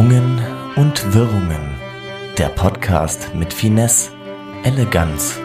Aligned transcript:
Schwungen 0.00 0.40
und 0.76 1.12
Wirrungen. 1.12 1.74
Der 2.38 2.48
Podcast 2.48 3.34
mit 3.34 3.52
Finesse, 3.52 4.12
Eleganz 4.64 5.38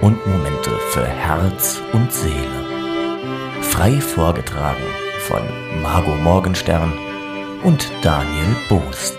und 0.00 0.26
Momente 0.26 0.70
für 0.92 1.04
Herz 1.04 1.78
und 1.92 2.10
Seele. 2.10 2.64
Frei 3.60 4.00
vorgetragen 4.00 4.82
von 5.26 5.42
Margot 5.82 6.18
Morgenstern 6.22 6.90
und 7.64 7.86
Daniel 8.00 8.56
Boost. 8.70 9.18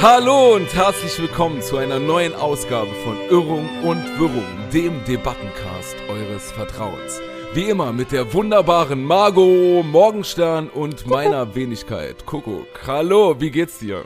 Hallo 0.00 0.54
und 0.54 0.74
herzlich 0.74 1.20
willkommen 1.20 1.60
zu 1.60 1.76
einer 1.76 1.98
neuen 1.98 2.34
Ausgabe 2.34 2.92
von 3.04 3.18
Irrung 3.28 3.68
und 3.82 4.18
Wirrung, 4.18 4.70
dem 4.72 5.04
Debattencast 5.04 5.96
eures 6.08 6.50
Vertrauens. 6.50 7.20
Wie 7.52 7.68
immer 7.68 7.92
mit 7.92 8.12
der 8.12 8.32
wunderbaren 8.32 9.02
Margot 9.02 9.84
Morgenstern 9.84 10.68
und 10.68 11.08
meiner 11.08 11.52
Wenigkeit 11.56 12.24
Kuckuck. 12.24 12.86
Hallo, 12.86 13.40
wie 13.40 13.50
geht's 13.50 13.80
dir? 13.80 14.04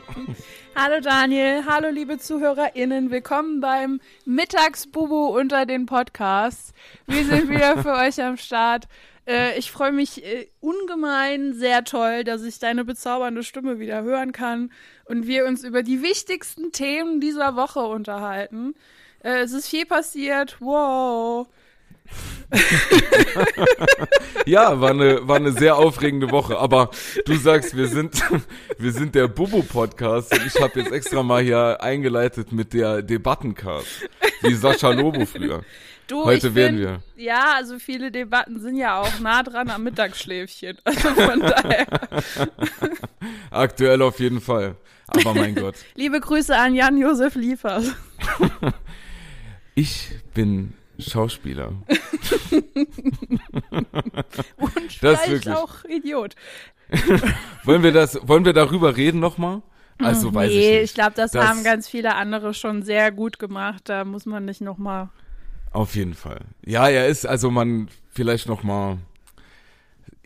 Hallo 0.75 0.99
Daniel, 0.99 1.63
hallo 1.67 1.89
liebe 1.89 2.17
ZuhörerInnen, 2.17 3.11
willkommen 3.11 3.61
beim 3.61 4.01
Mittagsbubu 4.25 5.27
unter 5.27 5.67
den 5.67 5.85
Podcasts. 5.85 6.73
Wir 7.05 7.23
sind 7.23 7.47
wieder 7.47 7.77
für 7.83 7.93
euch 7.93 8.19
am 8.19 8.37
Start. 8.37 8.85
Äh, 9.27 9.59
ich 9.59 9.71
freue 9.71 9.91
mich 9.91 10.25
äh, 10.25 10.47
ungemein 10.59 11.53
sehr 11.53 11.83
toll, 11.83 12.23
dass 12.23 12.41
ich 12.41 12.57
deine 12.57 12.83
bezaubernde 12.83 13.43
Stimme 13.43 13.77
wieder 13.77 14.01
hören 14.01 14.31
kann 14.31 14.71
und 15.05 15.27
wir 15.27 15.45
uns 15.45 15.63
über 15.63 15.83
die 15.83 16.01
wichtigsten 16.01 16.71
Themen 16.71 17.21
dieser 17.21 17.55
Woche 17.55 17.81
unterhalten. 17.81 18.73
Äh, 19.23 19.41
es 19.41 19.51
ist 19.51 19.67
viel 19.67 19.85
passiert, 19.85 20.57
wow. 20.61 21.45
ja, 24.45 24.79
war 24.79 24.91
eine, 24.91 25.27
war 25.27 25.37
eine 25.37 25.51
sehr 25.51 25.75
aufregende 25.77 26.31
Woche. 26.31 26.57
Aber 26.57 26.91
du 27.25 27.35
sagst, 27.35 27.75
wir 27.75 27.87
sind, 27.87 28.23
wir 28.77 28.91
sind 28.91 29.15
der 29.15 29.27
Bubu-Podcast 29.27 30.33
und 30.33 30.45
ich 30.45 30.61
habe 30.61 30.79
jetzt 30.79 30.91
extra 30.91 31.23
mal 31.23 31.43
hier 31.43 31.81
eingeleitet 31.81 32.51
mit 32.51 32.73
der 32.73 33.01
Debattencast. 33.01 34.07
Wie 34.41 34.53
Sascha 34.53 34.91
Lobo 34.91 35.25
früher. 35.25 35.63
Du, 36.07 36.23
Heute 36.23 36.53
werden 36.53 36.77
find, 36.77 37.01
wir. 37.15 37.23
Ja, 37.23 37.55
also 37.55 37.79
viele 37.79 38.11
Debatten 38.11 38.59
sind 38.59 38.75
ja 38.77 38.99
auch 39.01 39.19
nah 39.19 39.41
dran 39.41 39.69
am 39.71 39.83
Mittagsschläfchen. 39.83 40.77
Also 40.83 41.09
von 41.09 41.39
daher. 41.39 41.87
Aktuell 43.49 44.03
auf 44.03 44.19
jeden 44.19 44.39
Fall. 44.39 44.75
Aber 45.07 45.33
mein 45.33 45.55
Gott. 45.55 45.75
Liebe 45.95 46.19
Grüße 46.19 46.55
an 46.55 46.75
Jan-Josef 46.75 47.35
Liefers. 47.35 47.91
Ich 49.73 50.09
bin 50.33 50.73
Schauspieler. 50.99 51.73
Und 54.57 55.03
Das 55.03 55.21
vielleicht 55.21 55.49
auch 55.49 55.83
Idiot. 55.85 56.35
Wollen 57.63 57.83
wir 57.83 57.91
das, 57.91 58.19
wollen 58.27 58.45
wir 58.45 58.53
darüber 58.53 58.95
reden 58.95 59.19
nochmal? 59.19 59.61
Also 59.97 60.33
weiß 60.33 60.51
nee, 60.51 60.57
ich 60.59 60.71
nicht. 60.73 60.83
ich 60.83 60.93
glaube, 60.93 61.13
das, 61.15 61.31
Das- 61.31 61.47
haben 61.47 61.63
ganz 61.63 61.87
viele 61.87 62.15
andere 62.15 62.53
schon 62.53 62.83
sehr 62.83 63.11
gut 63.11 63.39
gemacht. 63.39 63.83
Da 63.85 64.03
muss 64.05 64.25
man 64.25 64.45
nicht 64.45 64.61
nochmal. 64.61 65.09
Auf 65.71 65.95
jeden 65.95 66.13
Fall. 66.13 66.41
Ja, 66.65 66.87
er 66.87 67.07
ist, 67.07 67.25
also 67.25 67.49
man 67.49 67.89
vielleicht 68.11 68.47
nochmal, 68.47 68.97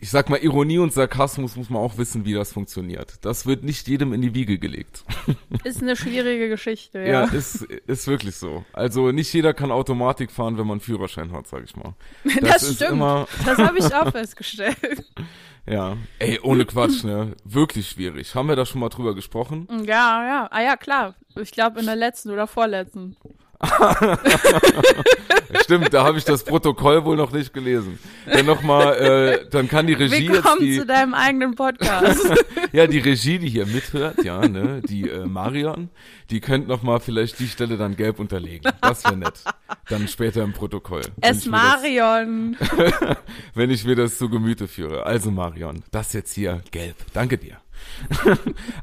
ich 0.02 0.10
sag 0.10 0.30
mal, 0.30 0.38
Ironie 0.38 0.78
und 0.78 0.94
Sarkasmus 0.94 1.56
muss 1.56 1.68
man 1.68 1.82
auch 1.82 1.98
wissen, 1.98 2.24
wie 2.24 2.32
das 2.32 2.52
funktioniert. 2.52 3.18
Das 3.20 3.44
wird 3.44 3.64
nicht 3.64 3.86
jedem 3.86 4.14
in 4.14 4.22
die 4.22 4.34
Wiege 4.34 4.58
gelegt. 4.58 5.04
Ist 5.64 5.82
eine 5.82 5.94
schwierige 5.94 6.48
Geschichte, 6.48 7.00
Ja, 7.00 7.06
ja. 7.06 7.24
ist, 7.24 7.62
ist 7.62 8.06
wirklich 8.06 8.36
so. 8.36 8.64
Also 8.72 9.12
nicht 9.12 9.30
jeder 9.32 9.52
kann 9.52 9.70
Automatik 9.70 10.30
fahren, 10.30 10.56
wenn 10.56 10.66
man 10.66 10.76
einen 10.76 10.80
Führerschein 10.80 11.32
hat, 11.32 11.46
sag 11.46 11.64
ich 11.64 11.76
mal. 11.76 11.94
Das, 12.40 12.62
ist 12.62 12.76
stimmt. 12.76 13.00
Das 13.44 13.58
habe 13.58 13.78
ich 13.78 13.94
auch 13.94 14.10
festgestellt. 14.10 15.04
ja. 15.66 15.96
Ey, 16.18 16.40
ohne 16.42 16.64
Quatsch, 16.64 17.04
ne? 17.04 17.36
Wirklich 17.44 17.90
schwierig. 17.90 18.34
Haben 18.34 18.48
wir 18.48 18.56
da 18.56 18.64
schon 18.64 18.80
mal 18.80 18.88
drüber 18.88 19.14
gesprochen? 19.14 19.68
Ja, 19.84 20.24
ja. 20.26 20.48
Ah 20.50 20.62
ja, 20.62 20.76
klar. 20.76 21.14
Ich 21.38 21.50
glaube 21.50 21.80
in 21.80 21.86
der 21.86 21.96
letzten 21.96 22.30
oder 22.30 22.46
vorletzten. 22.46 23.16
Stimmt, 25.62 25.92
da 25.92 26.04
habe 26.04 26.18
ich 26.18 26.24
das 26.24 26.44
Protokoll 26.44 27.04
wohl 27.04 27.16
noch 27.16 27.32
nicht 27.32 27.52
gelesen. 27.52 27.98
Dann 28.26 28.46
noch 28.46 28.62
mal, 28.62 28.92
äh, 28.94 29.46
dann 29.50 29.68
kann 29.68 29.86
die 29.86 29.92
Regie 29.92 30.24
jetzt 30.24 30.36
Willkommen 30.36 30.60
die, 30.60 30.78
zu 30.78 30.86
deinem 30.86 31.12
eigenen 31.12 31.54
Podcast. 31.56 32.26
ja, 32.72 32.86
die 32.86 32.98
Regie, 32.98 33.38
die 33.38 33.50
hier 33.50 33.66
mithört, 33.66 34.24
ja, 34.24 34.48
ne, 34.48 34.80
die 34.88 35.10
äh, 35.10 35.26
Marion, 35.26 35.90
die 36.30 36.40
könnte 36.40 36.68
noch 36.68 36.82
mal 36.82 37.00
vielleicht 37.00 37.38
die 37.38 37.48
Stelle 37.48 37.76
dann 37.76 37.96
gelb 37.96 38.18
unterlegen. 38.18 38.72
Das 38.80 39.04
wäre 39.04 39.18
nett. 39.18 39.44
Dann 39.88 40.08
später 40.08 40.42
im 40.42 40.52
Protokoll. 40.52 41.02
es 41.20 41.44
mir 41.44 41.52
das- 41.52 41.82
Marion. 41.82 42.56
Wenn 43.54 43.70
ich 43.70 43.84
mir 43.84 43.96
das 43.96 44.16
zu 44.16 44.30
Gemüte 44.30 44.68
führe. 44.68 45.04
Also 45.04 45.30
Marion, 45.30 45.82
das 45.90 46.14
jetzt 46.14 46.32
hier 46.32 46.62
gelb. 46.70 46.96
Danke 47.12 47.36
dir. 47.36 47.58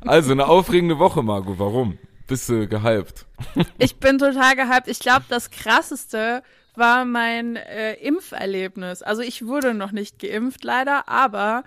also 0.02 0.32
eine 0.32 0.48
aufregende 0.48 1.00
Woche, 1.00 1.24
Margot. 1.24 1.58
Warum? 1.58 1.98
Bist 2.28 2.50
du 2.50 2.68
gehypt? 2.68 3.26
Ich 3.78 3.98
bin 3.98 4.18
total 4.18 4.56
gehypt. 4.56 4.88
Ich 4.88 5.00
glaube, 5.00 5.26
das 5.30 5.50
krasseste 5.50 6.44
war 6.76 7.06
mein 7.06 7.56
äh, 7.56 7.94
Impferlebnis. 7.94 9.02
Also 9.02 9.22
ich 9.22 9.48
wurde 9.48 9.74
noch 9.74 9.92
nicht 9.92 10.20
geimpft, 10.20 10.64
leider, 10.64 11.08
aber 11.08 11.64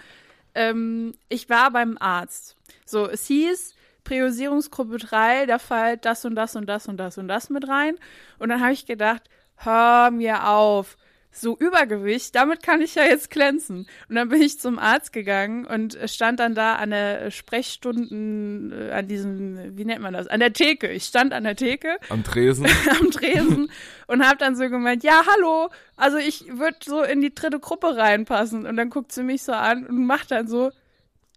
ähm, 0.54 1.12
ich 1.28 1.48
war 1.48 1.70
beim 1.70 1.96
Arzt. 1.98 2.56
So, 2.84 3.08
es 3.08 3.26
hieß, 3.26 3.74
Priorisierungsgruppe 4.04 4.98
3, 4.98 5.46
da 5.46 5.58
fällt 5.58 6.04
das 6.04 6.24
und 6.24 6.34
das 6.34 6.56
und 6.56 6.66
das 6.66 6.88
und 6.88 6.96
das 6.96 7.18
und 7.18 7.28
das 7.28 7.50
mit 7.50 7.68
rein. 7.68 7.96
Und 8.38 8.50
dann 8.50 8.60
habe 8.60 8.72
ich 8.72 8.86
gedacht, 8.86 9.22
hör 9.56 10.10
mir 10.10 10.48
auf. 10.48 10.96
So 11.32 11.56
Übergewicht, 11.56 12.34
damit 12.34 12.62
kann 12.62 12.80
ich 12.80 12.96
ja 12.96 13.04
jetzt 13.04 13.30
glänzen. 13.30 13.86
Und 14.08 14.16
dann 14.16 14.28
bin 14.28 14.42
ich 14.42 14.58
zum 14.58 14.78
Arzt 14.78 15.12
gegangen 15.12 15.64
und 15.64 15.96
stand 16.06 16.40
dann 16.40 16.54
da 16.54 16.74
an 16.74 16.90
der 16.90 17.30
Sprechstunden, 17.30 18.72
äh, 18.72 18.90
an 18.90 19.06
diesem, 19.06 19.76
wie 19.76 19.84
nennt 19.84 20.02
man 20.02 20.12
das, 20.12 20.26
an 20.26 20.40
der 20.40 20.52
Theke. 20.52 20.90
Ich 20.90 21.04
stand 21.04 21.32
an 21.32 21.44
der 21.44 21.54
Theke 21.54 21.98
Am 22.08 22.24
Tresen? 22.24 22.66
am 23.00 23.10
Tresen 23.10 23.70
und 24.08 24.26
habe 24.26 24.38
dann 24.38 24.56
so 24.56 24.68
gemeint, 24.68 25.04
ja, 25.04 25.22
hallo, 25.24 25.70
also 25.96 26.18
ich 26.18 26.46
würde 26.48 26.78
so 26.84 27.02
in 27.02 27.20
die 27.20 27.34
dritte 27.34 27.60
Gruppe 27.60 27.96
reinpassen. 27.96 28.66
Und 28.66 28.76
dann 28.76 28.90
guckt 28.90 29.12
sie 29.12 29.22
mich 29.22 29.42
so 29.42 29.52
an 29.52 29.86
und 29.86 30.04
macht 30.04 30.32
dann 30.32 30.48
so, 30.48 30.72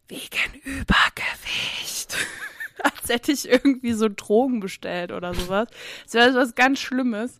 wegen 0.07 0.61
Übergewicht. 0.63 2.17
Als 2.83 3.09
hätte 3.09 3.31
ich 3.31 3.49
irgendwie 3.49 3.93
so 3.93 4.09
Drogen 4.09 4.59
bestellt 4.59 5.11
oder 5.11 5.33
sowas. 5.33 5.67
Das 6.05 6.13
wäre 6.13 6.33
was 6.33 6.55
ganz 6.55 6.79
Schlimmes. 6.79 7.39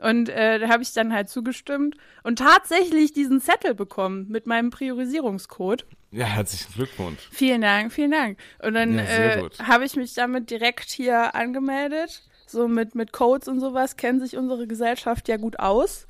Und 0.00 0.28
äh, 0.28 0.58
da 0.58 0.68
habe 0.68 0.82
ich 0.82 0.92
dann 0.92 1.12
halt 1.12 1.28
zugestimmt 1.28 1.96
und 2.22 2.38
tatsächlich 2.38 3.12
diesen 3.12 3.40
Zettel 3.40 3.74
bekommen 3.74 4.26
mit 4.28 4.46
meinem 4.46 4.70
Priorisierungscode. 4.70 5.86
Ja, 6.10 6.26
herzlichen 6.26 6.72
Glückwunsch. 6.74 7.28
Vielen 7.30 7.62
Dank, 7.62 7.92
vielen 7.92 8.10
Dank. 8.10 8.38
Und 8.62 8.74
dann 8.74 8.98
Ja, 8.98 9.04
äh, 9.04 9.48
habe 9.62 9.84
ich 9.84 9.96
mich 9.96 10.14
damit 10.14 10.50
direkt 10.50 10.90
hier 10.90 11.34
angemeldet. 11.34 12.22
So 12.46 12.68
mit, 12.68 12.94
mit 12.94 13.12
Codes 13.12 13.48
und 13.48 13.60
sowas 13.60 13.96
kennt 13.96 14.22
sich 14.22 14.36
unsere 14.36 14.66
Gesellschaft 14.66 15.28
ja 15.28 15.36
gut 15.36 15.58
aus. 15.58 16.06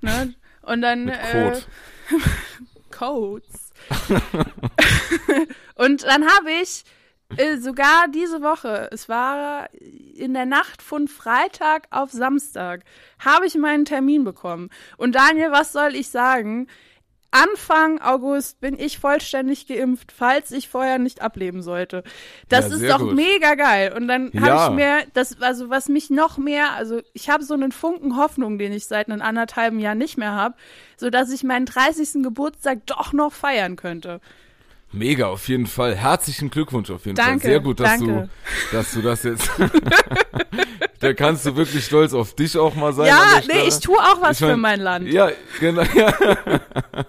Ne? 0.00 0.34
Und 0.62 0.82
dann 0.82 1.06
Mit 1.06 1.14
äh, 1.14 1.50
Code. 1.50 1.62
Codes. 2.90 3.72
und 5.74 6.04
dann 6.04 6.24
habe 6.24 6.52
ich 6.62 6.84
äh, 7.36 7.56
sogar 7.58 8.08
diese 8.08 8.42
Woche, 8.42 8.88
es 8.92 9.08
war 9.08 9.68
in 10.14 10.34
der 10.34 10.46
Nacht 10.46 10.82
von 10.82 11.08
Freitag 11.08 11.86
auf 11.90 12.10
Samstag, 12.10 12.82
habe 13.18 13.46
ich 13.46 13.54
meinen 13.56 13.84
Termin 13.84 14.24
bekommen. 14.24 14.70
Und 14.96 15.14
Daniel, 15.14 15.50
was 15.52 15.72
soll 15.72 15.94
ich 15.94 16.08
sagen? 16.10 16.68
Anfang 17.34 17.98
August 18.02 18.60
bin 18.60 18.78
ich 18.78 18.98
vollständig 18.98 19.66
geimpft, 19.66 20.12
falls 20.12 20.50
ich 20.50 20.68
vorher 20.68 20.98
nicht 20.98 21.22
ableben 21.22 21.62
sollte. 21.62 22.02
Das 22.50 22.68
Ja, 22.68 22.76
ist 22.76 22.90
doch 22.90 22.98
gut. 22.98 23.14
mega 23.14 23.54
geil. 23.54 23.94
Und 23.96 24.06
dann 24.06 24.30
habe 24.36 24.46
Ja. 24.48 24.68
ich 24.68 24.74
mir, 24.74 25.06
das, 25.14 25.40
also 25.40 25.70
was 25.70 25.88
mich 25.88 26.10
noch 26.10 26.36
mehr, 26.36 26.74
also 26.74 27.00
ich 27.14 27.30
habe 27.30 27.42
so 27.42 27.54
einen 27.54 27.72
Funken 27.72 28.18
Hoffnung, 28.18 28.58
den 28.58 28.72
ich 28.72 28.84
seit 28.86 29.08
einem 29.10 29.22
anderthalben 29.22 29.80
Jahr 29.80 29.94
nicht 29.94 30.18
mehr 30.18 30.32
habe, 30.32 30.56
so 30.98 31.08
dass 31.08 31.30
ich 31.30 31.42
meinen 31.42 31.64
30. 31.64 32.22
Geburtstag 32.22 32.84
doch 32.84 33.14
noch 33.14 33.32
feiern 33.32 33.76
könnte. 33.76 34.20
Mega, 34.92 35.28
auf 35.28 35.48
jeden 35.48 35.66
Fall. 35.66 35.94
Herzlichen 35.96 36.50
Glückwunsch 36.50 36.90
auf 36.90 37.06
jeden 37.06 37.16
Danke, 37.16 37.40
Fall. 37.40 37.50
Sehr 37.50 37.60
gut, 37.60 37.80
dass 37.80 37.90
danke. 37.98 38.06
du, 38.70 38.76
dass 38.76 38.92
du 38.92 39.00
das 39.02 39.22
jetzt. 39.22 39.50
da 41.00 41.14
kannst 41.14 41.46
du 41.46 41.56
wirklich 41.56 41.84
stolz 41.84 42.12
auf 42.12 42.34
dich 42.34 42.56
auch 42.58 42.74
mal 42.74 42.92
sein. 42.92 43.06
ja, 43.06 43.40
nee, 43.48 43.66
ich 43.68 43.78
tue 43.80 43.96
auch 43.98 44.20
was 44.20 44.36
Ich 44.36 44.42
mein, 44.42 44.50
für 44.50 44.56
mein 44.58 44.80
Land. 44.80 45.08
Ja, 45.08 45.30
genau. 45.60 45.82
Ja. 45.94 46.12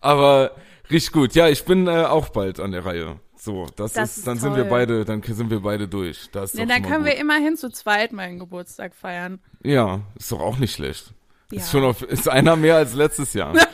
Aber 0.00 0.52
richtig 0.90 1.12
gut. 1.12 1.34
Ja, 1.34 1.48
ich 1.48 1.64
bin 1.64 1.86
äh, 1.88 2.04
auch 2.04 2.28
bald 2.28 2.60
an 2.60 2.70
der 2.72 2.84
Reihe. 2.86 3.16
So, 3.36 3.66
das, 3.74 3.94
Das 3.94 4.10
ist, 4.10 4.16
ist 4.18 4.26
dann 4.26 4.38
sind 4.38 4.54
wir 4.54 4.62
toll. 4.64 4.70
beide, 4.70 5.04
dann 5.04 5.22
sind 5.22 5.50
wir 5.50 5.60
beide 5.60 5.88
durch. 5.88 6.28
Das 6.30 6.52
ist 6.54 6.60
doch 6.60 6.66
dann 6.68 6.82
können 6.82 7.04
gut. 7.04 7.06
wir 7.06 7.16
immerhin 7.16 7.56
zu 7.56 7.70
zweit 7.70 8.12
meinen 8.12 8.38
Geburtstag 8.38 8.94
feiern. 8.94 9.40
Ja, 9.62 10.00
ist 10.18 10.30
doch 10.30 10.40
auch 10.40 10.58
nicht 10.58 10.74
schlecht. 10.74 11.12
Ja. 11.50 11.58
Ist 11.58 11.70
schon 11.70 11.84
auf, 11.84 12.02
ist 12.02 12.28
einer 12.28 12.56
mehr 12.56 12.76
als 12.76 12.94
letztes 12.94 13.34
Jahr. 13.34 13.54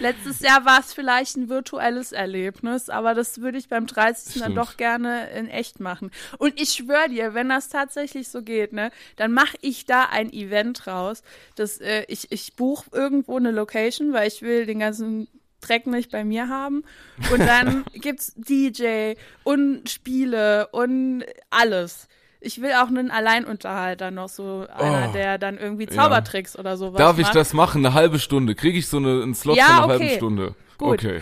Letztes 0.00 0.40
Jahr 0.40 0.64
war 0.64 0.80
es 0.80 0.92
vielleicht 0.92 1.36
ein 1.36 1.48
virtuelles 1.48 2.12
Erlebnis, 2.12 2.88
aber 2.88 3.14
das 3.14 3.40
würde 3.40 3.58
ich 3.58 3.68
beim 3.68 3.86
30. 3.86 4.34
dann 4.34 4.42
Stimmt. 4.42 4.56
doch 4.56 4.76
gerne 4.76 5.30
in 5.30 5.48
echt 5.48 5.80
machen. 5.80 6.10
Und 6.38 6.60
ich 6.60 6.70
schwöre 6.70 7.08
dir, 7.08 7.34
wenn 7.34 7.48
das 7.48 7.68
tatsächlich 7.68 8.28
so 8.28 8.42
geht, 8.42 8.72
ne, 8.72 8.90
dann 9.16 9.32
mache 9.32 9.56
ich 9.60 9.84
da 9.86 10.04
ein 10.04 10.32
Event 10.32 10.86
raus. 10.86 11.22
Das, 11.54 11.78
äh, 11.78 12.04
ich 12.08 12.32
ich 12.32 12.54
buche 12.56 12.86
irgendwo 12.92 13.36
eine 13.36 13.50
Location, 13.50 14.12
weil 14.12 14.28
ich 14.28 14.42
will 14.42 14.66
den 14.66 14.78
ganzen 14.78 15.28
Dreck 15.60 15.86
nicht 15.86 16.10
bei 16.10 16.24
mir 16.24 16.48
haben. 16.48 16.84
Und 17.32 17.40
dann 17.40 17.84
gibt's 17.92 18.32
DJ 18.36 19.14
und 19.44 19.88
Spiele 19.90 20.68
und 20.68 21.24
alles. 21.50 22.08
Ich 22.42 22.62
will 22.62 22.72
auch 22.72 22.88
einen 22.88 23.10
Alleinunterhalter 23.10 24.10
noch, 24.10 24.28
so 24.30 24.66
einer, 24.74 25.08
Oh. 25.10 25.12
der 25.12 25.36
dann 25.38 25.58
irgendwie 25.58 25.86
Zaubertricks 25.86 26.58
oder 26.58 26.76
sowas 26.78 26.98
Darf 26.98 27.18
ich 27.18 27.24
macht. 27.26 27.34
das 27.34 27.52
machen? 27.52 27.84
Eine 27.84 27.94
halbe 27.94 28.18
Stunde? 28.18 28.54
Kriege 28.54 28.78
ich 28.78 28.88
so 28.88 28.96
eine, 28.96 29.22
einen 29.22 29.34
Slot 29.34 29.56
Ja, 29.56 29.64
von 29.66 29.74
einer 29.74 29.94
okay. 29.94 30.04
halben 30.04 30.16
Stunde? 30.16 30.54
Gut. 30.78 31.04
Okay. 31.04 31.20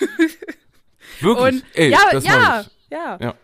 Wirklich? 1.20 1.54
Und 1.54 1.64
Ey, 1.74 1.90
ja, 1.90 1.98
das 2.12 2.24
ja, 2.24 2.60
ich. 2.60 2.66
ja, 2.90 3.16
Ja. 3.20 3.34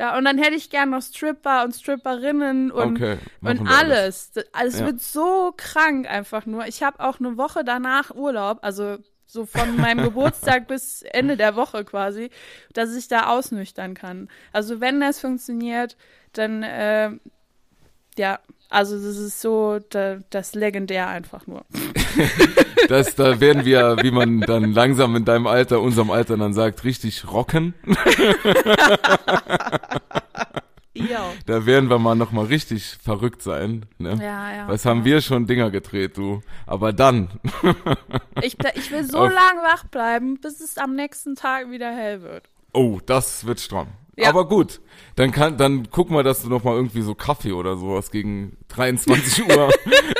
Ja, 0.00 0.16
und 0.16 0.24
dann 0.24 0.38
hätte 0.38 0.54
ich 0.54 0.70
gern 0.70 0.90
noch 0.90 1.02
Stripper 1.02 1.64
und 1.64 1.74
Stripperinnen 1.74 2.70
und, 2.70 2.96
Okay, 3.02 3.18
und 3.40 3.66
alles. 3.66 4.30
Das- 4.30 4.44
Also 4.52 4.74
es 4.76 4.80
Ja. 4.80 4.86
wird 4.86 5.00
so 5.00 5.52
krank 5.56 6.08
einfach 6.08 6.46
nur. 6.46 6.66
Ich 6.68 6.84
habe 6.84 7.00
auch 7.00 7.18
eine 7.18 7.36
Woche 7.36 7.64
danach 7.64 8.14
Urlaub, 8.14 8.58
also 8.62 8.98
so 9.26 9.44
von 9.44 9.76
meinem 9.76 10.04
Geburtstag 10.04 10.68
bis 10.68 11.02
Ende 11.02 11.36
der 11.36 11.56
Woche 11.56 11.84
quasi, 11.84 12.30
dass 12.74 12.94
ich 12.94 13.08
da 13.08 13.26
ausnüchtern 13.26 13.94
kann. 13.94 14.28
Also 14.52 14.80
wenn 14.80 15.00
das 15.00 15.18
funktioniert, 15.18 15.96
dann 16.32 16.62
äh, 16.62 17.10
ja, 18.16 18.38
also 18.70 18.96
das 18.96 19.16
ist 19.16 19.40
so 19.40 19.78
da, 19.90 20.18
das 20.30 20.54
legendär 20.54 21.08
einfach 21.08 21.46
nur. 21.46 21.64
Das, 22.88 23.14
da 23.16 23.38
werden 23.38 23.66
wir, 23.66 23.98
wie 24.02 24.10
man 24.10 24.40
dann 24.40 24.72
langsam 24.72 25.14
in 25.14 25.24
deinem 25.26 25.46
Alter, 25.46 25.80
unserem 25.82 26.10
Alter 26.10 26.38
dann 26.38 26.54
sagt, 26.54 26.84
richtig 26.84 27.30
rocken. 27.30 27.74
Ja. 30.94 31.30
Da 31.46 31.64
werden 31.64 31.90
wir 31.90 31.98
mal 32.00 32.16
nochmal 32.16 32.46
richtig 32.46 32.96
verrückt 33.00 33.40
sein. 33.42 33.86
Ne? 33.98 34.18
Ja, 34.20 34.52
ja. 34.52 34.68
Was 34.68 34.84
haben 34.84 35.04
wir 35.04 35.20
schon 35.20 35.46
Dinger 35.46 35.70
gedreht, 35.70 36.16
du? 36.16 36.40
Aber 36.66 36.92
dann, 36.92 37.28
Ich, 38.42 38.56
ich 38.74 38.90
will 38.90 39.04
so 39.04 39.18
Auf- 39.18 39.32
lang 39.32 39.58
wach 39.62 39.84
bleiben, 39.84 40.40
bis 40.40 40.60
es 40.60 40.76
am 40.76 40.96
nächsten 40.96 41.36
Tag 41.36 41.70
wieder 41.70 41.92
hell 41.94 42.22
wird. 42.22 42.48
oh, 42.72 42.98
das 43.06 43.46
wird 43.46 43.60
stramm. 43.60 43.88
Ja. 44.18 44.30
Aber 44.30 44.48
gut, 44.48 44.80
dann 45.14 45.30
kann, 45.30 45.56
dann 45.58 45.90
guck 45.92 46.10
mal, 46.10 46.24
dass 46.24 46.42
du 46.42 46.48
noch 46.48 46.64
mal 46.64 46.74
irgendwie 46.74 47.02
so 47.02 47.14
Kaffee 47.14 47.52
oder 47.52 47.76
sowas 47.76 48.10
gegen 48.10 48.56
23 48.66 49.48
Uhr. 49.48 49.70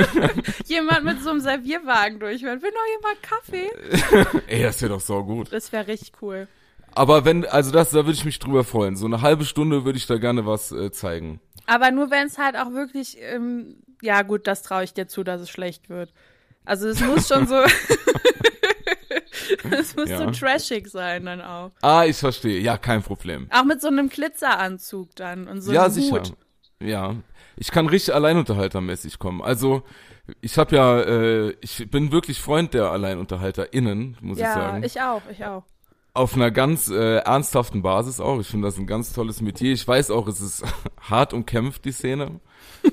Jemand 0.66 1.04
mit 1.04 1.20
so 1.20 1.30
einem 1.30 1.40
Servierwagen 1.40 2.20
durchhört. 2.20 2.62
Will 2.62 2.70
noch 2.70 2.86
jemand 2.96 3.22
Kaffee? 3.22 4.40
Ey, 4.46 4.62
das 4.62 4.80
wäre 4.80 4.92
doch 4.92 5.00
so 5.00 5.24
gut. 5.24 5.52
Das 5.52 5.72
wäre 5.72 5.88
richtig 5.88 6.12
cool. 6.22 6.46
Aber 6.92 7.24
wenn, 7.24 7.44
also 7.44 7.72
das, 7.72 7.90
da 7.90 8.06
würde 8.06 8.12
ich 8.12 8.24
mich 8.24 8.38
drüber 8.38 8.62
freuen. 8.62 8.94
So 8.94 9.06
eine 9.06 9.20
halbe 9.20 9.44
Stunde 9.44 9.84
würde 9.84 9.98
ich 9.98 10.06
da 10.06 10.18
gerne 10.18 10.46
was 10.46 10.70
äh, 10.70 10.92
zeigen. 10.92 11.40
Aber 11.66 11.90
nur 11.90 12.12
wenn 12.12 12.28
es 12.28 12.38
halt 12.38 12.56
auch 12.56 12.70
wirklich, 12.72 13.18
ähm, 13.20 13.82
ja 14.00 14.22
gut, 14.22 14.46
das 14.46 14.62
traue 14.62 14.84
ich 14.84 14.94
dir 14.94 15.08
zu, 15.08 15.24
dass 15.24 15.40
es 15.40 15.50
schlecht 15.50 15.88
wird. 15.88 16.12
Also 16.64 16.86
es 16.86 17.00
muss 17.00 17.26
schon 17.26 17.48
so, 17.48 17.56
es 19.70 19.96
muss 19.96 20.08
Ja. 20.08 20.18
so 20.18 20.30
trashig 20.30 20.88
sein 20.88 21.24
dann 21.26 21.40
auch. 21.40 21.70
Ah, 21.82 22.04
ich 22.04 22.16
verstehe. 22.16 22.60
Ja, 22.60 22.76
kein 22.78 23.02
Problem. 23.02 23.48
Auch 23.50 23.64
mit 23.64 23.80
so 23.80 23.88
einem 23.88 24.08
Glitzeranzug 24.08 25.14
dann 25.16 25.48
und 25.48 25.60
so 25.60 25.72
ja, 25.72 25.84
einem 25.84 25.92
sicher. 25.92 26.16
Hut. 26.20 26.32
Ja, 26.80 27.14
ich 27.56 27.70
kann 27.70 27.86
richtig 27.88 28.14
alleinunterhaltermäßig 28.14 29.18
kommen. 29.18 29.42
Also 29.42 29.82
ich 30.40 30.58
habe 30.58 30.76
ja, 30.76 31.00
äh, 31.00 31.56
ich 31.60 31.90
bin 31.90 32.12
wirklich 32.12 32.40
Freund 32.40 32.74
der 32.74 32.90
AlleinunterhalterInnen, 32.92 34.16
muss 34.20 34.36
ich 34.38 34.42
Ja, 34.44 34.54
sagen. 34.54 34.82
ich 34.84 35.00
auch, 35.00 35.22
ich 35.30 35.44
auch. 35.44 35.64
Auf 36.14 36.34
einer 36.34 36.50
ganz 36.50 36.88
äh, 36.88 37.18
ernsthaften 37.18 37.82
Basis 37.82 38.18
auch. 38.20 38.40
Ich 38.40 38.48
finde 38.48 38.66
das 38.68 38.76
ein 38.78 38.86
ganz 38.86 39.12
tolles 39.12 39.40
Metier. 39.40 39.72
Ich 39.72 39.86
weiß 39.86 40.10
auch, 40.10 40.26
es 40.28 40.40
ist 40.40 40.64
hart 41.00 41.32
umkämpft, 41.32 41.84
die 41.84 41.92
Szene. 41.92 42.40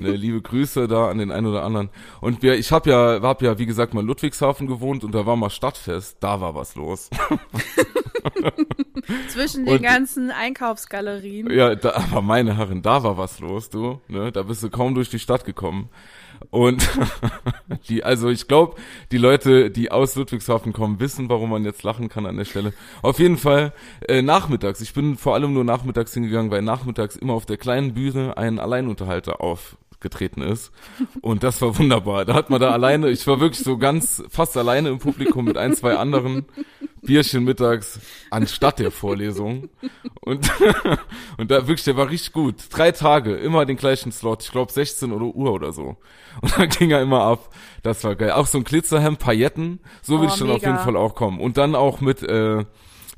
Ne, 0.00 0.10
liebe 0.12 0.42
Grüße 0.42 0.88
da 0.88 1.08
an 1.08 1.18
den 1.18 1.30
einen 1.30 1.46
oder 1.46 1.62
anderen. 1.62 1.90
Und 2.20 2.42
wir, 2.42 2.56
ich 2.58 2.72
habe 2.72 2.90
ja, 2.90 3.20
hab 3.22 3.42
ja, 3.42 3.58
wie 3.58 3.66
gesagt, 3.66 3.94
mal 3.94 4.00
in 4.00 4.06
Ludwigshafen 4.06 4.66
gewohnt 4.66 5.04
und 5.04 5.14
da 5.14 5.24
war 5.26 5.36
mal 5.36 5.50
Stadtfest. 5.50 6.16
Da 6.20 6.40
war 6.40 6.54
was 6.54 6.74
los. 6.74 7.08
Zwischen 9.28 9.66
den 9.66 9.76
Und- 9.76 9.82
ganzen 9.82 10.30
Einkaufsgalerien. 10.30 11.50
Ja, 11.50 11.74
da, 11.74 11.90
aber 12.10 12.22
meine 12.22 12.56
Herren, 12.56 12.82
da 12.82 13.02
war 13.02 13.18
was 13.18 13.40
los, 13.40 13.70
du. 13.70 14.00
Ne? 14.08 14.32
Da 14.32 14.42
bist 14.42 14.62
du 14.62 14.70
kaum 14.70 14.94
durch 14.94 15.10
die 15.10 15.18
Stadt 15.18 15.44
gekommen. 15.44 15.88
Und 16.50 16.88
die, 17.88 18.04
also 18.04 18.28
ich 18.28 18.48
glaube, 18.48 18.76
die 19.12 19.18
Leute, 19.18 19.70
die 19.70 19.90
aus 19.90 20.16
Ludwigshafen 20.16 20.72
kommen, 20.72 21.00
wissen, 21.00 21.28
warum 21.28 21.50
man 21.50 21.64
jetzt 21.64 21.82
lachen 21.82 22.08
kann 22.08 22.26
an 22.26 22.36
der 22.36 22.44
Stelle. 22.44 22.72
Auf 23.02 23.18
jeden 23.18 23.36
Fall 23.36 23.72
äh, 24.08 24.22
nachmittags. 24.22 24.80
Ich 24.80 24.94
bin 24.94 25.16
vor 25.16 25.34
allem 25.34 25.52
nur 25.52 25.64
nachmittags 25.64 26.14
hingegangen, 26.14 26.50
weil 26.50 26.62
nachmittags 26.62 27.16
immer 27.16 27.34
auf 27.34 27.46
der 27.46 27.56
kleinen 27.56 27.94
Bühne 27.94 28.36
ein 28.36 28.58
Alleinunterhalter 28.58 29.40
aufgetreten 29.40 30.42
ist. 30.42 30.72
Und 31.20 31.42
das 31.42 31.60
war 31.62 31.78
wunderbar. 31.78 32.24
Da 32.24 32.34
hat 32.34 32.50
man 32.50 32.60
da 32.60 32.70
alleine, 32.70 33.10
ich 33.10 33.26
war 33.26 33.40
wirklich 33.40 33.64
so 33.64 33.78
ganz 33.78 34.22
fast 34.28 34.56
alleine 34.56 34.90
im 34.90 34.98
Publikum 34.98 35.44
mit 35.44 35.56
ein, 35.56 35.74
zwei 35.74 35.96
anderen. 35.96 36.46
Bierchen 37.06 37.44
mittags 37.44 37.98
anstatt 38.30 38.78
der 38.78 38.90
Vorlesung. 38.90 39.68
Und, 40.20 40.50
und 41.38 41.50
da 41.50 41.66
wirklich, 41.66 41.84
der 41.84 41.96
war 41.96 42.10
richtig 42.10 42.32
gut. 42.32 42.56
Drei 42.70 42.92
Tage, 42.92 43.34
immer 43.36 43.64
den 43.64 43.76
gleichen 43.76 44.12
Slot. 44.12 44.42
Ich 44.44 44.50
glaube 44.52 44.72
16 44.72 45.12
oder 45.12 45.24
Uhr 45.26 45.52
oder 45.52 45.72
so. 45.72 45.96
Und 46.42 46.58
dann 46.58 46.68
ging 46.68 46.90
er 46.90 47.00
immer 47.00 47.22
ab. 47.22 47.48
Das 47.82 48.04
war 48.04 48.14
geil. 48.14 48.32
Auch 48.32 48.46
so 48.46 48.58
ein 48.58 48.64
Glitzerhemd, 48.64 49.18
Pailletten. 49.18 49.80
So 50.02 50.20
will 50.20 50.28
Oh, 50.28 50.32
ich 50.32 50.38
dann 50.38 50.50
auf 50.50 50.56
mega. 50.60 50.72
jeden 50.72 50.84
Fall 50.84 50.96
auch 50.96 51.14
kommen. 51.14 51.40
Und 51.40 51.56
dann 51.56 51.74
auch 51.74 52.00
mit 52.00 52.22
äh, 52.22 52.64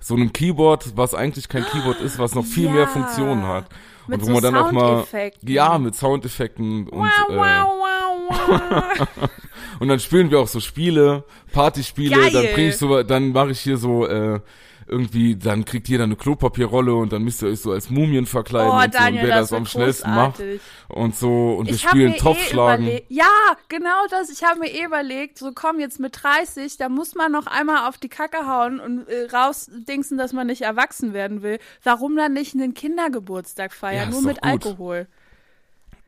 so 0.01 0.15
einem 0.15 0.33
Keyboard, 0.33 0.97
was 0.97 1.15
eigentlich 1.15 1.49
kein 1.49 1.65
Keyboard 1.65 2.01
ist, 2.01 2.19
was 2.19 2.35
noch 2.35 2.45
viel 2.45 2.67
Ja. 2.67 2.73
mehr 2.73 2.87
Funktionen 2.87 3.45
hat. 3.47 3.67
Mit 4.07 4.21
und 4.21 4.23
wo 4.23 4.27
so 4.27 4.33
man 4.35 4.43
dann 4.43 4.57
auch 4.57 4.73
mal, 4.73 5.05
ja, 5.43 5.79
mit 5.79 5.95
Soundeffekten 5.95 6.89
und 6.89 7.01
wow, 7.01 7.29
äh, 7.29 7.37
wow, 7.37 7.37
wow, 7.37 7.67
wow. 7.79 7.98
und 9.81 9.89
dann 9.89 10.01
spielen 10.01 10.31
wir 10.31 10.41
auch 10.41 10.49
so 10.49 10.61
Spiele, 10.61 11.25
Partyspiele, 11.53 12.17
Geil. 12.17 12.31
dann 12.33 12.47
bring 12.55 12.69
ich 12.69 12.77
so, 12.77 13.03
dann 13.03 13.33
mache 13.33 13.51
ich 13.51 13.61
hier 13.61 13.77
so 13.77 14.07
äh, 14.07 14.41
irgendwie, 14.89 15.37
dann 15.37 15.65
kriegt 15.65 15.89
jeder 15.89 16.05
eine 16.05 16.17
Klopapierrolle 16.17 16.95
und 16.95 17.13
dann 17.13 17.23
müsst 17.23 17.43
ihr 17.43 17.49
euch 17.49 17.61
so 17.61 17.73
als 17.73 17.91
Mumien 17.91 18.27
verkleiden 18.27 18.71
Oh, 18.71 18.77
und 18.77 18.93
so, 18.93 18.99
Daniel, 18.99 19.23
und 19.23 19.29
wer 19.29 19.37
das 19.37 19.51
das, 19.51 19.59
am 19.59 19.67
schnellsten 19.67 20.11
macht 20.15 20.43
und 20.89 21.15
so 21.15 21.57
und 21.57 21.67
wir 21.67 21.75
Ich 21.75 21.83
spielen 21.83 22.13
mir 22.13 22.17
Topfschlagen. 22.17 22.87
Eh 22.87 23.05
ja, 23.09 23.29
genau 23.69 24.07
das. 24.11 24.31
Ich 24.31 24.43
habe 24.45 24.61
mir 24.61 24.71
eh 24.71 24.85
überlegt, 24.85 25.39
so 25.39 25.53
komm 25.55 25.79
jetzt 25.79 26.01
mit 26.01 26.23
30, 26.23 26.79
da 26.79 26.89
muss 26.89 27.15
man 27.15 27.31
noch 27.31 27.47
einmal 27.47 27.89
auf 27.89 27.99
die 27.99 28.09
Kacke 28.09 28.47
hauen 28.47 28.81
und 28.81 29.07
äh, 29.09 29.29
rausdingsen, 29.31 30.17
dass 30.17 30.33
man 30.33 30.47
nicht 30.47 30.63
erwachsen 30.63 31.13
werden 31.13 31.43
will. 31.43 31.59
Warum 31.83 32.17
dann 32.17 32.33
nicht 32.33 32.55
einen 32.55 32.73
Kindergeburtstag 32.75 33.75
feiern, 33.75 34.09
Ja, 34.09 34.11
nur 34.11 34.23
mit 34.23 34.41
gut. 34.41 34.51
Alkohol? 34.51 35.07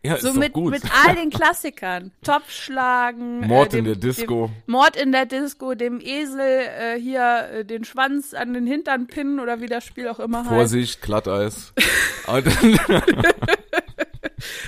Ja, 0.03 0.17
So 0.19 0.33
mit, 0.33 0.53
gut. 0.53 0.71
mit 0.73 0.83
all 1.07 1.15
den 1.15 1.31
Klassikern. 1.31 2.11
Topfschlagen. 2.23 3.47
Mord 3.47 3.75
äh, 3.75 3.79
in 3.79 3.85
dem, 3.85 4.01
der 4.01 4.11
Disco. 4.11 4.47
Dem 4.47 4.73
Mord 4.73 4.97
in 4.97 5.13
der 5.13 5.27
Disco, 5.27 5.75
dem 5.75 6.01
Esel 6.01 6.41
äh, 6.41 6.99
hier 7.01 7.49
äh, 7.53 7.65
den 7.65 7.85
Schwanz 7.85 8.35
an 8.35 8.55
den 8.55 8.67
Hintern 8.67 9.07
pinnen 9.07 9.41
oder 9.41 9.61
wie 9.61 9.67
das 9.67 9.85
Spiel 9.85 10.09
auch 10.09 10.21
immer 10.21 10.41
heißt. 10.41 10.49
Vorsicht, 10.49 11.03
Glatteis. 11.03 11.73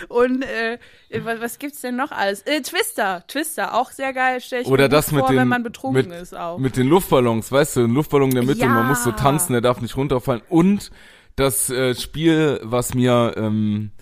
Und 0.08 0.42
äh, 0.42 0.78
was, 1.22 1.40
was 1.40 1.58
gibt's 1.58 1.80
denn 1.80 1.96
noch 1.96 2.10
alles? 2.10 2.42
Äh, 2.42 2.60
Twister, 2.60 3.24
Twister, 3.26 3.74
auch 3.74 3.90
sehr 3.90 4.12
geil, 4.12 4.40
stell 4.40 4.62
ich 4.62 4.68
Oder 4.68 4.84
mir 4.84 4.88
das 4.90 5.12
mit 5.12 5.20
vor, 5.20 5.28
den 5.30 5.38
wenn 5.38 5.48
man 5.48 5.62
betrunken 5.62 6.08
mit, 6.08 6.20
ist 6.20 6.36
auch. 6.36 6.58
mit 6.58 6.76
den 6.76 6.88
Luftballons, 6.88 7.50
weißt 7.50 7.76
du, 7.76 7.84
ein 7.84 7.94
Luftballon 7.94 8.30
in 8.30 8.34
der 8.34 8.44
Mitte, 8.44 8.60
Ja. 8.60 8.68
man 8.68 8.88
muss 8.88 9.04
so 9.04 9.12
tanzen, 9.12 9.52
der 9.52 9.62
darf 9.62 9.80
nicht 9.80 9.96
runterfallen. 9.96 10.42
Und 10.48 10.90
das 11.36 11.70
äh, 11.70 11.94
Spiel, 11.94 12.60
was 12.62 12.94
mir 12.94 13.34
ähm, 13.36 13.92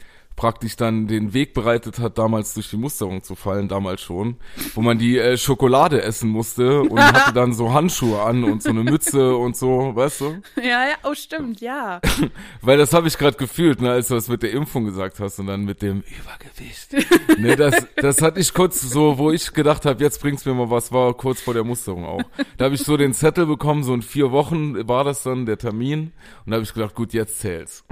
praktisch 0.41 0.75
dann 0.75 1.07
den 1.07 1.35
Weg 1.35 1.53
bereitet 1.53 1.99
hat, 1.99 2.17
damals 2.17 2.55
durch 2.55 2.71
die 2.71 2.79
Musterung 2.79 3.23
zu 3.23 3.35
fallen, 3.35 3.69
damals 3.69 4.01
schon, 4.01 4.37
wo 4.75 4.81
man 4.81 4.99
die 4.99 5.19
äh, 5.19 5.37
Schokolade 5.37 6.01
essen 6.01 6.31
musste 6.31 6.81
und 6.81 6.99
hatte 7.13 7.35
dann 7.35 7.53
so 7.53 7.75
Handschuhe 7.75 8.23
an 8.23 8.45
und 8.45 8.63
so 8.63 8.71
eine 8.71 8.83
Mütze 8.83 9.37
und 9.37 9.55
so, 9.55 9.95
weißt 9.95 10.23
du? 10.23 10.43
ja, 10.57 10.89
ja, 10.89 10.95
oh 11.05 11.13
stimmt, 11.13 11.61
ja. 11.61 12.01
Weil 12.63 12.79
das 12.79 12.95
habe 12.95 13.07
ich 13.07 13.19
gerade 13.19 13.37
gefühlt, 13.37 13.83
ne, 13.83 13.91
als 13.91 14.09
du 14.09 14.15
das 14.15 14.29
mit 14.29 14.43
der 14.43 14.53
Impfung 14.53 14.87
gesagt 14.87 15.21
hast 15.21 15.39
und 15.41 15.47
dann 15.49 15.67
mit 15.67 15.83
dem 15.83 16.03
Übergewicht. 16.09 17.39
ne, 17.39 17.57
das, 17.57 17.87
das 17.97 18.23
hatte 18.23 18.41
ich 18.41 18.55
kurz 18.55 18.81
so, 18.81 19.19
wo 19.19 19.31
ich 19.33 19.53
gedacht 19.53 19.85
habe, 19.85 20.03
jetzt 20.03 20.23
bringt's 20.23 20.47
mir 20.47 20.55
mal 20.55 20.71
was, 20.71 20.91
war 20.91 21.13
kurz 21.13 21.43
vor 21.43 21.53
der 21.53 21.65
Musterung 21.65 22.07
auch. 22.07 22.23
Da 22.57 22.65
habe 22.65 22.75
ich 22.75 22.83
so 22.83 22.97
den 22.97 23.13
Zettel 23.13 23.45
bekommen, 23.45 23.83
so 23.83 23.93
in 23.93 24.01
vier 24.01 24.31
Wochen 24.31 24.89
war 24.89 25.05
das 25.05 25.23
dann 25.23 25.45
der 25.45 25.59
Termin 25.59 26.13
und 26.47 26.53
da 26.53 26.55
habe 26.55 26.65
ich 26.65 26.73
gedacht, 26.73 26.95
gut, 26.95 27.13
jetzt 27.13 27.41
zählt's. 27.41 27.85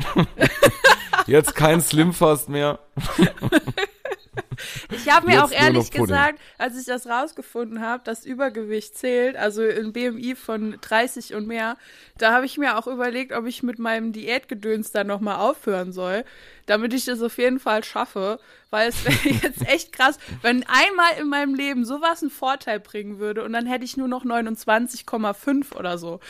Jetzt 1.28 1.54
kein 1.54 1.80
Slimfast 1.80 2.48
mehr. 2.48 2.78
Ich 4.90 5.08
habe 5.08 5.26
mir 5.26 5.34
Jetzt 5.34 5.42
auch 5.44 5.50
ehrlich 5.52 5.90
gesagt, 5.90 6.40
als 6.56 6.78
ich 6.78 6.86
das 6.86 7.06
rausgefunden 7.06 7.80
habe, 7.80 8.02
dass 8.04 8.24
Übergewicht 8.24 8.96
zählt, 8.96 9.36
also 9.36 9.62
ein 9.62 9.92
BMI 9.92 10.34
von 10.34 10.78
30 10.80 11.34
und 11.34 11.46
mehr, 11.46 11.76
da 12.16 12.32
habe 12.32 12.46
ich 12.46 12.58
mir 12.58 12.76
auch 12.78 12.86
überlegt, 12.86 13.32
ob 13.32 13.46
ich 13.46 13.62
mit 13.62 13.78
meinem 13.78 14.12
Diätgedöns 14.12 14.90
dann 14.90 15.06
nochmal 15.06 15.36
aufhören 15.36 15.92
soll, 15.92 16.24
damit 16.68 16.94
ich 16.94 17.04
das 17.04 17.22
auf 17.22 17.38
jeden 17.38 17.58
Fall 17.58 17.82
schaffe, 17.82 18.38
weil 18.70 18.88
es 18.90 19.04
wäre 19.04 19.34
jetzt 19.42 19.66
echt 19.66 19.92
krass, 19.92 20.18
wenn 20.42 20.64
einmal 20.68 21.18
in 21.20 21.28
meinem 21.28 21.54
Leben 21.54 21.84
sowas 21.84 22.22
einen 22.22 22.30
Vorteil 22.30 22.78
bringen 22.80 23.18
würde 23.18 23.42
und 23.44 23.52
dann 23.52 23.66
hätte 23.66 23.84
ich 23.84 23.96
nur 23.96 24.08
noch 24.08 24.24
29,5 24.24 25.74
oder 25.74 25.98
so. 25.98 26.20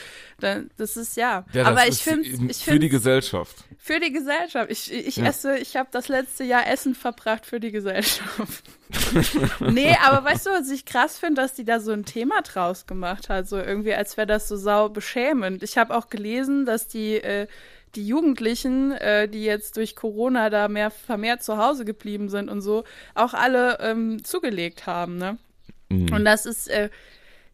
Dann, 0.40 0.70
das 0.76 0.96
ist 0.96 1.16
ja. 1.16 1.44
Ja, 1.52 1.64
das 1.64 1.66
Aber 1.66 1.86
ich 1.88 1.98
finde, 1.98 2.54
für 2.54 2.78
die 2.78 2.88
Gesellschaft. 2.88 3.64
für 3.78 3.98
die 4.00 4.12
Gesellschaft. 4.12 4.70
Ich, 4.70 4.92
ich 4.92 5.16
Ja. 5.16 5.26
esse, 5.26 5.58
ich 5.58 5.76
habe 5.76 5.88
das 5.90 6.08
letzte 6.08 6.44
Jahr 6.44 6.66
Essen 6.68 6.94
verbracht 6.94 7.44
für 7.44 7.58
die 7.60 7.72
Gesellschaft. 7.72 8.64
nee, 9.60 9.94
aber 10.04 10.24
weißt 10.24 10.46
du, 10.46 10.50
was 10.50 10.70
ich 10.70 10.84
krass 10.86 11.18
finde, 11.18 11.42
dass 11.42 11.54
die 11.54 11.64
da 11.64 11.80
so 11.80 11.92
ein 11.92 12.04
Thema 12.04 12.40
draus 12.42 12.86
gemacht 12.86 13.28
hat, 13.28 13.48
so 13.48 13.56
irgendwie, 13.58 13.94
als 13.94 14.16
wäre 14.16 14.26
das 14.26 14.48
so 14.48 14.56
sau 14.56 14.88
beschämend. 14.88 15.62
Ich 15.62 15.76
habe 15.76 15.94
auch 15.96 16.08
gelesen, 16.08 16.64
dass 16.64 16.88
die 16.88 17.16
äh, 17.16 17.48
die 17.98 18.06
Jugendlichen, 18.06 18.92
äh, 18.92 19.28
die 19.28 19.42
jetzt 19.42 19.76
durch 19.76 19.96
Corona 19.96 20.50
da 20.50 20.68
mehr 20.68 20.90
vermehrt 20.90 21.42
zu 21.42 21.58
Hause 21.58 21.84
geblieben 21.84 22.28
sind 22.28 22.48
und 22.48 22.60
so, 22.60 22.84
auch 23.14 23.34
alle 23.34 23.78
ähm, 23.80 24.22
zugelegt 24.24 24.86
haben, 24.86 25.18
ne? 25.18 25.36
Mhm. 25.88 26.12
Und 26.12 26.24
das 26.24 26.46
ist, 26.46 26.68
äh, 26.68 26.90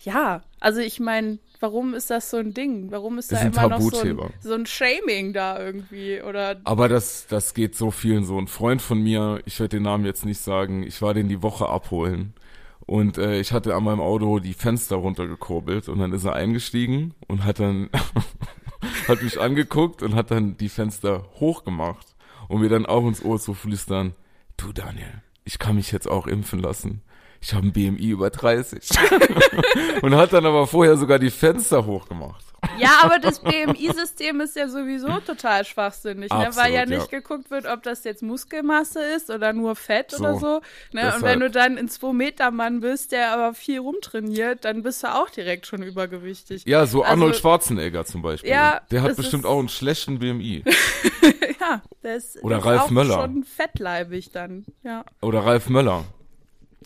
ja, 0.01 0.43
also 0.61 0.81
ich 0.81 1.01
meine, 1.01 1.39
warum 1.61 1.95
ist 1.95 2.11
das 2.11 2.29
so 2.29 2.37
ein 2.37 2.53
Ding? 2.53 2.91
Warum 2.91 3.17
ist 3.17 3.33
Ist 3.33 3.41
da 3.41 3.47
ein 3.47 3.53
immer 3.53 3.69
noch 3.69 3.81
so 3.81 4.01
ein, 4.01 4.19
so 4.41 4.53
ein 4.53 4.67
Shaming 4.67 5.33
da 5.33 5.59
irgendwie? 5.59 6.21
Oder 6.21 6.61
Aber 6.65 6.89
das, 6.89 7.27
das 7.27 7.55
geht 7.55 7.75
so 7.75 7.91
vielen 7.91 8.25
so. 8.25 8.39
Ein 8.39 8.49
Freund 8.49 8.83
von 8.83 9.03
mir, 9.03 9.41
ich 9.47 9.59
werde 9.61 9.77
den 9.77 9.85
Namen 9.85 10.05
jetzt 10.05 10.27
nicht 10.27 10.41
sagen, 10.41 10.83
ich 10.83 11.01
war 11.01 11.15
den 11.15 11.29
die 11.29 11.43
Woche 11.43 11.69
abholen. 11.69 12.35
Und 12.87 13.17
äh, 13.17 13.41
ich 13.41 13.53
hatte 13.53 13.75
an 13.75 13.85
meinem 13.85 14.01
Auto 14.01 14.41
die 14.41 14.53
Fenster 14.53 14.97
runtergekurbelt 14.97 15.89
und 15.89 16.01
dann 16.01 16.13
ist 16.13 16.25
er 16.25 16.35
eingestiegen 16.35 17.15
und 17.29 17.45
hat 17.45 17.61
dann 17.61 17.89
hat 19.09 19.23
mich 19.23 19.41
angeguckt 19.41 20.03
und 20.03 20.15
hat 20.15 20.31
dann 20.31 20.57
die 20.57 20.69
Fenster 20.69 21.27
hochgemacht 21.41 22.15
und 22.49 22.61
mir 22.61 22.69
dann 22.69 22.87
auch 22.87 23.07
ins 23.07 23.25
Ohr 23.25 23.41
zu 23.41 23.55
flüstern, 23.55 24.15
du 24.57 24.73
Daniel, 24.73 25.23
ich 25.45 25.59
kann 25.59 25.77
mich 25.77 25.93
jetzt 25.93 26.09
auch 26.09 26.27
impfen 26.27 26.61
lassen. 26.61 27.03
Ich 27.41 27.53
habe 27.53 27.67
ein 27.67 27.73
BMI 27.73 28.09
über 28.09 28.31
30. 28.31 28.89
und 30.03 30.15
hat 30.15 30.33
dann 30.33 30.47
aber 30.47 30.67
vorher 30.67 30.97
sogar 30.97 31.19
die 31.19 31.31
Fenster 31.31 31.85
hochgemacht. 31.85 32.54
Ja, 32.79 32.99
aber 33.03 33.19
das 33.19 33.41
BMI-System 33.41 34.41
ist 34.41 34.57
ja 34.57 34.69
sowieso 34.69 35.09
total 35.21 35.65
schwachsinnig, 35.65 36.31
ne? 36.31 36.37
weil 36.39 36.47
Absolut, 36.47 36.71
ja 36.73 36.87
nicht 36.87 37.13
ja. 37.13 37.19
geguckt 37.21 37.51
wird, 37.51 37.67
ob 37.67 37.83
das 37.83 38.05
jetzt 38.05 38.23
Muskelmasse 38.23 39.01
ist 39.03 39.31
oder 39.31 39.53
nur 39.53 39.77
Fett 39.77 40.11
So, 40.11 40.19
oder 40.19 40.39
so. 40.39 40.61
Ne? 40.93 41.13
Und 41.15 41.23
wenn 41.23 41.41
du 41.41 41.51
dann 41.51 41.79
ein 41.79 41.89
2-Meter-Mann 41.89 42.81
bist, 42.81 43.13
der 43.13 43.33
aber 43.33 43.55
viel 43.55 43.79
rumtrainiert, 43.79 44.65
dann 44.65 44.83
bist 44.83 45.03
du 45.03 45.15
auch 45.15 45.31
direkt 45.31 45.67
schon 45.67 45.83
übergewichtig. 45.83 46.65
Ja, 46.67 46.87
so 46.87 47.03
Also- 47.03 47.13
Arnold 47.13 47.37
Schwarzenegger 47.37 48.05
zum 48.05 48.23
Beispiel. 48.23 48.51
Ja, 48.51 48.81
der 48.91 49.03
hat 49.03 49.17
bestimmt 49.17 49.45
ist- 49.45 49.49
auch 49.51 49.59
einen 49.59 49.69
schlechten 49.69 50.19
BMI. 50.19 50.65
Ja, 51.61 51.81
der 52.03 52.17
ist, 52.17 52.37
Oder 52.43 52.57
der 52.57 52.59
ist 52.59 52.65
Ralf 52.67 52.81
auch 52.83 52.91
Möller. 52.91 53.15
schon 53.23 53.45
fettleibig 53.45 54.31
dann, 54.33 54.67
ja. 54.83 55.03
Oder 55.23 55.41
Ralf 55.47 55.71
Möller. 55.71 56.05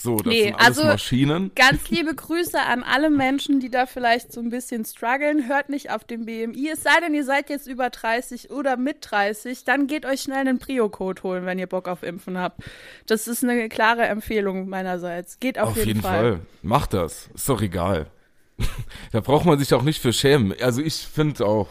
So, 0.01 0.17
das 0.17 0.27
Nee, 0.27 0.45
sind 0.45 0.55
alles 0.55 0.79
also- 0.79 0.85
Maschinen. 0.85 1.51
Ganz 1.55 1.89
liebe 1.91 2.15
Grüße 2.15 2.61
an 2.61 2.83
alle 2.83 3.11
Menschen, 3.11 3.61
die 3.61 3.71
da 3.71 3.87
vielleicht 3.87 4.33
so 4.33 4.41
ein 4.41 4.51
bisschen 4.51 4.85
strugglen. 4.85 5.49
Hört 5.49 5.69
nicht 5.69 5.91
auf 5.91 6.05
den 6.05 6.25
BMI. 6.27 6.71
Es 6.73 6.83
sei 6.83 7.01
denn, 7.01 7.15
ihr 7.15 7.25
seid 7.25 7.51
jetzt 7.51 7.67
über 7.67 7.91
30 7.91 8.51
oder 8.51 8.77
mit 8.77 8.99
30, 9.01 9.65
dann 9.65 9.87
geht 9.87 10.07
euch 10.07 10.21
schnell 10.23 10.39
einen 10.39 10.59
Prio-Code 10.59 11.23
holen, 11.23 11.47
wenn 11.47 11.59
ihr 11.59 11.67
Bock 11.67 11.89
auf 11.89 12.03
Impfen 12.03 12.39
habt. 12.39 12.63
Das 13.07 13.29
ist 13.29 13.43
eine 13.45 13.69
klare 13.69 14.03
Empfehlung 14.07 14.69
meinerseits. 14.69 15.41
Geht 15.41 15.59
auf, 15.59 15.71
Auf 15.71 15.85
jeden 15.85 16.03
Fall. 16.03 16.41
Macht 16.63 16.95
das. 16.95 17.29
Ist 17.35 17.49
doch 17.49 17.61
egal. 17.63 18.07
da 19.13 19.21
braucht 19.21 19.47
man 19.47 19.59
sich 19.59 19.73
auch 19.75 19.83
nicht 19.83 20.01
für 20.01 20.13
schämen. 20.13 20.55
Also 20.61 20.83
ich 20.83 20.95
finde 20.95 21.47
auch, 21.47 21.69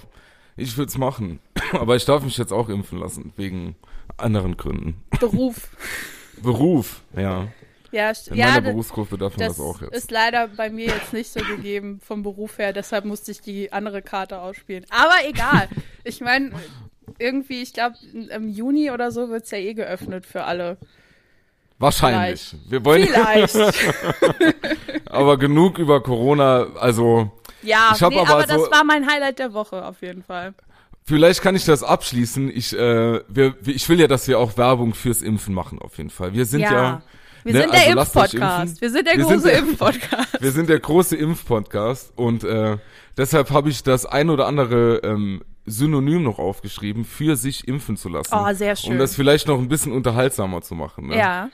ich 0.55 0.77
würde 0.77 0.89
es 0.89 0.98
machen. 0.98 1.39
Aber 1.74 1.96
ich 1.96 2.05
darf 2.05 2.24
mich 2.24 2.38
jetzt 2.38 2.53
auch 2.53 2.69
impfen 2.69 3.00
lassen, 3.00 3.34
wegen 3.36 3.75
anderen 4.17 4.57
Gründen. 4.57 5.03
Beruf. 5.19 5.69
Beruf, 6.41 7.01
ja. 7.15 7.48
Ja, 7.91 8.10
In 8.29 8.36
ja 8.36 8.48
meiner 8.48 8.62
das, 8.62 8.72
Berufsgruppe 8.72 9.17
darf 9.17 9.38
man 9.38 9.48
das, 9.48 9.58
das 9.58 9.65
auch 9.65 9.82
jetzt. 9.82 9.94
ist 9.96 10.12
leider 10.12 10.48
bei 10.50 10.70
mir 10.70 10.88
jetzt 10.88 11.13
nicht 11.13 11.32
so 11.32 11.39
gegeben 11.39 12.00
vom 12.06 12.22
Beruf 12.24 12.58
her. 12.58 12.74
Deshalb 12.74 13.06
musste 13.06 13.32
ich 13.32 13.41
die 13.41 13.72
andere 13.72 14.01
Karte 14.01 14.39
ausspielen. 14.41 14.86
Aber 14.89 15.13
egal. 15.27 15.70
Ich 16.03 16.20
meine, 16.22 16.51
irgendwie, 17.20 17.62
ich 17.62 17.74
glaube, 17.74 17.96
im 18.13 18.50
Juni 18.50 18.91
oder 18.91 19.12
so 19.12 19.29
wird's 19.29 19.51
ja 19.51 19.58
eh 19.58 19.74
geöffnet 19.74 20.25
für 20.25 20.44
alle. 20.44 20.77
Wahrscheinlich. 21.79 22.56
Wir 22.67 22.84
wollen 22.84 23.08
Vielleicht. 23.08 23.56
aber 25.06 25.38
genug 25.38 25.77
über 25.77 26.01
Corona, 26.01 26.67
also 26.79 27.32
Ja, 27.62 27.91
Ich 27.96 28.01
hab 28.01 28.12
nee, 28.12 28.20
aber 28.20 28.29
aber, 28.32 28.46
das 28.48 28.65
so- 28.65 28.72
war 28.72 28.84
mein 28.84 29.08
Highlight 29.10 29.39
der 29.39 29.53
Woche 29.53 29.86
auf 29.86 30.01
jeden 30.01 30.24
Fall. 30.24 30.53
Vielleicht 31.03 31.41
kann 31.41 31.56
ich 31.56 31.63
das 31.63 31.84
abschließen. 31.84 32.51
Ich, 32.53 32.74
äh, 32.77 33.22
wir, 33.29 33.56
ich 33.65 33.88
will 33.88 34.00
ja, 34.00 34.08
dass 34.08 34.27
wir 34.27 34.39
auch 34.39 34.58
Werbung 34.58 34.94
fürs 34.94 35.22
Impfen 35.22 35.53
machen, 35.53 35.79
auf 35.79 35.98
jeden 35.98 36.10
Fall. 36.10 36.34
Wir 36.34 36.46
sind 36.46 36.60
ja, 36.62 37.01
wir 37.48 37.54
ne, 37.54 37.62
sind 37.62 37.74
der 37.74 37.82
also 37.82 38.00
Impfpodcast. 38.00 38.82
Wir 38.82 38.89
sind 38.89 39.08
der 39.08 39.18
Wir 39.18 39.24
große 39.24 39.51
Impfpodcast. 39.51 40.38
wir 40.42 40.51
sind 40.51 40.70
der 40.70 40.80
große 40.80 41.16
Impfpodcast 41.16 42.13
und 42.18 42.44
äh, 42.44 42.77
deshalb 43.16 43.51
habe 43.51 43.70
ich 43.70 43.84
das 43.84 44.06
ein 44.06 44.30
oder 44.30 44.48
andere 44.48 44.98
ähm, 44.98 45.42
Synonym 45.66 46.24
noch 46.24 46.39
aufgeschrieben, 46.39 47.06
für 47.06 47.38
sich 47.38 47.68
impfen 47.68 47.96
zu 47.96 48.10
lassen. 48.10 48.34
Oh, 48.34 48.54
sehr 48.54 48.75
schön. 48.75 48.94
Um 48.94 49.00
das 49.00 49.16
vielleicht 49.16 49.48
noch 49.48 49.60
ein 49.60 49.70
bisschen 49.70 49.94
unterhaltsamer 49.94 50.62
zu 50.62 50.75
machen. 50.75 51.08
Ne? 51.08 51.18
Ja. 51.18 51.50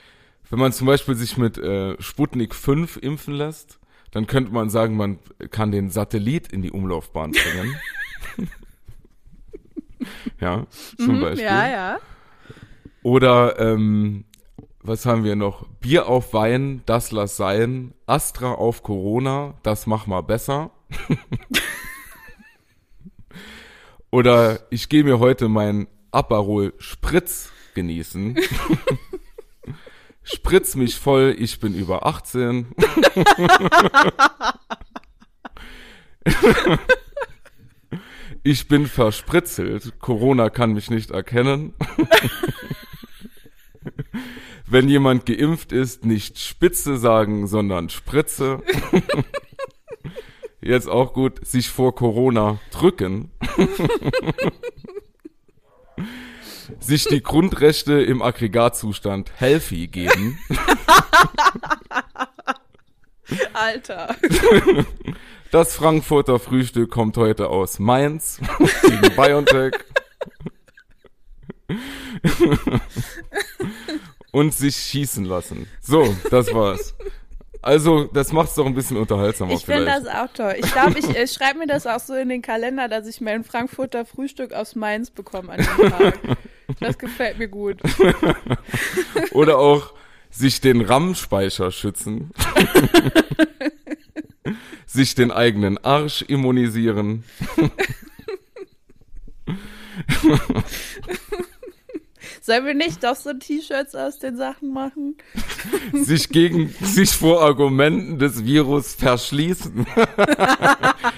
Wenn 0.50 0.58
man 0.58 0.72
zum 0.72 0.88
Beispiel 0.88 1.14
sich 1.14 1.36
mit 1.36 1.58
äh, 1.58 2.00
Sputnik 2.02 2.56
5 2.56 2.96
impfen 2.96 3.34
lässt, 3.34 3.78
dann 4.10 4.26
könnte 4.26 4.52
man 4.52 4.70
sagen, 4.70 4.96
man 4.96 5.18
kann 5.50 5.70
den 5.70 5.90
Satellit 5.90 6.52
in 6.52 6.62
die 6.62 6.72
Umlaufbahn 6.72 7.32
bringen. 7.32 8.48
ja, 10.40 10.66
zum 10.96 11.20
Beispiel. 11.20 11.44
Mhm, 11.44 11.50
Ja, 11.50 11.68
ja. 11.68 11.98
Oder 13.02 13.60
ähm, 13.60 14.24
was 14.84 15.06
haben 15.06 15.24
wir 15.24 15.34
noch? 15.34 15.66
Bier 15.80 16.06
auf 16.08 16.34
Wein, 16.34 16.82
das 16.84 17.10
lass 17.10 17.36
sein. 17.36 17.94
Astra 18.06 18.52
auf 18.52 18.82
Corona, 18.82 19.54
das 19.62 19.86
mach 19.86 20.06
mal 20.06 20.20
besser. 20.20 20.70
Oder 24.10 24.60
ich 24.70 24.90
gehe 24.90 25.02
mir 25.02 25.18
heute 25.18 25.48
mein 25.48 25.88
Aperol 26.12 26.74
Spritz 26.78 27.50
genießen. 27.74 28.38
Spritz 30.22 30.76
mich 30.76 30.96
voll, 30.96 31.34
ich 31.38 31.58
bin 31.60 31.74
über 31.74 32.06
18. 32.06 32.66
Ich 38.46 38.68
bin 38.68 38.86
verspritzelt. 38.86 39.98
Corona 40.00 40.50
kann 40.50 40.74
mich 40.74 40.90
nicht 40.90 41.10
erkennen. 41.10 41.72
Wenn 44.74 44.88
jemand 44.88 45.24
geimpft 45.24 45.70
ist, 45.70 46.04
nicht 46.04 46.40
Spitze 46.40 46.98
sagen, 46.98 47.46
sondern 47.46 47.90
Spritze. 47.90 48.60
Jetzt 50.60 50.88
auch 50.88 51.12
gut, 51.12 51.46
sich 51.46 51.68
vor 51.68 51.94
Corona 51.94 52.58
drücken. 52.72 53.30
sich 56.80 57.04
die 57.04 57.22
Grundrechte 57.22 58.02
im 58.02 58.20
Aggregatzustand 58.20 59.30
healthy 59.36 59.86
geben. 59.86 60.40
Alter. 63.52 64.16
Das 65.52 65.76
Frankfurter 65.76 66.40
Frühstück 66.40 66.90
kommt 66.90 67.16
heute 67.16 67.48
aus 67.48 67.78
Mainz 67.78 68.40
gegen 68.82 69.14
BioNTech. 69.14 69.74
Und 74.34 74.52
sich 74.52 74.74
schießen 74.74 75.24
lassen. 75.26 75.68
So, 75.80 76.12
das 76.28 76.52
war's. 76.52 76.96
Also, 77.62 78.10
das 78.12 78.32
macht's 78.32 78.56
doch 78.56 78.66
ein 78.66 78.74
bisschen 78.74 78.96
unterhaltsamer 78.96 79.52
Ich 79.52 79.64
finde 79.64 79.84
das 79.84 80.08
auch 80.08 80.26
toll. 80.34 80.56
Ich 80.58 80.72
glaube, 80.72 80.98
ich 80.98 81.08
äh, 81.16 81.28
schreibe 81.28 81.60
mir 81.60 81.68
das 81.68 81.86
auch 81.86 82.00
so 82.00 82.14
in 82.14 82.28
den 82.28 82.42
Kalender, 82.42 82.88
dass 82.88 83.06
ich 83.06 83.20
mein 83.20 83.44
Frankfurter 83.44 84.04
Frühstück 84.04 84.52
aus 84.52 84.74
Mainz 84.74 85.12
bekomme 85.12 85.52
an 85.52 85.58
dem 85.58 85.88
Tag. 85.88 86.18
Das 86.80 86.98
gefällt 86.98 87.38
mir 87.38 87.46
gut. 87.46 87.78
Oder 89.30 89.58
auch 89.58 89.92
sich 90.30 90.60
den 90.60 90.80
RAM-Speicher 90.80 91.70
schützen. 91.70 92.32
sich 94.84 95.14
den 95.14 95.30
eigenen 95.30 95.78
Arsch 95.78 96.22
immunisieren. 96.22 97.22
Sollen 102.46 102.66
wir 102.66 102.74
nicht 102.74 103.02
doch 103.02 103.16
so 103.16 103.32
T-Shirts 103.32 103.94
aus 103.94 104.18
den 104.18 104.36
Sachen 104.36 104.70
machen? 104.74 105.16
sich 105.94 106.28
gegen, 106.28 106.68
sich 106.82 107.10
vor 107.12 107.40
Argumenten 107.40 108.18
des 108.18 108.44
Virus 108.44 108.92
verschließen. 108.92 109.86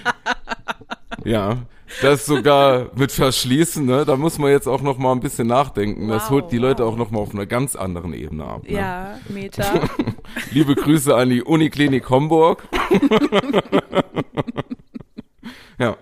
ja, 1.25 1.57
das 2.01 2.25
sogar 2.25 2.91
mit 2.95 3.11
verschließen, 3.11 3.85
ne? 3.85 4.05
Da 4.05 4.15
muss 4.15 4.37
man 4.37 4.51
jetzt 4.51 4.67
auch 4.67 4.81
noch 4.81 4.97
mal 4.97 5.11
ein 5.11 5.19
bisschen 5.19 5.47
nachdenken. 5.47 6.07
das 6.07 6.23
Wow, 6.23 6.29
holt 6.29 6.51
die 6.53 6.59
Leute 6.59 6.85
wow. 6.85 6.93
auch 6.93 6.97
noch 6.97 7.11
mal 7.11 7.19
auf 7.19 7.33
einer 7.33 7.45
ganz 7.45 7.75
anderen 7.75 8.13
Ebene 8.13 8.45
ab. 8.45 8.63
Ne? 8.63 8.77
Ja, 8.77 9.19
Meta. 9.27 9.81
Liebe 10.51 10.75
Grüße 10.75 11.13
an 11.13 11.29
die 11.29 11.43
Uniklinik 11.43 12.09
Homburg. 12.09 12.63
ja, 15.77 15.97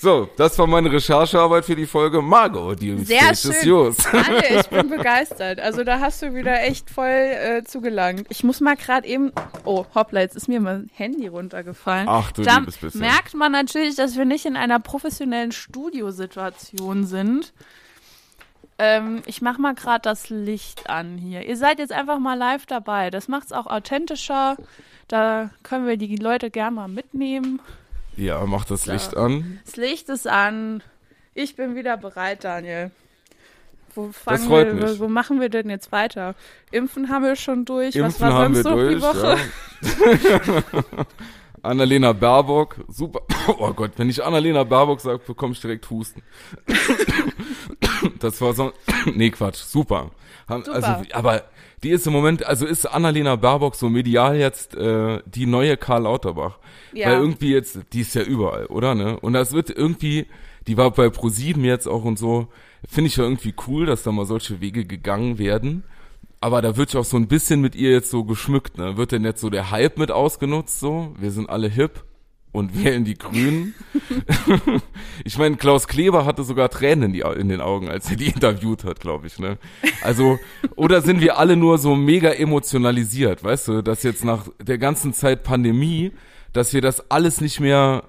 So, 0.00 0.30
das 0.38 0.58
war 0.58 0.66
meine 0.66 0.90
Recherchearbeit 0.90 1.66
für 1.66 1.76
die 1.76 1.84
Folge. 1.84 2.22
Margot, 2.22 2.80
die 2.80 2.96
Sehr 3.04 3.34
schön. 3.34 3.94
Alle, 4.12 4.60
ich 4.60 4.66
bin 4.68 4.88
begeistert. 4.88 5.60
Also 5.60 5.84
da 5.84 6.00
hast 6.00 6.22
du 6.22 6.34
wieder 6.34 6.62
echt 6.62 6.88
voll 6.88 7.06
äh, 7.06 7.64
zugelangt. 7.64 8.24
Ich 8.30 8.42
muss 8.42 8.62
mal 8.62 8.76
gerade 8.76 9.06
eben. 9.06 9.30
Oh, 9.66 9.84
hoppla, 9.94 10.20
jetzt 10.20 10.36
ist 10.36 10.48
mir 10.48 10.58
mein 10.58 10.88
Handy 10.94 11.26
runtergefallen. 11.26 12.08
Ach 12.08 12.32
du 12.32 12.40
da 12.40 12.60
liebes 12.60 12.78
bisschen. 12.78 13.00
merkt 13.02 13.34
man 13.34 13.52
natürlich, 13.52 13.94
dass 13.94 14.16
wir 14.16 14.24
nicht 14.24 14.46
in 14.46 14.56
einer 14.56 14.80
professionellen 14.80 15.52
Studiosituation 15.52 17.04
sind. 17.04 17.52
Ähm, 18.78 19.20
ich 19.26 19.42
mach 19.42 19.58
mal 19.58 19.74
gerade 19.74 20.00
das 20.00 20.30
Licht 20.30 20.88
an 20.88 21.18
hier. 21.18 21.46
Ihr 21.46 21.58
seid 21.58 21.78
jetzt 21.78 21.92
einfach 21.92 22.18
mal 22.18 22.38
live 22.38 22.64
dabei. 22.64 23.10
Das 23.10 23.28
macht's 23.28 23.52
auch 23.52 23.66
authentischer. 23.66 24.56
Da 25.08 25.50
können 25.62 25.86
wir 25.86 25.98
die 25.98 26.16
Leute 26.16 26.50
gern 26.50 26.72
mal 26.72 26.88
mitnehmen. 26.88 27.60
Ja, 28.20 28.44
mach 28.44 28.66
das 28.66 28.84
So. 28.84 28.92
Licht 28.92 29.16
an. 29.16 29.60
Das 29.64 29.76
Licht 29.76 30.08
ist 30.10 30.28
an. 30.28 30.82
Ich 31.34 31.56
bin 31.56 31.74
wieder 31.74 31.96
bereit, 31.96 32.44
Daniel. 32.44 32.90
Wo 33.94 34.12
fangen 34.12 34.46
freut 34.46 34.66
wir, 34.66 34.74
mich. 34.88 35.00
wo 35.00 35.08
machen 35.08 35.40
wir 35.40 35.48
denn 35.48 35.70
jetzt 35.70 35.90
weiter? 35.90 36.34
Impfen 36.70 37.08
haben 37.08 37.24
wir 37.24 37.34
schon 37.34 37.64
durch. 37.64 37.94
Was 37.94 38.20
Impfen 38.20 38.28
war 38.28 38.34
haben 38.34 38.54
wir 38.54 38.62
sonst 38.62 38.76
noch 38.76 38.88
die 38.88 39.00
durch. 39.00 39.02
Woche? 39.02 40.58
Ja. 40.92 41.06
Annalena 41.62 42.12
Baerbock, 42.12 42.76
super. 42.88 43.20
Oh 43.58 43.72
Gott, 43.72 43.92
wenn 43.96 44.08
ich 44.08 44.22
Annalena 44.22 44.64
Baerbock 44.64 45.00
sage, 45.00 45.18
bekomme 45.26 45.54
ich 45.54 45.60
direkt 45.60 45.88
Husten. 45.90 46.22
Das 48.18 48.40
war 48.40 48.52
so. 48.52 48.72
Nee, 49.14 49.30
Quatsch, 49.30 49.56
super. 49.62 50.10
Super. 50.46 50.72
Also, 50.74 51.04
aber 51.12 51.44
die 51.82 51.90
ist 51.90 52.06
im 52.06 52.12
Moment, 52.12 52.44
also 52.44 52.66
ist 52.66 52.86
Annalena 52.86 53.36
Baerbock 53.36 53.74
so 53.74 53.88
medial 53.88 54.36
jetzt 54.36 54.74
äh, 54.74 55.20
die 55.26 55.46
neue 55.46 55.76
Karl 55.76 56.02
Lauterbach. 56.02 56.58
Ja. 56.92 57.08
Weil 57.08 57.18
irgendwie 57.20 57.52
jetzt, 57.52 57.78
die 57.92 58.00
ist 58.00 58.14
ja 58.14 58.22
überall, 58.22 58.66
oder? 58.66 58.94
ne? 58.94 59.18
Und 59.20 59.32
das 59.32 59.52
wird 59.52 59.70
irgendwie, 59.70 60.26
die 60.66 60.76
war 60.76 60.90
bei 60.90 61.08
ProSieben 61.08 61.64
jetzt 61.64 61.86
auch 61.86 62.04
und 62.04 62.18
so, 62.18 62.48
finde 62.88 63.08
ich 63.08 63.16
ja 63.16 63.24
irgendwie 63.24 63.54
cool, 63.66 63.86
dass 63.86 64.02
da 64.02 64.12
mal 64.12 64.26
solche 64.26 64.60
Wege 64.60 64.84
gegangen 64.84 65.38
werden. 65.38 65.84
Aber 66.42 66.62
da 66.62 66.76
wird 66.76 66.92
ja 66.92 67.00
auch 67.00 67.04
so 67.04 67.16
ein 67.16 67.28
bisschen 67.28 67.60
mit 67.60 67.74
ihr 67.74 67.90
jetzt 67.90 68.10
so 68.10 68.24
geschmückt, 68.24 68.78
ne? 68.78 68.96
Wird 68.96 69.12
denn 69.12 69.24
jetzt 69.24 69.42
so 69.42 69.50
der 69.50 69.70
Hype 69.70 69.98
mit 69.98 70.10
ausgenutzt, 70.10 70.80
so? 70.80 71.14
Wir 71.18 71.30
sind 71.30 71.50
alle 71.50 71.68
hip 71.68 72.02
und 72.52 72.74
wählen 72.84 73.04
die 73.04 73.16
Grünen. 73.16 73.74
ich 75.24 75.38
meine, 75.38 75.56
Klaus 75.56 75.86
Kleber 75.88 76.24
hatte 76.24 76.44
sogar 76.44 76.68
Tränen 76.68 77.04
in, 77.04 77.12
die, 77.12 77.20
in 77.40 77.48
den 77.48 77.60
Augen, 77.60 77.88
als 77.88 78.10
er 78.10 78.16
die 78.16 78.26
interviewt 78.28 78.84
hat, 78.84 79.00
glaube 79.00 79.26
ich, 79.26 79.38
ne? 79.38 79.58
Also, 80.02 80.38
oder 80.76 81.02
sind 81.02 81.20
wir 81.20 81.38
alle 81.38 81.56
nur 81.56 81.78
so 81.78 81.94
mega 81.94 82.30
emotionalisiert, 82.30 83.44
weißt 83.44 83.68
du, 83.68 83.82
dass 83.82 84.02
jetzt 84.02 84.24
nach 84.24 84.46
der 84.60 84.78
ganzen 84.78 85.12
Zeit 85.12 85.42
Pandemie, 85.44 86.12
dass 86.52 86.72
wir 86.72 86.80
das 86.80 87.10
alles 87.10 87.40
nicht 87.40 87.60
mehr 87.60 88.04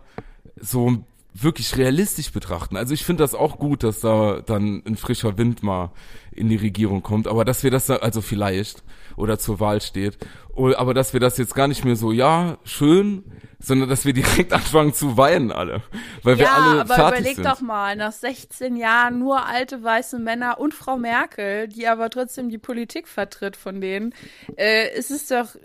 so 0.60 0.98
wirklich 1.34 1.78
realistisch 1.78 2.32
betrachten. 2.34 2.76
Also 2.76 2.94
ich 2.94 3.06
finde 3.06 3.24
das 3.24 3.34
auch 3.36 3.58
gut, 3.58 3.84
dass 3.84 4.02
da 4.02 4.42
dann 4.46 4.84
ein 4.86 4.98
frischer 4.98 5.38
Wind 5.38 5.64
mal 5.64 5.92
in 6.34 6.50
die 6.50 6.58
Regierung 6.58 7.04
kommt, 7.04 7.28
aber 7.28 7.46
dass 7.46 7.64
wir 7.64 7.72
das, 7.72 7.86
da- 7.86 7.98
also 7.98 8.20
vielleicht, 8.22 8.84
oder 9.16 9.40
zur 9.40 9.60
Wahl 9.62 9.82
steht, 9.82 10.18
aber 10.56 10.94
dass 10.94 11.14
wir 11.14 11.20
das 11.20 11.38
jetzt 11.38 11.56
gar 11.56 11.68
nicht 11.68 11.86
mehr 11.86 11.96
so, 11.96 12.12
ja, 12.12 12.58
schön, 12.64 13.24
sondern 13.60 13.90
dass 13.90 14.06
wir 14.06 14.14
direkt 14.14 14.54
anfangen 14.54 14.94
zu 14.94 15.18
weinen 15.18 15.52
alle, 15.52 15.84
weil 16.24 16.38
wir 16.38 16.46
ja, 16.46 16.54
alle 16.54 16.82
aber 16.82 16.96
fertig 16.96 17.20
überleg 17.20 17.36
sind. 17.36 17.46
doch 17.46 17.62
mal, 17.62 17.96
nach 17.96 18.12
16 18.12 18.76
Jahren 18.76 19.20
nur 19.20 19.46
alte 19.46 19.84
weiße 19.84 20.20
Männer 20.20 20.60
und 20.60 20.74
Frau 20.74 20.98
Merkel, 20.98 21.68
die 21.68 21.88
aber 21.88 22.10
trotzdem 22.10 22.50
die 22.50 22.58
Politik 22.58 23.08
vertritt 23.08 23.56
von 23.56 23.82
denen, 23.82 24.14
äh, 24.58 24.98
ist 24.98 25.12
es 25.12 25.28
doch 25.28 25.56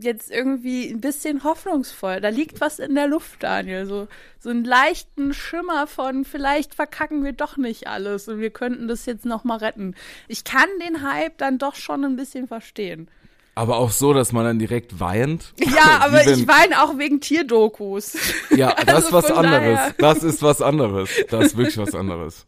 jetzt 0.00 0.30
irgendwie 0.30 0.88
ein 0.88 1.00
bisschen 1.00 1.44
hoffnungsvoll. 1.44 2.20
Da 2.20 2.28
liegt 2.28 2.60
was 2.60 2.78
in 2.78 2.94
der 2.94 3.06
Luft, 3.06 3.42
Daniel. 3.42 3.86
So, 3.86 4.08
so 4.38 4.50
einen 4.50 4.64
leichten 4.64 5.32
Schimmer 5.32 5.86
von, 5.86 6.24
vielleicht 6.24 6.74
verkacken 6.74 7.22
wir 7.22 7.32
doch 7.32 7.56
nicht 7.56 7.86
alles 7.86 8.28
und 8.28 8.40
wir 8.40 8.50
könnten 8.50 8.88
das 8.88 9.06
jetzt 9.06 9.24
noch 9.24 9.44
mal 9.44 9.58
retten. 9.58 9.94
Ich 10.28 10.44
kann 10.44 10.68
den 10.84 11.02
Hype 11.02 11.38
dann 11.38 11.58
doch 11.58 11.76
schon 11.76 12.04
ein 12.04 12.16
bisschen 12.16 12.48
verstehen. 12.48 13.08
Aber 13.54 13.76
auch 13.78 13.90
so, 13.90 14.14
dass 14.14 14.32
man 14.32 14.44
dann 14.44 14.58
direkt 14.58 15.00
weint. 15.00 15.52
Ja, 15.58 15.98
aber 16.00 16.24
wenn- 16.24 16.38
ich 16.40 16.48
weine 16.48 16.82
auch 16.82 16.96
wegen 16.98 17.20
Tierdokus. 17.20 18.16
Ja, 18.56 18.74
das 18.74 19.04
ist 19.08 19.12
Also 19.12 19.12
was 19.12 19.30
anderes. 19.30 19.60
daher. 19.78 19.94
Das 19.98 20.22
ist 20.22 20.42
was 20.42 20.62
anderes. 20.62 21.10
Das 21.30 21.46
ist 21.46 21.56
wirklich 21.56 21.78
was 21.78 21.94
anderes. 21.94 22.46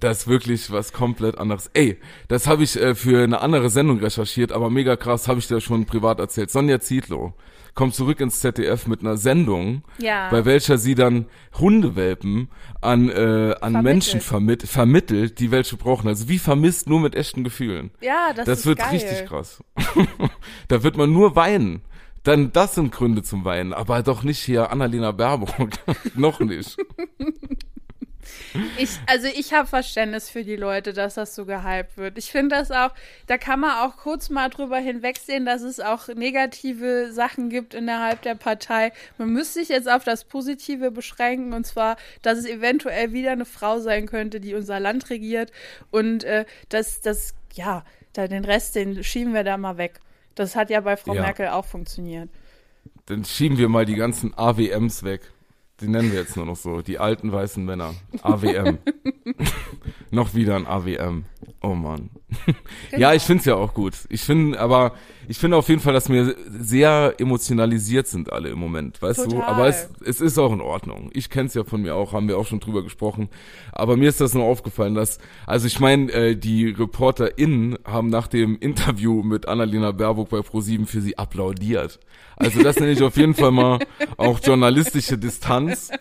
Das 0.00 0.18
ist 0.18 0.26
wirklich 0.28 0.70
was 0.72 0.92
komplett 0.92 1.38
anderes. 1.38 1.70
Ey, 1.72 1.98
das 2.28 2.46
habe 2.48 2.64
ich 2.64 2.76
äh, 2.80 2.94
für 2.94 3.22
eine 3.22 3.40
andere 3.40 3.70
Sendung 3.70 4.00
recherchiert, 4.00 4.50
aber 4.52 4.68
mega 4.70 4.96
krass, 4.96 5.28
habe 5.28 5.38
ich 5.38 5.46
dir 5.46 5.60
schon 5.60 5.86
privat 5.86 6.18
erzählt. 6.18 6.50
Sonja 6.50 6.80
Zietlow 6.80 7.32
kommt 7.74 7.94
zurück 7.94 8.20
ins 8.20 8.40
ZDF 8.40 8.86
mit 8.86 9.00
einer 9.00 9.16
Sendung, 9.16 9.82
Ja. 9.98 10.30
bei 10.30 10.44
welcher 10.44 10.78
sie 10.78 10.94
dann 10.94 11.26
Hundewelpen 11.58 12.48
an, 12.80 13.08
äh, 13.10 13.54
an 13.60 13.82
Menschen 13.82 14.20
vermitt 14.20 14.62
vermittelt, 14.62 15.38
die 15.40 15.50
welche 15.50 15.76
brauchen. 15.76 16.06
Also 16.08 16.28
wie 16.28 16.38
vermisst, 16.38 16.88
nur 16.88 17.00
mit 17.00 17.14
echten 17.14 17.44
Gefühlen. 17.44 17.90
Ja, 18.00 18.32
das, 18.34 18.46
Das 18.46 18.58
ist 18.60 18.66
wird 18.66 18.78
geil. 18.78 18.90
richtig 18.92 19.26
krass. 19.26 19.62
da 20.68 20.82
wird 20.82 20.96
man 20.96 21.12
nur 21.12 21.34
weinen. 21.36 21.82
Dann, 22.22 22.52
das 22.52 22.74
sind 22.76 22.90
Gründe 22.90 23.22
zum 23.22 23.44
Weinen, 23.44 23.74
aber 23.74 24.02
doch 24.02 24.22
nicht 24.22 24.38
hier 24.38 24.70
Annalena 24.70 25.12
Baerbock. 25.12 25.68
Noch 26.14 26.40
nicht. 26.40 26.76
Ich, 28.78 28.98
also 29.06 29.26
ich 29.26 29.52
habe 29.52 29.66
Verständnis 29.66 30.30
für 30.30 30.44
die 30.44 30.56
Leute, 30.56 30.92
dass 30.92 31.14
das 31.14 31.34
so 31.34 31.44
gehypt 31.44 31.96
wird. 31.96 32.18
Ich 32.18 32.30
finde 32.30 32.56
das 32.56 32.70
auch, 32.70 32.90
da 33.26 33.36
kann 33.36 33.60
man 33.60 33.78
auch 33.78 33.96
kurz 33.96 34.30
mal 34.30 34.48
drüber 34.48 34.78
hinwegsehen, 34.78 35.44
dass 35.44 35.62
es 35.62 35.80
auch 35.80 36.08
negative 36.08 37.12
Sachen 37.12 37.50
gibt 37.50 37.74
innerhalb 37.74 38.22
der 38.22 38.36
Partei. 38.36 38.92
Man 39.18 39.30
müsste 39.30 39.60
sich 39.60 39.68
jetzt 39.70 39.90
auf 39.90 40.04
das 40.04 40.24
Positive 40.24 40.90
beschränken 40.90 41.52
und 41.52 41.66
zwar, 41.66 41.96
dass 42.22 42.38
es 42.38 42.46
eventuell 42.46 43.12
wieder 43.12 43.32
eine 43.32 43.44
Frau 43.44 43.80
sein 43.80 44.06
könnte, 44.06 44.40
die 44.40 44.54
unser 44.54 44.78
Land 44.78 45.10
regiert 45.10 45.50
und 45.90 46.22
äh, 46.24 46.44
dass 46.68 47.00
das, 47.00 47.34
ja, 47.54 47.84
da 48.12 48.28
den 48.28 48.44
Rest, 48.44 48.76
den 48.76 49.02
schieben 49.02 49.34
wir 49.34 49.44
da 49.44 49.56
mal 49.56 49.78
weg. 49.78 50.00
Das 50.34 50.54
hat 50.56 50.70
ja 50.70 50.80
bei 50.80 50.96
Frau 50.96 51.14
Ja. 51.14 51.22
Merkel 51.22 51.48
auch 51.48 51.64
funktioniert. 51.64 52.28
Dann 53.06 53.24
schieben 53.24 53.58
wir 53.58 53.68
mal 53.68 53.84
die 53.84 53.96
ganzen 53.96 54.32
AWMs 54.36 55.02
weg. 55.02 55.30
Die 55.84 55.90
nennen 55.90 56.12
wir 56.12 56.20
jetzt 56.20 56.36
nur 56.36 56.46
noch 56.46 56.56
so. 56.56 56.80
Die 56.80 56.98
alten 56.98 57.30
weißen 57.30 57.64
Männer. 57.64 57.94
AWM. 58.22 58.78
noch 60.10 60.34
wieder 60.34 60.56
ein 60.56 60.66
AWM. 60.66 61.24
Oh 61.60 61.74
Mann. 61.74 62.10
Ja, 62.96 63.12
ich 63.12 63.22
find's 63.22 63.44
ja 63.44 63.56
auch 63.56 63.74
gut. 63.74 63.94
Ich 64.08 64.22
finde, 64.22 64.58
aber 64.60 64.92
ich 65.28 65.38
finde 65.38 65.56
auf 65.56 65.68
jeden 65.68 65.80
Fall, 65.80 65.92
dass 65.92 66.08
wir 66.08 66.34
sehr 66.48 67.14
emotionalisiert 67.18 68.06
sind 68.06 68.32
alle 68.32 68.50
im 68.50 68.58
Moment, 68.58 69.00
weißt 69.00 69.26
du? 69.26 69.30
Total. 69.30 69.42
Aber 69.42 69.68
es, 69.68 69.88
es 70.04 70.20
ist 70.20 70.38
auch 70.38 70.52
in 70.52 70.60
Ordnung. 70.60 71.10
Ich 71.12 71.30
kenn's 71.30 71.54
ja 71.54 71.64
von 71.64 71.82
mir 71.82 71.94
auch, 71.94 72.12
haben 72.12 72.28
wir 72.28 72.38
auch 72.38 72.46
schon 72.46 72.60
drüber 72.60 72.82
gesprochen. 72.82 73.28
Aber 73.72 73.96
mir 73.96 74.08
ist 74.08 74.20
das 74.20 74.34
nur 74.34 74.44
aufgefallen, 74.44 74.94
dass, 74.94 75.18
also 75.46 75.66
ich 75.66 75.80
meine, 75.80 76.12
äh, 76.12 76.36
die 76.36 76.68
ReporterInnen 76.68 77.78
haben 77.84 78.08
nach 78.08 78.26
dem 78.26 78.58
Interview 78.58 79.22
mit 79.22 79.48
Annalena 79.48 79.92
Baerbock 79.92 80.30
bei 80.30 80.42
ProSieben 80.42 80.86
für 80.86 81.00
sie 81.00 81.18
applaudiert. 81.18 81.98
Also 82.36 82.62
das 82.62 82.76
nenne 82.76 82.92
ich 82.92 83.02
auf 83.02 83.16
jeden 83.16 83.34
Fall 83.34 83.52
mal 83.52 83.78
auch 84.16 84.40
journalistische 84.42 85.18
Distanz. 85.18 85.90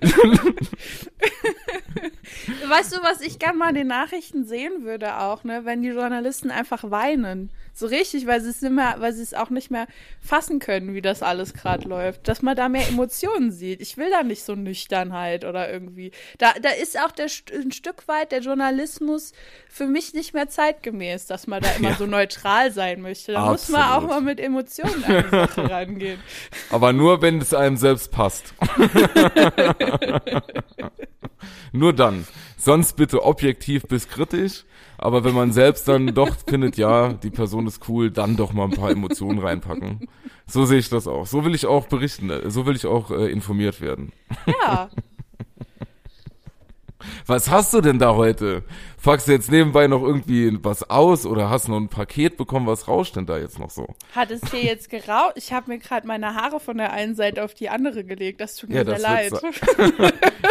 Weißt 2.68 2.92
du, 2.96 3.02
was 3.02 3.20
ich 3.20 3.38
gern 3.38 3.56
mal 3.58 3.68
in 3.70 3.74
den 3.74 3.86
Nachrichten 3.88 4.44
sehen 4.44 4.84
würde 4.84 5.18
auch, 5.18 5.44
ne, 5.44 5.64
wenn 5.64 5.82
die 5.82 5.88
Journalisten 5.88 6.50
einfach 6.50 6.90
weinen. 6.90 7.50
So 7.74 7.86
richtig, 7.86 8.26
weil 8.26 8.40
sie 8.42 8.50
es 8.50 8.60
nicht 8.60 8.72
mehr, 8.72 8.96
weil 8.98 9.14
sie 9.14 9.22
es 9.22 9.32
auch 9.32 9.48
nicht 9.48 9.70
mehr 9.70 9.86
fassen 10.20 10.58
können, 10.58 10.92
wie 10.92 11.00
das 11.00 11.22
alles 11.22 11.54
gerade 11.54 11.88
läuft. 11.88 12.28
Dass 12.28 12.42
man 12.42 12.54
da 12.54 12.68
mehr 12.68 12.86
Emotionen 12.86 13.50
sieht. 13.50 13.80
Ich 13.80 13.96
will 13.96 14.10
da 14.10 14.22
nicht 14.22 14.44
so 14.44 14.54
Nüchternheit 14.54 15.46
oder 15.46 15.72
irgendwie. 15.72 16.10
Da, 16.36 16.52
da 16.60 16.68
ist 16.68 16.98
auch 17.00 17.12
der, 17.12 17.28
ein 17.54 17.72
Stück 17.72 18.06
weit 18.08 18.30
der 18.30 18.40
Journalismus 18.40 19.32
für 19.70 19.86
mich 19.86 20.12
nicht 20.12 20.34
mehr 20.34 20.48
zeitgemäß, 20.50 21.26
dass 21.26 21.46
man 21.46 21.62
da 21.62 21.70
immer 21.78 21.90
Ja. 21.90 21.96
so 21.96 22.04
neutral 22.06 22.70
sein 22.72 23.00
möchte. 23.00 23.32
Da 23.32 23.46
muss 23.50 23.70
man 23.70 23.80
auch 23.82 23.86
Absolut. 24.04 24.10
mal 24.10 24.20
mit 24.20 24.38
Emotionen 24.40 25.04
an 25.04 25.24
die 25.24 25.30
Sache 25.30 25.70
rangehen. 25.70 26.20
Aber 26.70 26.92
nur, 26.92 27.22
wenn 27.22 27.40
es 27.40 27.54
einem 27.54 27.78
selbst 27.78 28.10
passt. 28.12 28.52
nur 31.72 31.94
dann. 31.94 32.21
Sonst 32.56 32.96
bitte 32.96 33.24
objektiv 33.24 33.84
bis 33.84 34.08
kritisch. 34.08 34.64
Aber 34.98 35.24
wenn 35.24 35.34
man 35.34 35.52
selbst 35.52 35.88
dann 35.88 36.14
doch 36.14 36.36
findet, 36.46 36.76
ja, 36.76 37.12
die 37.12 37.30
Person 37.30 37.66
ist 37.66 37.88
cool, 37.88 38.10
dann 38.10 38.36
doch 38.36 38.52
mal 38.52 38.64
ein 38.64 38.70
paar 38.70 38.90
Emotionen 38.90 39.40
reinpacken. 39.40 40.08
So 40.46 40.64
sehe 40.64 40.78
ich 40.78 40.88
das 40.88 41.08
auch. 41.08 41.26
So 41.26 41.44
will 41.44 41.54
ich 41.54 41.66
auch 41.66 41.86
berichten. 41.86 42.30
So 42.50 42.66
will 42.66 42.76
ich 42.76 42.86
auch 42.86 43.10
äh, 43.10 43.30
informiert 43.30 43.80
werden. 43.80 44.12
Ja. 44.46 44.88
Was 47.26 47.50
hast 47.50 47.74
du 47.74 47.80
denn 47.80 47.98
da 47.98 48.14
heute? 48.14 48.62
Packst 49.02 49.26
du 49.26 49.32
jetzt 49.32 49.50
nebenbei 49.50 49.88
noch 49.88 50.02
irgendwie 50.02 50.56
was 50.62 50.88
aus 50.88 51.26
oder 51.26 51.50
hast 51.50 51.68
noch 51.68 51.76
ein 51.76 51.88
Paket 51.88 52.36
bekommen? 52.36 52.68
Was 52.68 52.86
rauscht 52.86 53.16
denn 53.16 53.26
da 53.26 53.36
jetzt 53.36 53.58
noch 53.58 53.70
so? 53.70 53.88
Hat 54.14 54.30
es 54.30 54.40
dir 54.42 54.62
jetzt 54.62 54.90
geraucht? 54.90 55.32
Ich 55.34 55.52
habe 55.52 55.72
mir 55.72 55.78
gerade 55.78 56.06
meine 56.06 56.36
Haare 56.36 56.60
von 56.60 56.78
der 56.78 56.92
einen 56.92 57.16
Seite 57.16 57.42
auf 57.42 57.52
die 57.52 57.68
andere 57.68 58.04
gelegt. 58.04 58.40
Das 58.40 58.54
tut 58.54 58.70
mir 58.70 58.84
Ja, 58.84 58.96
leid. 58.96 59.32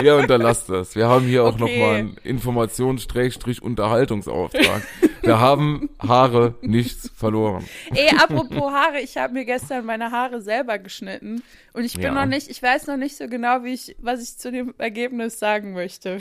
Ja, 0.03 0.15
unterlass 0.17 0.65
das. 0.65 0.95
Wir 0.95 1.07
haben 1.07 1.25
hier 1.27 1.45
auch 1.45 1.53
Okay. 1.53 1.61
noch 1.61 1.69
mal 1.87 1.95
einen 1.95 2.17
Informations-Unterhaltungsauftrag. 2.23 4.81
Da 5.23 5.39
haben 5.39 5.89
Haare 5.99 6.55
nichts 6.61 7.09
verloren. 7.15 7.63
Ey, 7.93 8.09
apropos 8.17 8.71
Haare, 8.71 8.99
ich 9.01 9.17
habe 9.17 9.33
mir 9.33 9.45
gestern 9.45 9.85
meine 9.85 10.11
Haare 10.11 10.41
selber 10.41 10.77
geschnitten 10.79 11.43
und 11.73 11.83
ich 11.85 11.93
bin 11.93 12.03
Ja. 12.03 12.11
noch 12.13 12.25
nicht, 12.25 12.49
ich 12.49 12.61
weiß 12.61 12.87
noch 12.87 12.97
nicht 12.97 13.15
so 13.15 13.27
genau, 13.27 13.63
wie 13.63 13.73
ich, 13.73 13.95
was 13.99 14.21
ich 14.23 14.37
zu 14.37 14.51
dem 14.51 14.73
Ergebnis 14.77 15.39
sagen 15.39 15.71
möchte. 15.73 16.17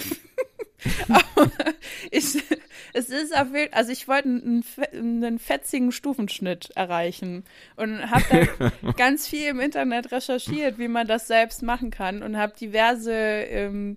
Aber 1.08 1.50
ich, 2.10 2.42
es 2.94 3.08
ist 3.10 3.36
auf 3.36 3.54
jeden 3.54 3.72
also 3.74 3.92
ich 3.92 4.08
wollte 4.08 4.28
einen, 4.28 4.64
einen 4.92 5.38
fetzigen 5.38 5.92
Stufenschnitt 5.92 6.70
erreichen 6.74 7.44
und 7.76 8.10
habe 8.10 8.24
dann 8.30 8.94
ganz 8.96 9.26
viel 9.28 9.48
im 9.48 9.60
Internet 9.60 10.12
recherchiert, 10.12 10.78
wie 10.78 10.88
man 10.88 11.06
das 11.06 11.26
selbst 11.26 11.62
machen 11.62 11.90
kann 11.90 12.22
und 12.22 12.36
habe 12.36 12.54
diverse 12.58 13.12
ähm, 13.12 13.96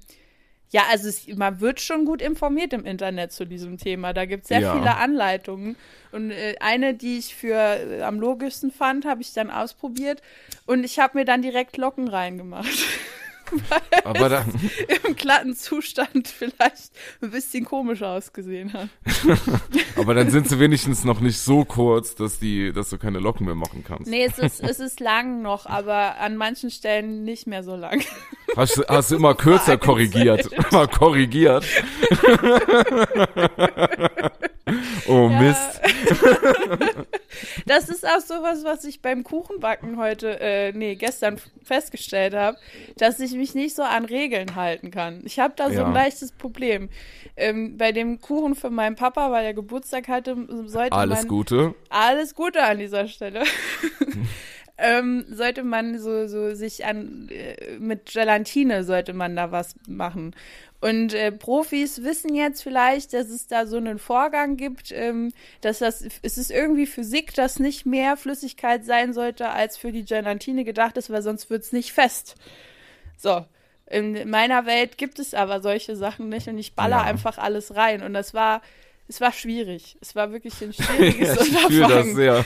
ja, 0.70 0.82
also 0.90 1.08
es, 1.08 1.28
man 1.28 1.60
wird 1.62 1.82
schon 1.82 2.04
gut 2.04 2.20
informiert 2.20 2.74
im 2.74 2.84
Internet 2.84 3.32
zu 3.32 3.46
diesem 3.46 3.78
Thema. 3.78 4.12
Da 4.12 4.26
gibt 4.26 4.42
es 4.46 4.48
sehr 4.48 4.62
Ja. 4.62 4.76
viele 4.76 4.96
Anleitungen. 4.98 5.76
Und 6.12 6.32
äh, 6.32 6.56
eine, 6.62 6.96
die 6.96 7.20
ich 7.20 7.36
für 7.36 7.54
äh, 7.54 8.02
am 8.02 8.20
logischsten 8.20 8.72
fand, 8.72 9.06
habe 9.06 9.22
ich 9.22 9.34
dann 9.34 9.52
ausprobiert. 9.52 10.24
Und 10.66 10.84
ich 10.84 10.98
habe 10.98 11.20
mir 11.20 11.26
dann 11.26 11.44
direkt 11.44 11.78
Locken 11.78 12.08
reingemacht. 12.08 12.68
Aber 14.04 14.30
dann, 14.30 14.54
Im 15.08 15.16
glatten 15.16 15.56
Zustand 15.56 16.28
vielleicht 16.28 16.92
ein 17.22 17.32
bisschen 17.32 17.66
komisch 17.66 18.02
ausgesehen 18.02 18.74
hat. 18.74 18.90
aber 19.96 20.14
dann 20.14 20.30
sind 20.30 20.50
sie 20.50 20.60
wenigstens 20.60 21.04
noch 21.04 21.20
nicht 21.20 21.40
so 21.40 21.66
kurz, 21.66 22.16
dass 22.16 22.40
die, 22.40 22.74
dass 22.74 22.90
du 22.90 22.98
keine 22.98 23.20
Locken 23.20 23.46
mehr 23.46 23.56
machen 23.56 23.84
kannst. 23.88 24.10
Nee, 24.10 24.26
es 24.26 24.40
ist, 24.40 24.62
es 24.62 24.80
ist 24.80 25.00
lang 25.00 25.42
noch, 25.42 25.66
aber 25.66 26.18
an 26.20 26.36
manchen 26.38 26.72
Stellen 26.72 27.24
nicht 27.24 27.48
mehr 27.48 27.64
so 27.64 27.76
lang. 27.76 28.02
Hast, 28.56 28.78
du- 28.78 28.84
hast 28.88 29.10
du 29.10 29.16
immer 29.16 29.34
kürzer 29.34 29.78
korrigiert. 29.78 30.48
Immer 30.70 30.86
korrigiert. 30.86 31.66
oh 35.08 35.28
Mist. 35.28 35.82
Das 37.66 37.90
ist 37.90 38.06
auch 38.08 38.20
sowas, 38.20 38.64
was 38.64 38.84
ich 38.86 39.02
beim 39.02 39.24
Kuchenbacken 39.24 39.98
heute, 39.98 40.40
äh, 40.40 40.72
nee, 40.74 40.96
gestern 40.96 41.40
festgestellt 41.64 42.34
habe, 42.36 42.58
dass 42.98 43.20
ich 43.20 43.33
mich 43.38 43.56
nicht 43.56 43.76
so 43.76 43.84
an 43.84 44.06
Regeln 44.06 44.56
halten 44.56 44.92
kann. 44.92 45.22
Ich 45.26 45.40
habe 45.40 45.54
da 45.56 45.70
so 45.70 45.76
Ja. 45.80 45.86
ein 45.86 45.94
leichtes 45.94 46.32
Problem. 46.32 46.90
Ähm, 47.36 47.78
bei 47.78 47.92
dem 47.92 48.20
Kuchen 48.22 48.56
für 48.56 48.70
meinen 48.70 48.96
Papa, 48.96 49.32
weil 49.32 49.46
er 49.46 49.54
Geburtstag 49.54 50.08
hatte, 50.08 50.36
sollte 50.66 50.96
Alles 50.96 51.20
man 51.20 51.28
Gute. 51.28 51.76
alles 51.90 52.36
Gute 52.36 52.64
an 52.64 52.78
dieser 52.80 53.08
Stelle. 53.08 53.44
ähm, 54.78 55.26
sollte 55.30 55.64
man 55.64 56.00
so, 56.00 56.28
so 56.28 56.54
sich 56.56 56.86
an 56.86 57.30
äh, 57.30 57.78
mit 57.80 58.12
Gelatine 58.12 58.84
sollte 58.84 59.14
man 59.14 59.36
da 59.36 59.52
was 59.52 59.76
machen. 59.88 60.36
Und 60.82 61.14
äh, 61.14 61.32
Profis 61.32 62.04
wissen 62.04 62.36
jetzt 62.36 62.62
vielleicht, 62.62 63.14
dass 63.14 63.30
es 63.30 63.48
da 63.48 63.66
so 63.68 63.78
einen 63.78 64.00
Vorgang 64.00 64.58
gibt, 64.58 64.92
ähm, 64.92 65.32
dass 65.62 65.80
das 65.80 66.04
es 66.22 66.38
ist 66.38 66.52
irgendwie 66.52 66.88
Physik, 66.88 67.34
dass 67.36 67.60
nicht 67.60 67.86
mehr 67.86 68.18
Flüssigkeit 68.18 68.84
sein 68.84 69.14
sollte, 69.14 69.50
als 69.50 69.78
für 69.78 69.92
die 69.94 70.04
Gelatine 70.04 70.66
gedacht 70.66 70.98
ist, 70.98 71.10
weil 71.10 71.22
sonst 71.22 71.50
wird's 71.50 71.72
nicht 71.72 71.94
fest. 71.94 72.36
So. 73.24 73.46
In 73.88 74.30
meiner 74.30 74.66
Welt 74.66 74.98
gibt 74.98 75.18
es 75.20 75.34
aber 75.34 75.62
solche 75.62 75.96
Sachen 75.96 76.30
nicht 76.30 76.48
und 76.48 76.58
ich 76.58 76.74
baller 76.76 76.98
Ja. 76.98 77.04
einfach 77.04 77.38
alles 77.38 77.76
rein. 77.76 78.02
Und 78.04 78.14
das 78.14 78.34
war, 78.34 78.62
es 79.08 79.20
war 79.22 79.32
schwierig. 79.34 79.98
Es 80.02 80.16
war 80.16 80.32
wirklich 80.32 80.54
ein 80.62 80.74
schwieriges 80.74 81.36
ich 81.42 81.58
fühle 81.58 81.82
das 81.82 81.92
Unterfangen. 82.06 82.16
sehr. 82.16 82.46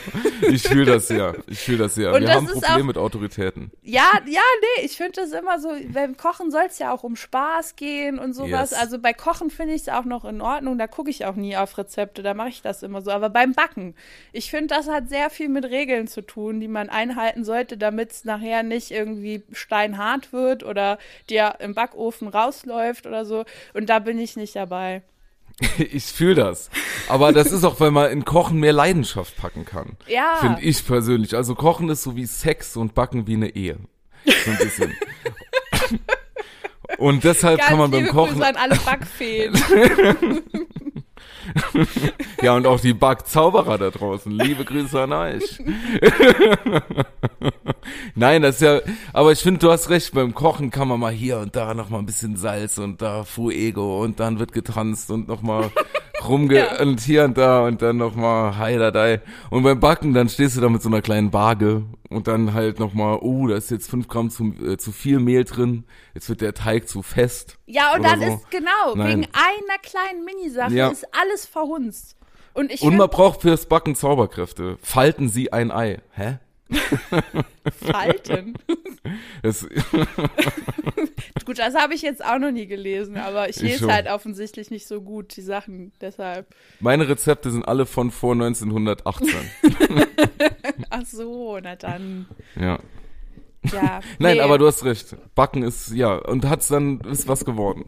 Ich 0.50 0.64
fühle 0.64 0.86
das 0.86 1.08
sehr. 1.08 1.36
Ich 1.48 1.60
fühle 1.60 1.78
das 1.80 1.96
sehr. 1.96 2.14
Und 2.14 2.22
Wir 2.22 2.28
das 2.28 2.36
haben 2.38 2.46
Probleme 2.48 2.80
auch- 2.82 2.84
mit 2.84 2.98
Autoritäten. 2.98 3.72
Ja, 3.84 4.10
ja, 4.28 4.42
nee, 4.78 4.86
ich 4.86 4.98
finde 4.98 5.14
das 5.22 5.32
immer 5.32 5.60
so, 5.60 5.70
beim 5.94 6.18
Kochen 6.18 6.52
soll 6.52 6.64
es 6.68 6.80
ja 6.80 6.92
auch 6.94 7.04
um 7.04 7.16
Spaß 7.16 7.76
gehen 7.76 8.18
und 8.20 8.34
sowas. 8.34 8.72
Yes. 8.72 8.74
Also 8.80 9.00
bei 9.00 9.14
Kochen 9.14 9.50
finde 9.50 9.74
ich 9.76 9.82
es 9.84 9.90
auch 9.90 10.04
noch 10.06 10.26
in 10.26 10.42
Ordnung, 10.42 10.78
da 10.78 10.88
gucke 10.88 11.10
ich 11.10 11.26
auch 11.26 11.36
nie 11.36 11.56
auf 11.58 11.78
Rezepte, 11.78 12.24
da 12.24 12.34
mache 12.34 12.50
ich 12.50 12.62
das 12.62 12.84
immer 12.84 13.02
so. 13.02 13.12
Aber 13.12 13.30
beim 13.30 13.54
Backen, 13.54 13.96
ich 14.34 14.50
finde, 14.52 14.76
das 14.76 14.88
hat 14.90 15.10
sehr 15.10 15.30
viel 15.30 15.50
mit 15.50 15.66
Regeln 15.66 16.08
zu 16.08 16.22
tun, 16.22 16.60
die 16.60 16.68
man 16.68 16.90
einhalten 16.90 17.44
sollte, 17.46 17.78
damit 17.78 18.12
es 18.12 18.26
nachher 18.26 18.64
nicht 18.64 18.92
irgendwie 18.92 19.44
steinhart 19.52 20.34
wird 20.34 20.64
oder 20.64 20.98
dir 21.30 21.56
im 21.60 21.74
Backofen 21.76 22.28
rausläuft 22.28 23.06
oder 23.08 23.26
so. 23.26 23.46
Und 23.74 23.90
da 23.90 24.00
bin 24.00 24.18
ich 24.20 24.36
nicht 24.36 24.56
dabei. 24.56 25.02
Ich 25.78 26.06
fühle 26.06 26.36
das. 26.36 26.70
Aber 27.08 27.32
das 27.34 27.52
ist 27.52 27.64
auch, 27.64 27.80
weil 27.80 27.92
man 27.92 28.12
in 28.12 28.26
Kochen 28.26 28.60
mehr 28.60 28.74
Leidenschaft 28.74 29.38
packen 29.38 29.66
kann. 29.66 29.98
Ja. 30.08 30.38
Finde 30.40 30.62
ich 30.62 30.86
persönlich. 30.86 31.36
Also 31.36 31.56
Kochen 31.56 31.90
ist 31.90 32.04
so 32.04 32.16
wie 32.16 32.26
Sex 32.26 32.78
und 32.78 32.94
Backen 32.94 33.28
wie 33.28 33.36
eine 33.36 33.56
Ehe. 33.56 33.78
So 34.26 34.52
ein 34.52 34.58
bisschen. 34.58 34.94
Und 36.98 37.24
deshalb 37.24 37.60
Ganz 37.60 37.70
kann 37.70 37.78
man 37.78 37.92
beim 37.92 38.08
Kochen, 38.08 38.36
Grüße 38.36 38.48
an 38.48 38.56
alle 38.56 38.76
Backfeen. 38.76 39.54
ja 42.42 42.56
und 42.56 42.66
auch 42.66 42.80
die 42.80 42.94
Backzauberer 42.94 43.78
da 43.78 43.90
draußen, 43.90 44.32
liebe 44.32 44.66
Grüße 44.66 45.02
an 45.02 45.14
euch. 45.14 45.60
Nein, 48.16 48.42
das 48.42 48.56
ist 48.56 48.62
ja, 48.62 48.82
aber 49.14 49.32
ich 49.32 49.40
finde, 49.40 49.60
du 49.60 49.72
hast 49.72 49.90
recht, 49.90 50.14
beim 50.14 50.34
Kochen 50.34 50.72
kann 50.72 50.88
man 50.88 51.00
mal 51.00 51.12
hier 51.12 51.40
und 51.40 51.56
da 51.56 51.74
noch 51.74 51.90
mal 51.90 52.00
ein 52.00 52.06
bisschen 52.06 52.36
Salz 52.36 52.78
und 52.78 53.02
da 53.02 53.24
Fuego 53.24 54.04
und 54.04 54.20
dann 54.20 54.40
wird 54.40 54.52
getanzt 54.52 55.12
und 55.12 55.28
noch 55.28 55.42
mal 55.42 55.72
rumge 56.28 56.56
Ja. 56.56 56.82
und 56.82 57.00
hier 57.02 57.24
und 57.26 57.38
da 57.38 57.66
und 57.66 57.82
dann 57.82 57.98
noch 57.98 58.16
mal 58.16 58.58
Heiladei. 58.58 59.22
Und 59.50 59.64
beim 59.64 59.80
Backen, 59.80 60.14
dann 60.14 60.30
stehst 60.30 60.56
du 60.58 60.62
da 60.62 60.70
mit 60.70 60.82
so 60.82 60.90
einer 60.90 61.02
kleinen 61.02 61.34
Waage 61.34 61.84
und 62.10 62.28
dann 62.28 62.54
halt 62.54 62.80
noch 62.80 62.94
mal, 62.94 63.18
oh, 63.22 63.48
da 63.48 63.56
ist 63.58 63.70
jetzt 63.72 63.90
fünf 63.90 64.08
Gramm 64.08 64.30
zu, 64.30 64.54
äh, 64.66 64.78
zu 64.78 64.92
viel 64.92 65.20
Mehl 65.20 65.44
drin, 65.44 65.84
jetzt 66.14 66.30
wird 66.30 66.42
der 66.42 66.54
Teig 66.54 66.88
zu 66.88 67.02
fest. 67.04 67.58
Ja, 67.66 67.94
und 67.96 68.04
dann 68.04 68.20
so. 68.22 68.28
ist, 68.28 68.50
genau, 68.52 68.96
Nein. 68.96 69.08
wegen 69.08 69.28
einer 69.34 69.80
kleinen 69.82 70.26
Minisache 70.26 70.74
Ja. 70.74 70.90
ist 70.90 71.06
alles 71.14 71.46
verhunzt. 71.46 72.16
Und 72.54 72.72
ich 72.72 72.82
Und 72.82 72.98
man 72.98 73.10
braucht 73.10 73.42
fürs 73.42 73.68
Backen 73.68 73.94
Zauberkräfte. 73.96 74.78
Falten 74.82 75.30
Sie 75.30 75.54
ein 75.54 75.72
Ei. 75.72 76.00
Hä? 76.12 76.40
Falten. 77.82 78.54
Das, 79.42 79.68
Gut, 81.46 81.60
das 81.60 81.76
habe 81.76 81.94
ich 81.94 82.02
jetzt 82.02 82.24
auch 82.24 82.40
noch 82.40 82.52
nie 82.52 82.68
gelesen, 82.68 83.18
aber 83.18 83.50
ich 83.50 83.58
Ich 83.58 83.62
lese 83.64 83.80
schon. 83.80 83.92
halt 83.94 84.08
offensichtlich 84.08 84.70
nicht 84.70 84.88
so 84.88 85.02
gut 85.02 85.36
die 85.36 85.42
Sachen, 85.42 85.92
deshalb. 86.02 86.48
meine 86.80 87.08
Rezepte 87.08 87.52
sind 87.52 87.68
alle 87.68 87.86
von 87.86 88.12
vor 88.12 88.34
1918. 88.34 89.30
Ach 90.90 91.06
so, 91.06 91.60
na 91.62 91.76
dann. 91.76 92.28
ja. 92.60 92.80
Ja. 93.72 94.00
Nein, 94.20 94.38
nee. 94.38 94.42
aber 94.42 94.58
du 94.58 94.68
hast 94.68 94.86
recht. 94.86 95.18
Backen 95.36 95.64
ist, 95.64 95.92
ja, 95.92 96.16
und 96.16 96.48
hat's 96.48 96.70
dann, 96.70 97.02
ist 97.02 97.28
was 97.28 97.44
geworden. 97.44 97.86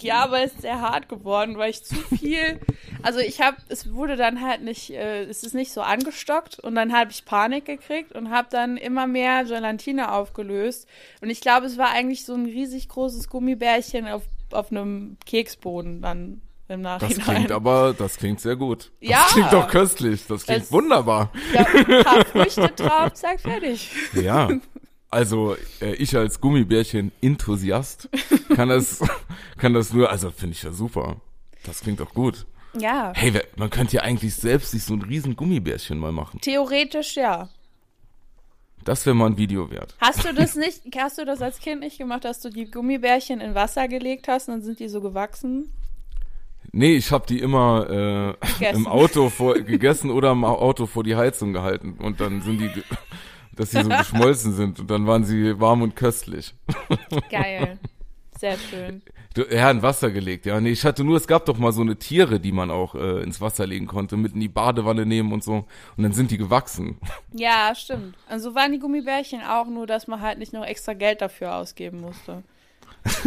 Ja, 0.00 0.24
aber 0.24 0.42
es 0.42 0.52
ist 0.54 0.62
sehr 0.62 0.80
hart 0.80 1.08
geworden, 1.08 1.56
weil 1.56 1.70
ich 1.70 1.84
zu 1.84 1.94
viel. 1.94 2.58
Also 3.02 3.20
ich 3.20 3.40
habe, 3.40 3.56
es 3.68 3.92
wurde 3.92 4.16
dann 4.16 4.40
halt 4.40 4.62
nicht, 4.62 4.90
äh, 4.90 5.22
es 5.24 5.44
ist 5.44 5.54
nicht 5.54 5.72
so 5.72 5.82
angestockt 5.82 6.58
und 6.58 6.74
dann 6.74 6.92
habe 6.92 7.10
ich 7.12 7.24
Panik 7.24 7.64
gekriegt 7.66 8.12
und 8.12 8.30
habe 8.30 8.48
dann 8.50 8.76
immer 8.76 9.06
mehr 9.06 9.44
Gelatine 9.44 10.12
aufgelöst. 10.12 10.88
Und 11.20 11.30
ich 11.30 11.40
glaube, 11.40 11.66
es 11.66 11.78
war 11.78 11.90
eigentlich 11.90 12.24
so 12.24 12.34
ein 12.34 12.46
riesig 12.46 12.88
großes 12.88 13.28
Gummibärchen 13.28 14.08
auf, 14.08 14.22
auf 14.52 14.70
einem 14.72 15.16
Keksboden 15.26 16.02
dann 16.02 16.40
im 16.66 16.82
Das 16.82 17.02
Nachhinein. 17.02 17.24
klingt 17.36 17.52
aber, 17.52 17.94
das 17.96 18.16
klingt 18.16 18.40
sehr 18.40 18.56
gut. 18.56 18.90
Das 19.00 19.10
Ja. 19.10 19.26
klingt 19.30 19.52
doch 19.52 19.68
köstlich. 19.68 20.26
Das 20.26 20.44
klingt 20.44 20.62
Das- 20.62 20.72
wunderbar. 20.72 21.30
Ja, 21.52 21.66
ein 21.66 22.02
paar 22.04 22.24
Früchte 22.24 22.68
drauf, 22.74 23.12
zack, 23.12 23.40
fertig. 23.40 23.90
Ja. 24.14 24.48
Also, 25.14 25.56
äh, 25.80 25.94
ich 25.94 26.16
als 26.16 26.40
Gummibärchen-Enthusiast 26.40 28.08
kann 28.56 28.68
das, 28.68 29.00
kann 29.58 29.72
das 29.72 29.92
nur, 29.92 30.10
also 30.10 30.32
finde 30.32 30.54
ich 30.56 30.62
ja 30.64 30.72
super. 30.72 31.20
Das 31.62 31.80
klingt 31.80 32.00
doch 32.00 32.12
gut. 32.12 32.46
Ja, 32.76 33.12
Hey, 33.14 33.32
man 33.54 33.70
könnte 33.70 33.94
ja 33.96 34.02
eigentlich 34.02 34.34
selbst 34.34 34.72
sich 34.72 34.82
so 34.82 34.94
ein 34.94 35.02
riesen 35.02 35.36
Gummibärchen 35.36 35.98
mal 35.98 36.10
machen. 36.10 36.40
theoretisch 36.40 37.14
ja. 37.14 37.48
Das 38.84 39.06
wäre 39.06 39.14
mal 39.14 39.26
ein 39.26 39.36
Video 39.36 39.70
wert. 39.70 39.94
Hast 40.00 40.24
du 40.24 40.34
das 40.34 40.56
nicht, 40.56 40.82
hast 40.98 41.16
du 41.18 41.24
das 41.24 41.40
als 41.40 41.60
Kind 41.60 41.80
nicht 41.80 41.96
gemacht, 41.96 42.24
dass 42.24 42.40
du 42.40 42.50
die 42.50 42.68
Gummibärchen 42.68 43.40
in 43.40 43.54
Wasser 43.54 43.86
gelegt 43.86 44.26
hast 44.26 44.48
und 44.48 44.54
dann 44.56 44.62
sind 44.62 44.80
die 44.80 44.88
so 44.88 45.00
gewachsen? 45.00 45.72
Nee, 46.72 46.96
ich 46.96 47.12
habe 47.12 47.24
die 47.28 47.38
immer 47.38 48.36
äh, 48.60 48.70
im 48.72 48.88
Auto 48.88 49.30
vor, 49.30 49.54
gegessen 49.54 50.10
oder 50.10 50.32
im 50.32 50.44
Auto 50.44 50.86
vor 50.86 51.04
die 51.04 51.14
Heizung 51.14 51.52
gehalten 51.52 51.98
und 52.00 52.20
dann 52.20 52.42
sind 52.42 52.58
die, 52.58 52.82
dass 53.56 53.70
sie 53.70 53.82
so 53.82 53.88
geschmolzen 53.88 54.54
sind 54.54 54.80
und 54.80 54.90
dann 54.90 55.06
waren 55.06 55.24
sie 55.24 55.58
warm 55.60 55.82
und 55.82 55.96
köstlich. 55.96 56.54
Geil. 57.30 57.78
Sehr 58.38 58.56
schön. 58.58 59.02
Ja, 59.50 59.70
in 59.70 59.82
Wasser 59.82 60.12
gelegt, 60.12 60.46
ja. 60.46 60.60
Nee, 60.60 60.70
ich 60.70 60.84
hatte 60.84 61.02
nur, 61.02 61.16
es 61.16 61.26
gab 61.26 61.44
doch 61.46 61.58
mal 61.58 61.72
so 61.72 61.80
eine 61.80 61.96
Tiere, 61.96 62.38
die 62.38 62.52
man 62.52 62.70
auch 62.70 62.94
äh, 62.94 63.22
ins 63.22 63.40
Wasser 63.40 63.66
legen 63.66 63.86
konnte, 63.86 64.16
mit 64.16 64.34
in 64.34 64.40
die 64.40 64.48
Badewanne 64.48 65.06
nehmen 65.06 65.32
und 65.32 65.42
so. 65.42 65.64
Und 65.96 66.02
dann 66.02 66.12
sind 66.12 66.30
die 66.30 66.38
gewachsen. 66.38 66.98
Ja, 67.32 67.74
stimmt. 67.74 68.14
Also 68.28 68.54
waren 68.54 68.70
die 68.70 68.78
Gummibärchen 68.78 69.42
auch, 69.42 69.66
nur 69.66 69.88
dass 69.88 70.06
man 70.06 70.20
halt 70.20 70.38
nicht 70.38 70.52
noch 70.52 70.64
extra 70.64 70.92
Geld 70.92 71.20
dafür 71.20 71.56
ausgeben 71.56 72.00
musste. 72.00 72.44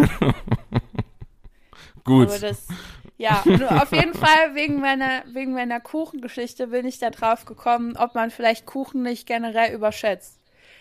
Gut. 2.05 2.29
Aber 2.29 2.39
das, 2.39 2.67
ja, 3.17 3.43
nur 3.45 3.81
auf 3.81 3.91
jeden 3.91 4.13
Fall 4.13 4.53
wegen 4.55 4.79
meiner, 4.79 5.23
wegen 5.27 5.53
meiner 5.53 5.79
Kuchengeschichte 5.79 6.67
bin 6.67 6.85
ich 6.85 6.99
da 6.99 7.09
drauf 7.09 7.45
gekommen, 7.45 7.97
ob 7.97 8.15
man 8.15 8.31
vielleicht 8.31 8.65
Kuchen 8.65 9.03
nicht 9.03 9.25
generell 9.27 9.73
überschätzt. 9.73 10.39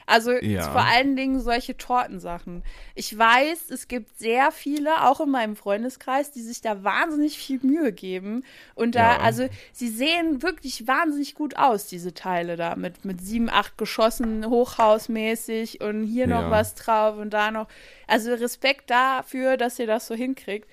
Also 0.08 0.30
Ja. 0.30 0.70
vor 0.70 0.82
allen 0.84 1.16
Dingen 1.16 1.40
solche 1.40 1.76
Tortensachen. 1.76 2.62
Ich 2.94 3.18
weiß, 3.18 3.70
es 3.70 3.88
gibt 3.88 4.16
sehr 4.20 4.52
viele, 4.52 5.04
auch 5.04 5.18
in 5.18 5.30
meinem 5.30 5.56
Freundeskreis, 5.56 6.30
die 6.30 6.42
sich 6.42 6.60
da 6.60 6.84
wahnsinnig 6.84 7.36
viel 7.36 7.58
Mühe 7.60 7.90
geben. 7.92 8.44
Und 8.76 8.94
da, 8.94 9.14
Ja. 9.14 9.18
also 9.18 9.48
sie 9.72 9.88
sehen 9.88 10.42
wirklich 10.44 10.86
wahnsinnig 10.86 11.34
gut 11.34 11.56
aus, 11.56 11.88
diese 11.88 12.14
Teile 12.14 12.54
da, 12.56 12.76
mit, 12.76 13.04
mit 13.04 13.20
sieben, 13.20 13.50
acht 13.50 13.78
Geschossen, 13.78 14.46
hochhausmäßig 14.48 15.80
und 15.80 16.04
hier 16.04 16.28
noch 16.28 16.42
Ja. 16.42 16.50
was 16.50 16.76
drauf 16.76 17.16
und 17.18 17.30
da 17.30 17.50
noch. 17.50 17.66
Also 18.06 18.32
Respekt 18.32 18.90
dafür, 18.90 19.56
dass 19.56 19.78
ihr 19.80 19.88
das 19.88 20.06
so 20.06 20.14
hinkriegt. 20.14 20.68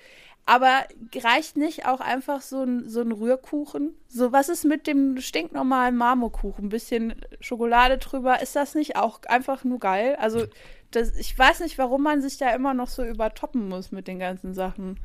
Aber 0.46 0.84
reicht 1.14 1.56
nicht 1.56 1.86
auch 1.86 2.00
einfach 2.00 2.42
so 2.42 2.62
ein, 2.62 2.88
so 2.88 3.00
ein 3.00 3.12
Rührkuchen? 3.12 3.94
So, 4.08 4.30
was 4.30 4.50
ist 4.50 4.64
mit 4.64 4.86
dem 4.86 5.20
stinknormalen 5.20 5.96
Marmorkuchen? 5.96 6.66
Ein 6.66 6.70
bisschen 6.70 7.14
Schokolade 7.40 7.96
drüber. 7.96 8.42
Ist 8.42 8.54
das 8.54 8.74
nicht 8.74 8.96
auch 8.96 9.20
einfach 9.26 9.64
nur 9.64 9.78
geil? 9.78 10.16
Also, 10.20 10.44
das, 10.90 11.16
ich 11.16 11.38
weiß 11.38 11.60
nicht, 11.60 11.78
warum 11.78 12.02
man 12.02 12.20
sich 12.20 12.36
da 12.36 12.50
immer 12.54 12.74
noch 12.74 12.88
so 12.88 13.02
übertoppen 13.02 13.68
muss 13.68 13.90
mit 13.90 14.06
den 14.06 14.18
ganzen 14.18 14.52
Sachen. 14.52 14.98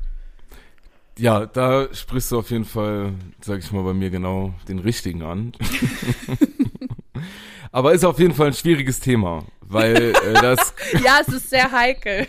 Ja, 1.18 1.46
da 1.46 1.92
sprichst 1.92 2.32
du 2.32 2.38
auf 2.38 2.50
jeden 2.50 2.66
Fall, 2.66 3.14
sag 3.40 3.60
ich 3.60 3.72
mal, 3.72 3.82
bei 3.82 3.94
mir 3.94 4.10
genau 4.10 4.52
den 4.68 4.78
richtigen 4.78 5.22
an. 5.22 5.52
Aber 7.72 7.92
ist 7.92 8.04
auf 8.04 8.18
jeden 8.18 8.34
Fall 8.34 8.48
ein 8.48 8.52
schwieriges 8.52 8.98
Thema, 9.00 9.44
weil 9.60 10.12
äh, 10.12 10.32
das 10.34 10.74
Ja, 11.04 11.18
es 11.20 11.28
ist 11.32 11.50
sehr 11.50 11.70
heikel. 11.70 12.26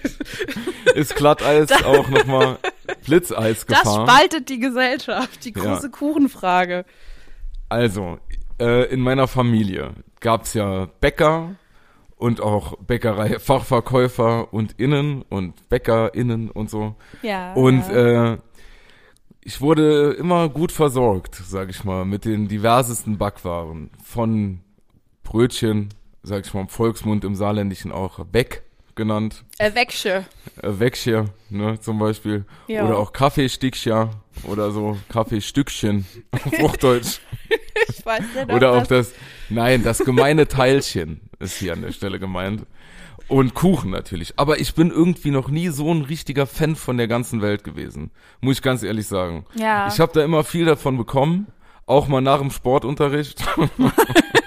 ist 0.96 1.16
Glatteis 1.16 1.72
auch 1.84 2.10
nochmal 2.10 2.60
Das 2.86 2.98
Blitzeisgefahr. 3.06 4.08
spaltet 4.08 4.50
die 4.50 4.60
Gesellschaft, 4.60 5.44
die 5.46 5.54
Ja. 5.56 5.62
große 5.64 5.90
Kuchenfrage. 5.90 6.86
Also, 7.70 8.20
äh, 8.60 8.86
in 8.94 9.00
meiner 9.02 9.28
Familie 9.28 9.92
gab's 10.20 10.54
ja 10.54 10.88
Bäcker 11.00 11.56
und 12.18 12.40
auch 12.42 12.78
Bäckerei, 12.78 13.40
Fachverkäufer 13.40 14.54
und 14.54 14.74
Innen 14.80 15.24
und 15.24 15.70
BäckerInnen 15.70 16.52
und 16.52 16.70
so. 16.70 16.96
Ja. 17.24 17.54
Und 17.54 17.88
ja. 17.88 18.34
äh, 18.34 18.38
ich 19.44 19.60
wurde 19.60 20.12
immer 20.12 20.50
gut 20.50 20.72
versorgt, 20.72 21.34
sag 21.34 21.72
ich 21.72 21.84
mal, 21.84 22.06
mit 22.06 22.26
den 22.26 22.48
diversesten 22.48 23.18
Backwaren. 23.18 23.90
Von 24.04 24.60
Brötchen, 25.32 25.88
sag 26.24 26.46
ich 26.46 26.54
mal 26.54 26.60
im 26.60 26.68
Volksmund, 26.68 27.24
im 27.24 27.36
Saarländischen 27.36 27.94
auch 27.94 28.26
Beck 28.26 28.64
genannt, 28.96 29.46
äh, 29.60 29.74
Wegsche. 29.74 30.26
äh, 30.62 30.68
Weckchen, 30.80 31.30
ne, 31.50 31.80
zum 31.80 32.00
Beispiel. 32.00 32.44
Ja. 32.68 32.84
Oder 32.86 32.98
auch 32.98 33.14
Kaffeestickchen 33.14 34.10
oder 34.44 34.72
so, 34.72 34.98
Kaffeestückchen 35.08 36.06
auf 36.32 36.52
Hochdeutsch. 36.60 37.20
Ich 37.88 38.06
weiß 38.06 38.22
nicht, 38.36 38.52
Oder 38.54 38.74
auch 38.74 38.86
das, 38.88 39.12
das, 39.12 39.14
nein, 39.50 39.84
das 39.84 40.00
gemeine 40.00 40.48
Teilchen 40.48 41.22
ist 41.40 41.58
hier 41.58 41.74
an 41.74 41.82
der 41.82 41.92
Stelle 41.92 42.20
gemeint. 42.20 42.66
Und 43.28 43.54
Kuchen 43.54 43.90
natürlich. 43.92 44.34
Aber 44.38 44.60
ich 44.60 44.76
bin 44.76 44.92
irgendwie 44.92 45.32
noch 45.32 45.50
nie 45.50 45.70
so 45.70 45.92
ein 45.92 46.04
richtiger 46.04 46.46
Fan 46.46 46.76
von 46.76 46.98
der 46.98 47.08
ganzen 47.08 47.42
Welt 47.42 47.64
gewesen. 47.64 48.12
Muss 48.40 48.58
ich 48.58 48.62
ganz 48.62 48.84
ehrlich 48.84 49.08
sagen. 49.08 49.46
Ja. 49.56 49.88
Ich 49.88 50.00
habe 50.00 50.12
da 50.14 50.24
immer 50.24 50.44
viel 50.44 50.66
davon 50.66 50.98
bekommen. 50.98 51.48
Auch 51.86 52.08
mal 52.08 52.22
nach 52.22 52.40
dem 52.40 52.52
Sportunterricht. 52.52 53.44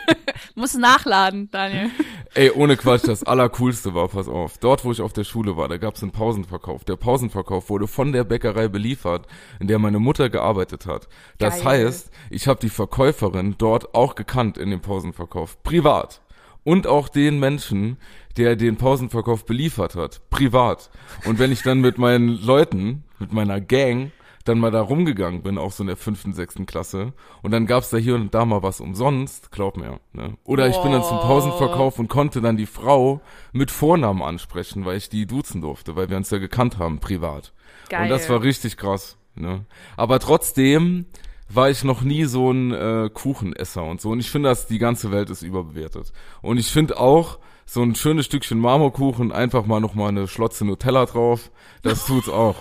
muss 0.54 0.74
nachladen, 0.74 1.50
Daniel. 1.50 1.90
Ey, 2.34 2.50
ohne 2.50 2.76
Quatsch, 2.76 3.06
das 3.06 3.22
Allercoolste 3.24 3.94
war, 3.94 4.08
pass 4.08 4.28
auf. 4.28 4.58
Dort, 4.58 4.84
wo 4.84 4.92
ich 4.92 5.00
auf 5.00 5.12
der 5.12 5.24
Schule 5.24 5.56
war, 5.56 5.68
da 5.68 5.76
gab's 5.76 6.02
einen 6.02 6.12
Pausenverkauf. 6.12 6.84
Der 6.84 6.96
Pausenverkauf 6.96 7.70
wurde 7.70 7.86
von 7.86 8.12
der 8.12 8.24
Bäckerei 8.24 8.68
beliefert, 8.68 9.26
in 9.60 9.68
der 9.68 9.78
meine 9.78 10.00
Mutter 10.00 10.30
gearbeitet 10.30 10.86
hat. 10.86 11.08
Das 11.38 11.62
Geil. 11.62 11.86
heißt, 11.86 12.10
ich 12.30 12.48
habe 12.48 12.60
die 12.60 12.68
Verkäuferin 12.68 13.54
dort 13.58 13.94
auch 13.94 14.14
gekannt 14.14 14.58
in 14.58 14.70
dem 14.70 14.80
Pausenverkauf. 14.80 15.62
Privat. 15.62 16.22
Und 16.64 16.86
auch 16.86 17.08
den 17.08 17.38
Menschen, 17.38 17.98
der 18.36 18.56
den 18.56 18.76
Pausenverkauf 18.76 19.44
beliefert 19.44 19.94
hat. 19.94 20.22
Privat. 20.30 20.90
Und 21.24 21.38
wenn 21.38 21.52
ich 21.52 21.62
dann 21.62 21.80
mit 21.80 21.98
meinen 21.98 22.28
Leuten, 22.28 23.04
mit 23.18 23.32
meiner 23.32 23.60
Gang, 23.60 24.10
dann 24.44 24.58
mal 24.58 24.70
da 24.70 24.82
rumgegangen 24.82 25.42
bin, 25.42 25.58
auch 25.58 25.72
so 25.72 25.82
in 25.82 25.86
der 25.86 25.96
fünften, 25.96 26.34
sechsten 26.34 26.66
Klasse. 26.66 27.12
Und 27.42 27.50
dann 27.50 27.66
gab's 27.66 27.90
da 27.90 27.96
hier 27.96 28.14
und 28.14 28.34
da 28.34 28.44
mal 28.44 28.62
was 28.62 28.80
umsonst, 28.80 29.50
glaub 29.50 29.76
mir. 29.76 30.00
Ne? 30.12 30.36
Oder 30.44 30.68
ich 30.68 30.76
bin 30.78 30.92
dann 30.92 31.02
zum. 31.02 31.18
Pausenverkauf 31.24 31.98
und 31.98 32.08
konnte 32.08 32.42
dann 32.42 32.58
die 32.58 32.66
Frau 32.66 33.22
mit 33.52 33.70
Vornamen 33.70 34.22
ansprechen, 34.22 34.84
weil 34.84 34.98
ich 34.98 35.08
die 35.08 35.26
duzen 35.26 35.62
durfte, 35.62 35.96
weil 35.96 36.10
wir 36.10 36.18
uns 36.18 36.28
ja 36.30 36.38
gekannt 36.38 36.78
haben, 36.78 37.00
privat. 37.00 37.54
Geil. 37.88 38.02
Und 38.02 38.08
das 38.10 38.28
war 38.28 38.42
richtig 38.42 38.76
krass. 38.76 39.16
Ne? 39.34 39.64
Aber 39.96 40.18
trotzdem 40.18 41.06
war 41.48 41.70
ich 41.70 41.82
noch 41.84 42.02
nie 42.02 42.24
so 42.24 42.50
ein 42.50 42.72
äh, 42.72 43.10
Kuchenesser 43.12 43.84
und 43.84 44.00
so. 44.00 44.10
Und 44.10 44.20
ich 44.20 44.30
finde, 44.30 44.50
dass 44.50 44.66
die 44.66 44.78
ganze 44.78 45.10
Welt 45.10 45.30
ist 45.30 45.42
überbewertet. 45.42 46.12
Und 46.42 46.58
ich 46.58 46.70
finde 46.70 46.98
auch, 46.98 47.38
so 47.66 47.82
ein 47.82 47.94
schönes 47.94 48.26
Stückchen 48.26 48.58
Marmorkuchen, 48.58 49.32
einfach 49.32 49.64
mal 49.66 49.80
noch 49.80 49.94
mal 49.94 50.08
eine 50.08 50.28
Schlotze 50.28 50.64
Nutella 50.64 51.06
drauf, 51.06 51.50
das 51.82 52.04
tut's 52.06 52.28
auch. 52.28 52.56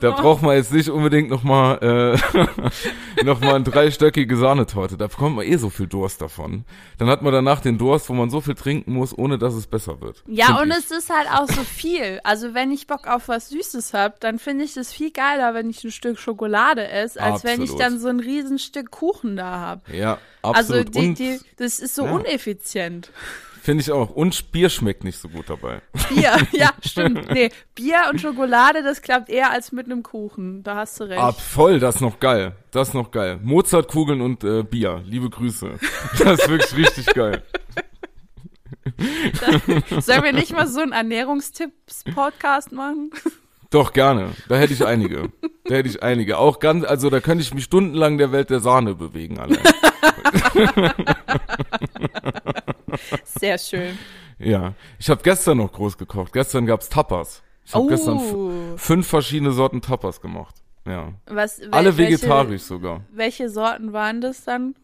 Da 0.00 0.10
braucht 0.12 0.42
man 0.42 0.56
jetzt 0.56 0.72
nicht 0.72 0.88
unbedingt 0.88 1.28
noch 1.30 1.42
mal 1.42 2.18
äh, 3.18 3.22
noch 3.24 3.40
mal 3.40 3.54
eine 3.56 3.64
dreistöckige 3.64 4.36
Sahnetorte. 4.36 4.96
Da 4.96 5.06
bekommt 5.06 5.36
man 5.36 5.46
eh 5.46 5.56
so 5.56 5.70
viel 5.70 5.86
Durst 5.86 6.20
davon. 6.20 6.64
Dann 6.98 7.08
hat 7.08 7.22
man 7.22 7.32
danach 7.32 7.60
den 7.60 7.78
Durst, 7.78 8.08
wo 8.08 8.14
man 8.14 8.30
so 8.30 8.40
viel 8.40 8.54
trinken 8.54 8.92
muss, 8.92 9.16
ohne 9.16 9.38
dass 9.38 9.54
es 9.54 9.66
besser 9.66 10.00
wird. 10.00 10.22
Ja, 10.26 10.60
und 10.60 10.70
ich. 10.70 10.76
es 10.76 10.90
ist 10.90 11.10
halt 11.10 11.28
auch 11.30 11.48
so 11.48 11.62
viel. 11.62 12.20
Also 12.24 12.54
wenn 12.54 12.70
ich 12.72 12.86
Bock 12.86 13.06
auf 13.06 13.28
was 13.28 13.48
Süßes 13.50 13.94
hab, 13.94 14.20
dann 14.20 14.38
finde 14.38 14.64
ich 14.64 14.74
das 14.74 14.92
viel 14.92 15.10
geiler, 15.10 15.54
wenn 15.54 15.68
ich 15.70 15.84
ein 15.84 15.90
Stück 15.90 16.18
Schokolade 16.18 16.88
esse, 16.88 17.20
als 17.20 17.44
wenn 17.44 17.62
ich 17.62 17.70
Absolut. 17.70 17.80
dann 17.80 17.98
so 18.00 18.08
ein 18.08 18.20
Riesenstück 18.20 18.90
Kuchen 18.90 19.36
da 19.36 19.60
hab. 19.60 19.88
Ja, 19.92 20.18
Also 20.42 20.74
absolut. 20.74 20.94
die, 20.94 20.98
und 21.08 21.18
die, 21.18 21.40
das 21.56 21.78
ist 21.78 21.94
so 21.94 22.04
Ja. 22.06 22.12
uneffizient. 22.12 23.10
Finde 23.64 23.80
ich 23.80 23.90
auch. 23.90 24.10
Und 24.10 24.52
Bier 24.52 24.68
schmeckt 24.68 25.04
nicht 25.04 25.18
so 25.18 25.28
gut 25.28 25.48
dabei. 25.48 25.80
Bier, 26.10 26.36
ja, 26.52 26.70
stimmt. 26.84 27.30
Nee, 27.32 27.50
Bier 27.74 28.02
und 28.10 28.20
Schokolade, 28.20 28.82
das 28.82 29.00
klappt 29.00 29.30
eher 29.30 29.50
als 29.50 29.72
mit 29.72 29.86
einem 29.86 30.02
Kuchen. 30.02 30.62
Da 30.62 30.76
hast 30.76 31.00
du 31.00 31.04
recht. 31.04 31.20
Ah, 31.20 31.32
voll, 31.32 31.80
das 31.80 31.96
ist 31.96 32.00
noch 32.02 32.20
geil. 32.20 32.54
Das 32.70 32.88
ist 32.88 32.94
noch 32.94 33.10
geil. 33.10 33.40
Mozartkugeln 33.42 34.20
und 34.20 34.44
äh, 34.44 34.62
Bier. 34.62 35.02
Liebe 35.06 35.30
Grüße. 35.30 35.78
Das 36.18 36.40
ist 36.40 36.48
wirklich 36.48 36.76
richtig 36.76 37.06
geil. 37.14 37.42
Sollen 40.00 40.24
wir 40.24 40.32
nicht 40.34 40.52
mal 40.52 40.66
so 40.66 40.80
einen 40.80 40.92
Ernährungstipps-Podcast 40.92 42.72
machen? 42.72 43.12
Doch, 43.70 43.94
gerne. 43.94 44.32
Da 44.48 44.56
hätte 44.56 44.74
ich 44.74 44.84
einige. 44.84 45.32
Da 45.64 45.76
hätte 45.76 45.88
ich 45.88 46.02
einige. 46.02 46.36
Auch 46.38 46.58
ganz, 46.58 46.84
also 46.84 47.08
da 47.08 47.20
könnte 47.20 47.42
ich 47.42 47.54
mich 47.54 47.64
stundenlang 47.64 48.18
der 48.18 48.30
Welt 48.30 48.50
der 48.50 48.60
Sahne 48.60 48.94
bewegen, 48.94 49.40
allein. 49.40 49.58
Sehr 53.24 53.58
schön. 53.58 53.98
Ja. 54.38 54.74
Ich 54.98 55.08
habe 55.10 55.22
gestern 55.22 55.58
noch 55.58 55.72
groß 55.72 55.98
gekocht. 55.98 56.32
Gestern 56.32 56.66
gab's 56.66 56.88
Tapas. 56.88 57.42
Ich 57.64 57.74
habe 57.74 57.84
Oh. 57.84 57.88
gestern 57.88 58.78
fünf 58.78 59.06
verschiedene 59.06 59.52
Sorten 59.52 59.80
Tapas 59.80 60.20
gemacht. 60.20 60.56
Ja. 60.86 61.12
Was, 61.26 61.60
wel- 61.60 61.70
Alle 61.72 61.96
welche- 61.96 62.12
vegetarisch 62.12 62.62
sogar. 62.62 63.00
Welche 63.12 63.48
Sorten 63.48 63.92
waren 63.92 64.20
das 64.20 64.44
dann? 64.44 64.74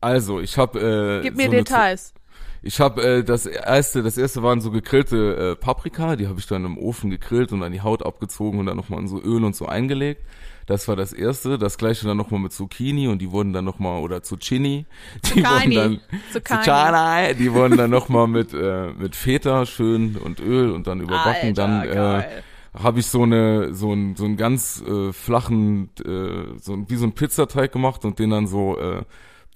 Also, 0.00 0.40
ich 0.40 0.56
habe 0.56 1.18
äh, 1.20 1.22
Gib 1.22 1.36
mir 1.36 1.46
so 1.46 1.50
Details. 1.52 2.14
Ich 2.62 2.80
habe 2.80 3.02
äh, 3.02 3.24
das 3.24 3.46
erste, 3.46 4.02
das 4.02 4.16
erste 4.18 4.42
waren 4.42 4.60
so 4.60 4.70
gegrillte 4.70 5.52
äh, 5.52 5.56
Paprika, 5.56 6.16
die 6.16 6.26
habe 6.28 6.40
ich 6.40 6.46
dann 6.46 6.64
im 6.64 6.78
Ofen 6.78 7.10
gegrillt 7.10 7.52
und 7.52 7.60
dann 7.60 7.72
die 7.72 7.82
Haut 7.82 8.04
abgezogen 8.04 8.58
und 8.58 8.66
dann 8.66 8.76
nochmal 8.76 9.00
in 9.00 9.08
so 9.08 9.20
Öl 9.20 9.44
und 9.44 9.54
so 9.54 9.66
eingelegt. 9.66 10.22
Das 10.68 10.86
war 10.86 10.96
das 10.96 11.14
erste. 11.14 11.56
Das 11.56 11.78
gleiche 11.78 12.06
dann 12.06 12.18
nochmal 12.18 12.40
mit 12.40 12.52
Zucchini 12.52 13.08
und 13.08 13.22
die 13.22 13.32
wurden 13.32 13.54
dann 13.54 13.64
nochmal, 13.64 14.02
oder 14.02 14.22
Zucchini, 14.22 14.84
die 15.24 15.42
Zucchini. 15.42 15.46
wurden 15.46 15.74
dann, 15.74 16.00
Zucchini. 16.30 16.62
Zucchini, 16.62 17.34
die 17.38 17.52
wurden 17.54 17.76
dann 17.78 17.90
nochmal 17.90 18.28
mit, 18.28 18.52
äh, 18.52 18.92
mit 18.92 19.16
Feta 19.16 19.64
schön 19.64 20.16
und 20.16 20.40
Öl 20.40 20.70
und 20.70 20.86
dann 20.86 21.00
überbacken. 21.00 21.48
Alter, 21.48 21.52
dann 21.54 21.82
äh, 21.88 21.94
geil. 21.94 22.42
habe 22.74 23.00
ich 23.00 23.06
so 23.06 23.22
eine 23.22 23.72
so 23.72 23.92
einen 23.92 24.14
so 24.14 24.26
einen 24.26 24.36
ganz 24.36 24.82
äh, 24.86 25.10
flachen 25.14 25.88
äh, 26.04 26.58
so 26.60 26.74
ein, 26.74 26.90
wie 26.90 26.96
so 26.96 27.06
ein 27.06 27.12
Pizzateig 27.12 27.72
gemacht 27.72 28.04
und 28.04 28.18
den 28.18 28.28
dann 28.28 28.46
so 28.46 28.78
äh, 28.78 29.04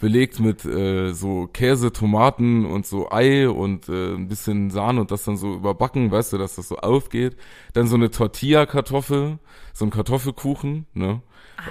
belegt 0.02 0.40
mit 0.40 0.64
äh, 0.64 1.12
so 1.12 1.46
Käse, 1.46 1.92
Tomaten 1.92 2.66
und 2.66 2.86
so 2.86 3.12
Ei 3.12 3.48
und 3.48 3.88
äh, 3.88 4.14
ein 4.14 4.26
bisschen 4.26 4.68
Sahne 4.70 5.00
und 5.00 5.12
das 5.12 5.22
dann 5.22 5.36
so 5.36 5.54
überbacken, 5.54 6.10
weißt 6.10 6.32
du, 6.32 6.38
dass 6.38 6.56
das 6.56 6.66
so 6.66 6.76
aufgeht. 6.78 7.36
Dann 7.72 7.86
so 7.86 7.94
eine 7.94 8.10
Tortilla-Kartoffel, 8.10 9.38
so 9.72 9.84
ein 9.84 9.92
Kartoffelkuchen, 9.92 10.86
ne, 10.92 11.22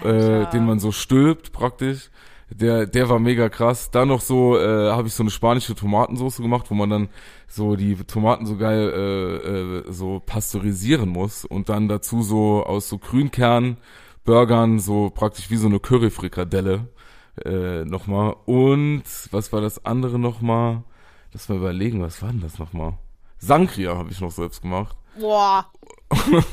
äh, 0.06 0.50
den 0.50 0.66
man 0.66 0.80
so 0.80 0.94
stülpt 0.94 1.52
praktisch. 1.52 2.10
Der, 2.50 2.86
der 2.86 3.10
war 3.10 3.20
mega 3.20 3.50
krass. 3.50 3.92
Dann 3.92 4.08
noch 4.08 4.22
so, 4.22 4.58
äh, 4.58 4.92
habe 4.92 5.10
ich 5.10 5.14
so 5.14 5.24
eine 5.24 5.30
spanische 5.30 5.76
Tomatensauce 5.76 6.38
gemacht, 6.38 6.68
wo 6.70 6.74
man 6.74 6.90
dann 6.90 7.10
so 7.50 7.76
die 7.76 7.96
Tomaten 7.96 8.46
so 8.46 8.56
geil 8.56 8.94
äh, 8.96 9.50
äh, 9.50 9.92
so 9.92 10.22
pasteurisieren 10.26 11.10
muss 11.10 11.44
und 11.44 11.68
dann 11.68 11.90
dazu 11.90 12.22
so 12.22 12.64
aus 12.64 12.88
so 12.88 12.98
Grünkern 12.98 13.76
Burgern 14.24 14.80
so 14.80 15.10
praktisch 15.10 15.50
wie 15.50 15.58
so 15.58 15.68
eine 15.68 15.82
Curryfrikadelle 15.82 16.88
äh, 17.46 17.84
nochmal. 17.86 18.36
Und 18.46 19.04
was 19.32 19.52
war 19.54 19.62
das 19.62 19.86
andere 19.86 20.20
nochmal? 20.20 20.84
Lass 21.34 21.48
mal 21.50 21.58
überlegen, 21.58 22.02
was 22.02 22.22
war 22.22 22.30
denn 22.30 22.42
das 22.42 22.60
nochmal? 22.60 22.94
Sangria 23.38 23.96
habe 23.98 24.10
ich 24.12 24.20
noch 24.22 24.32
selbst 24.32 24.62
gemacht. 24.62 24.96
Boah. 25.20 25.66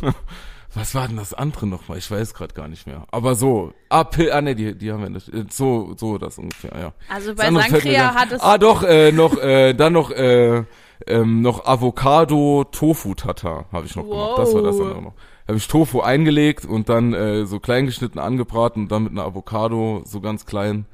Was 0.74 0.94
war 0.94 1.08
denn 1.08 1.16
das 1.16 1.32
andere 1.32 1.66
nochmal? 1.66 1.96
Ich 1.98 2.10
weiß 2.10 2.34
gerade 2.34 2.52
gar 2.54 2.68
nicht 2.68 2.86
mehr. 2.86 3.06
Aber 3.10 3.34
so, 3.34 3.72
ah, 3.88 4.04
Pil 4.04 4.30
ah 4.30 4.42
ne, 4.42 4.54
die, 4.54 4.76
die 4.76 4.92
haben 4.92 5.02
wir 5.02 5.08
nicht. 5.10 5.28
Äh, 5.32 5.46
So, 5.50 5.94
so 5.96 6.18
das 6.18 6.38
ungefähr, 6.38 6.72
ja. 6.78 6.92
Also 7.08 7.34
bei 7.34 7.50
gar- 7.50 8.14
hat 8.14 8.32
es. 8.32 8.40
Ah 8.42 8.58
doch, 8.58 8.82
äh, 8.82 9.10
noch, 9.10 9.36
äh, 9.38 9.72
dann 9.72 9.94
noch, 9.94 10.10
äh, 10.10 10.64
ähm, 11.06 11.40
noch 11.40 11.64
Avocado 11.64 12.64
Tofu 12.70 13.14
Tata 13.14 13.64
habe 13.72 13.86
ich 13.86 13.96
noch 13.96 14.04
gemacht. 14.04 14.38
Das 14.38 14.54
war 14.54 14.62
das 14.62 14.76
Wow. 14.76 14.82
andere 14.86 15.02
noch. 15.02 15.14
Habe 15.48 15.56
ich 15.56 15.66
Tofu 15.66 16.02
eingelegt 16.02 16.66
und 16.66 16.90
dann 16.90 17.14
äh, 17.14 17.46
so 17.46 17.58
klein 17.58 17.86
geschnitten 17.86 18.18
angebraten 18.18 18.82
und 18.82 18.92
dann 18.92 19.04
mit 19.04 19.12
einer 19.12 19.24
Avocado 19.24 20.02
so 20.04 20.20
ganz 20.20 20.44
klein, 20.44 20.84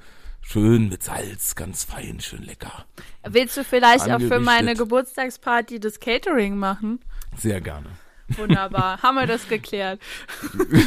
schön 0.43 0.89
mit 0.89 1.03
Salz, 1.03 1.57
ganz 1.57 1.83
fein, 1.83 2.21
schön 2.21 2.45
lecker. 2.45 2.85
Willst 3.25 3.57
du 3.57 3.65
vielleicht 3.65 4.09
auch 4.09 4.21
für 4.21 4.39
meine. 4.39 4.77
Geburtstagsparty 4.77 5.81
das 5.81 5.99
Catering 5.99 6.57
machen? 6.57 7.01
Sehr 7.37 7.61
gerne. 7.61 7.89
Wunderbar, 8.29 9.03
haben 9.03 9.17
wir 9.17 9.27
das 9.27 9.49
geklärt. 9.49 9.99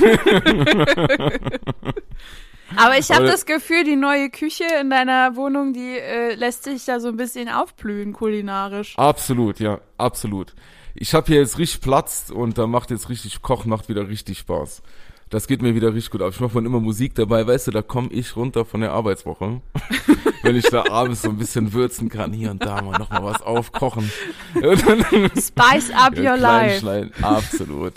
Aber 2.77 2.97
ich 2.97 3.11
habe 3.11 3.25
das 3.25 3.45
Gefühl, 3.45 3.83
die 3.83 3.97
neue 3.97 4.29
Küche 4.29 4.65
in 4.79 4.89
deiner 4.89 5.35
Wohnung, 5.35 5.73
die 5.73 5.97
äh, 5.97 6.35
lässt 6.35 6.63
sich 6.63 6.85
da 6.85 7.01
so 7.01 7.09
ein 7.09 7.17
bisschen 7.17 7.49
aufblühen 7.49 8.13
kulinarisch. 8.13 8.97
Absolut, 8.97 9.59
ja, 9.59 9.81
absolut. 9.97 10.53
Ich 10.99 11.13
habe 11.13 11.27
hier 11.27 11.37
jetzt 11.37 11.59
richtig 11.59 11.81
Platz 11.81 12.31
und 12.33 12.57
da 12.57 12.65
macht 12.65 12.89
jetzt 12.89 13.09
richtig 13.09 13.43
Kochen, 13.43 13.69
macht 13.69 13.87
wieder 13.87 14.07
richtig 14.07 14.39
Spaß. 14.39 14.81
Das 15.29 15.47
geht 15.47 15.61
mir 15.61 15.75
wieder 15.75 15.93
richtig 15.93 16.11
gut 16.11 16.21
ab. 16.21 16.31
Ich 16.33 16.39
mache 16.39 16.57
immer 16.59 16.79
Musik 16.79 17.13
dabei, 17.15 17.45
weißt 17.45 17.67
du, 17.67 17.71
da 17.71 17.81
komme 17.81 18.09
ich 18.11 18.35
runter 18.37 18.63
von 18.63 18.79
der 18.81 18.91
Arbeitswoche. 18.93 19.61
Wenn 20.43 20.55
ich 20.55 20.65
da 20.69 20.85
abends 20.89 21.23
so 21.23 21.29
ein 21.29 21.37
bisschen 21.37 21.73
würzen 21.73 22.07
kann, 22.07 22.31
hier 22.31 22.51
und 22.51 22.63
da 22.63 22.81
mal 22.81 22.97
noch 22.97 23.09
mal 23.09 23.23
was 23.23 23.41
aufkochen. 23.41 24.09
Spice 24.55 25.91
up 25.91 26.17
Ja, 26.17 26.31
your 26.31 26.37
life. 26.37 26.79
Kleinschlein, 26.79 27.11
absolut. 27.21 27.93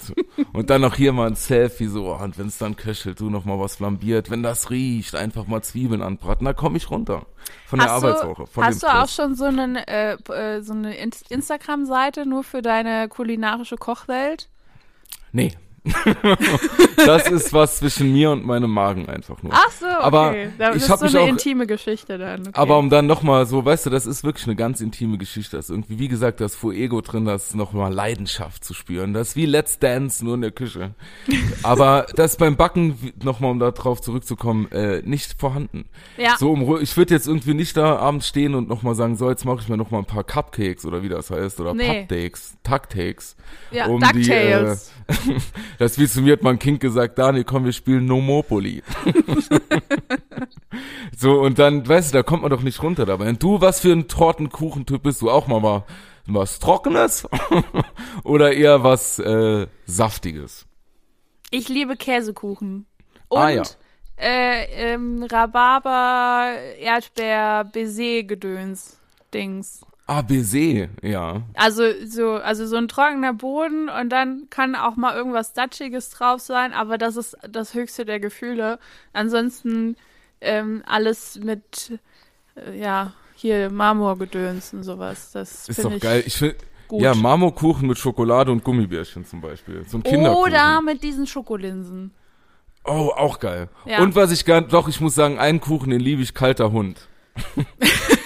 Und 0.53 0.71
dann 0.71 0.81
noch 0.81 0.97
hier 0.97 1.13
mal 1.13 1.29
ein 1.29 1.37
Selfie 1.37 1.87
so, 1.87 2.07
oh, 2.07 2.17
und 2.21 2.37
wenn 2.39 2.49
es 2.49 2.59
dann 2.59 2.75
köchelt, 2.75 3.21
du 3.21 3.31
noch 3.31 3.45
mal 3.45 3.61
was 3.61 3.77
flambiert. 3.77 4.31
Wenn 4.31 4.43
das 4.43 4.71
riecht, 4.71 5.15
einfach 5.15 5.47
mal 5.47 5.63
Zwiebeln 5.63 6.03
anbraten, 6.03 6.45
da 6.45 6.53
komme 6.53 6.77
ich 6.79 6.91
runter 6.91 7.27
von 7.67 7.79
der 7.79 7.91
Hast 7.93 8.03
du, 8.03 8.07
Arbeitswoche. 8.09 8.47
Von 8.49 8.65
hast 8.65 8.83
du 8.83 8.87
auch 8.89 9.09
schon 9.09 9.37
so, 9.37 9.45
einen, 9.45 9.77
äh, 9.77 10.15
äh, 10.15 10.63
so 10.63 10.73
eine 10.73 10.97
In- 10.97 11.13
Instagram-Seite 11.29 12.27
nur 12.27 12.43
für 12.43 12.63
deine 12.63 13.09
kulinarische 13.09 13.77
Kochwelt? 13.77 14.49
Nee. 15.31 15.53
das 16.97 17.29
ist 17.31 17.53
was 17.53 17.79
zwischen 17.79 18.13
mir 18.13 18.31
und 18.31 18.45
meinem 18.45 18.71
Magen 18.71 19.09
einfach 19.09 19.43
nur. 19.43 19.53
Ach 19.55 19.71
so, 19.71 19.87
okay. 19.87 19.97
Aber 20.01 20.35
das 20.59 20.77
ich 20.77 20.83
ist 20.83 20.89
so 20.99 21.05
mich 21.05 21.15
eine 21.17 21.25
auch- 21.25 21.29
intime 21.29 21.67
Geschichte 21.67 22.19
dann. 22.19 22.41
Okay. 22.43 22.51
Aber 22.55 22.79
um 22.79 22.91
dann 22.91 23.07
nochmal 23.07 23.47
so, 23.47 23.65
weißt 23.65 23.87
du, 23.87 23.91
das 23.91 24.07
ist 24.07 24.25
wirklich 24.25 24.47
eine 24.47 24.57
ganz 24.57 24.81
intime 24.81 25.19
Geschichte. 25.19 25.57
Das 25.57 25.67
ist 25.67 25.71
irgendwie, 25.71 25.99
wie 25.99 26.09
gesagt, 26.09 26.41
das 26.41 26.55
Fuego 26.55 27.01
drin, 27.01 27.25
das 27.25 27.49
ist 27.49 27.55
nochmal 27.55 27.93
Leidenschaft 27.93 28.65
zu 28.65 28.75
spüren. 28.75 29.15
Das 29.15 29.29
ist 29.31 29.37
wie 29.37 29.47
Let's 29.47 29.79
Dance, 29.79 30.25
nur 30.25 30.35
in 30.35 30.43
der 30.43 30.51
Küche. 30.53 30.95
Aber 31.63 32.07
das 32.15 32.37
beim 32.37 32.57
Backen, 32.57 33.13
nochmal 33.23 33.51
um 33.51 33.59
da 33.59 33.71
drauf 33.71 34.01
zurückzukommen, 34.01 34.71
äh, 34.73 35.03
nicht 35.05 35.39
vorhanden. 35.39 35.87
ja. 36.17 36.37
So, 36.39 36.53
um, 36.53 36.81
ich 36.81 36.97
würde 36.97 37.15
jetzt 37.15 37.27
irgendwie 37.27 37.55
nicht 37.55 37.77
da 37.77 37.97
abends 37.97 38.29
stehen 38.29 38.55
und 38.55 38.69
nochmal 38.69 38.95
sagen, 38.95 39.17
so, 39.17 39.29
jetzt 39.31 39.45
mache 39.45 39.61
ich 39.63 39.69
mir 39.69 39.77
nochmal 39.77 40.01
ein 40.03 40.07
paar 40.07 40.25
Cupcakes 40.25 40.85
oder 40.85 41.03
wie 41.03 41.09
das 41.09 41.31
heißt, 41.31 41.61
oder 41.61 41.75
Nee. 41.75 42.01
Pupcakes, 42.07 42.55
Tucktakes. 42.63 43.37
ja, 43.71 43.87
um 43.87 44.01
die, 44.01 44.23
DuckTales. 44.23 44.93
Das 45.79 45.99
wie 45.99 46.09
zu 46.09 46.23
mir 46.23 46.35
hat 46.35 46.43
mein 46.43 46.59
Kind 46.59 46.81
gesagt, 46.81 47.19
Daniel, 47.19 47.45
komm, 47.45 47.65
wir 47.65 47.73
spielen 47.73 48.07
Nomopoly. 48.07 48.83
so, 51.17 51.41
und 51.41 51.59
dann, 51.59 51.87
weißt 51.87 52.13
du, 52.13 52.19
da 52.19 52.23
kommt 52.23 52.43
man 52.43 52.51
doch 52.51 52.63
nicht 52.63 52.83
runter 52.83 53.07
dabei. 53.07 53.29
Und 53.29 53.43
du, 53.43 53.61
was 53.61 53.81
für 53.81 53.93
ein 53.93 54.09
Tortenkuchentyp 54.09 55.03
bist 55.03 55.23
du? 55.23 55.31
Auch 55.31 55.47
mal 55.47 55.61
mal 55.61 55.85
was 56.27 56.59
Trockenes? 56.59 57.29
Oder 58.25 58.53
eher 58.53 58.83
was 58.85 59.19
äh, 59.19 59.67
Saftiges? 59.87 60.67
Ich 61.51 61.69
liebe 61.69 61.97
Käsekuchen. 61.97 62.87
Und 63.29 63.39
Ah, 63.39 63.49
ja. 63.51 63.63
äh, 64.17 64.93
ähm, 64.95 65.23
Rhabarber, 65.25 66.53
Erdbeer, 66.79 67.65
Baiser-Gedöns. 67.73 68.97
Dings. 69.35 69.81
Ah, 70.11 70.23
Baiser, 70.23 70.89
ja. 71.03 71.43
Also 71.55 71.85
so, 72.05 72.33
also 72.33 72.67
so 72.67 72.75
ein 72.75 72.89
trockener 72.89 73.33
Boden 73.33 73.89
und 73.89 74.09
dann 74.09 74.49
kann 74.51 74.75
auch 74.75 74.97
mal 74.97 75.15
irgendwas 75.15 75.53
Datschiges 75.53 76.11
drauf 76.11 76.41
sein, 76.41 76.73
aber 76.73 76.99
das 76.99 77.15
ist 77.15 77.37
das 77.49 77.75
höchste 77.75 78.05
der 78.05 78.19
Gefühle. 78.19 78.81
Ansonsten 79.13 79.95
ähm, 80.41 80.83
alles 80.85 81.39
mit, 81.39 82.01
äh, 82.57 82.77
ja, 82.77 83.13
hier 83.37 83.71
Marmorgedöns 83.71 84.75
und 84.75 84.83
sowas. 84.83 85.31
Das 85.31 85.69
Ist 85.69 85.77
finde 85.77 85.91
doch 85.91 85.97
ich 85.99 86.03
geil. 86.03 86.23
Ich 86.27 86.35
find, 86.35 86.57
gut. 86.89 87.03
ja, 87.03 87.15
Marmorkuchen 87.15 87.87
mit 87.87 87.97
Schokolade 87.97 88.51
und 88.51 88.65
Gummibärchen 88.65 89.25
zum 89.25 89.41
Beispiel. 89.41 89.85
Ein 89.93 90.03
Kinderkuchen. 90.03 90.53
Oder 90.53 90.83
mit 90.83 91.05
diesen 91.05 91.29
Schokolinsen. 91.29 92.11
Oh, 92.85 93.13
auch 93.17 93.39
geil. 93.39 93.69
Ja. 93.85 94.03
Und 94.03 94.17
was 94.17 94.33
ich 94.33 94.45
gar, 94.45 94.61
doch, 94.61 94.89
ich 94.89 95.01
muss 95.01 95.15
sagen, 95.15 95.39
einen 95.39 95.61
Kuchen, 95.61 95.91
den 95.91 96.01
liebe 96.01 96.21
ich, 96.21 96.35
kalter 96.35 96.73
Hund. 96.73 97.07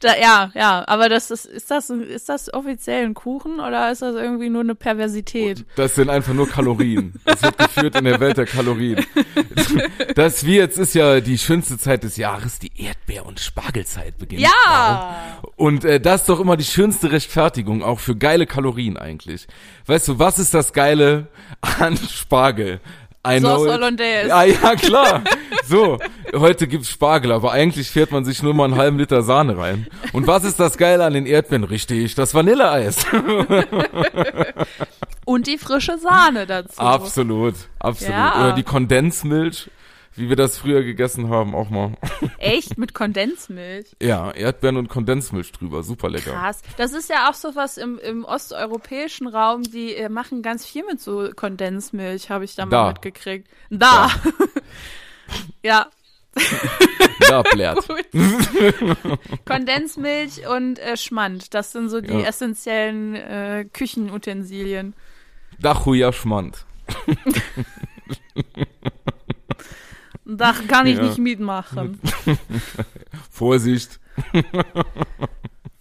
Da, 0.00 0.16
ja, 0.16 0.50
ja, 0.54 0.82
aber 0.86 1.10
das 1.10 1.30
ist, 1.30 1.44
ist 1.44 1.70
das, 1.70 1.90
ist 1.90 2.30
das 2.30 2.52
offiziell 2.54 3.04
ein 3.04 3.12
Kuchen 3.12 3.60
oder 3.60 3.92
ist 3.92 4.00
das 4.00 4.14
irgendwie 4.14 4.48
nur 4.48 4.62
eine 4.62 4.74
Perversität? 4.74 5.66
Das 5.76 5.94
sind 5.94 6.08
einfach 6.08 6.32
nur 6.32 6.48
Kalorien. 6.48 7.12
Das 7.26 7.42
wird 7.42 7.58
geführt 7.58 7.96
in 7.96 8.04
der 8.04 8.18
Welt 8.18 8.38
der 8.38 8.46
Kalorien. 8.46 9.04
Das 10.14 10.44
wie 10.44 10.56
jetzt 10.56 10.78
ist 10.78 10.94
ja 10.94 11.20
die 11.20 11.38
schönste 11.38 11.78
Zeit 11.78 12.02
des 12.02 12.16
Jahres, 12.16 12.58
die 12.58 12.72
Erdbeer- 12.76 13.26
und 13.26 13.38
Spargelzeit 13.38 14.18
beginnt. 14.18 14.42
Ja! 14.42 15.42
Und 15.56 15.84
äh, 15.84 16.00
das 16.00 16.22
ist 16.22 16.28
doch 16.28 16.40
immer 16.40 16.56
die 16.56 16.64
schönste 16.64 17.12
Rechtfertigung, 17.12 17.82
auch 17.82 18.00
für 18.00 18.16
geile 18.16 18.46
Kalorien 18.46 18.96
eigentlich. 18.96 19.46
Weißt 19.86 20.08
du, 20.08 20.18
was 20.18 20.38
ist 20.38 20.52
das 20.52 20.72
Geile 20.72 21.28
an 21.60 21.96
Spargel? 21.96 22.80
I 23.26 23.38
Sauce. 23.40 23.68
Hollandaise. 23.68 24.28
Ja, 24.28 24.44
ja, 24.44 24.74
klar. 24.76 25.22
So, 25.70 25.98
heute 26.34 26.66
gibt's 26.66 26.90
Spargel, 26.90 27.30
aber 27.30 27.52
eigentlich 27.52 27.92
fährt 27.92 28.10
man 28.10 28.24
sich 28.24 28.42
nur 28.42 28.54
mal 28.54 28.64
einen 28.64 28.74
halben 28.74 28.98
Liter 28.98 29.22
Sahne 29.22 29.56
rein. 29.56 29.86
Und 30.12 30.26
was 30.26 30.42
ist 30.42 30.58
das 30.58 30.76
Geile 30.76 31.04
an 31.04 31.12
den 31.12 31.26
Erdbeeren? 31.26 31.62
Richtig, 31.62 32.16
das 32.16 32.34
Vanilleeis. 32.34 33.06
Und 35.24 35.46
die 35.46 35.58
frische 35.58 35.96
Sahne 35.98 36.46
dazu. 36.46 36.80
Absolut, 36.80 37.54
absolut. 37.78 38.12
Ja. 38.12 38.34
Oder 38.40 38.52
die 38.54 38.64
Kondensmilch, 38.64 39.70
wie 40.16 40.28
wir 40.28 40.34
das 40.34 40.58
früher 40.58 40.82
gegessen 40.82 41.28
haben, 41.30 41.54
auch 41.54 41.70
mal. 41.70 41.92
Echt 42.38 42.76
mit 42.76 42.92
Kondensmilch. 42.92 43.94
Ja, 44.02 44.32
Erdbeeren 44.32 44.76
und 44.76 44.88
Kondensmilch 44.88 45.52
drüber, 45.52 45.84
super 45.84 46.10
lecker. 46.10 46.32
Krass. 46.32 46.62
Das 46.78 46.92
ist 46.92 47.08
ja 47.10 47.30
auch 47.30 47.34
so 47.34 47.54
was 47.54 47.76
im, 47.76 47.96
im 48.00 48.24
osteuropäischen 48.24 49.28
Raum, 49.28 49.62
die 49.62 49.94
äh, 49.94 50.08
machen 50.08 50.42
ganz 50.42 50.66
viel 50.66 50.82
mit 50.84 51.00
so 51.00 51.28
Kondensmilch, 51.36 52.28
habe 52.28 52.44
ich 52.44 52.56
da 52.56 52.64
mal 52.66 52.70
Da. 52.70 52.88
mitgekriegt. 52.88 53.46
Da. 53.70 54.10
ja, 55.62 55.86
Da 57.28 57.42
blärt. 57.42 57.86
Kondensmilch 59.46 60.46
und 60.46 60.78
äh, 60.78 60.96
Schmand, 60.96 61.54
das 61.54 61.72
sind 61.72 61.88
so 61.88 62.00
die 62.00 62.12
Ja. 62.12 62.20
essentiellen 62.20 63.14
äh, 63.16 63.64
Küchenutensilien. 63.72 64.94
Dachuja 65.60 66.12
Schmand. 66.12 66.64
Da 70.24 70.54
kann 70.68 70.86
ich 70.86 70.96
Ja. 70.96 71.02
nicht 71.02 71.18
mitmachen. 71.18 72.00
Vorsicht. 73.30 73.98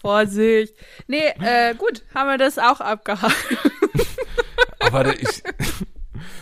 Vorsicht. 0.01 0.73
Nee, 1.07 1.27
äh, 1.39 1.75
gut, 1.75 2.03
haben 2.15 2.29
wir 2.29 2.38
das 2.38 2.57
auch 2.57 2.79
abgehakt. 2.79 3.35
Aber 4.79 5.13
ich, 5.19 5.43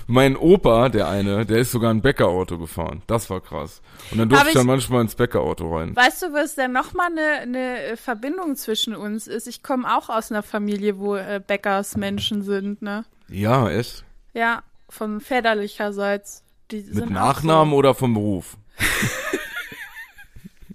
mein 0.07 0.35
Opa, 0.35 0.89
der 0.89 1.07
eine, 1.07 1.45
der 1.45 1.59
ist 1.59 1.71
sogar 1.71 1.91
ein 1.91 2.01
Bäckerauto 2.01 2.57
gefahren. 2.57 3.01
Das 3.07 3.29
war 3.29 3.41
krass. 3.41 3.81
Und 4.11 4.19
dann 4.19 4.29
durfte 4.29 4.45
Hab 4.45 4.49
ich 4.49 4.57
dann 4.57 4.67
manchmal 4.67 5.01
ins 5.01 5.15
Bäckerauto 5.15 5.75
rein. 5.75 5.95
Weißt 5.95 6.21
du, 6.21 6.33
was 6.33 6.55
denn 6.55 6.71
nochmal 6.71 7.09
eine, 7.11 7.41
eine 7.41 7.97
Verbindung 7.97 8.55
zwischen 8.55 8.95
uns 8.95 9.27
ist? 9.27 9.47
Ich 9.47 9.63
komme 9.63 9.95
auch 9.95 10.09
aus 10.09 10.31
einer 10.31 10.43
Familie, 10.43 10.99
wo 10.99 11.15
äh, 11.15 11.41
Bäckersmenschen 11.45 12.43
sind, 12.43 12.81
ne? 12.81 13.05
Ja, 13.29 13.69
echt? 13.69 14.03
Ja, 14.33 14.63
von 14.89 15.19
väterlicherseits. 15.19 16.43
Die 16.71 16.85
Mit 16.91 17.09
Nachnamen 17.09 17.73
oder 17.73 17.93
vom 17.93 18.13
Beruf? 18.13 18.57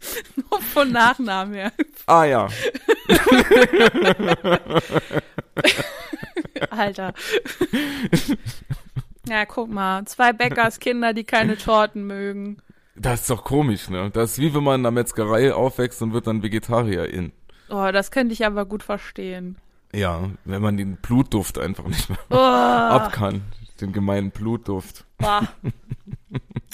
So, 0.03 0.59
von 0.59 0.91
Nachnamen, 0.91 1.55
ja. 1.55 1.71
Ah 2.07 2.25
ja. 2.25 2.49
Alter. 6.71 7.15
Ja, 9.29 9.45
guck 9.47 9.71
mal. 9.71 10.05
Zwei 10.07 10.33
Bäckerskinder, 10.33 11.13
die 11.15 11.25
keine 11.25 11.57
Torten 11.57 12.07
mögen. 12.07 12.59
Das 12.95 13.23
ist 13.23 13.31
doch 13.31 13.45
komisch, 13.45 13.89
ne? 13.89 14.11
Das 14.13 14.33
ist 14.33 14.39
wie 14.39 14.55
wenn 14.55 14.65
man 14.65 14.81
in 14.81 14.87
einer 14.87 14.91
Metzgerei 14.91 15.55
aufwächst 15.55 16.03
und 16.03 16.13
wird 16.13 16.27
dann 16.27 16.43
Vegetarierin. 16.43 17.33
Oh, 17.71 17.91
das 17.91 18.11
könnte 18.11 18.35
ich 18.35 18.45
aber 18.45 18.67
gut 18.67 18.83
verstehen. 18.83 19.57
Ja, 19.95 20.31
wenn 20.45 20.61
man 20.63 20.77
den 20.77 20.97
Blutduft 20.97 21.59
einfach 21.59 21.87
nicht 21.87 22.09
mehr 22.11 22.19
Oh, 22.31 22.37
ab 22.37 23.13
kann. 23.13 23.43
Den 23.81 23.93
gemeinen 23.93 24.31
Blutduft. 24.31 25.05
boah. 25.19 25.49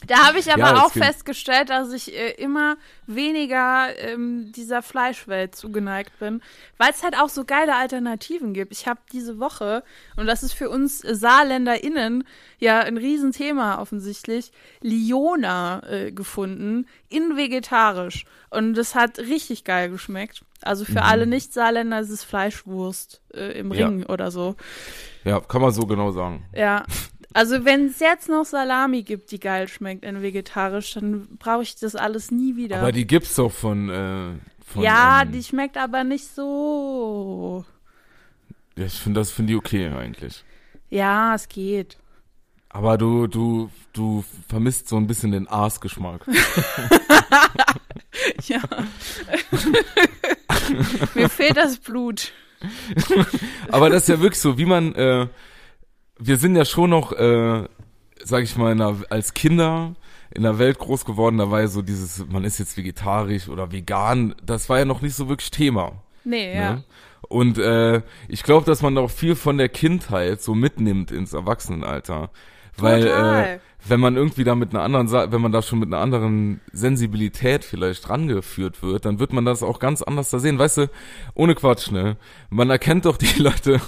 Da 0.08 0.26
habe 0.26 0.38
ich 0.38 0.50
aber 0.52 0.62
Ja, 0.74 0.84
auch 0.84 0.90
festgestellt, 0.90 1.70
dass 1.70 1.92
ich 1.92 2.14
äh, 2.14 2.30
immer 2.32 2.76
weniger 3.06 3.88
ähm, 3.98 4.50
dieser 4.52 4.82
Fleischwelt 4.82 5.54
zugeneigt 5.54 6.18
bin, 6.18 6.42
weil 6.78 6.90
es 6.90 7.02
halt 7.02 7.16
auch 7.16 7.28
so 7.28 7.44
geile 7.44 7.76
Alternativen 7.76 8.54
gibt. 8.54 8.72
Ich 8.72 8.86
habe 8.88 9.00
diese 9.12 9.38
Woche, 9.38 9.84
und 10.16 10.26
das 10.26 10.42
ist 10.42 10.54
für 10.54 10.70
uns 10.70 10.98
SaarländerInnen 11.00 12.24
ja 12.58 12.80
ein 12.80 12.96
Riesenthema 12.96 13.80
offensichtlich, 13.80 14.50
Liona 14.80 15.82
äh, 15.88 16.10
gefunden, 16.10 16.86
in 17.08 17.36
vegetarisch. 17.36 18.24
Und 18.50 18.74
das 18.74 18.94
hat 18.94 19.18
richtig 19.18 19.64
geil 19.64 19.90
geschmeckt. 19.90 20.42
Also 20.62 20.84
für 20.84 21.02
alle 21.02 21.26
Nicht-Saarländer 21.26 22.00
ist 22.00 22.10
es 22.10 22.24
Fleischwurst 22.24 23.20
äh, 23.34 23.58
im 23.58 23.72
Ja. 23.72 23.86
Ring 23.86 24.04
oder 24.06 24.30
so. 24.30 24.56
Ja, 25.24 25.38
kann 25.40 25.60
man 25.62 25.70
so 25.70 25.86
genau 25.86 26.10
sagen. 26.10 26.46
Ja. 26.54 26.84
Also 27.34 27.64
wenn 27.64 27.86
es 27.86 28.00
jetzt 28.00 28.28
noch 28.28 28.44
Salami 28.44 29.02
gibt, 29.02 29.30
die 29.30 29.40
geil 29.40 29.68
schmeckt 29.68 30.04
in 30.04 30.22
vegetarisch, 30.22 30.94
dann 30.94 31.28
brauche 31.38 31.62
ich 31.62 31.76
das 31.76 31.94
alles 31.94 32.30
nie 32.30 32.56
wieder. 32.56 32.78
Aber 32.78 32.92
die 32.92 33.06
gibt's 33.06 33.34
doch 33.36 33.52
von, 33.52 33.90
äh, 33.90 34.32
von 34.66 34.82
ja, 34.82 35.22
ähm, 35.22 35.32
die 35.32 35.42
schmeckt 35.42 35.76
aber 35.76 36.04
nicht 36.04 36.26
so. 36.34 37.64
ja, 38.76 38.86
ich 38.86 38.94
finde 38.94 39.20
das 39.20 39.30
finde 39.30 39.52
ich 39.52 39.58
okay 39.58 39.88
eigentlich. 39.88 40.44
Ja, 40.88 41.34
es 41.34 41.48
geht. 41.48 41.98
Aber 42.70 42.98
du, 42.98 43.26
du, 43.26 43.70
du 43.92 44.24
vermisst 44.48 44.88
so 44.88 44.96
ein 44.96 45.06
bisschen 45.06 45.32
den 45.32 45.48
Aasgeschmack. 45.48 46.26
Ja. 48.44 48.60
Mir 51.14 51.28
fehlt 51.28 51.56
das 51.56 51.78
Blut. 51.78 52.32
Aber 53.70 53.90
das 53.90 54.02
ist 54.02 54.08
ja 54.08 54.20
wirklich 54.20 54.40
so, 54.40 54.58
wie 54.58 54.64
man, 54.64 54.94
äh, 54.94 55.28
wir 56.18 56.36
sind 56.36 56.56
ja 56.56 56.64
schon 56.64 56.90
noch, 56.90 57.12
äh, 57.12 57.64
sag 58.22 58.42
ich 58.42 58.56
mal, 58.56 58.72
in 58.72 58.80
einer, 58.80 58.96
als 59.10 59.34
Kinder 59.34 59.94
in 60.30 60.42
der 60.42 60.58
Welt 60.58 60.78
groß 60.78 61.04
geworden, 61.04 61.38
da 61.38 61.50
war 61.50 61.60
ja 61.60 61.68
so 61.68 61.82
dieses, 61.82 62.26
man 62.28 62.44
ist 62.44 62.58
jetzt 62.58 62.76
vegetarisch 62.76 63.48
oder 63.48 63.72
vegan, 63.72 64.34
das 64.44 64.68
war 64.68 64.78
ja 64.78 64.84
noch 64.84 65.00
nicht 65.00 65.14
so 65.14 65.28
wirklich 65.28 65.50
Thema. 65.50 66.02
Nee, 66.24 66.54
ja. 66.54 66.74
Ne? 66.74 66.84
Und 67.28 67.58
äh, 67.58 68.02
ich 68.28 68.42
glaube, 68.42 68.66
dass 68.66 68.82
man 68.82 68.96
auch 68.98 69.10
viel 69.10 69.34
von 69.34 69.58
der 69.58 69.68
Kindheit 69.68 70.42
so 70.42 70.54
mitnimmt 70.54 71.10
ins 71.10 71.32
Erwachsenenalter. 71.32 72.30
Weil 72.76 73.02
äh, 73.02 73.10
Total. 73.10 73.60
Wenn 73.86 74.00
man 74.00 74.16
irgendwie 74.16 74.44
da 74.44 74.54
mit 74.54 74.70
einer 74.70 74.82
anderen, 74.82 75.10
wenn 75.32 75.40
man 75.40 75.52
da 75.52 75.62
schon 75.62 75.78
mit 75.78 75.88
einer 75.88 76.02
anderen 76.02 76.60
Sensibilität 76.72 77.64
vielleicht 77.64 78.08
rangeführt 78.08 78.82
wird, 78.82 79.04
dann 79.04 79.20
wird 79.20 79.32
man 79.32 79.44
das 79.44 79.62
auch 79.62 79.78
ganz 79.78 80.02
anders 80.02 80.30
da 80.30 80.38
sehen. 80.38 80.58
Weißt 80.58 80.78
du, 80.78 80.90
ohne 81.34 81.54
Quatsch, 81.54 81.90
ne? 81.90 82.16
Man 82.50 82.70
erkennt 82.70 83.04
doch 83.04 83.16
die 83.16 83.38
Leute, 83.40 83.80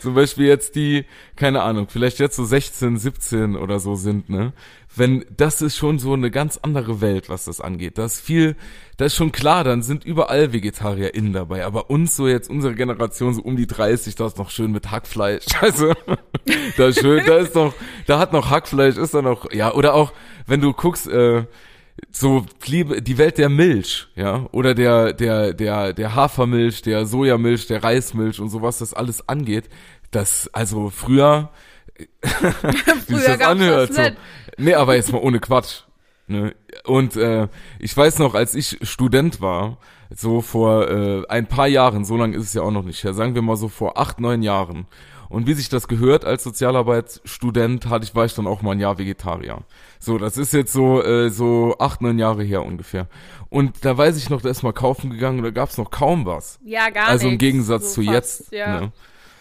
zum 0.00 0.14
Beispiel 0.14 0.46
jetzt 0.46 0.76
die, 0.76 1.06
keine 1.34 1.62
Ahnung, 1.62 1.86
vielleicht 1.88 2.18
jetzt 2.18 2.36
so 2.36 2.44
16, 2.44 2.98
17 2.98 3.56
oder 3.56 3.80
so 3.80 3.94
sind, 3.94 4.28
ne? 4.28 4.52
Wenn, 4.96 5.24
das 5.36 5.60
ist 5.60 5.76
schon 5.76 5.98
so 5.98 6.14
eine 6.14 6.30
ganz 6.30 6.58
andere 6.62 7.00
Welt, 7.00 7.28
was 7.28 7.44
das 7.44 7.60
angeht. 7.60 7.98
Das 7.98 8.14
ist 8.14 8.20
viel, 8.22 8.56
das 8.96 9.08
ist 9.08 9.16
schon 9.16 9.30
klar, 9.30 9.62
dann 9.62 9.82
sind 9.82 10.04
überall 10.04 10.52
VegetarierInnen 10.52 11.34
dabei. 11.34 11.66
Aber 11.66 11.90
uns 11.90 12.16
so 12.16 12.26
jetzt, 12.26 12.48
unsere 12.48 12.74
Generation, 12.74 13.34
so 13.34 13.42
um 13.42 13.56
die 13.56 13.66
30, 13.66 14.14
da 14.14 14.26
ist 14.26 14.38
noch 14.38 14.50
schön 14.50 14.72
mit 14.72 14.90
Hackfleisch. 14.90 15.44
Also, 15.60 15.92
da 16.76 16.88
ist 16.88 17.00
schön, 17.00 17.24
da 17.26 17.38
ist 17.38 17.54
noch, 17.54 17.74
da 18.06 18.18
hat 18.18 18.32
noch 18.32 18.50
Hackfleisch, 18.50 18.96
ist 18.96 19.14
da 19.14 19.22
noch, 19.22 19.52
ja, 19.52 19.72
oder 19.74 19.94
auch, 19.94 20.12
wenn 20.46 20.60
du 20.60 20.72
guckst, 20.72 21.08
äh, 21.08 21.44
so 22.10 22.46
liebe 22.66 23.02
die 23.02 23.18
Welt 23.18 23.38
der 23.38 23.48
Milch, 23.48 24.08
ja, 24.16 24.46
oder 24.52 24.74
der 24.74 25.12
der 25.12 25.54
der 25.54 25.92
der 25.92 26.14
Hafermilch, 26.14 26.82
der 26.82 27.06
Sojamilch, 27.06 27.66
der 27.66 27.82
Reismilch 27.82 28.38
und 28.38 28.50
sowas 28.50 28.78
das 28.78 28.92
alles 28.92 29.28
angeht, 29.28 29.68
das 30.10 30.50
also 30.52 30.90
früher 30.90 31.50
wie 32.22 33.14
sich 33.14 33.24
Früher 33.24 33.36
gab's 33.36 33.60
das 33.60 33.96
so. 33.96 34.02
nicht. 34.02 34.16
Nee, 34.58 34.74
aber 34.74 34.96
jetzt 34.96 35.12
mal 35.12 35.20
ohne 35.20 35.40
Quatsch. 35.40 35.82
Ne? 36.26 36.54
Und 36.84 37.16
äh, 37.16 37.48
ich 37.78 37.96
weiß 37.96 38.18
noch, 38.18 38.34
als 38.34 38.54
ich 38.54 38.78
Student 38.82 39.40
war, 39.40 39.78
so 40.14 40.40
vor 40.40 40.88
äh, 40.90 41.26
ein 41.28 41.46
paar 41.46 41.68
Jahren, 41.68 42.04
so 42.04 42.16
lange 42.16 42.36
ist 42.36 42.44
es 42.44 42.54
ja 42.54 42.62
auch 42.62 42.70
noch 42.70 42.84
nicht 42.84 43.02
her, 43.04 43.14
sagen 43.14 43.34
wir 43.34 43.42
mal 43.42 43.56
so 43.56 43.68
vor 43.68 43.98
acht, 43.98 44.20
neun 44.20 44.42
Jahren. 44.42 44.86
Und 45.28 45.46
wie 45.46 45.54
sich 45.54 45.68
das 45.68 45.88
gehört 45.88 46.24
als 46.24 46.44
Sozialarbeitsstudent, 46.44 47.86
hatte 47.86 48.04
ich, 48.04 48.14
war 48.14 48.24
ich 48.24 48.34
dann 48.34 48.46
auch 48.46 48.62
mal 48.62 48.72
ein 48.72 48.80
Jahr 48.80 48.98
Vegetarier. 48.98 49.58
So, 49.98 50.18
das 50.18 50.36
ist 50.36 50.52
jetzt 50.52 50.72
so, 50.72 51.02
äh, 51.02 51.30
so 51.30 51.76
acht, 51.78 52.00
neun 52.00 52.18
Jahre 52.18 52.44
her 52.44 52.64
ungefähr. 52.64 53.08
Und 53.48 53.84
da 53.84 53.96
weiß 53.96 54.16
ich 54.18 54.30
noch, 54.30 54.40
da 54.40 54.50
ist 54.50 54.62
mal 54.62 54.72
kaufen 54.72 55.10
gegangen 55.10 55.38
und 55.38 55.44
da 55.44 55.50
gab's 55.50 55.78
noch 55.78 55.90
kaum 55.90 56.26
was. 56.26 56.60
Ja, 56.64 56.90
gar 56.90 57.08
also 57.08 57.28
im. 57.28 57.38
Gegensatz 57.38 57.94
So 57.94 58.02
zu 58.02 58.06
fast, 58.06 58.14
jetzt. 58.14 58.52
Ja. 58.52 58.80
Ne? 58.80 58.92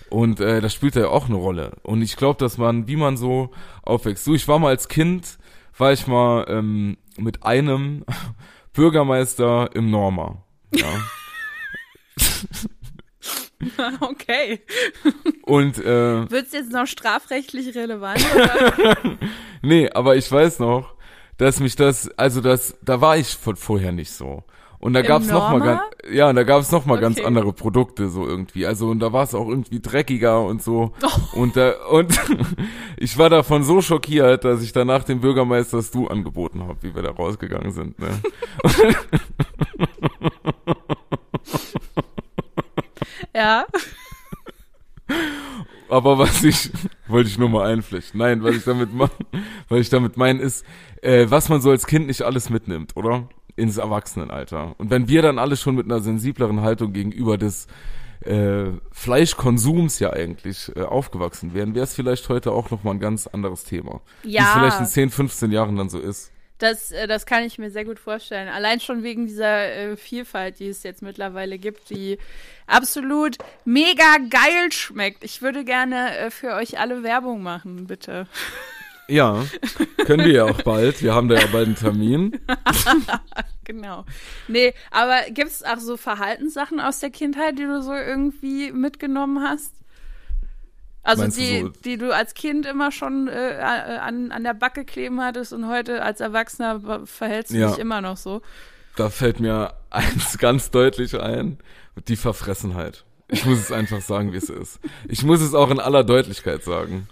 Und 0.09 0.39
äh, 0.39 0.61
das 0.61 0.73
spielt 0.73 0.95
ja 0.95 1.07
auch 1.07 1.25
eine 1.25 1.35
Rolle. 1.35 1.77
Und 1.83 2.01
ich 2.01 2.15
glaube, 2.15 2.39
dass 2.39 2.57
man, 2.57 2.87
wie 2.87 2.95
man 2.95 3.17
so 3.17 3.51
aufwächst. 3.81 4.25
Du, 4.27 4.35
ich 4.35 4.47
war 4.47 4.59
mal 4.59 4.69
als 4.69 4.87
Kind, 4.87 5.37
war 5.77 5.91
ich 5.91 6.07
mal 6.07 6.45
ähm, 6.47 6.97
mit 7.17 7.43
einem 7.43 8.05
Bürgermeister 8.73 9.69
im 9.73 9.89
Norma. 9.89 10.43
Ja. 10.73 10.87
Okay. 13.99 14.61
Und 15.43 15.77
äh, 15.79 16.29
Wird's 16.29 16.53
jetzt 16.53 16.71
noch 16.71 16.85
strafrechtlich 16.85 17.75
relevant? 17.75 18.23
Oder? 18.35 19.17
nee, 19.61 19.89
aber 19.89 20.15
ich 20.15 20.31
weiß 20.31 20.59
noch, 20.59 20.93
dass 21.37 21.59
mich 21.59 21.75
das, 21.75 22.09
also 22.17 22.41
das, 22.41 22.77
da 22.83 23.01
war 23.01 23.17
ich 23.17 23.29
von 23.29 23.55
vorher 23.55 23.91
nicht 23.91 24.11
so. 24.11 24.43
Und 24.85 24.93
da 24.93 25.01
gab's 25.01 25.25
noch 25.25 25.49
mal 25.49 25.57
Norma? 25.57 25.65
ganz, 25.65 25.81
ja, 26.13 26.29
und 26.29 26.35
da 26.35 26.43
gab's 26.43 26.71
noch 26.71 26.85
mal 26.85 26.99
ganz 26.99 27.17
Okay. 27.17 27.25
andere 27.25 27.51
Produkte 27.53 28.07
so 28.07 28.27
irgendwie. 28.27 28.67
Also 28.67 28.89
und 28.89 28.99
da 28.99 29.11
war 29.11 29.23
es 29.23 29.33
auch 29.33 29.49
irgendwie 29.49 29.79
dreckiger 29.79 30.43
und 30.43 30.61
so. 30.61 30.91
Oh. 31.01 31.39
Und 31.39 31.57
da 31.57 31.71
und 31.89 32.15
ich 32.97 33.17
war 33.17 33.31
davon 33.31 33.63
so 33.63 33.81
schockiert, 33.81 34.45
dass 34.45 34.61
ich 34.61 34.73
danach 34.73 35.03
dem 35.03 35.21
Bürgermeister 35.21 35.77
das 35.77 35.89
Du 35.89 36.05
angeboten 36.05 36.67
habe, 36.67 36.77
wie 36.83 36.93
wir 36.93 37.01
da 37.01 37.09
rausgegangen 37.09 37.71
sind. 37.71 37.97
Ne? 37.97 38.09
ja. 43.33 43.65
Aber 45.89 46.19
was 46.19 46.43
ich 46.43 46.69
wollte 47.07 47.31
ich 47.31 47.39
nur 47.39 47.49
mal 47.49 47.71
einflechten. 47.71 48.19
Nein, 48.19 48.43
was 48.43 48.55
ich 48.55 48.65
damit 48.65 48.93
mache, 48.93 49.13
was 49.67 49.79
ich 49.79 49.89
damit 49.89 50.15
meine 50.15 50.43
ist, 50.43 50.63
äh, 51.01 51.25
was 51.27 51.49
man 51.49 51.61
so 51.61 51.71
als 51.71 51.87
Kind 51.87 52.05
nicht 52.05 52.21
alles 52.21 52.51
mitnimmt, 52.51 52.95
oder? 52.95 53.27
Ins 53.55 53.77
Erwachsenenalter. 53.77 54.75
Und 54.77 54.89
wenn 54.89 55.07
wir 55.07 55.21
dann 55.21 55.39
alle 55.39 55.55
schon 55.57 55.75
mit 55.75 55.85
einer 55.85 56.01
sensibleren 56.01 56.61
Haltung 56.61 56.91
gegenüber 56.93 57.37
des 57.37 57.67
äh, 58.21 58.65
Fleischkonsums 58.91 59.99
ja 59.99 60.11
eigentlich 60.11 60.71
äh, 60.75 60.81
aufgewachsen 60.81 61.53
wären, 61.53 61.75
wäre 61.75 61.83
es 61.83 61.93
vielleicht 61.93 62.27
heute 62.29 62.51
auch 62.51 62.69
noch 62.71 62.83
mal 62.83 62.91
ein 62.91 62.99
ganz 62.99 63.27
anderes 63.27 63.63
Thema. 63.63 64.01
Wie 64.23 64.29
es 64.29 64.33
Ja. 64.35 64.53
vielleicht 64.55 64.79
in 64.79 64.85
10, 64.85 65.09
15 65.09 65.51
Jahren 65.51 65.75
dann 65.77 65.89
so 65.89 65.99
ist. 65.99 66.31
Das, 66.57 66.91
äh, 66.91 67.07
das 67.07 67.25
kann 67.25 67.43
ich 67.43 67.57
mir 67.59 67.69
sehr 67.69 67.83
gut 67.85 67.99
vorstellen. 67.99 68.47
Allein 68.47 68.79
schon 68.79 69.03
wegen 69.03 69.27
dieser 69.27 69.73
äh, 69.73 69.97
Vielfalt, 69.97 70.59
die 70.59 70.67
es 70.69 70.83
jetzt 70.83 71.01
mittlerweile 71.01 71.57
gibt, 71.59 71.89
die 71.89 72.17
absolut 72.65 73.37
mega 73.65 74.17
geil 74.29 74.71
schmeckt. 74.71 75.23
Ich 75.23 75.41
würde 75.41 75.65
gerne 75.65 76.17
äh, 76.17 76.31
für 76.31 76.53
euch 76.55 76.79
alle 76.79 77.03
Werbung 77.03 77.43
machen, 77.43 77.87
bitte. 77.87 78.27
Ja, 79.07 79.43
können 80.05 80.25
wir 80.25 80.33
ja 80.33 80.43
auch 80.45 80.61
bald. 80.63 81.01
Wir 81.03 81.13
haben 81.13 81.27
da 81.29 81.35
ja 81.35 81.47
bald 81.51 81.67
einen 81.67 81.75
Termin. 81.75 82.39
Genau. 83.67 84.05
Nee, 84.47 84.75
aber 84.91 85.21
gibt's 85.31 85.63
auch 85.63 85.79
so 85.79 85.97
Verhaltenssachen 85.97 86.79
aus 86.79 86.99
der 86.99 87.09
Kindheit, 87.09 87.57
die 87.57 87.63
du 87.63 87.81
so 87.81 87.93
irgendwie 87.95 88.71
mitgenommen 88.71 89.41
hast? 89.41 89.73
Also 91.01 91.23
Meinst 91.23 91.37
du 91.37 91.41
die, 91.41 91.61
so- 91.61 91.69
die 91.83 91.97
du 91.97 92.13
als 92.15 92.35
Kind 92.35 92.67
immer 92.67 92.91
schon 92.91 93.27
äh, 93.27 93.59
an, 93.99 94.31
an 94.31 94.43
der 94.43 94.53
Backe 94.53 94.85
kleben 94.85 95.19
hattest 95.19 95.51
und 95.51 95.67
heute 95.67 96.03
als 96.03 96.19
Erwachsener 96.19 97.07
verhältst 97.07 97.53
du 97.53 97.57
Ja. 97.57 97.69
dich 97.69 97.79
immer 97.79 98.01
noch 98.01 98.17
so. 98.17 98.43
Da 98.97 99.09
fällt 99.09 99.39
mir 99.39 99.73
eins 99.89 100.37
ganz 100.39 100.69
deutlich 100.69 101.19
ein, 101.19 101.57
die 102.07 102.15
Verfressenheit. 102.17 103.03
Ich 103.29 103.45
muss 103.45 103.57
es 103.57 103.71
einfach 103.71 104.01
sagen, 104.01 104.31
wie 104.31 104.37
es 104.37 104.49
ist. 104.51 104.79
Ich 105.07 105.23
muss 105.23 105.41
es 105.41 105.55
auch 105.55 105.71
in 105.71 105.79
aller 105.79 106.03
Deutlichkeit 106.03 106.63
sagen. 106.63 107.07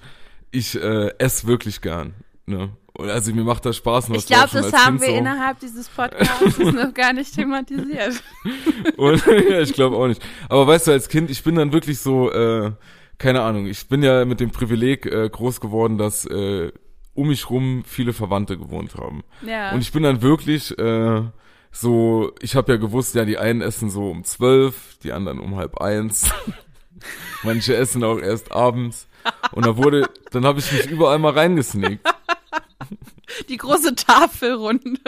Ich 0.54 0.76
äh, 0.76 1.10
esse 1.18 1.48
wirklich 1.48 1.82
gern. 1.82 2.14
Ne? 2.46 2.70
Und 2.94 3.10
Also 3.10 3.34
mir 3.34 3.44
macht 3.44 3.66
das 3.66 3.76
Spaß. 3.78 4.10
und 4.10 4.16
Ich 4.16 4.28
glaube, 4.28 4.50
das 4.54 4.72
haben 4.72 5.00
Kind 5.00 5.02
wir 5.02 5.10
so. 5.10 5.16
innerhalb 5.16 5.60
dieses 5.60 5.90
Podcasts 5.90 6.60
noch 6.60 6.94
gar 6.94 7.12
nicht 7.12 7.34
thematisiert. 7.34 8.22
Und, 8.98 9.26
ja, 9.26 9.62
ich 9.62 9.74
glaube 9.74 9.96
auch 9.98 10.08
nicht. 10.08 10.22
Aber 10.50 10.68
weißt 10.68 10.88
du, 10.88 10.92
als 10.92 11.10
Kind, 11.10 11.32
ich 11.32 11.44
bin 11.44 11.56
dann 11.56 11.74
wirklich 11.74 11.98
so, 12.00 12.32
äh, 12.32 12.72
keine 13.18 13.42
Ahnung, 13.42 13.66
ich 13.66 13.88
bin 13.88 14.04
ja 14.04 14.26
mit 14.26 14.40
dem 14.40 14.52
Privileg 14.52 15.08
äh, 15.08 15.28
groß 15.28 15.60
geworden, 15.60 15.98
dass 15.98 16.26
äh, 16.26 16.72
um 17.16 17.30
mich 17.30 17.50
rum 17.50 17.84
viele 17.88 18.14
Verwandte 18.14 18.58
gewohnt 18.58 18.94
haben. 18.96 19.24
Ja. 19.42 19.72
Und 19.72 19.82
ich 19.82 19.92
bin 19.92 20.04
dann 20.04 20.22
wirklich 20.22 20.78
äh, 20.78 21.22
so, 21.72 22.32
ich 22.42 22.56
habe 22.56 22.74
ja 22.74 22.78
gewusst, 22.78 23.16
ja, 23.16 23.26
die 23.26 23.40
einen 23.40 23.62
essen 23.62 23.90
so 23.90 24.12
um 24.12 24.24
zwölf, 24.24 25.00
die 25.02 25.14
anderen 25.14 25.40
um 25.40 25.56
halb 25.56 25.78
eins. 25.82 26.30
Manche 27.44 27.76
essen 27.76 28.04
auch 28.04 28.20
erst 28.20 28.52
abends. 28.52 29.08
Und 29.52 29.66
da 29.66 29.78
wurde, 29.78 30.10
dann 30.32 30.46
habe 30.46 30.60
ich 30.60 30.72
mich 30.72 30.86
überall 30.88 31.20
mal 31.20 31.34
reingesneakt. 31.34 32.08
Die 33.50 33.58
große 33.58 33.96
Tafelrunde. 33.96 35.00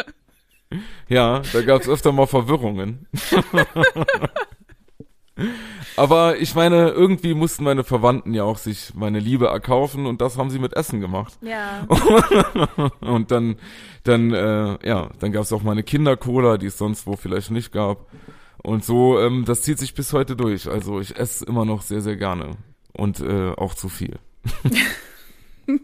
Ja, 1.08 1.42
da 1.54 1.62
gab's 1.62 1.88
öfter 1.88 2.12
mal 2.12 2.28
Verwirrungen. 2.28 3.08
Aber 5.98 6.38
ich 6.38 6.56
meine, 6.56 6.90
irgendwie 6.90 7.34
mussten 7.34 7.64
meine 7.64 7.84
Verwandten 7.84 8.34
ja 8.34 8.44
auch 8.44 8.58
sich 8.58 8.94
meine 8.96 9.20
Liebe 9.20 9.48
erkaufen 9.48 10.06
und 10.06 10.22
das 10.22 10.38
haben 10.38 10.50
sie 10.50 10.60
mit 10.60 10.74
Essen 10.74 11.02
gemacht. 11.02 11.38
Ja. 11.42 11.86
und 13.02 13.32
dann, 13.32 13.58
dann, 14.04 14.34
äh, 14.34 14.88
ja, 14.88 15.10
dann 15.20 15.32
gab 15.32 15.44
es 15.44 15.54
auch 15.54 15.64
meine 15.64 15.84
Kindercola, 15.84 16.58
die 16.58 16.68
es 16.68 16.78
sonst 16.78 17.08
wo 17.08 17.16
vielleicht 17.16 17.52
nicht 17.52 17.72
gab. 17.72 18.08
Und 18.64 18.84
so, 18.84 19.20
ähm, 19.20 19.46
das 19.46 19.62
zieht 19.62 19.80
sich 19.80 19.94
bis 19.94 20.12
heute 20.12 20.36
durch. 20.36 20.68
Also 20.68 21.00
ich 21.00 21.18
esse 21.18 21.46
immer 21.46 21.66
noch 21.66 21.82
sehr, 21.82 22.02
sehr 22.02 22.16
gerne. 22.16 22.58
Und 22.96 23.20
äh, 23.20 23.52
auch 23.52 23.74
zu 23.74 23.90
viel. 23.90 24.20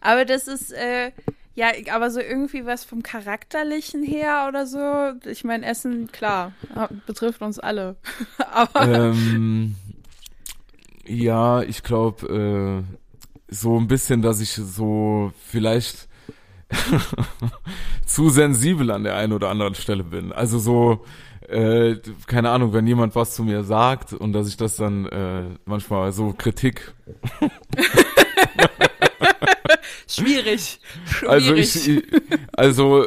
aber 0.00 0.24
das 0.24 0.48
ist, 0.48 0.72
äh, 0.72 1.12
ja, 1.54 1.68
aber 1.92 2.10
so 2.10 2.20
irgendwie 2.20 2.64
was 2.64 2.84
vom 2.84 3.02
Charakterlichen 3.02 4.02
her 4.02 4.46
oder 4.48 4.66
so. 4.66 5.12
Ich 5.28 5.44
meine, 5.44 5.66
Essen, 5.66 6.10
klar, 6.12 6.52
betrifft 7.06 7.42
uns 7.42 7.58
alle. 7.58 7.96
aber. 8.52 8.88
Ähm, 8.88 9.74
ja, 11.06 11.62
ich 11.62 11.82
glaube, 11.82 12.84
äh, 12.88 13.52
so 13.52 13.78
ein 13.78 13.88
bisschen, 13.88 14.22
dass 14.22 14.40
ich 14.40 14.52
so 14.52 15.32
vielleicht 15.44 16.08
zu 18.06 18.30
sensibel 18.30 18.90
an 18.90 19.04
der 19.04 19.16
einen 19.16 19.32
oder 19.32 19.48
anderen 19.48 19.74
Stelle 19.74 20.04
bin. 20.04 20.32
Also 20.32 20.58
so, 20.58 21.04
äh, 21.50 22.00
keine 22.26 22.50
Ahnung, 22.50 22.72
wenn 22.72 22.86
jemand 22.86 23.14
was 23.14 23.34
zu 23.34 23.42
mir 23.42 23.64
sagt 23.64 24.12
und 24.12 24.32
dass 24.32 24.48
ich 24.48 24.56
das 24.56 24.76
dann 24.76 25.06
äh, 25.06 25.42
manchmal 25.64 26.12
so 26.12 26.34
Kritik. 26.36 26.94
Schwierig. 30.06 30.80
Schwierig. 31.06 31.28
Also 31.28 31.54
ich, 31.54 32.02
also 32.52 33.06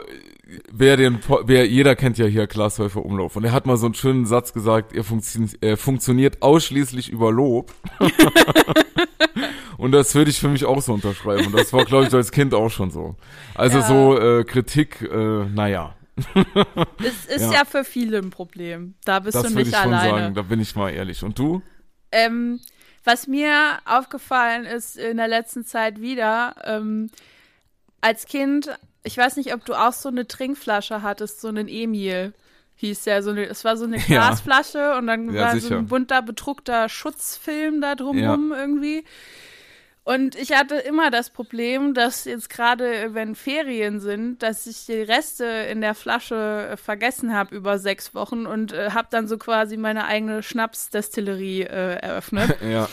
wer 0.72 0.98
den, 0.98 1.20
wer 1.46 1.68
jeder 1.68 1.96
kennt 1.96 2.18
ja 2.18 2.26
hier 2.26 2.48
Glashäufer 2.48 3.04
Umlauf 3.04 3.36
und 3.36 3.44
er 3.44 3.52
hat 3.52 3.66
mal 3.66 3.78
so 3.78 3.86
einen 3.86 3.96
schönen 3.96 4.26
Satz 4.26 4.54
gesagt, 4.54 4.94
er, 4.94 5.04
funktio 5.04 5.48
er 5.62 5.78
funktioniert 5.78 6.42
ausschließlich 6.42 7.10
über 7.10 7.32
Lob. 7.32 7.74
und 9.78 9.92
das 9.92 10.14
würde 10.16 10.32
ich 10.32 10.40
für 10.40 10.50
mich 10.50 10.66
auch 10.66 10.82
so 10.82 10.94
unterschreiben 10.94 11.48
und 11.48 11.56
das 11.56 11.74
war 11.74 11.86
glaube 11.86 12.08
ich 12.08 12.14
als 12.14 12.32
Kind 12.32 12.54
auch 12.54 12.70
schon 12.70 12.92
so. 12.92 13.16
Also 13.56 13.80
ja. 13.80 13.88
so 13.88 14.18
äh, 14.18 14.44
Kritik, 14.44 15.02
äh, 15.02 15.46
naja. 15.46 15.96
Es 17.04 17.26
ist 17.26 17.42
ja. 17.42 17.54
ja. 17.54 17.66
für 17.66 17.84
viele 17.84 18.20
ein 18.20 18.30
Problem. 18.30 18.96
Da 19.06 19.20
bist 19.20 19.36
das 19.36 19.44
du 19.44 19.50
nicht 19.56 19.70
ich 19.70 19.76
schon 19.76 19.94
alleine. 19.94 20.20
Sagen, 20.20 20.36
da 20.36 20.42
bin 20.44 20.60
ich 20.60 20.76
mal 20.76 20.90
ehrlich. 20.92 21.24
Und 21.24 21.40
du? 21.40 21.62
Ähm, 22.12 22.60
was 23.04 23.28
mir 23.28 23.80
aufgefallen 23.86 24.66
ist 24.66 24.98
in 24.98 25.18
der 25.18 25.28
letzten 25.28 25.66
Zeit 25.66 26.00
wieder, 26.00 26.56
ähm, 26.64 27.10
als 28.02 28.26
Kind, 28.26 28.70
ich 29.04 29.18
weiß 29.18 29.38
nicht, 29.38 29.54
ob 29.54 29.66
du 29.66 29.74
auch 29.74 29.94
so 29.94 30.10
eine 30.10 30.28
Trinkflasche 30.28 31.02
hattest, 31.02 31.42
so 31.42 31.48
einen 31.48 31.68
Emil 31.68 32.34
hieß 32.76 33.04
der. 33.04 33.24
So 33.24 33.32
eine, 33.32 33.46
es 33.46 33.64
war 33.64 33.78
so 33.78 33.86
eine 33.86 33.98
Glasflasche 34.00 34.78
ja. 34.78 34.98
und 34.98 35.08
dann 35.08 35.34
ja, 35.34 35.42
war 35.42 35.54
sicher. 35.54 35.68
so 35.68 35.76
ein 35.76 35.88
bunter, 35.88 36.22
bedruckter 36.22 36.90
Schutzfilm 36.90 37.82
da 37.82 37.96
drumrum 37.96 38.52
ja. 38.52 38.58
irgendwie. 38.58 39.04
Und 40.06 40.36
ich 40.36 40.52
hatte 40.52 40.76
immer 40.76 41.12
das 41.12 41.30
Problem, 41.30 41.94
dass 41.94 42.26
jetzt 42.26 42.50
gerade, 42.50 43.14
wenn 43.14 43.36
Ferien 43.36 44.02
sind, 44.02 44.44
dass 44.44 44.68
ich 44.68 44.86
die 44.86 45.02
Reste 45.02 45.46
in 45.46 45.80
der 45.80 45.96
Flasche 45.96 46.70
äh, 46.72 46.78
vergessen 46.78 47.34
habe 47.34 47.56
über 47.56 47.80
sechs 47.80 48.14
Wochen 48.14 48.46
und 48.46 48.74
äh, 48.74 48.92
habe 48.92 49.08
dann 49.12 49.30
so 49.30 49.38
quasi 49.38 49.78
meine 49.78 50.06
eigene 50.06 50.44
Schnapsdestillerie 50.44 51.62
äh, 51.62 51.96
eröffnet. 52.02 52.58
ja, 52.62 52.90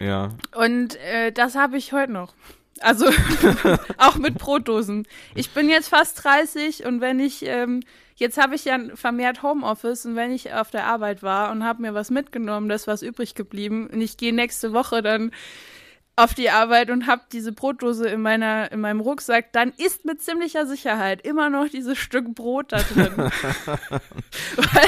ja. 0.00 0.30
Und 0.56 0.96
äh, 0.96 1.30
das 1.30 1.54
habe 1.54 1.76
ich 1.76 1.92
heute 1.92 2.12
noch. 2.12 2.34
Also 2.80 3.06
auch 3.98 4.16
mit 4.16 4.38
Brotdosen. 4.38 5.06
Ich 5.36 5.50
bin 5.50 5.68
jetzt 5.68 5.88
fast 5.88 6.24
30 6.24 6.84
und 6.84 7.00
wenn 7.00 7.20
ich 7.20 7.44
ähm, 7.44 7.82
jetzt 8.16 8.36
habe 8.36 8.56
ich 8.56 8.64
ja 8.64 8.78
vermehrt 8.94 9.42
Homeoffice 9.42 10.06
und 10.06 10.16
wenn 10.16 10.32
ich 10.32 10.52
auf 10.52 10.70
der 10.70 10.86
Arbeit 10.86 11.22
war 11.22 11.52
und 11.52 11.64
habe 11.64 11.82
mir 11.82 11.94
was 11.94 12.10
mitgenommen, 12.10 12.68
das 12.68 12.86
was 12.86 13.02
übrig 13.02 13.34
geblieben 13.34 13.88
und 13.92 14.00
ich 14.00 14.16
gehe 14.16 14.34
nächste 14.34 14.72
Woche 14.72 15.02
dann 15.02 15.32
auf 16.18 16.34
die 16.34 16.50
Arbeit 16.50 16.90
und 16.90 17.06
habe 17.06 17.22
diese 17.32 17.52
Brotdose 17.52 18.08
in 18.08 18.20
meiner 18.20 18.72
in 18.72 18.80
meinem 18.80 19.00
Rucksack, 19.00 19.52
dann 19.52 19.72
ist 19.76 20.04
mit 20.04 20.20
ziemlicher 20.20 20.66
Sicherheit 20.66 21.22
immer 21.22 21.48
noch 21.48 21.68
dieses 21.68 21.96
Stück 21.96 22.34
Brot 22.34 22.72
da 22.72 22.78
drin. 22.78 23.30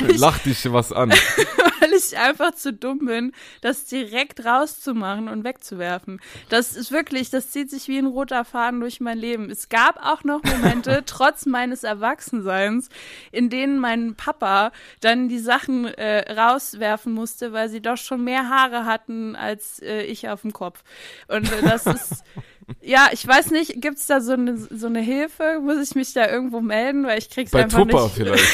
ich, 0.08 0.18
Lach 0.18 0.38
dich 0.38 0.72
was 0.72 0.92
an. 0.92 1.12
weil 1.90 1.92
ich 1.92 2.16
einfach 2.18 2.52
zu 2.54 2.72
dumm 2.72 3.06
bin, 3.06 3.32
das 3.60 3.86
direkt 3.86 4.44
rauszumachen 4.44 5.28
und 5.28 5.44
wegzuwerfen. 5.44 6.20
Das 6.48 6.76
ist 6.76 6.92
wirklich, 6.92 7.30
das 7.30 7.50
zieht 7.50 7.70
sich 7.70 7.88
wie 7.88 7.98
ein 7.98 8.06
roter 8.06 8.44
Faden 8.44 8.80
durch 8.80 9.00
mein 9.00 9.18
Leben. 9.18 9.50
Es 9.50 9.68
gab 9.68 9.96
auch 10.04 10.24
noch 10.24 10.42
Momente, 10.44 11.02
trotz 11.06 11.46
meines 11.46 11.84
Erwachsenseins, 11.84 12.88
in 13.32 13.50
denen 13.50 13.78
mein 13.78 14.14
Papa 14.14 14.72
dann 15.00 15.28
die 15.28 15.38
Sachen 15.38 15.86
äh, 15.86 16.32
rauswerfen 16.32 17.12
musste, 17.12 17.52
weil 17.52 17.68
sie 17.68 17.80
doch 17.80 17.96
schon 17.96 18.24
mehr 18.24 18.48
Haare 18.48 18.84
hatten 18.84 19.36
als 19.36 19.80
äh, 19.80 20.02
ich 20.02 20.28
auf 20.28 20.42
dem 20.42 20.52
Kopf. 20.52 20.82
Und 21.28 21.50
äh, 21.50 21.62
das 21.62 21.86
ist, 21.86 22.24
ja, 22.80 23.08
ich 23.12 23.26
weiß 23.26 23.50
nicht, 23.50 23.80
gibt's 23.80 24.06
da 24.06 24.20
so 24.20 24.32
eine, 24.32 24.56
so 24.56 24.86
eine 24.86 25.00
Hilfe? 25.00 25.60
Muss 25.62 25.78
ich 25.78 25.94
mich 25.94 26.12
da 26.12 26.28
irgendwo 26.28 26.60
melden? 26.60 27.04
Weil 27.04 27.18
ich 27.18 27.30
krieg's 27.30 27.50
Bei 27.50 27.64
einfach 27.64 27.78
Tupper 27.78 28.04
nicht. 28.04 28.14
vielleicht. 28.14 28.44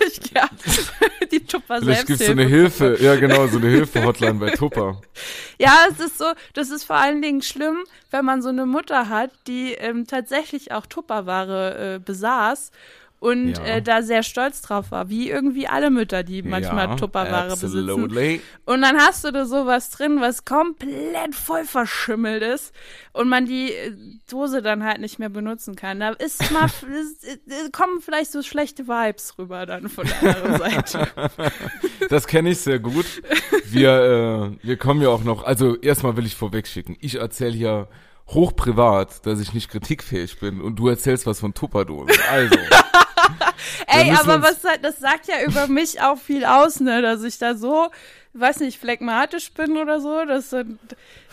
ich, 0.06 0.32
ja, 0.34 0.48
die 1.32 1.40
Tupper 1.40 1.80
Vielleicht 1.80 2.06
gibt's 2.06 2.26
so 2.26 2.32
eine 2.32 2.46
Hilfe, 2.46 2.96
ja 3.00 3.16
genau, 3.16 3.46
so 3.46 3.58
eine 3.58 3.68
Hilfe-Hotline 3.68 4.34
bei 4.34 4.50
Tupper. 4.50 5.00
Ja, 5.58 5.84
es 5.90 6.00
ist 6.00 6.16
so, 6.16 6.24
das 6.54 6.70
ist 6.70 6.84
vor 6.84 6.96
allen 6.96 7.20
Dingen 7.20 7.42
schlimm, 7.42 7.84
wenn 8.10 8.24
man 8.24 8.40
so 8.40 8.48
eine 8.48 8.64
Mutter 8.64 9.10
hat, 9.10 9.30
die 9.46 9.72
ähm, 9.74 10.06
tatsächlich 10.06 10.72
auch 10.72 10.86
Tupperware 10.86 11.96
äh, 11.96 11.98
besaß 11.98 12.70
und 13.20 13.58
ja. 13.58 13.64
äh, 13.64 13.82
da 13.82 14.02
sehr 14.02 14.22
stolz 14.22 14.62
drauf 14.62 14.90
war, 14.90 15.10
wie 15.10 15.28
irgendwie 15.28 15.68
alle 15.68 15.90
Mütter, 15.90 16.22
die 16.22 16.42
manchmal 16.42 16.88
ja, 16.88 16.96
Tupperware 16.96 17.50
besitzen. 17.50 18.40
Und 18.64 18.80
dann 18.80 18.96
hast 18.96 19.24
du 19.24 19.30
da 19.30 19.44
sowas 19.44 19.90
drin, 19.90 20.22
was 20.22 20.46
komplett 20.46 21.34
voll 21.34 21.64
verschimmelt 21.64 22.42
ist 22.42 22.74
und 23.12 23.28
man 23.28 23.44
die 23.44 23.72
äh, 23.72 23.94
Dose 24.30 24.62
dann 24.62 24.84
halt 24.84 25.02
nicht 25.02 25.18
mehr 25.18 25.28
benutzen 25.28 25.76
kann. 25.76 26.00
Da 26.00 26.10
ist 26.12 26.50
mal 26.50 26.64
ist, 26.98 27.26
äh, 27.26 27.70
kommen 27.70 28.00
vielleicht 28.00 28.32
so 28.32 28.42
schlechte 28.42 28.88
Vibes 28.88 29.34
rüber 29.38 29.66
dann 29.66 29.90
von 29.90 30.06
der 30.06 30.36
anderen 30.36 30.58
Seite. 30.58 31.08
Das 32.08 32.26
kenne 32.26 32.50
ich 32.50 32.58
sehr 32.58 32.78
gut. 32.78 33.06
Wir 33.66 34.56
äh, 34.62 34.66
wir 34.66 34.76
kommen 34.78 35.02
ja 35.02 35.10
auch 35.10 35.22
noch, 35.22 35.44
also 35.44 35.76
erstmal 35.76 36.16
will 36.16 36.26
ich 36.26 36.34
vorweg 36.34 36.66
schicken. 36.66 36.96
Ich 37.00 37.16
erzähle 37.16 37.52
hier 37.52 37.88
hochprivat, 38.28 39.26
dass 39.26 39.40
ich 39.40 39.52
nicht 39.52 39.70
kritikfähig 39.70 40.40
bin 40.40 40.60
und 40.60 40.76
du 40.76 40.88
erzählst 40.88 41.26
was 41.26 41.40
von 41.40 41.54
Tupperdosen. 41.54 42.16
Also. 42.30 42.56
Ey, 43.86 44.10
aber 44.12 44.42
was 44.42 44.60
das 44.82 44.98
sagt 44.98 45.28
ja 45.28 45.42
über 45.46 45.66
mich 45.66 46.00
auch 46.00 46.18
viel 46.18 46.44
aus, 46.44 46.80
ne, 46.80 47.02
dass 47.02 47.22
ich 47.22 47.38
da 47.38 47.54
so, 47.54 47.88
weiß 48.32 48.60
nicht, 48.60 48.78
phlegmatisch 48.78 49.52
bin 49.52 49.76
oder 49.76 50.00
so, 50.00 50.24
das 50.24 50.50
sind 50.50 50.78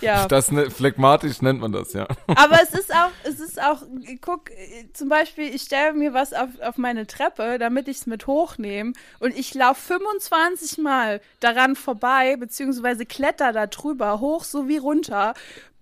ja. 0.01 0.27
Das 0.27 0.51
ne, 0.51 0.69
phlegmatisch 0.69 1.41
nennt 1.41 1.59
man 1.59 1.71
das, 1.71 1.93
ja. 1.93 2.07
Aber 2.27 2.61
es 2.61 2.73
ist 2.73 2.93
auch, 2.93 3.11
es 3.23 3.39
ist 3.39 3.61
auch, 3.61 3.81
guck, 4.21 4.51
zum 4.93 5.09
Beispiel, 5.09 5.53
ich 5.53 5.63
stelle 5.63 5.93
mir 5.93 6.13
was 6.13 6.33
auf, 6.33 6.49
auf 6.61 6.77
meine 6.77 7.07
Treppe, 7.07 7.57
damit 7.59 7.87
ich 7.87 7.97
es 7.97 8.05
mit 8.05 8.27
hochnehme 8.27 8.93
und 9.19 9.37
ich 9.37 9.53
laufe 9.53 9.81
25 9.93 10.77
Mal 10.79 11.21
daran 11.39 11.75
vorbei, 11.75 12.35
beziehungsweise 12.37 13.05
kletter 13.05 13.53
da 13.53 13.67
drüber, 13.67 14.19
hoch 14.19 14.43
sowie 14.43 14.77
runter 14.77 15.33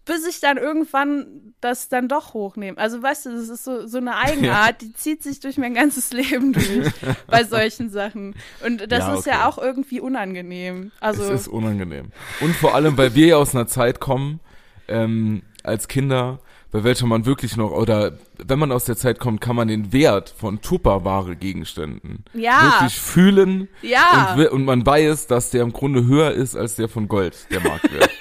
bis 0.06 0.26
ich 0.28 0.39
dann 0.39 0.58
irgendwann 0.58 1.53
das 1.62 1.89
dann 1.89 2.08
doch 2.08 2.34
hochnehme. 2.34 2.78
Also 2.78 3.01
weißt 3.01 3.26
du, 3.26 3.32
das 3.32 3.49
ist 3.49 3.64
so, 3.64 3.88
so 3.88 3.97
eine 3.97 4.16
Eigenart, 4.16 4.82
die 4.82 4.93
zieht 4.93 5.24
sich 5.24 5.39
durch 5.39 5.58
mein 5.58 5.74
ganzes 5.74 6.14
Leben 6.14 6.53
durch 6.53 6.91
bei 7.28 7.43
solchen 7.43 7.89
Sachen. 7.89 8.36
Und 8.66 8.91
das 8.91 8.99
ja, 8.99 9.16
ist 9.16 9.26
ja 9.26 9.47
auch 9.47 9.58
irgendwie 9.58 9.99
unangenehm. 9.99 10.91
Also 10.99 11.24
es 11.24 11.41
ist 11.41 11.47
unangenehm. 11.47 12.12
Und 12.39 12.56
vor 12.56 12.76
allem, 12.76 12.97
weil 12.97 13.16
wir 13.16 13.28
ja 13.28 13.38
aus 13.38 13.56
einer 13.56 13.68
Zeit 13.68 13.99
kommen, 13.99 14.39
ähm, 14.88 15.41
als 15.64 15.88
Kinder, 15.88 16.39
bei 16.72 16.84
welcher 16.84 17.08
man 17.08 17.26
wirklich 17.26 17.58
noch, 17.58 17.72
oder 17.72 18.20
wenn 18.38 18.60
man 18.60 18.72
aus 18.72 18.86
der 18.86 18.97
Zeit 18.97 19.20
kommt, 19.20 19.41
kann 19.41 19.56
man 19.56 19.68
den 19.68 19.91
Wert 19.93 20.34
von 20.38 20.62
Tupperware 20.62 21.36
Gegenständen 21.36 22.26
ja. 22.34 22.64
wirklich 22.64 22.99
fühlen. 22.99 23.70
Ja. 23.82 24.36
Und, 24.36 24.47
und 24.49 24.66
man 24.66 24.86
weiß, 24.86 25.26
dass 25.28 25.49
der 25.49 25.64
im 25.64 25.74
Grunde 25.74 26.06
höher 26.06 26.32
ist 26.32 26.56
als 26.56 26.76
der 26.76 26.89
von 26.89 27.08
Gold, 27.08 27.47
der 27.49 27.62
Marktwert. 27.62 28.12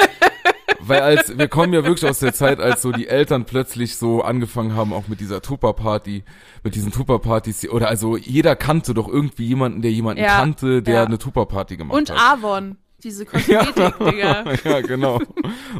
Weil 0.86 1.00
als, 1.00 1.38
wir 1.38 1.48
kommen 1.48 1.72
ja 1.72 1.84
wirklich 1.84 2.08
aus 2.08 2.18
der 2.18 2.34
Zeit, 2.34 2.60
als 2.60 2.82
so 2.82 2.92
die 2.92 3.08
Eltern 3.08 3.44
plötzlich 3.44 3.96
so 3.96 4.22
angefangen 4.22 4.74
haben, 4.74 4.92
auch 4.92 5.08
mit 5.08 5.20
dieser 5.20 5.40
Tupper-Party, 5.40 6.24
mit 6.62 6.74
diesen 6.74 6.92
Tupper-Partys, 6.92 7.68
oder 7.68 7.88
also 7.88 8.16
jeder 8.16 8.56
kannte 8.56 8.94
doch 8.94 9.08
irgendwie 9.08 9.46
jemanden, 9.46 9.82
der 9.82 9.92
jemanden 9.92 10.22
ja, 10.22 10.36
kannte, 10.36 10.82
der 10.82 10.94
ja. 10.94 11.04
eine 11.04 11.18
Tupper-Party 11.18 11.76
gemacht 11.76 11.96
Und 11.96 12.10
hat. 12.10 12.16
Und 12.16 12.44
Avon. 12.44 12.78
Diese 13.02 13.26
Kosmetik-Dinger. 13.26 14.44
Ja, 14.46 14.54
ja, 14.64 14.80
genau. 14.80 15.20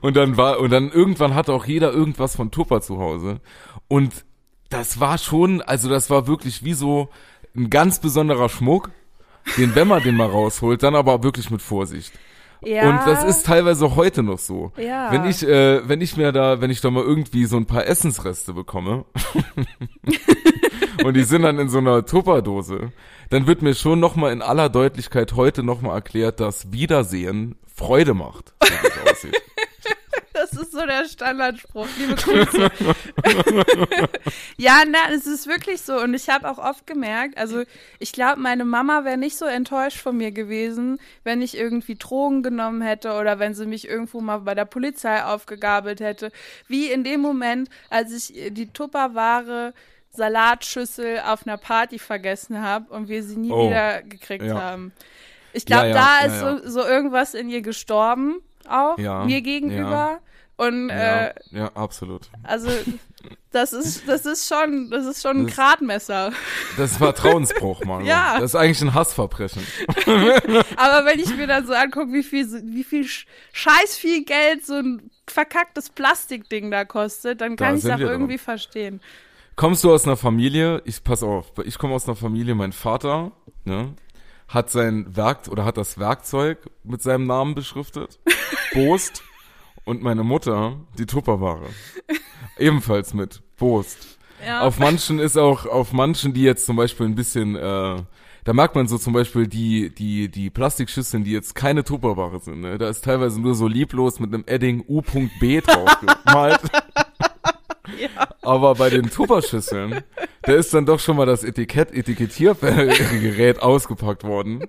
Und 0.03 0.17
dann 0.17 0.37
war, 0.37 0.61
und 0.61 0.71
dann 0.71 0.91
irgendwann 0.91 1.35
hatte 1.35 1.53
auch 1.53 1.65
jeder 1.65 1.93
irgendwas 1.93 2.37
von 2.37 2.51
Tupper 2.51 2.81
zu 2.81 2.99
Hause. 2.99 3.41
Und 3.89 4.25
das 4.69 5.01
war 5.01 5.19
schon, 5.19 5.63
also 5.63 5.89
das 5.89 6.11
war 6.11 6.27
wirklich 6.27 6.65
wie 6.65 6.75
so 6.75 7.09
ein 7.57 7.71
ganz 7.71 8.01
besonderer 8.01 8.49
Schmuck, 8.49 8.91
den, 9.57 9.75
wenn 9.75 9.89
man 9.89 10.03
den 10.03 10.17
mal 10.17 10.29
rausholt, 10.29 10.83
dann 10.83 10.95
aber 10.95 11.23
wirklich 11.23 11.51
mit 11.51 11.63
Vorsicht. 11.63 12.13
Ja. 12.67 12.89
Und 12.89 13.07
das 13.07 13.25
ist 13.25 13.47
teilweise 13.47 13.97
heute 13.97 14.23
noch 14.23 14.39
so. 14.39 14.73
Ja. 14.77 15.13
Wenn 15.13 15.25
ich, 15.25 15.47
äh, 15.47 15.89
wenn 15.89 16.01
ich 16.01 16.17
mir 16.17 16.33
da, 16.33 16.61
wenn 16.61 16.71
ich 16.71 16.81
da 16.81 16.91
mal 16.91 17.03
irgendwie 17.03 17.45
so 17.47 17.57
ein 17.57 17.67
paar 17.67 17.87
Essensreste 17.87 18.53
bekomme 18.53 19.05
und 21.05 21.15
die 21.15 21.25
sind 21.25 21.43
dann 21.43 21.59
in 21.59 21.69
so 21.69 21.79
einer 21.79 22.05
Tupperdose, 22.05 22.93
dann 23.31 23.47
wird 23.47 23.63
mir 23.63 23.75
schon 23.75 24.01
nochmal 24.01 24.33
in 24.33 24.43
aller 24.43 24.69
Deutlichkeit 24.69 25.35
heute 25.35 25.63
nochmal 25.63 25.97
erklärt, 25.97 26.41
dass 26.41 26.73
Wiedersehen 26.73 27.57
Freude 27.75 28.15
macht. 28.15 28.55
So 28.63 28.69
wie 28.71 28.87
es 28.87 29.13
aussieht. 29.13 29.43
Das 30.35 30.53
ist 30.53 30.73
so 30.73 30.85
der 30.85 31.05
Standardspruch. 31.07 31.87
Liebe 31.97 32.17
Grüße. 32.17 32.69
ja, 34.57 34.83
na, 34.87 34.99
es 35.15 35.27
ist 35.27 35.47
wirklich 35.47 35.81
so. 35.81 36.01
Und 36.01 36.13
ich 36.13 36.29
habe 36.29 36.51
auch 36.51 36.59
oft 36.59 36.87
gemerkt, 36.87 37.39
also 37.39 37.63
ich 38.01 38.13
glaube, 38.13 38.41
meine 38.41 38.65
Mama 38.65 39.05
wäre 39.05 39.17
nicht 39.17 39.37
so 39.39 39.45
enttäuscht 39.47 39.99
von 39.99 40.17
mir 40.17 40.33
gewesen, 40.33 40.99
wenn 41.23 41.41
ich 41.41 41.57
irgendwie 41.57 41.95
Drogen 41.95 42.43
genommen 42.43 42.83
hätte 42.83 43.13
oder 43.13 43.39
wenn 43.39 43.55
sie 43.55 43.65
mich 43.67 43.89
irgendwo 43.89 44.21
mal 44.21 44.39
bei 44.39 44.55
der 44.57 44.65
Polizei 44.65 45.23
aufgegabelt 45.25 46.01
hätte. 46.01 46.33
Wie 46.67 46.91
in 46.91 47.05
dem 47.05 47.21
Moment, 47.21 47.69
als 47.89 48.13
ich 48.13 48.53
die 48.53 48.67
Tupperware 48.67 49.73
Salatschüssel 50.11 51.21
auf 51.27 51.47
einer 51.47 51.59
Party 51.59 51.99
vergessen 51.99 52.61
habe 52.61 52.93
und 52.93 53.09
wir 53.09 53.23
sie 53.23 53.37
nie 53.37 53.51
Oh, 53.53 53.69
wieder 53.69 54.03
gekriegt 54.03 54.45
ja. 54.45 54.61
haben. 54.61 54.93
Ich 55.53 55.67
glaube, 55.67 55.91
Ja, 55.91 55.95
ja, 55.95 56.21
da 56.21 56.27
ist. 56.27 56.65
So, 56.65 56.71
so 56.83 56.87
irgendwas 56.87 57.35
in 57.35 57.49
ihr 57.49 57.63
gestorben, 57.63 58.41
auch 58.69 58.99
Ja, 58.99 59.25
mir 59.25 59.41
gegenüber. 59.43 59.91
ja. 59.91 60.19
Und 60.57 60.89
Ja, 60.89 61.25
äh, 61.27 61.35
ja, 61.51 61.67
absolut. 61.75 62.31
also 62.45 62.69
das 63.51 63.73
ist, 63.73 64.07
das 64.09 64.25
ist 64.25 64.47
schon, 64.47 64.89
das 64.89 65.05
ist 65.05 65.21
schon 65.23 65.39
ein 65.39 65.47
Das- 65.47 65.57
Gradmesser. 65.57 66.31
Das 66.77 66.93
ist 66.93 66.99
Vertrauensbruch, 66.99 67.83
Mann. 67.85 68.05
Ja. 68.07 68.35
Das 68.39 68.53
ist 68.53 68.55
eigentlich 68.55 68.81
ein 68.83 68.95
Hassverbrechen. 68.95 69.67
Aber 70.77 71.07
wenn 71.07 71.19
ich 71.19 71.35
mir 71.37 71.47
dann 71.49 71.67
so 71.67 71.73
angucke, 71.73 72.13
wie 72.13 72.23
viel, 72.23 72.47
wie 72.67 72.85
viel 72.85 73.05
Sch- 73.05 73.27
scheiß 73.53 73.97
viel 73.97 74.25
Geld 74.25 74.65
so 74.65 74.75
ein 74.75 75.11
verkacktes 75.27 75.91
Plastikding 75.91 76.71
da 76.71 76.85
kostet, 76.85 77.41
dann 77.41 77.57
Da 77.57 77.67
kann 77.67 77.77
ich 77.77 77.83
sind 77.83 77.93
auch 77.95 77.99
irgendwie 77.99 78.37
dran. 78.37 78.45
verstehen. 78.45 79.01
Kommst 79.57 79.85
du 79.85 79.93
aus 79.93 80.05
einer 80.07 80.17
Familie, 80.17 80.83
ich 80.85 81.03
pass 81.03 81.23
auf, 81.23 81.47
ich 81.65 81.79
komme 81.79 81.95
aus 81.95 82.07
einer 82.07 82.17
Familie, 82.17 82.55
mein 82.55 82.73
Vater, 82.73 83.31
ne, 83.65 83.95
hat 84.49 84.71
sein 84.71 85.17
Werk 85.17 85.49
oder 85.49 85.65
hat 85.65 85.77
das 85.77 85.99
Werkzeug 85.99 86.59
mit 86.83 87.03
seinem 87.03 87.27
Namen 87.27 87.55
beschriftet, 87.55 88.19
Bost, 88.73 89.23
und 89.85 90.03
meine 90.03 90.25
Mutter 90.25 90.81
die 90.99 91.07
Tupperware. 91.07 91.67
Ebenfalls 92.59 93.15
mit 93.15 93.43
Bost. 93.57 94.19
Ja. 94.45 94.63
Auf 94.63 94.79
manchen 94.79 95.19
ist 95.19 95.37
auch, 95.37 95.67
auf 95.67 95.93
manchen, 95.93 96.35
die 96.35 96.43
jetzt 96.43 96.67
zum 96.67 96.77
Beispiel 96.77 97.07
ein 97.07 97.15
bisschen, 97.15 97.57
äh, 97.57 97.97
da 98.45 98.53
merkt 98.53 98.75
man 98.75 98.89
so 98.89 98.99
zum 98.99 99.13
Beispiel 99.13 99.47
die, 99.47 99.95
die, 99.95 100.31
die 100.31 100.51
Plastikschüsseln, 100.51 101.25
die 101.25 101.33
jetzt 101.33 101.55
keine 101.55 101.85
Tupperware 101.85 102.41
sind, 102.41 102.61
ne? 102.61 102.77
Da 102.77 102.89
ist 102.89 103.05
teilweise 103.05 103.41
nur 103.41 103.55
so 103.55 103.67
lieblos 103.67 104.21
mit 104.21 104.35
einem 104.35 104.45
Edding 104.47 104.85
U.B 104.87 105.61
drauf 105.61 105.99
gemalt. 106.01 106.61
Aber 108.43 108.75
bei 108.75 108.91
den 108.91 109.11
Tupperschüsseln, 109.11 110.03
da 110.43 110.53
ist 110.53 110.73
dann 110.75 110.87
doch 110.87 111.01
schon 111.01 111.17
mal 111.17 111.27
das 111.27 111.45
Etikett, 111.45 111.93
Etikettiergerät 111.93 113.63
ausgepackt 113.63 114.25
worden. 114.25 114.65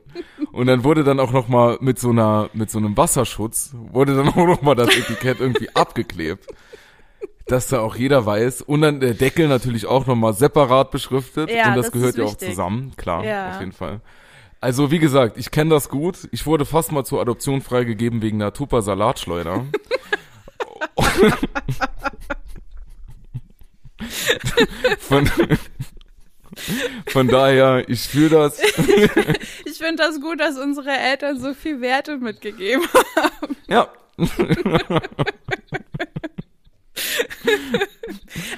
Und 0.55 0.67
dann 0.67 0.85
wurde 0.85 1.03
dann 1.03 1.19
auch 1.19 1.33
noch 1.33 1.49
mal 1.49 1.77
mit 1.81 1.99
so 1.99 2.11
einer, 2.11 2.49
mit 2.53 2.71
so 2.71 2.77
einem 2.77 2.95
Wasserschutz, 2.95 3.71
wurde 3.91 4.15
dann 4.15 4.29
auch 4.29 4.47
noch 4.47 4.61
mal 4.61 4.73
das 4.73 4.87
Etikett 4.95 5.41
irgendwie 5.41 5.67
abgeklebt. 5.75 6.47
Dass 7.47 7.67
da 7.67 7.81
auch 7.81 7.95
jeder 7.97 8.25
weiß. 8.25 8.61
Und 8.61 8.79
dann 8.81 9.01
der 9.01 9.13
Deckel 9.15 9.49
natürlich 9.49 9.85
auch 9.85 10.07
noch 10.07 10.15
mal 10.15 10.33
separat 10.33 10.91
beschriftet. 10.91 11.51
Ja, 11.51 11.67
und 11.69 11.75
das, 11.75 11.87
das 11.87 11.91
gehört 11.93 12.15
ja 12.17 12.23
auch 12.23 12.31
wichtig. 12.31 12.49
zusammen. 12.51 12.93
Klar, 12.95 13.25
Ja. 13.25 13.49
auf 13.51 13.59
jeden 13.59 13.73
Fall. 13.73 13.99
Also 14.61 14.89
wie 14.91 14.99
gesagt, 14.99 15.37
ich 15.37 15.51
kenne 15.51 15.69
das 15.71 15.89
gut. 15.89 16.29
Ich 16.31 16.45
wurde 16.47 16.63
fast 16.65 16.91
mal 16.93 17.03
zur 17.03 17.19
Adoption 17.21 17.61
freigegeben 17.61 18.21
wegen 18.21 18.41
einer 18.41 18.53
Tupper 18.53 18.81
Salatschleuder. 18.81 19.65
Von, 24.99 25.29
von 27.07 27.27
daher, 27.27 27.87
ich 27.87 28.01
fühle 28.01 28.29
das. 28.29 28.59
Ich 29.65 29.77
finde 29.79 30.03
das 30.03 30.21
gut, 30.21 30.39
dass 30.39 30.57
unsere 30.57 30.91
Eltern 30.91 31.39
so 31.39 31.53
viel 31.53 31.81
Werte 31.81 32.17
mitgegeben 32.17 32.85
haben. 33.15 33.55
Ja, 33.67 33.89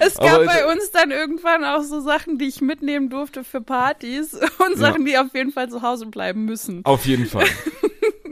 Es 0.00 0.14
gab 0.16 0.34
Aber 0.34 0.44
bei 0.46 0.66
uns 0.70 0.90
dann 0.92 1.10
irgendwann 1.10 1.64
auch 1.64 1.82
so 1.82 2.00
Sachen, 2.00 2.38
die 2.38 2.46
ich 2.46 2.60
mitnehmen 2.60 3.10
durfte 3.10 3.44
für 3.44 3.60
Partys 3.60 4.34
und 4.66 4.78
Sachen, 4.78 5.04
die 5.04 5.18
auf 5.18 5.34
jeden 5.34 5.52
Fall 5.52 5.68
zu 5.68 5.82
Hause 5.82 6.06
bleiben 6.06 6.44
müssen. 6.44 6.84
auf 6.84 7.04
jeden 7.06 7.26
Fall. 7.26 7.46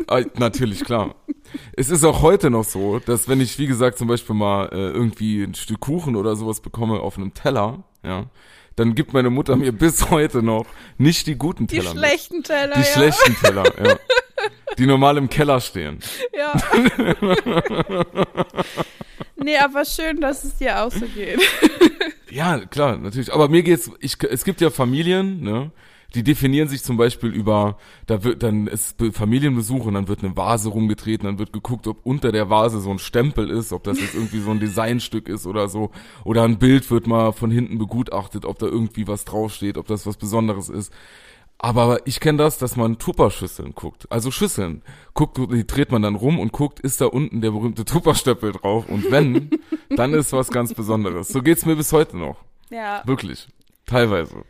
Ah, 0.08 0.20
Natürlich, 0.34 0.84
klar. 0.84 1.16
Es 1.76 1.90
ist 1.90 2.04
auch 2.04 2.22
heute 2.22 2.50
noch 2.50 2.64
so, 2.64 3.00
dass 3.00 3.28
wenn 3.28 3.40
ich, 3.40 3.58
wie 3.58 3.66
gesagt, 3.66 3.98
zum 3.98 4.08
Beispiel 4.08 4.34
mal 4.36 4.68
äh, 4.72 4.90
irgendwie 4.90 5.42
ein 5.42 5.54
Stück 5.54 5.80
Kuchen 5.80 6.14
oder 6.16 6.36
sowas 6.36 6.60
bekomme 6.60 7.00
auf 7.00 7.16
einem 7.16 7.34
Teller, 7.34 7.84
ja, 8.04 8.26
dann 8.76 8.94
gibt 8.94 9.12
meine 9.12 9.30
Mutter 9.30 9.56
mir 9.56 9.72
bis 9.72 10.10
heute 10.10 10.42
noch 10.42 10.66
nicht 10.98 11.26
die 11.26 11.36
guten 11.36 11.66
Die 11.66 11.76
Teller 11.78 11.94
mit. 11.94 12.04
schlechten 12.04 12.42
Teller, 12.42 12.74
Die 12.74 12.80
ja. 12.80 12.86
schlechten 12.86 13.36
Teller, 13.36 13.64
ja. 13.84 13.96
Die 14.78 14.86
normal 14.86 15.16
im 15.16 15.28
Keller 15.30 15.60
stehen. 15.60 15.98
Ja. 16.36 16.52
nee, 19.36 19.56
aber 19.56 19.84
schön, 19.84 20.20
dass 20.20 20.44
es 20.44 20.56
dir 20.56 20.82
auch 20.82 20.92
so 20.92 21.06
geht. 21.06 21.40
Ja, 22.30 22.58
klar, 22.66 22.98
natürlich. 22.98 23.32
Aber 23.32 23.48
mir 23.48 23.62
geht's, 23.62 23.90
ich, 24.00 24.22
es 24.22 24.44
gibt 24.44 24.60
ja 24.60 24.68
Familien, 24.70 25.40
ne, 25.42 25.70
die 26.14 26.22
definieren 26.22 26.68
sich 26.68 26.82
zum 26.82 26.96
Beispiel 26.96 27.30
über, 27.30 27.76
da 28.06 28.24
wird, 28.24 28.42
dann 28.42 28.66
ist 28.66 28.96
Be- 28.96 29.12
Familienbesuch 29.12 29.84
und 29.84 29.94
dann 29.94 30.08
wird 30.08 30.22
eine 30.24 30.36
Vase 30.36 30.68
rumgetreten, 30.70 31.26
dann 31.26 31.38
wird 31.38 31.52
geguckt, 31.52 31.86
ob 31.86 32.06
unter 32.06 32.32
der 32.32 32.48
Vase 32.48 32.80
so 32.80 32.90
ein 32.90 32.98
Stempel 32.98 33.50
ist, 33.50 33.72
ob 33.72 33.84
das 33.84 34.00
jetzt 34.00 34.14
irgendwie 34.14 34.40
so 34.40 34.50
ein 34.50 34.60
Designstück 34.60 35.28
ist 35.28 35.46
oder 35.46 35.68
so. 35.68 35.90
Oder 36.24 36.44
ein 36.44 36.58
Bild 36.58 36.90
wird 36.90 37.06
mal 37.06 37.32
von 37.32 37.50
hinten 37.50 37.78
begutachtet, 37.78 38.44
ob 38.44 38.58
da 38.58 38.66
irgendwie 38.66 39.06
was 39.08 39.24
draufsteht, 39.24 39.76
ob 39.76 39.86
das 39.88 40.06
was 40.06 40.16
Besonderes 40.16 40.68
ist. 40.68 40.92
Aber 41.58 42.06
ich 42.06 42.20
kenne 42.20 42.36
das, 42.36 42.58
dass 42.58 42.76
man 42.76 42.98
Tupperschüsseln 42.98 43.74
guckt. 43.74 44.06
Also 44.10 44.30
Schüsseln. 44.30 44.82
Guckt, 45.14 45.38
die 45.38 45.66
dreht 45.66 45.90
man 45.90 46.02
dann 46.02 46.14
rum 46.14 46.38
und 46.38 46.52
guckt, 46.52 46.80
ist 46.80 47.00
da 47.00 47.06
unten 47.06 47.40
der 47.40 47.50
berühmte 47.50 47.86
Tupperstöppel 47.86 48.52
drauf? 48.52 48.86
Und 48.88 49.10
wenn, 49.10 49.48
dann 49.88 50.12
ist 50.12 50.34
was 50.34 50.50
ganz 50.50 50.74
Besonderes. 50.74 51.28
So 51.28 51.42
geht's 51.42 51.64
mir 51.64 51.74
bis 51.74 51.92
heute 51.94 52.18
noch. 52.18 52.36
Ja. 52.68 53.02
Wirklich. 53.06 53.48
Teilweise. 53.86 54.44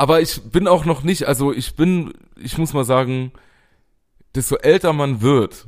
Aber 0.00 0.22
ich 0.22 0.40
bin 0.44 0.66
auch 0.66 0.86
noch 0.86 1.02
nicht, 1.02 1.28
also 1.28 1.52
ich 1.52 1.76
bin, 1.76 2.14
ich 2.40 2.56
muss 2.56 2.72
mal 2.72 2.86
sagen, 2.86 3.32
desto 4.34 4.56
älter 4.56 4.94
man 4.94 5.20
wird, 5.20 5.66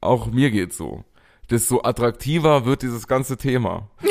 auch 0.00 0.28
mir 0.28 0.50
geht's 0.50 0.78
so, 0.78 1.04
desto 1.50 1.82
attraktiver 1.82 2.64
wird 2.64 2.82
dieses 2.82 3.06
ganze 3.06 3.36
Thema. 3.36 3.88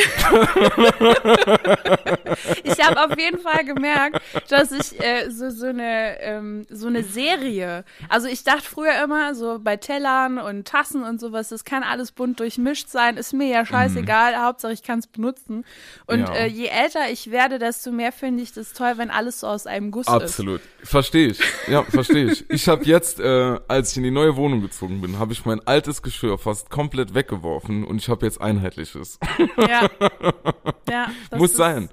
Ich 2.64 2.84
habe 2.84 3.00
auf 3.04 3.18
jeden 3.20 3.40
Fall 3.40 3.66
gemerkt, 3.66 4.20
dass 4.50 4.72
ich 4.72 5.00
äh, 5.02 5.30
so, 5.30 5.50
so, 5.50 5.68
eine, 5.68 6.20
ähm, 6.22 6.66
so 6.70 6.88
eine 6.88 7.04
Serie, 7.04 7.84
also 8.10 8.28
ich 8.28 8.44
dachte 8.44 8.64
früher 8.64 9.04
immer, 9.04 9.36
so 9.36 9.60
bei 9.60 9.78
Tellern 9.78 10.38
und 10.40 10.68
Tassen 10.68 11.04
und 11.04 11.20
sowas, 11.20 11.50
das 11.50 11.64
kann 11.66 11.84
alles 11.84 12.12
bunt 12.12 12.40
durchmischt 12.40 12.90
sein, 12.90 13.18
ist 13.18 13.34
mir 13.34 13.48
ja 13.48 13.66
scheißegal, 13.66 14.36
Hauptsache 14.42 14.74
ich 14.74 14.84
kann 14.84 15.00
es 15.00 15.08
benutzen. 15.08 15.66
Und 16.08 16.20
Mhm. 16.22 16.26
Ja. 16.26 16.34
äh, 16.36 16.48
je 16.48 16.68
älter 16.68 17.10
ich 17.12 17.32
werde, 17.32 17.60
desto 17.60 17.92
mehr 17.92 18.12
finde 18.12 18.44
ich 18.44 18.54
das 18.54 18.74
toll, 18.74 18.94
wenn 18.98 19.10
alles 19.10 19.40
so 19.42 19.48
aus 19.48 19.68
einem 19.68 19.92
Guss 19.92 20.08
ist. 20.08 20.14
Absolut. 20.14 20.62
Verstehe 20.84 21.28
ich. 21.30 21.40
Ja, 21.68 21.84
verstehe 21.84 22.32
ich. 22.32 22.50
Ich 22.50 22.68
habe 22.68 22.84
jetzt, 22.86 23.20
äh, 23.20 23.60
als 23.68 23.92
ich 23.92 23.98
in 23.98 24.04
die 24.04 24.12
neue 24.12 24.36
Wohnung 24.36 24.62
gezogen 24.62 25.02
bin, 25.02 25.20
habe 25.20 25.34
ich 25.34 25.46
mein 25.46 25.66
altes 25.68 26.02
Geschirr 26.02 26.38
fast 26.38 26.70
komplett 26.70 27.14
weggeworfen 27.24 27.84
und 27.84 27.98
ich 27.98 28.10
habe 28.10 28.26
jetzt 28.26 28.42
einheitliches. 28.42 29.20
Ja. 29.58 29.90
ja 30.90 31.08
das 31.30 31.40
Muss 31.40 31.54
sein. 31.54 31.90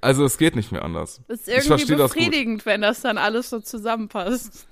Also 0.00 0.24
es 0.24 0.38
geht 0.38 0.56
nicht 0.56 0.72
mehr 0.72 0.84
anders. 0.84 1.20
Ist 1.28 1.48
irgendwie 1.48 1.68
verstehe 1.68 1.96
das 1.96 2.12
befriedigend, 2.12 2.66
wenn 2.66 2.80
das 2.80 3.00
dann 3.00 3.18
alles 3.18 3.50
so 3.50 3.60
zusammenpasst. 3.60 4.66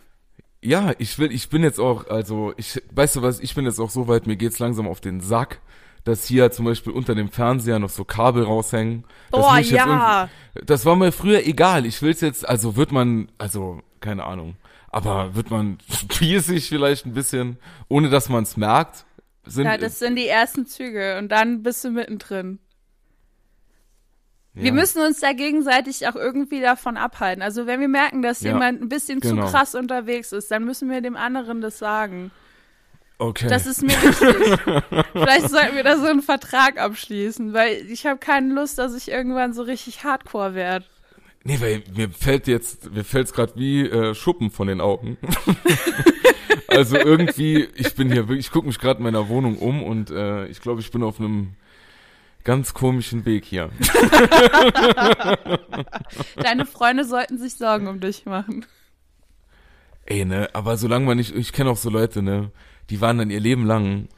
Ja, 0.63 0.93
ich 0.99 1.19
will, 1.19 1.33
ich 1.33 1.49
bin 1.49 1.63
jetzt 1.63 1.79
auch, 1.79 2.09
also 2.09 2.53
ich, 2.57 2.83
weißt 2.93 3.17
du 3.17 3.23
was, 3.23 3.41
ich 3.41 3.55
bin 3.55 3.65
jetzt 3.65 3.79
auch 3.79 3.91
so 3.91 4.09
weit, 4.09 4.27
mir 4.27 4.37
geht's 4.37 4.59
langsam 4.59 4.89
auf 4.89 5.01
den 5.01 5.21
Sack, 5.21 5.61
dass 6.05 6.25
hier 6.25 6.51
zum 6.51 6.65
Beispiel 6.65 6.93
unter 6.93 7.15
dem 7.15 7.31
Fernseher 7.31 7.79
noch 7.79 7.91
so 7.91 8.05
Kabel 8.05 8.45
raushängen. 8.45 9.05
Das 9.31 9.41
Boah, 9.41 9.57
will 9.57 9.67
ja. 9.67 10.29
Das 10.65 10.85
war 10.85 10.97
mir 10.97 11.13
früher 11.13 11.47
egal. 11.47 11.87
Ich 11.87 12.03
will's 12.03 12.21
jetzt, 12.21 12.49
also 12.49 12.77
wird 12.77 12.91
man, 12.93 13.31
also 13.39 13.83
keine 14.01 14.25
Ahnung, 14.25 14.57
aber 14.91 15.35
wird 15.35 15.51
man 15.51 15.79
spießig 16.13 16.69
vielleicht 16.69 17.07
ein 17.07 17.15
bisschen, 17.15 17.59
ohne 17.89 18.11
dass 18.11 18.29
man 18.29 18.43
es 18.43 18.57
merkt. 18.57 19.05
Sind, 19.49 19.65
Ja, 19.67 19.77
das 19.77 19.99
sind 19.99 20.17
die 20.17 20.29
ersten 20.29 20.67
Züge 20.67 21.19
und 21.19 21.31
dann 21.31 21.63
bist 21.63 21.83
du 21.85 21.91
mittendrin. 21.91 22.59
ja. 24.55 24.63
Wir 24.65 24.73
müssen 24.73 25.03
uns 25.03 25.21
da 25.21 25.33
gegenseitig 25.33 26.07
auch 26.09 26.17
irgendwie 26.17 26.61
davon 26.61 26.97
abhalten. 26.97 27.43
Also 27.43 27.67
wenn 27.67 27.81
wir 27.81 27.89
merken, 27.89 28.23
dass 28.23 28.41
Ja, 28.43 28.53
jemand 28.53 28.83
ein 28.83 28.89
bisschen 28.89 29.21
genau. 29.21 29.47
zu 29.47 29.51
krass 29.53 29.75
unterwegs 29.75 30.33
ist, 30.33 30.51
dann 30.51 30.65
müssen 30.65 30.91
wir 30.91 31.01
dem 31.01 31.17
anderen 31.17 31.61
das 31.61 31.79
sagen. 31.79 32.31
Okay. 33.21 33.49
Das 33.49 33.67
ist 33.67 33.83
mir 33.83 33.91
wichtig. 34.03 35.05
Vielleicht 35.13 35.51
sollten 35.51 35.75
wir 35.75 35.83
da 35.83 35.97
so 35.97 36.07
einen 36.07 36.23
Vertrag 36.23 36.79
abschließen, 36.79 37.53
weil 37.53 37.85
ich 37.91 38.07
habe 38.07 38.19
keine 38.19 38.55
Lust, 38.55 38.79
dass 38.79 38.95
ich 38.95 39.11
irgendwann 39.11 39.53
so 39.53 39.63
richtig 39.63 40.05
hardcore 40.05 40.55
werde. 40.55 40.85
Nee, 41.49 41.61
weil 41.61 41.83
mir 41.97 42.11
fällt 42.11 42.47
jetzt, 42.47 42.93
mir 42.93 43.05
fällt's 43.05 43.33
gerade 43.33 43.55
wie 43.57 43.81
äh, 43.81 44.15
Schuppen 44.15 44.51
von 44.51 44.69
den 44.69 44.83
Augen. 44.83 45.17
also 46.69 46.97
irgendwie, 46.97 47.67
ich 47.75 47.95
bin 47.95 48.13
hier 48.13 48.29
wirklich, 48.29 48.47
ich 48.47 48.53
gucke 48.53 48.67
mich 48.67 48.79
gerade 48.79 48.99
in 48.99 49.05
meiner 49.05 49.31
Wohnung 49.31 49.57
um 49.57 49.83
und 49.83 50.11
äh, 50.11 50.47
ich 50.49 50.61
glaube, 50.61 50.83
ich 50.83 50.91
bin 50.91 51.03
auf 51.03 51.19
einem, 51.19 51.55
ganz 52.45 52.73
komischen 52.73 53.25
Weg 53.25 53.45
hier. 53.45 53.71
Deine 56.37 56.67
Freunde 56.67 57.05
sollten 57.05 57.39
sich 57.39 57.57
Sorgen 57.57 57.89
um 57.89 58.01
dich 58.01 58.25
machen. 58.27 58.65
Ey, 60.07 60.25
ne, 60.25 60.49
aber 60.55 60.77
solange 60.77 61.05
man 61.05 61.19
nicht, 61.19 61.35
ich 61.35 61.53
kenne 61.53 61.71
auch 61.71 61.77
so 61.77 61.91
Leute, 61.91 62.23
ne, 62.23 62.51
die 62.91 63.01
waren 63.01 63.19
dann 63.19 63.31
ihr 63.31 63.41
Leben 63.41 63.67
lang, 63.67 64.09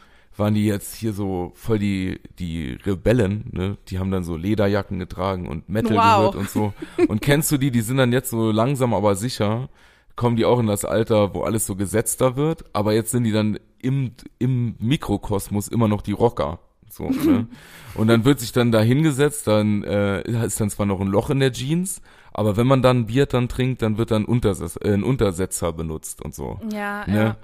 waren 0.40 0.54
die 0.54 0.66
jetzt 0.66 0.94
hier 0.96 1.12
so 1.12 1.52
voll 1.54 1.78
die, 1.78 2.18
die 2.40 2.72
Rebellen, 2.84 3.44
ne, 3.52 3.76
die 3.88 4.00
haben 4.00 4.10
dann 4.10 4.24
so 4.24 4.36
Lederjacken 4.36 4.98
getragen 4.98 5.46
und 5.46 5.68
Metal 5.68 5.96
Wow. 5.96 6.32
gehört 6.32 6.34
und 6.34 6.50
so. 6.50 6.72
Und 7.06 7.20
kennst 7.22 7.52
du 7.52 7.58
die, 7.58 7.70
die 7.70 7.82
sind 7.82 7.98
dann 7.98 8.12
jetzt 8.12 8.30
so 8.30 8.50
langsam, 8.50 8.92
aber 8.94 9.14
sicher, 9.14 9.68
kommen 10.16 10.34
die 10.36 10.44
auch 10.44 10.58
in 10.58 10.66
das 10.66 10.84
Alter, 10.84 11.32
wo 11.34 11.42
alles 11.42 11.64
so 11.66 11.76
gesetzter 11.76 12.34
wird, 12.36 12.64
aber 12.72 12.92
jetzt 12.94 13.12
sind 13.12 13.22
die 13.24 13.32
dann 13.32 13.58
im, 13.80 14.12
im 14.40 14.74
Mikrokosmos 14.80 15.68
immer 15.68 15.86
noch 15.88 16.02
die 16.02 16.12
Rocker. 16.12 16.58
So, 16.90 17.08
ne? 17.08 17.46
Und 17.94 18.08
dann 18.08 18.24
wird 18.24 18.40
sich 18.40 18.50
dann 18.52 18.72
da 18.72 18.80
hingesetzt, 18.80 19.46
dann 19.46 19.84
äh, 19.84 20.22
ist 20.44 20.60
dann 20.60 20.70
zwar 20.70 20.86
noch 20.86 21.00
ein 21.00 21.06
Loch 21.06 21.30
in 21.30 21.38
der 21.40 21.52
Jeans, 21.52 22.02
aber 22.32 22.56
wenn 22.56 22.66
man 22.66 22.82
dann 22.82 23.06
Bier 23.06 23.26
dann 23.26 23.48
trinkt, 23.48 23.82
dann 23.82 23.96
wird 23.98 24.10
dann 24.10 24.24
Untersetz, 24.24 24.76
äh, 24.82 24.92
ein 24.92 25.02
Untersetzer 25.04 25.72
benutzt 25.72 26.20
und 26.22 26.34
so. 26.34 26.60
Ja, 26.72 27.06
Ne? 27.06 27.16
ja. 27.16 27.36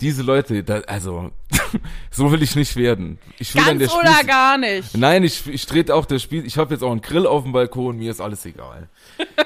Diese 0.00 0.22
Leute, 0.22 0.64
da, 0.64 0.80
also 0.80 1.30
so 2.10 2.32
will 2.32 2.42
ich 2.42 2.56
nicht 2.56 2.74
werden. 2.76 3.18
Ich 3.38 3.54
will 3.54 3.62
dann 3.64 3.78
der 3.78 3.88
Ganz 3.88 3.98
oder 4.00 4.10
Spieß- 4.10 4.26
gar 4.26 4.58
nicht. 4.58 4.96
Nein, 4.96 5.22
ich, 5.22 5.46
ich 5.46 5.64
trete 5.66 5.94
auch 5.94 6.06
der 6.06 6.18
Spiel. 6.18 6.44
Ich 6.44 6.58
habe 6.58 6.74
jetzt 6.74 6.82
auch 6.82 6.90
einen 6.90 7.02
Grill 7.02 7.26
auf 7.26 7.44
dem 7.44 7.52
Balkon, 7.52 7.98
mir 7.98 8.10
ist 8.10 8.20
alles 8.20 8.44
egal. 8.44 8.88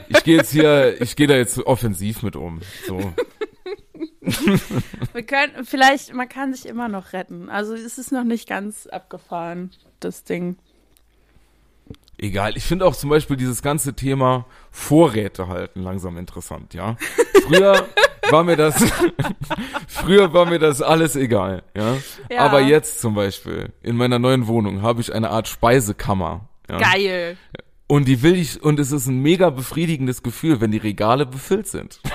Ich 0.08 0.24
gehe 0.24 0.36
jetzt 0.38 0.52
hier, 0.52 0.96
ich 1.02 1.14
gehe 1.16 1.26
da 1.26 1.34
jetzt 1.34 1.58
offensiv 1.58 2.22
mit 2.22 2.36
um. 2.36 2.60
So. 2.86 2.98
Wir 5.12 5.22
können, 5.22 5.64
vielleicht, 5.64 6.12
man 6.12 6.28
kann 6.28 6.52
sich 6.52 6.66
immer 6.66 6.88
noch 6.88 7.12
retten. 7.12 7.48
Also 7.48 7.74
es 7.74 7.96
ist 7.98 8.10
noch 8.12 8.24
nicht 8.24 8.48
ganz 8.48 8.86
abgefahren, 8.86 9.70
das 10.00 10.24
Ding. 10.24 10.56
Egal. 12.18 12.56
Ich 12.56 12.64
finde 12.64 12.86
auch 12.86 12.96
zum 12.96 13.10
Beispiel 13.10 13.36
dieses 13.36 13.62
ganze 13.62 13.94
Thema 13.94 14.46
Vorräte 14.70 15.48
halten 15.48 15.82
langsam 15.82 16.16
interessant, 16.18 16.74
ja. 16.74 16.96
Früher 17.46 17.86
war 18.30 18.44
mir 18.44 18.56
das, 18.56 18.82
früher 19.88 20.32
war 20.32 20.46
mir 20.46 20.58
das 20.58 20.82
alles 20.82 21.16
egal, 21.16 21.62
ja. 21.76 21.96
Ja. 22.30 22.40
Aber 22.40 22.60
jetzt 22.60 23.00
zum 23.00 23.14
Beispiel, 23.14 23.72
in 23.82 23.96
meiner 23.96 24.18
neuen 24.18 24.46
Wohnung 24.46 24.82
habe 24.82 25.00
ich 25.00 25.14
eine 25.14 25.30
Art 25.30 25.48
Speisekammer. 25.48 26.48
Ja? 26.68 26.78
Geil. 26.78 27.36
Und 27.88 28.08
die 28.08 28.22
will 28.22 28.34
ich, 28.34 28.60
und 28.64 28.80
es 28.80 28.90
ist 28.90 29.06
ein 29.06 29.20
mega 29.22 29.48
befriedigendes 29.50 30.24
Gefühl, 30.24 30.60
wenn 30.60 30.72
die 30.72 30.78
Regale 30.78 31.26
befüllt 31.26 31.68
sind. 31.68 32.00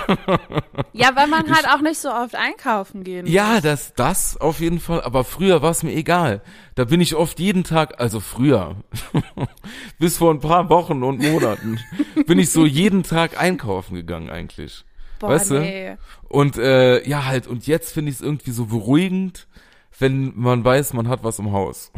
Ja, 0.94 1.16
weil 1.16 1.28
man 1.28 1.50
halt 1.50 1.68
auch 1.70 1.82
nicht 1.82 2.00
so 2.00 2.10
oft 2.10 2.36
einkaufen 2.36 3.04
gehen 3.06 3.26
Ja, 3.26 3.62
das, 3.62 3.94
das 3.94 4.36
auf 4.36 4.60
jeden 4.60 4.80
Fall. 4.80 5.02
Aber 5.02 5.24
früher 5.24 5.62
war 5.62 5.72
es 5.72 5.84
mir 5.84 5.94
egal. 5.94 6.42
Da 6.76 6.84
bin 6.84 7.00
ich 7.00 7.16
oft 7.16 7.40
jeden 7.40 7.64
Tag, 7.64 8.02
also 8.02 8.20
früher, 8.20 8.76
bis 10.00 10.18
vor 10.18 10.34
ein 10.34 10.42
paar 10.42 10.70
Wochen 10.70 11.04
und 11.04 11.22
Monaten, 11.22 11.80
bin 12.28 12.40
ich 12.40 12.52
so 12.52 12.66
jeden 12.66 13.04
Tag 13.04 13.40
einkaufen 13.40 13.96
gegangen 13.96 14.30
eigentlich. 14.30 14.84
Boah, 15.22 15.30
weißt 15.30 15.52
du? 15.52 15.60
nee. 15.60 15.96
Und 16.28 16.58
äh, 16.58 17.08
ja, 17.08 17.26
halt, 17.26 17.48
und 17.48 17.68
jetzt 17.68 17.94
finde 17.94 18.10
ich 18.12 18.18
es 18.18 18.22
irgendwie 18.22 18.52
so 18.52 18.66
beruhigend, 18.66 19.48
wenn 20.00 20.34
man 20.36 20.64
weiß, 20.66 20.94
man 20.94 21.08
hat 21.08 21.24
was 21.24 21.38
im 21.40 21.52
Haus. 21.52 21.92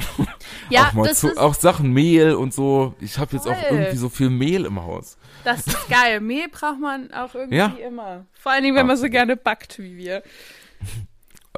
Ja, 0.69 0.91
auch, 0.95 1.05
das 1.05 1.19
zu, 1.19 1.29
ist, 1.29 1.37
auch 1.37 1.53
Sachen 1.53 1.91
Mehl 1.93 2.33
und 2.33 2.53
so. 2.53 2.95
Ich 2.99 3.17
habe 3.17 3.35
jetzt 3.35 3.47
auch 3.47 3.55
irgendwie 3.69 3.95
so 3.95 4.09
viel 4.09 4.29
Mehl 4.29 4.65
im 4.65 4.81
Haus. 4.83 5.17
das 5.43 5.65
ist 5.67 5.89
geil. 5.89 6.19
Mehl 6.19 6.47
braucht 6.49 6.79
man 6.79 7.11
auch 7.13 7.33
irgendwie 7.33 7.57
Ja. 7.57 7.67
immer. 7.85 8.25
Vor 8.33 8.51
allen 8.51 8.63
Dingen, 8.63 8.75
wenn 8.75 8.87
man 8.87 8.97
so 8.97 9.07
gerne 9.09 9.35
backt 9.37 9.79
wie 9.79 9.97
wir. 9.97 10.23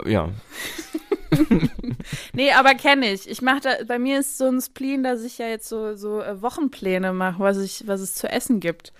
Ja. 0.05 0.29
Nee, 2.33 2.51
aber 2.51 2.75
kenne 2.75 3.11
ich. 3.11 3.29
Ich 3.29 3.41
mache 3.41 3.61
da, 3.61 3.71
bei 3.87 3.99
mir 3.99 4.19
ist 4.19 4.37
so 4.37 4.45
ein 4.45 4.61
Spleen, 4.61 5.03
dass 5.03 5.23
ich 5.23 5.37
ja 5.37 5.47
jetzt 5.47 5.67
so, 5.67 5.95
so 5.95 6.21
äh, 6.21 6.41
Wochenpläne 6.41 7.13
mache, 7.13 7.39
was 7.39 7.57
ich, 7.57 7.87
was 7.87 8.01
es 8.01 8.13
zu 8.13 8.27
essen 8.29 8.59
gibt. 8.59 8.93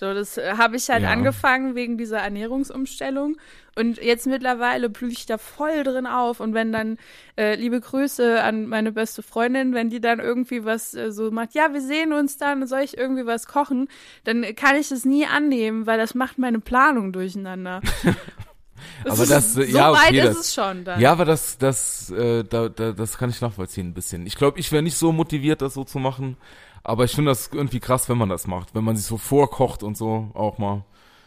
So, 0.00 0.14
das 0.14 0.38
äh, 0.38 0.54
habe 0.56 0.76
ich 0.76 0.88
halt 0.88 1.02
Ja. 1.02 1.10
angefangen 1.10 1.74
wegen 1.74 1.98
dieser 1.98 2.20
Ernährungsumstellung. 2.20 3.36
Und 3.76 3.98
jetzt 4.02 4.26
mittlerweile 4.26 4.88
blühe 4.88 5.10
ich 5.10 5.26
da 5.26 5.36
voll 5.36 5.82
drin 5.84 6.06
auf. 6.06 6.40
Und 6.40 6.54
wenn 6.54 6.72
dann, 6.72 6.96
äh, 7.36 7.54
liebe 7.56 7.80
Grüße 7.80 8.42
an 8.42 8.64
meine 8.66 8.92
beste 8.92 9.22
Freundin, 9.22 9.74
wenn 9.74 9.90
die 9.90 10.00
dann 10.00 10.18
irgendwie 10.18 10.64
was 10.64 10.94
äh, 10.94 11.12
so 11.12 11.30
macht, 11.30 11.54
ja, 11.54 11.74
wir 11.74 11.82
sehen 11.82 12.14
uns 12.14 12.38
dann, 12.38 12.66
soll 12.66 12.80
ich 12.80 12.96
irgendwie 12.96 13.26
was 13.26 13.46
kochen, 13.46 13.88
dann 14.24 14.42
kann 14.56 14.76
ich 14.76 14.88
das 14.88 15.04
nie 15.04 15.26
annehmen, 15.26 15.86
weil 15.86 15.98
das 15.98 16.14
macht 16.14 16.38
meine 16.38 16.60
Planung 16.60 17.12
durcheinander. 17.12 17.82
Aber 19.04 19.26
das, 19.26 19.52
so 19.52 19.60
ja, 19.62 19.90
okay, 19.90 20.00
weit 20.14 20.24
das- 20.24 20.36
ist 20.36 20.40
es 20.46 20.54
schon 20.54 20.84
dann. 20.84 20.98
Ja, 21.00 21.12
aber 21.12 21.26
das, 21.26 21.58
das, 21.58 22.10
äh, 22.10 22.42
da, 22.44 22.70
da, 22.70 22.92
das 22.92 23.18
kann 23.18 23.28
ich 23.28 23.40
nachvollziehen 23.42 23.88
ein 23.88 23.94
bisschen. 23.94 24.24
Ich 24.26 24.36
glaube, 24.36 24.58
ich 24.58 24.72
wäre 24.72 24.82
nicht 24.82 24.96
so 24.96 25.12
motiviert, 25.12 25.60
das 25.60 25.74
so 25.74 25.84
zu 25.84 25.98
machen. 25.98 26.38
Aber 26.82 27.04
ich 27.04 27.12
finde 27.14 27.30
das 27.30 27.50
irgendwie 27.52 27.80
krass, 27.80 28.08
wenn 28.08 28.18
man 28.18 28.28
das 28.28 28.46
macht, 28.46 28.74
wenn 28.74 28.84
man 28.84 28.96
sich 28.96 29.06
so 29.06 29.16
vorkocht 29.18 29.82
und 29.82 29.96
so 29.96 30.30
auch 30.34 30.58
mal. 30.58 30.82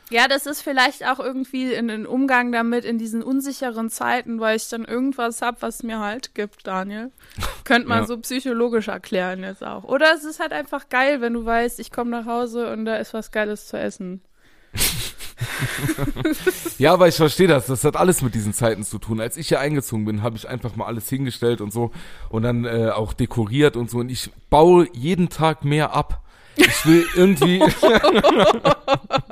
Ja, 0.10 0.28
das 0.28 0.46
ist 0.46 0.62
vielleicht 0.62 1.06
auch 1.08 1.20
irgendwie 1.20 1.74
in 1.74 1.88
den 1.88 2.06
Umgang 2.06 2.52
damit 2.52 2.86
in 2.86 2.98
diesen 3.00 3.24
unsicheren 3.24 3.90
Zeiten, 3.90 4.40
weil 4.40 4.58
ich 4.58 4.68
dann 4.70 4.86
irgendwas 4.86 5.42
hab, 5.42 5.62
was 5.62 5.82
mir 5.82 6.00
halt 6.00 6.36
gibt, 6.36 6.68
Daniel. 6.68 7.12
Könnte 7.64 7.88
man 7.88 8.00
Ja. 8.02 8.06
so 8.08 8.18
psychologisch 8.20 8.90
erklären 8.90 9.44
jetzt 9.44 9.64
auch. 9.64 9.84
Oder 9.86 10.14
es 10.14 10.24
ist 10.24 10.40
halt 10.40 10.52
einfach 10.54 10.90
geil, 10.90 11.22
wenn 11.22 11.34
du 11.34 11.46
weißt, 11.46 11.80
ich 11.80 11.92
komme 11.92 12.12
nach 12.12 12.26
Hause 12.26 12.72
und 12.72 12.86
da 12.86 12.98
ist 12.98 13.14
was 13.14 13.32
Geiles 13.32 13.68
zu 13.68 13.78
essen. 13.80 14.22
Ja, 16.78 16.94
aber 16.94 17.08
ich 17.08 17.16
verstehe 17.16 17.48
das. 17.48 17.68
Das 17.68 17.84
hat 17.84 17.96
alles 17.96 18.22
mit 18.22 18.36
diesen 18.36 18.54
Zeiten 18.54 18.84
zu 18.84 19.00
tun. 19.00 19.20
Als 19.22 19.38
ich 19.38 19.48
hier 19.48 19.60
eingezogen 19.60 20.06
bin, 20.06 20.24
habe 20.24 20.36
ich 20.36 20.48
einfach 20.48 20.76
mal 20.76 20.86
alles 20.86 21.10
hingestellt 21.10 21.62
und 21.62 21.72
so 21.72 21.92
und 22.30 22.44
dann 22.44 22.66
äh, 22.66 22.90
auch 22.90 23.14
dekoriert 23.14 23.76
und 23.76 23.90
so. 23.90 24.00
Und 24.00 24.10
ich 24.10 24.32
baue 24.50 24.88
jeden 24.94 25.30
Tag 25.30 25.66
mehr 25.66 25.96
ab. 25.96 26.22
Ich 26.56 26.86
will 26.86 27.06
irgendwie. 27.16 27.60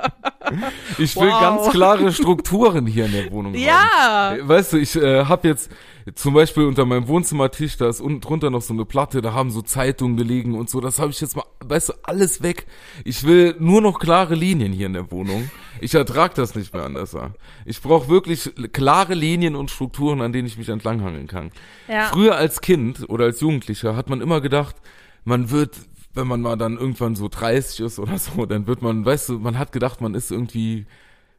ich 0.98 1.16
will 1.16 1.28
Wow. 1.28 1.40
ganz 1.40 1.70
klare 1.70 2.12
Strukturen 2.12 2.86
hier 2.86 3.06
in 3.06 3.12
der 3.12 3.30
Wohnung. 3.30 3.52
haben. 3.54 3.60
Ja! 3.62 4.36
Weißt 4.40 4.72
du, 4.72 4.76
ich 4.78 4.96
äh, 4.96 5.24
habe 5.24 5.48
jetzt 5.48 5.70
zum 6.14 6.34
Beispiel 6.34 6.64
unter 6.64 6.84
meinem 6.84 7.06
Wohnzimmertisch, 7.06 7.76
da 7.76 7.88
ist 7.88 8.00
unten 8.00 8.20
drunter 8.20 8.50
noch 8.50 8.62
so 8.62 8.74
eine 8.74 8.84
Platte, 8.84 9.22
da 9.22 9.34
haben 9.34 9.50
so 9.52 9.62
Zeitungen 9.62 10.16
gelegen 10.16 10.54
und 10.56 10.68
so. 10.68 10.80
Das 10.80 10.98
habe 10.98 11.10
ich 11.12 11.20
jetzt 11.20 11.36
mal, 11.36 11.44
weißt 11.64 11.90
du, 11.90 11.92
alles 12.02 12.42
weg. 12.42 12.66
Ich 13.04 13.24
will 13.24 13.54
nur 13.60 13.80
noch 13.80 14.00
klare 14.00 14.34
Linien 14.34 14.72
hier 14.72 14.86
in 14.86 14.94
der 14.94 15.10
Wohnung. 15.12 15.50
Ich 15.80 15.94
ertrag 15.94 16.34
das 16.34 16.54
nicht 16.54 16.74
mehr 16.74 16.84
anders. 16.84 17.16
Ich 17.64 17.80
brauche 17.80 18.08
wirklich 18.08 18.50
klare 18.72 19.14
Linien 19.14 19.54
und 19.56 19.70
Strukturen, 19.70 20.20
an 20.20 20.32
denen 20.32 20.46
ich 20.46 20.58
mich 20.58 20.68
entlanghangeln 20.68 21.26
kann. 21.28 21.50
Ja. 21.88 22.06
Früher 22.06 22.36
als 22.36 22.60
Kind 22.60 23.08
oder 23.08 23.26
als 23.26 23.40
Jugendlicher 23.40 23.94
hat 23.96 24.08
man 24.10 24.20
immer 24.20 24.40
gedacht, 24.40 24.76
man 25.24 25.50
wird, 25.50 25.76
wenn 26.14 26.26
man 26.26 26.40
mal 26.40 26.56
dann 26.56 26.76
irgendwann 26.76 27.16
so 27.16 27.28
30 27.28 27.80
ist 27.80 27.98
oder 27.98 28.18
so, 28.18 28.46
dann 28.46 28.66
wird 28.66 28.82
man, 28.82 29.04
weißt 29.04 29.30
du, 29.30 29.38
man 29.38 29.58
hat 29.58 29.72
gedacht, 29.72 30.00
man 30.00 30.14
ist 30.14 30.30
irgendwie 30.30 30.86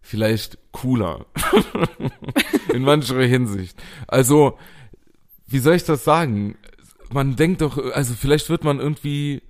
vielleicht 0.01 0.57
cooler. 0.71 1.26
In 2.74 2.84
mancher 2.84 3.21
Hinsicht. 3.21 3.82
Also, 4.07 4.57
wie 5.47 5.59
soll 5.59 5.76
ich 5.76 5.86
das 5.86 6.03
sagen? 6.03 6.57
Man 7.11 7.36
denkt 7.36 7.61
doch, 7.61 7.78
also 7.93 8.13
vielleicht 8.15 8.49
wird 8.49 8.63
man 8.63 8.80
irgendwie 8.80 9.43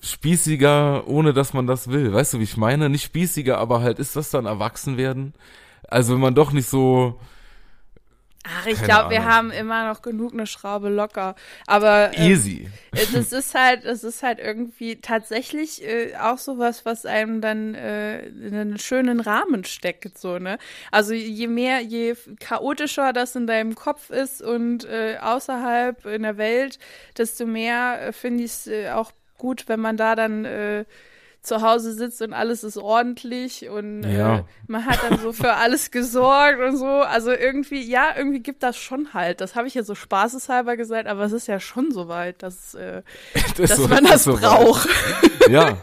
spießiger, 0.00 1.06
ohne 1.06 1.32
dass 1.32 1.54
man 1.54 1.66
das 1.66 1.88
will. 1.88 2.12
Weißt 2.12 2.34
du, 2.34 2.38
wie 2.38 2.44
ich 2.44 2.56
meine? 2.56 2.90
Nicht 2.90 3.04
spießiger, 3.04 3.58
aber 3.58 3.80
halt 3.80 3.98
ist 3.98 4.16
das 4.16 4.30
dann 4.30 4.46
erwachsen 4.46 4.96
werden? 4.96 5.32
Also 5.88 6.14
wenn 6.14 6.20
man 6.20 6.34
doch 6.34 6.52
nicht 6.52 6.68
so 6.68 7.20
Ach, 8.48 8.66
ich 8.66 8.80
glaube, 8.82 9.10
wir 9.10 9.24
haben 9.24 9.50
immer 9.50 9.88
noch 9.88 10.02
genug 10.02 10.32
eine 10.32 10.46
Schraube 10.46 10.88
locker. 10.88 11.34
Aber 11.66 12.12
ähm, 12.14 12.30
easy. 12.30 12.68
das 12.92 13.32
ist 13.32 13.54
halt, 13.54 13.84
das 13.84 14.04
ist 14.04 14.22
halt 14.22 14.38
irgendwie 14.38 15.00
tatsächlich 15.00 15.82
äh, 15.82 16.14
auch 16.16 16.38
sowas, 16.38 16.84
was 16.84 17.06
einem 17.06 17.40
dann 17.40 17.74
äh, 17.74 18.26
in 18.26 18.54
einen 18.54 18.78
schönen 18.78 19.20
Rahmen 19.20 19.64
steckt, 19.64 20.16
so, 20.16 20.38
ne? 20.38 20.58
Also 20.92 21.12
je 21.12 21.48
mehr, 21.48 21.80
je 21.80 22.14
chaotischer 22.38 23.12
das 23.12 23.34
in 23.34 23.46
deinem 23.46 23.74
Kopf 23.74 24.10
ist 24.10 24.42
und 24.42 24.84
äh, 24.84 25.16
außerhalb 25.20 26.06
in 26.06 26.22
der 26.22 26.36
Welt, 26.36 26.78
desto 27.18 27.46
mehr 27.46 28.00
äh, 28.00 28.12
finde 28.12 28.44
ich 28.44 28.52
es 28.52 28.66
äh, 28.68 28.90
auch 28.90 29.10
gut, 29.38 29.64
wenn 29.66 29.80
man 29.80 29.96
da 29.96 30.14
dann 30.14 30.44
äh, 30.44 30.84
zu 31.46 31.62
Hause 31.62 31.92
sitzt 31.94 32.20
und 32.22 32.32
alles 32.32 32.64
ist 32.64 32.76
ordentlich 32.76 33.68
und 33.68 34.04
äh, 34.04 34.18
Ja. 34.18 34.44
man 34.66 34.84
hat 34.84 34.98
dann 35.08 35.18
so 35.20 35.32
für 35.32 35.54
alles 35.54 35.90
gesorgt 35.90 36.60
und 36.60 36.76
so. 36.76 36.86
Also 36.86 37.30
irgendwie, 37.30 37.82
ja, 37.82 38.08
irgendwie 38.16 38.40
gibt 38.40 38.62
das 38.62 38.76
schon 38.76 39.14
halt. 39.14 39.40
Das 39.40 39.54
habe 39.54 39.68
ich 39.68 39.74
ja 39.74 39.82
so 39.82 39.94
spaßeshalber 39.94 40.76
gesagt, 40.76 41.06
aber 41.06 41.24
es 41.24 41.32
ist 41.32 41.46
ja 41.48 41.60
schon 41.60 41.90
so 41.92 42.08
weit, 42.08 42.42
dass, 42.42 42.74
äh, 42.74 43.02
Das 43.56 43.70
dass 43.70 43.78
so- 43.78 43.88
man 43.88 44.04
das 44.04 44.24
so 44.24 44.34
weit. 44.34 44.40
braucht. 44.42 44.88
Ja, 45.48 45.76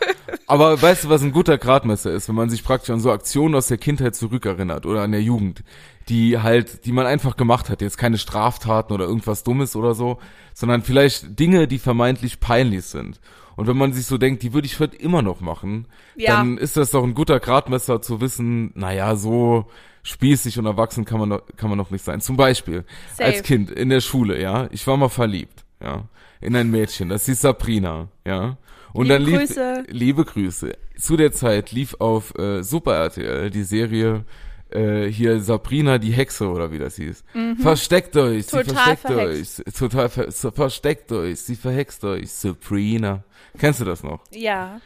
aber 0.46 0.82
weißt 0.82 1.06
du, 1.06 1.10
was 1.10 1.22
ein 1.22 1.32
guter 1.32 1.58
Gradmesser 1.58 2.12
ist, 2.12 2.28
wenn 2.28 2.36
man 2.36 2.50
sich 2.50 2.66
praktisch 2.66 2.90
an 2.90 3.00
so 3.00 3.14
Aktionen 3.14 3.56
aus 3.56 3.68
der 3.68 3.78
Kindheit 3.78 4.14
zurückerinnert 4.14 4.86
oder 4.86 5.04
an 5.04 5.14
der 5.14 5.22
Jugend, 5.22 5.64
die 6.10 6.38
halt, 6.38 6.86
die 6.86 6.92
man 6.92 7.06
einfach 7.06 7.38
gemacht 7.38 7.70
hat, 7.70 7.82
jetzt 7.82 7.98
keine 7.98 8.18
Straftaten 8.18 8.92
oder 8.92 9.06
irgendwas 9.06 9.44
Dummes 9.44 9.78
oder 9.78 9.96
so, 9.96 10.20
sondern 10.54 10.82
vielleicht 10.82 11.40
Dinge, 11.40 11.66
die 11.70 11.80
vermeintlich 11.80 12.42
peinlich 12.42 12.84
sind. 12.84 13.22
Und 13.56 13.68
wenn 13.68 13.78
man 13.78 13.94
sich 13.94 14.06
so 14.06 14.18
denkt, 14.18 14.42
die 14.44 14.54
würde 14.54 14.66
ich 14.66 14.80
heute 14.80 14.96
immer 14.98 15.22
noch 15.22 15.42
machen, 15.42 15.88
Ja. 16.16 16.38
dann 16.38 16.58
ist 16.58 16.76
das 16.78 16.92
doch 16.92 17.04
ein 17.04 17.14
guter 17.14 17.40
Gradmesser 17.40 18.02
zu 18.02 18.20
wissen, 18.22 18.72
naja, 18.76 19.16
so 19.16 19.66
spießig 20.02 20.60
und 20.60 20.66
erwachsen 20.66 21.06
kann 21.06 21.20
man 21.20 21.30
noch, 21.30 21.42
kann 21.56 21.70
man 21.70 21.78
noch 21.78 21.92
nicht 21.92 22.04
sein. 22.04 22.20
Zum 22.22 22.36
Beispiel, 22.36 22.84
Safe. 23.12 23.26
als 23.26 23.44
Kind 23.44 23.72
in 23.72 23.90
der 23.90 24.02
Schule, 24.02 24.42
ja, 24.42 24.68
ich 24.72 24.86
war 24.88 24.98
mal 24.98 25.10
verliebt, 25.10 25.64
ja, 25.82 26.04
in 26.42 26.56
ein 26.56 26.70
Mädchen, 26.72 27.10
das 27.10 27.28
ist 27.30 27.42
Sabrina, 27.42 28.10
ja. 28.26 28.58
Und 28.92 29.06
Liebe 29.08 29.14
dann 29.14 29.24
lief, 29.24 29.38
Grüße. 29.40 29.84
liebe 29.88 30.26
Grüße. 30.26 30.74
Zu 31.00 31.18
der 31.18 31.32
Zeit 31.32 31.72
lief 31.72 31.96
auf 32.00 32.38
äh, 32.38 32.62
Super 32.64 32.96
RTL 32.96 33.50
die 33.50 33.64
Serie 33.64 34.24
äh, 34.70 35.06
hier 35.08 35.40
Sabrina 35.40 35.98
die 35.98 36.12
Hexe 36.12 36.48
oder 36.48 36.72
wie 36.72 36.78
das 36.80 36.98
hieß. 36.98 37.24
Versteckt 37.60 38.16
euch, 38.18 38.46
sie 38.48 38.58
Mhm. 38.58 38.62
Total 38.68 38.76
versteckt 38.98 39.00
verhext. 39.02 39.64
euch, 39.68 39.74
total 39.74 40.10
ver 40.10 40.32
versteckt 40.52 41.12
euch, 41.12 41.40
sie 41.40 41.56
verhext 41.56 42.04
euch, 42.04 42.30
Sabrina. 42.32 43.24
Kennst 43.58 43.80
du 43.82 43.86
das 43.86 44.04
noch? 44.04 44.22
Ja. 44.32 44.80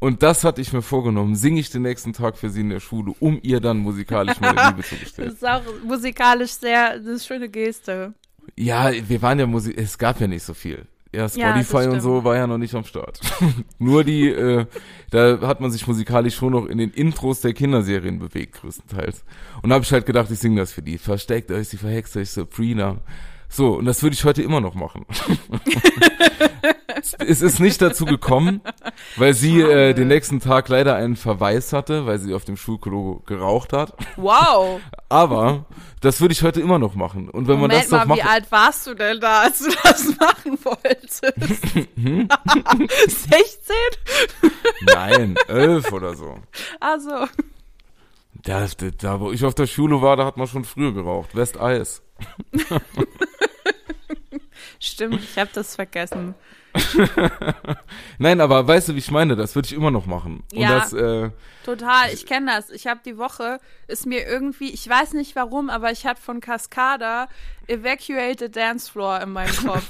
Und 0.00 0.22
das 0.22 0.44
hatte 0.44 0.60
ich 0.60 0.72
mir 0.72 0.82
vorgenommen, 0.82 1.34
singe 1.34 1.60
ich 1.60 1.70
den 1.70 1.82
nächsten 1.82 2.12
Tag 2.12 2.36
für 2.38 2.48
sie 2.50 2.60
in 2.60 2.70
der 2.70 2.80
Schule, 2.80 3.14
um 3.20 3.38
ihr 3.42 3.60
dann 3.60 3.78
musikalisch 3.78 4.40
meine 4.40 4.60
Liebe 4.68 4.82
zu 4.82 4.94
Das 4.94 5.00
bestellen. 5.04 5.32
ist 5.32 5.46
auch 5.46 5.62
musikalisch 5.84 6.52
sehr, 6.52 6.98
das 6.98 7.02
ist 7.02 7.08
eine 7.08 7.20
schöne 7.40 7.48
Geste. 7.48 8.14
Ja, 8.56 8.90
wir 9.08 9.22
waren 9.22 9.38
ja 9.38 9.46
Musik, 9.46 9.76
es 9.78 9.98
gab 9.98 10.20
ja 10.20 10.26
nicht 10.26 10.42
so 10.44 10.54
viel. 10.54 10.86
Ja, 11.14 11.26
Ja, 11.26 11.54
das 11.54 11.66
Spotify 11.66 11.88
und 11.88 12.00
so 12.00 12.24
war 12.24 12.36
ja 12.36 12.46
noch 12.46 12.56
nicht 12.56 12.74
am 12.74 12.84
Start. 12.84 13.20
Nur 13.78 14.02
die, 14.02 14.28
äh, 14.28 14.64
da 15.10 15.40
hat 15.42 15.60
man 15.60 15.70
sich 15.70 15.86
musikalisch 15.86 16.36
schon 16.36 16.52
noch 16.52 16.64
in 16.66 16.78
den 16.78 16.90
Intros 16.90 17.42
der 17.42 17.52
Kinderserien 17.52 18.18
bewegt, 18.18 18.54
größtenteils. 18.60 19.22
Und 19.62 19.68
da 19.68 19.74
habe 19.74 19.84
ich 19.84 19.92
halt 19.92 20.06
gedacht, 20.06 20.30
ich 20.30 20.38
singe 20.38 20.60
das 20.60 20.72
für 20.72 20.80
die. 20.80 20.96
Versteckt 20.96 21.50
euch, 21.50 21.68
sie 21.68 21.76
verhext 21.76 22.16
euch, 22.16 22.30
Sabrina. 22.30 23.02
So, 23.52 23.74
und 23.74 23.84
das 23.84 24.02
würde 24.02 24.14
ich 24.14 24.24
heute 24.24 24.42
immer 24.42 24.62
noch 24.62 24.74
machen. 24.74 25.04
es 27.18 27.42
ist 27.42 27.60
nicht 27.60 27.82
dazu 27.82 28.06
gekommen, 28.06 28.62
weil 29.16 29.34
sie 29.34 29.60
äh, 29.60 29.92
den 29.92 30.08
nächsten 30.08 30.40
Tag 30.40 30.70
leider 30.70 30.96
einen 30.96 31.16
Verweis 31.16 31.74
hatte, 31.74 32.06
weil 32.06 32.18
sie 32.18 32.32
auf 32.32 32.46
dem 32.46 32.56
Schulklo 32.56 33.22
geraucht 33.26 33.74
hat. 33.74 33.94
Wow. 34.16 34.80
Aber 35.10 35.66
das 36.00 36.22
würde 36.22 36.32
ich 36.32 36.42
heute 36.42 36.62
immer 36.62 36.78
noch 36.78 36.94
machen. 36.94 37.28
Und 37.28 37.46
wenn 37.46 37.60
man 37.60 37.70
Moment 37.70 37.82
das 37.82 37.90
doch 37.90 37.98
mal, 37.98 38.06
macht, 38.06 38.18
wie 38.20 38.22
alt 38.22 38.50
warst 38.50 38.86
du 38.86 38.94
denn 38.94 39.20
da, 39.20 39.42
als 39.42 39.58
du 39.58 39.70
das 39.82 40.16
machen 40.18 40.58
wolltest? 40.64 41.26
Hm? 41.96 42.28
16? 43.06 43.76
Nein, 44.94 45.34
elf 45.48 45.92
oder 45.92 46.14
so. 46.14 46.38
Also, 46.80 47.26
Da, 48.44 48.66
da, 48.66 48.86
da, 48.96 49.20
wo 49.20 49.30
ich 49.30 49.44
auf 49.44 49.54
der 49.54 49.66
Schule 49.66 50.00
war, 50.00 50.16
da 50.16 50.24
hat 50.24 50.38
man 50.38 50.46
schon 50.46 50.64
früher 50.64 50.94
geraucht. 50.94 51.36
Westeis. 51.36 52.02
stimmt, 54.86 55.22
ich 55.22 55.38
habe 55.38 55.50
das 55.52 55.74
vergessen. 55.76 56.34
Nein, 58.18 58.40
aber 58.40 58.66
weißt 58.66 58.88
du, 58.88 58.94
wie 58.94 58.98
ich 58.98 59.10
meine? 59.10 59.36
Das 59.36 59.54
würde 59.54 59.66
ich 59.66 59.72
immer 59.74 59.90
noch 59.90 60.06
machen. 60.06 60.42
Und 60.52 60.58
Ja. 60.60 60.78
das, 60.78 60.92
äh, 60.92 61.30
Total, 61.64 62.12
ich 62.12 62.26
kenne 62.26 62.46
das. 62.56 62.70
Ich 62.70 62.86
habe 62.88 63.00
die 63.04 63.18
Woche, 63.18 63.60
ist 63.86 64.04
mir 64.06 64.26
irgendwie, 64.26 64.70
ich 64.70 64.88
weiß 64.88 65.12
nicht 65.12 65.36
warum, 65.36 65.70
aber 65.70 65.92
ich 65.92 66.04
hatte 66.06 66.20
von 66.20 66.40
Cascada 66.40 67.28
Evacuated 67.68 68.56
Dance 68.56 68.90
Floor 68.90 69.20
in 69.20 69.30
meinem 69.30 69.54
Kopf. 69.66 69.88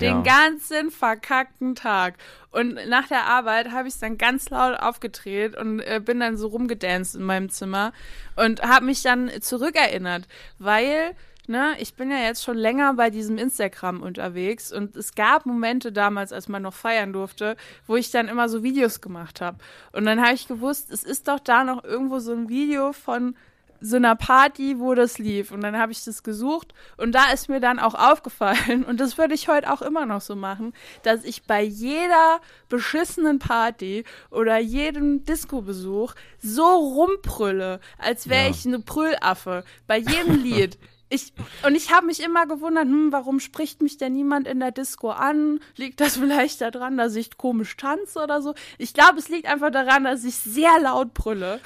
Den 0.00 0.24
Ja. 0.24 0.38
ganzen 0.48 0.90
verkackten 0.90 1.74
Tag. 1.74 2.14
Und 2.50 2.78
nach 2.88 3.06
der 3.08 3.26
Arbeit 3.26 3.70
habe 3.70 3.86
ich 3.86 3.94
es 3.94 4.00
dann 4.00 4.16
ganz 4.16 4.48
laut 4.48 4.80
aufgedreht 4.80 5.54
und 5.56 5.80
äh, 5.80 6.00
bin 6.02 6.20
dann 6.20 6.38
so 6.38 6.46
rumgedanced 6.48 7.16
in 7.16 7.22
meinem 7.22 7.50
Zimmer 7.50 7.92
und 8.36 8.62
habe 8.62 8.86
mich 8.86 9.02
dann 9.02 9.30
zurückerinnert, 9.42 10.26
weil 10.58 11.14
ne, 11.48 11.74
ich 11.78 11.94
bin 11.94 12.10
ja 12.10 12.18
jetzt 12.18 12.44
schon 12.44 12.56
länger 12.56 12.94
bei 12.94 13.10
diesem 13.10 13.38
Instagram 13.38 14.02
unterwegs 14.02 14.72
und 14.72 14.96
es 14.96 15.14
gab 15.14 15.46
Momente 15.46 15.92
damals, 15.92 16.32
als 16.32 16.48
man 16.48 16.62
noch 16.62 16.74
feiern 16.74 17.12
durfte, 17.12 17.56
wo 17.86 17.96
ich 17.96 18.10
dann 18.10 18.28
immer 18.28 18.48
so 18.48 18.62
Videos 18.62 19.00
gemacht 19.00 19.40
habe. 19.40 19.58
Und 19.92 20.04
dann 20.06 20.20
habe 20.20 20.34
ich 20.34 20.48
gewusst, 20.48 20.90
es 20.90 21.04
ist 21.04 21.28
doch 21.28 21.40
da 21.40 21.64
noch 21.64 21.84
irgendwo 21.84 22.18
so 22.18 22.32
ein 22.32 22.48
Video 22.48 22.92
von 22.92 23.36
so 23.82 23.96
einer 23.96 24.14
Party, 24.14 24.78
wo 24.78 24.94
das 24.94 25.16
lief. 25.16 25.52
Und 25.52 25.62
dann 25.62 25.78
habe 25.78 25.90
ich 25.92 26.04
das 26.04 26.22
gesucht 26.22 26.74
und 26.98 27.12
da 27.14 27.32
ist 27.32 27.48
mir 27.48 27.60
dann 27.60 27.78
auch 27.78 27.94
aufgefallen, 27.94 28.84
und 28.84 29.00
das 29.00 29.16
würde 29.16 29.32
ich 29.32 29.48
heute 29.48 29.72
auch 29.72 29.80
immer 29.80 30.04
noch 30.04 30.20
so 30.20 30.36
machen, 30.36 30.74
dass 31.02 31.24
ich 31.24 31.44
bei 31.44 31.62
jeder 31.62 32.40
beschissenen 32.68 33.38
Party 33.38 34.04
oder 34.30 34.58
jedem 34.58 35.24
Disco-Besuch 35.24 36.12
so 36.42 36.62
rumbrülle, 36.66 37.80
als 37.96 38.28
wäre 38.28 38.44
Ja. 38.44 38.50
ich 38.50 38.66
eine 38.66 38.80
Brüllaffe. 38.80 39.64
Bei 39.86 39.96
jedem 39.96 40.34
Lied. 40.42 40.78
Ich, 41.12 41.32
und 41.66 41.74
ich 41.74 41.92
habe 41.92 42.06
mich 42.06 42.22
immer 42.22 42.46
gewundert, 42.46 42.84
hm, 42.84 43.10
warum 43.10 43.40
spricht 43.40 43.82
mich 43.82 43.98
denn 43.98 44.12
niemand 44.12 44.46
in 44.46 44.60
der 44.60 44.70
Disco 44.70 45.10
an? 45.10 45.58
Liegt 45.76 46.00
das 46.00 46.16
vielleicht 46.18 46.60
daran, 46.60 46.96
dass 46.96 47.16
ich 47.16 47.36
komisch 47.36 47.76
tanze 47.76 48.20
oder 48.20 48.40
so? 48.40 48.54
Ich 48.78 48.94
glaube, 48.94 49.18
es 49.18 49.28
liegt 49.28 49.46
einfach 49.46 49.72
daran, 49.72 50.04
dass 50.04 50.22
ich 50.22 50.36
sehr 50.36 50.78
laut 50.80 51.12
brülle 51.12 51.60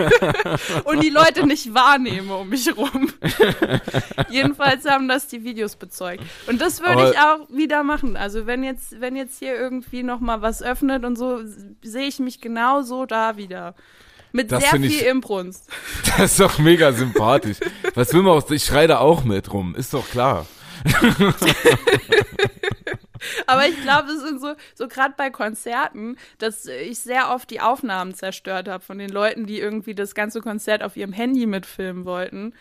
und 0.84 1.02
die 1.02 1.08
Leute 1.08 1.46
nicht 1.46 1.72
wahrnehme 1.72 2.36
um 2.36 2.50
mich 2.50 2.76
rum. 2.76 3.10
Jedenfalls 4.28 4.84
haben 4.84 5.08
das 5.08 5.28
die 5.28 5.44
Videos 5.44 5.76
bezeugt. 5.76 6.22
Und 6.46 6.60
das 6.60 6.82
würde 6.82 7.10
ich 7.10 7.18
auch 7.18 7.48
wieder 7.48 7.82
machen. 7.82 8.18
Also 8.18 8.46
wenn 8.46 8.62
jetzt, 8.62 9.00
wenn 9.00 9.16
jetzt 9.16 9.38
hier 9.38 9.54
irgendwie 9.54 10.02
noch 10.02 10.20
mal 10.20 10.42
was 10.42 10.62
öffnet 10.62 11.06
und 11.06 11.16
so, 11.16 11.40
sehe 11.82 12.06
ich 12.06 12.18
mich 12.18 12.42
genau 12.42 12.82
so 12.82 13.06
da 13.06 13.38
wieder. 13.38 13.74
Mit 14.32 14.52
Das 14.52 14.62
sehr 14.62 14.72
viel 14.72 14.84
ich- 14.86 15.06
Imbrunst. 15.06 15.68
das 16.18 16.32
ist 16.32 16.40
doch 16.40 16.58
mega 16.58 16.92
sympathisch. 16.92 17.58
Was 17.94 18.12
will 18.12 18.22
man 18.22 18.32
aus, 18.34 18.50
ich 18.50 18.64
schreie 18.64 18.86
da 18.88 18.98
auch 18.98 19.24
mit 19.24 19.52
rum, 19.52 19.74
ist 19.74 19.94
doch 19.94 20.08
klar. 20.10 20.46
Aber 23.46 23.66
ich 23.66 23.80
glaube, 23.82 24.10
es 24.12 24.22
sind 24.22 24.40
so, 24.40 24.54
so 24.74 24.86
gerade 24.86 25.14
bei 25.16 25.30
Konzerten, 25.30 26.16
dass 26.38 26.66
ich 26.66 27.00
sehr 27.00 27.30
oft 27.34 27.50
die 27.50 27.60
Aufnahmen 27.60 28.14
zerstört 28.14 28.68
habe 28.68 28.84
von 28.84 28.98
den 28.98 29.10
Leuten, 29.10 29.46
die 29.46 29.58
irgendwie 29.58 29.94
das 29.94 30.14
ganze 30.14 30.40
Konzert 30.40 30.82
auf 30.84 30.96
ihrem 30.96 31.12
Handy 31.12 31.46
mitfilmen 31.46 32.04
wollten. 32.04 32.54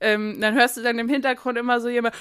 Ähm, 0.00 0.40
dann 0.40 0.54
hörst 0.54 0.76
du 0.76 0.82
dann 0.82 0.98
im 0.98 1.08
Hintergrund 1.08 1.58
immer 1.58 1.80
so 1.80 1.88
jemand. 1.88 2.14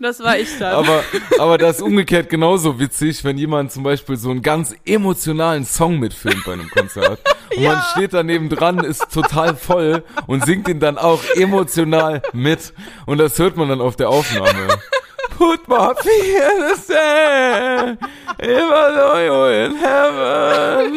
Das 0.00 0.22
war 0.22 0.38
ich 0.38 0.58
dann. 0.58 0.72
Aber, 0.74 1.04
aber 1.38 1.58
das 1.58 1.76
ist 1.76 1.82
umgekehrt 1.82 2.28
genauso 2.28 2.78
witzig, 2.80 3.22
wenn 3.24 3.38
jemand 3.38 3.70
zum 3.72 3.84
Beispiel 3.84 4.16
so 4.16 4.30
einen 4.30 4.42
ganz 4.42 4.74
emotionalen 4.84 5.64
Song 5.64 5.98
mitfilmt 5.98 6.44
bei 6.44 6.54
einem 6.54 6.68
Konzert. 6.70 7.20
Und 7.56 7.62
man 7.62 7.80
steht 7.92 8.12
daneben 8.12 8.48
dran, 8.48 8.78
ist 8.78 9.12
total 9.12 9.56
voll 9.56 10.02
und 10.26 10.44
singt 10.44 10.68
ihn 10.68 10.80
dann 10.80 10.98
auch 10.98 11.22
emotional 11.34 12.22
mit. 12.32 12.72
Und 13.06 13.18
das 13.18 13.38
hört 13.38 13.56
man 13.56 13.68
dann 13.68 13.80
auf 13.80 13.96
der 13.96 14.08
Aufnahme. 14.08 14.68
Put 15.36 15.68
my 15.68 15.92
feet 16.02 16.34
in 16.34 16.60
the 16.60 16.76
sand, 16.76 17.98
if 18.40 18.70
I 18.80 18.90
know 18.94 19.16
you're 19.26 19.52
in 19.66 19.76
heaven. 19.76 20.94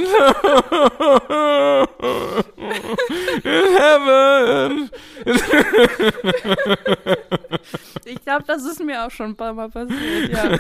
In 3.44 3.66
heaven. 3.78 4.90
Ich 8.06 8.24
glaube, 8.24 8.46
das 8.48 8.64
ist 8.64 8.82
mir 8.82 9.06
auch 9.06 9.12
schon 9.12 9.32
ein 9.32 9.36
paar 9.36 9.54
Mal 9.54 9.70
passiert, 9.70 10.32
ja. 10.32 10.58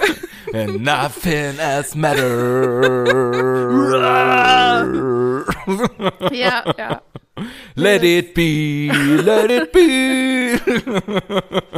And 0.53 0.81
nothing 0.83 1.57
else 1.57 1.97
matters. 1.97 3.09
ja, 6.31 6.63
ja. 6.77 7.01
Let 7.75 8.03
it 8.03 8.33
be, 8.33 8.91
let 9.23 9.49
it 9.49 9.71
be. 9.71 10.59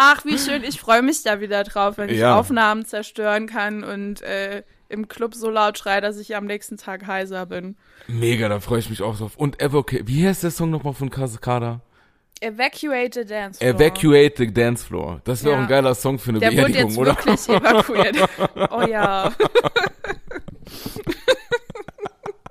Ach, 0.00 0.24
wie 0.24 0.38
schön. 0.38 0.62
Ich 0.62 0.78
freue 0.80 1.02
mich 1.02 1.24
da 1.24 1.40
wieder 1.40 1.64
drauf, 1.64 1.98
wenn 1.98 2.08
ich 2.08 2.18
Ja. 2.18 2.36
Aufnahmen 2.38 2.84
zerstören 2.84 3.48
kann 3.48 3.82
und 3.82 4.22
äh, 4.22 4.62
im 4.88 5.08
Club 5.08 5.34
so 5.34 5.50
laut 5.50 5.76
schreie, 5.76 6.00
dass 6.00 6.18
ich 6.18 6.36
am 6.36 6.44
nächsten 6.46 6.76
Tag 6.76 7.06
heiser 7.08 7.46
bin. 7.46 7.76
Mega, 8.06 8.48
da 8.48 8.60
freue 8.60 8.78
ich 8.78 8.90
mich 8.90 9.02
auch 9.02 9.18
drauf. 9.18 9.32
Und 9.36 9.60
Evoca 9.60 9.96
wie 10.04 10.24
heißt 10.26 10.44
der 10.44 10.52
Song 10.52 10.70
nochmal 10.70 10.94
von 10.94 11.10
Cascada? 11.10 11.80
Evacuate 12.40 13.22
the 13.22 13.24
Dance 13.26 13.58
Floor. 13.58 13.74
Evacuate 13.74 14.34
the 14.36 14.52
Dance 14.54 14.86
Floor. 14.86 15.20
Das 15.24 15.42
wäre 15.42 15.54
Ja. 15.54 15.58
auch 15.58 15.62
ein 15.64 15.68
geiler 15.68 15.94
Song 15.96 16.20
für 16.20 16.30
eine 16.30 16.38
Der 16.38 16.52
wurde 16.52 16.72
Beerdigung, 16.72 16.90
jetzt 16.90 16.98
oder? 16.98 17.16
wirklich 17.16 17.48
evakuiert. 17.48 18.28
Oh 18.70 18.82
ja. 18.82 19.32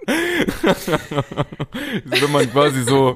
wenn 2.06 2.32
man 2.32 2.50
quasi 2.52 2.84
so, 2.84 3.16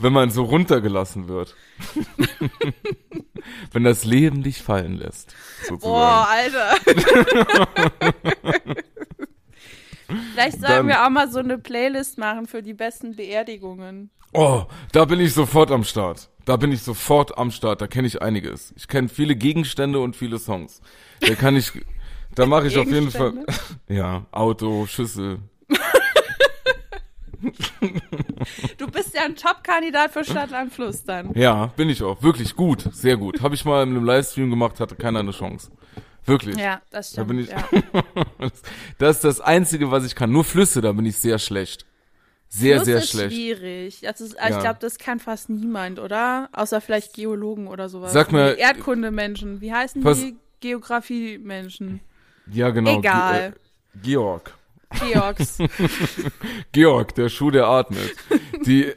wenn 0.00 0.12
man 0.12 0.30
so 0.30 0.44
runtergelassen 0.44 1.28
wird. 1.28 1.54
wenn 3.72 3.84
das 3.84 4.04
Leben 4.04 4.42
dich 4.42 4.62
fallen 4.62 4.96
lässt. 4.96 5.34
Sozusagen. 5.68 5.80
Boah, 5.80 6.28
Alter. 6.28 6.74
Vielleicht 10.34 10.58
sollten 10.60 10.66
Dann- 10.74 10.88
wir 10.88 11.06
auch 11.06 11.10
mal 11.10 11.30
so 11.30 11.38
eine 11.38 11.58
Playlist 11.58 12.18
machen 12.18 12.46
für 12.46 12.62
die 12.62 12.74
besten 12.74 13.14
Beerdigungen. 13.14 14.10
Oh, 14.32 14.64
da 14.92 15.04
bin 15.04 15.20
ich 15.20 15.34
sofort 15.34 15.70
am 15.70 15.84
Start. 15.84 16.28
Da 16.44 16.56
bin 16.56 16.72
ich 16.72 16.82
sofort 16.82 17.36
am 17.36 17.50
Start. 17.50 17.80
Da 17.80 17.86
kenne 17.86 18.06
ich 18.06 18.22
einiges. 18.22 18.72
Ich 18.76 18.88
kenne 18.88 19.08
viele 19.08 19.34
Gegenstände 19.36 20.00
und 20.00 20.16
viele 20.16 20.38
Songs. 20.38 20.80
Da 21.20 21.34
kann 21.34 21.56
ich, 21.56 21.72
da 22.34 22.46
mache 22.46 22.68
ich 22.68 22.78
auf 22.78 22.86
jeden 22.88 23.10
Fall, 23.10 23.44
ja, 23.88 24.26
Auto, 24.30 24.86
Schüssel. 24.86 25.38
Du 28.78 28.86
bist 28.86 29.14
ja 29.14 29.22
ein 29.24 29.36
Top-Kandidat 29.36 30.12
für 30.12 30.24
Stadtland 30.24 30.72
Fluss 30.72 31.04
dann. 31.04 31.32
Ja, 31.34 31.66
bin 31.76 31.88
ich 31.90 32.02
auch. 32.02 32.22
Wirklich 32.22 32.56
gut. 32.56 32.84
Sehr 32.92 33.16
gut. 33.16 33.40
Habe 33.42 33.54
ich 33.54 33.64
mal 33.64 33.82
in 33.82 33.90
einem 33.90 34.04
Livestream 34.04 34.50
gemacht, 34.50 34.80
hatte 34.80 34.96
keiner 34.96 35.20
eine 35.20 35.32
Chance. 35.32 35.70
Wirklich. 36.26 36.56
Ja, 36.56 36.80
das 36.90 37.12
Da 37.12 37.22
stimmt. 37.24 37.28
bin 37.28 37.38
ich, 37.40 37.48
ja. 37.50 37.64
das 38.98 39.16
ist 39.16 39.24
das 39.24 39.40
Einzige, 39.40 39.90
was 39.90 40.04
ich 40.04 40.14
kann. 40.14 40.30
Nur 40.30 40.44
Flüsse, 40.44 40.80
da 40.80 40.92
bin 40.92 41.04
ich 41.06 41.16
sehr 41.16 41.38
schlecht. 41.38 41.86
Sehr, 42.48 42.76
Fluss 42.76 42.86
sehr 42.86 42.98
ist 42.98 43.10
schlecht. 43.10 43.34
schwierig. 43.34 44.00
Das 44.02 44.20
ist, 44.20 44.38
also 44.38 44.50
Ja. 44.52 44.56
Ich 44.58 44.62
glaube, 44.64 44.78
das 44.80 44.98
kann 44.98 45.20
fast 45.20 45.50
niemand, 45.50 45.98
oder? 45.98 46.48
Außer 46.52 46.80
vielleicht 46.80 47.14
Geologen 47.14 47.68
oder 47.68 47.88
sowas. 47.88 48.12
Sag 48.12 48.32
mir- 48.32 48.56
Erdkundemenschen. 48.58 49.60
Wie 49.60 49.72
heißen 49.72 50.02
die 50.02 50.36
Geografie-Menschen? 50.60 52.00
Ja, 52.50 52.70
genau. 52.70 52.98
Egal. 52.98 53.50
Ge 53.94 54.00
äh, 54.00 54.02
Georg. 54.02 54.54
Georgs. 54.98 55.58
Georg, 56.72 57.14
der 57.14 57.28
Schuh, 57.28 57.50
der 57.50 57.66
atmet. 57.66 58.14
Die, 58.66 58.92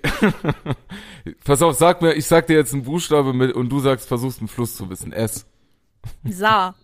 pass 1.43 1.61
auf, 1.61 1.75
sag 1.75 2.01
mir, 2.01 2.13
ich 2.13 2.25
sag 2.25 2.47
dir 2.47 2.55
jetzt 2.55 2.73
einen 2.73 2.83
Buchstabe 2.83 3.33
mit 3.33 3.53
und 3.53 3.69
du 3.69 3.79
sagst, 3.79 4.07
versuchst 4.07 4.39
einen 4.39 4.47
Fluss 4.47 4.75
zu 4.75 4.89
wissen. 4.89 5.11
S. 5.11 5.45
Sa. 6.23 6.75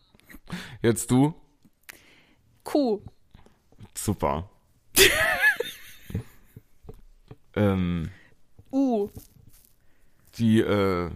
Jetzt 0.81 1.09
du. 1.11 1.33
Kuh. 2.63 3.01
Super. 3.95 4.49
ähm, 7.55 8.09
U. 8.71 9.09
die, 10.37 10.61
äh, 10.61 11.09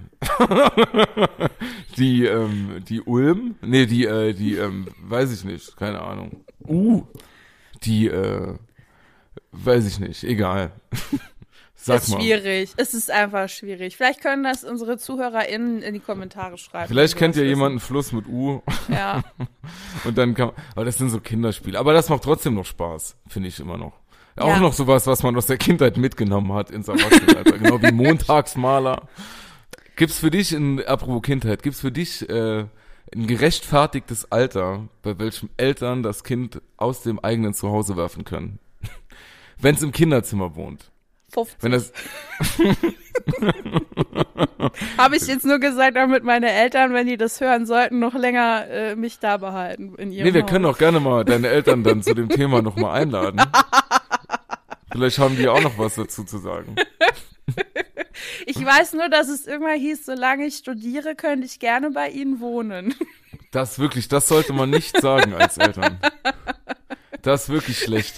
die, 1.97 2.25
ähm, 2.25 2.83
die 2.87 3.01
Ulm? 3.01 3.55
Nee, 3.61 3.85
die, 3.85 4.05
äh, 4.05 4.33
die, 4.33 4.55
ähm, 4.55 4.87
weiß 5.01 5.31
ich 5.31 5.43
nicht, 5.43 5.77
keine 5.77 6.01
Ahnung. 6.01 6.43
Uh, 6.67 7.05
die, 7.85 8.07
äh, 8.07 8.55
weiß 9.51 9.85
ich 9.87 9.99
nicht, 9.99 10.23
egal. 10.23 10.71
Sag 11.75 11.97
ist 12.01 12.09
mal. 12.11 12.21
schwierig. 12.21 12.71
Es 12.77 12.93
ist 12.93 13.11
einfach 13.11 13.49
schwierig. 13.49 13.97
Vielleicht 13.97 14.21
können 14.21 14.43
das 14.43 14.63
unsere 14.63 14.97
ZuhörerInnen 14.97 15.81
in 15.81 15.93
die 15.93 15.99
Kommentare 15.99 16.57
schreiben. 16.57 16.87
Vielleicht 16.87 17.17
kennt 17.17 17.35
sie 17.35 17.41
ja 17.41 17.45
das 17.45 17.49
jemand 17.49 17.71
einen 17.71 17.79
Fluss 17.81 18.13
mit 18.13 18.25
U. 18.27 18.61
Ja. 18.87 19.21
und 20.05 20.17
dann 20.17 20.33
kann, 20.33 20.51
aber 20.75 20.85
das 20.85 20.97
sind 20.97 21.09
so 21.09 21.19
Kinderspiele. 21.19 21.77
Aber 21.77 21.91
das 21.91 22.07
macht 22.07 22.23
trotzdem 22.23 22.53
noch 22.53 22.65
Spaß, 22.65 23.17
finde 23.27 23.49
ich 23.49 23.59
immer 23.59 23.77
noch. 23.77 23.93
Auch 24.37 24.47
Ja. 24.47 24.59
noch 24.59 24.71
sowas, 24.71 25.05
was 25.07 25.23
man 25.23 25.35
aus 25.35 25.47
der 25.47 25.57
Kindheit 25.57 25.97
mitgenommen 25.97 26.53
hat 26.53 26.71
ins 26.71 26.87
Erwachsenenalter. 26.87 27.51
genau 27.59 27.81
wie 27.81 27.91
Montagsmaler. 27.91 29.01
Gibt's 29.97 30.19
für 30.19 30.31
dich, 30.31 30.53
in, 30.53 30.81
apropos 30.85 31.21
Kindheit, 31.21 31.63
gibt's 31.63 31.81
für 31.81 31.91
dich 31.91 32.27
äh, 32.29 32.65
ein 33.13 33.27
gerechtfertigtes 33.27 34.31
Alter, 34.31 34.87
bei 35.01 35.19
welchem 35.19 35.49
Eltern 35.57 36.03
das 36.03 36.23
Kind 36.23 36.61
aus 36.77 37.01
dem 37.01 37.19
eigenen 37.19 37.53
Zuhause 37.53 37.97
werfen 37.97 38.25
können? 38.25 38.59
Wenn 39.59 39.75
es 39.75 39.81
im 39.81 39.91
Kinderzimmer 39.91 40.55
wohnt. 40.55 40.91
50. 41.33 41.63
Wenn 41.63 41.71
das, 41.71 41.91
Habe 44.97 45.15
ich 45.15 45.27
jetzt 45.27 45.45
nur 45.45 45.59
gesagt, 45.59 45.95
damit 45.95 46.23
meine 46.23 46.51
Eltern, 46.51 46.93
wenn 46.93 47.07
die 47.07 47.17
das 47.17 47.41
hören 47.41 47.65
sollten, 47.65 47.99
noch 47.99 48.13
länger 48.13 48.67
äh, 48.69 48.95
mich 48.95 49.19
da 49.19 49.37
behalten 49.37 49.95
in 49.97 50.11
ihrem 50.11 50.27
nee, 50.27 50.33
wir 50.33 50.43
Haus. 50.43 50.49
können 50.49 50.65
auch 50.65 50.77
gerne 50.77 50.99
mal 50.99 51.25
deine 51.25 51.47
Eltern 51.47 51.83
dann 51.83 52.03
zu 52.03 52.13
dem 52.13 52.29
Thema 52.29 52.61
nochmal 52.61 53.01
einladen. 53.01 53.41
Vielleicht 54.91 55.19
haben 55.19 55.35
die 55.35 55.47
auch 55.47 55.61
noch 55.61 55.77
was 55.77 55.95
dazu 55.95 56.23
zu 56.23 56.37
sagen. 56.37 56.75
Ich 58.45 58.63
weiß 58.63 58.93
nur, 58.93 59.09
dass 59.09 59.29
es 59.29 59.47
irgendwann 59.47 59.79
hieß, 59.79 60.05
solange 60.05 60.45
ich 60.45 60.55
studiere, 60.57 61.15
könnte 61.15 61.45
ich 61.45 61.59
gerne 61.59 61.91
bei 61.91 62.09
ihnen 62.09 62.39
wohnen. 62.39 62.93
Das 63.51 63.79
wirklich, 63.79 64.07
das 64.07 64.27
sollte 64.27 64.53
man 64.53 64.69
nicht 64.69 64.99
sagen 65.01 65.33
als 65.33 65.57
Eltern. 65.57 65.99
Das 67.21 67.43
ist 67.43 67.49
wirklich 67.49 67.79
schlecht. 67.79 68.17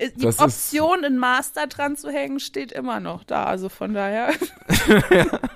Die 0.00 0.22
Das 0.22 0.36
ist- 0.36 0.40
Option, 0.40 1.04
einen 1.04 1.18
Master 1.18 1.66
dran 1.66 1.96
zu 1.96 2.10
hängen, 2.10 2.40
steht 2.40 2.72
immer 2.72 3.00
noch 3.00 3.22
da. 3.24 3.44
Also 3.44 3.68
von 3.68 3.92
daher. 3.94 4.32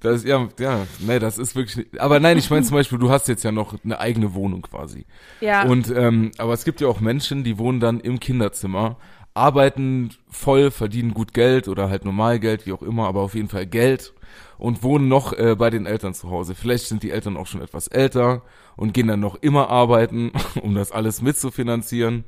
Das, 0.00 0.24
ja, 0.24 0.46
ja, 0.60 0.86
nee, 1.00 1.18
das 1.18 1.38
ist 1.38 1.56
wirklich, 1.56 1.86
aber 1.98 2.20
nein, 2.20 2.36
ich 2.36 2.50
meine 2.50 2.64
zum 2.64 2.76
Beispiel, 2.76 2.98
du 2.98 3.10
hast 3.10 3.28
jetzt 3.28 3.42
ja 3.44 3.50
noch 3.50 3.74
eine 3.82 3.98
eigene 3.98 4.34
Wohnung 4.34 4.62
quasi. 4.62 5.06
Ja. 5.40 5.64
Und, 5.64 5.90
ähm, 5.90 6.32
aber 6.38 6.52
es 6.52 6.64
gibt 6.64 6.80
ja 6.80 6.86
auch 6.88 7.00
Menschen, 7.00 7.44
die 7.44 7.58
wohnen 7.58 7.80
dann 7.80 8.00
im 8.00 8.20
Kinderzimmer, 8.20 8.98
arbeiten 9.36 10.10
voll, 10.28 10.70
verdienen 10.70 11.14
gut 11.14 11.34
Geld 11.34 11.68
oder 11.68 11.88
halt 11.88 12.04
normal 12.04 12.40
Geld, 12.40 12.66
wie 12.66 12.72
auch 12.72 12.82
immer, 12.82 13.06
aber 13.06 13.20
auf 13.20 13.34
jeden 13.34 13.48
Fall 13.48 13.66
Geld 13.66 14.12
und 14.58 14.82
wohnen 14.82 15.08
noch 15.08 15.32
äh, 15.32 15.54
bei 15.56 15.70
den 15.70 15.86
Eltern 15.86 16.14
zu 16.14 16.30
Hause. 16.30 16.54
Vielleicht 16.54 16.86
sind 16.86 17.02
die 17.02 17.10
Eltern 17.10 17.36
auch 17.36 17.46
schon 17.46 17.62
etwas 17.62 17.88
älter 17.88 18.42
und 18.76 18.94
gehen 18.94 19.08
dann 19.08 19.20
noch 19.20 19.36
immer 19.36 19.68
arbeiten, 19.68 20.32
um 20.62 20.74
das 20.74 20.92
alles 20.92 21.22
mitzufinanzieren. 21.22 22.24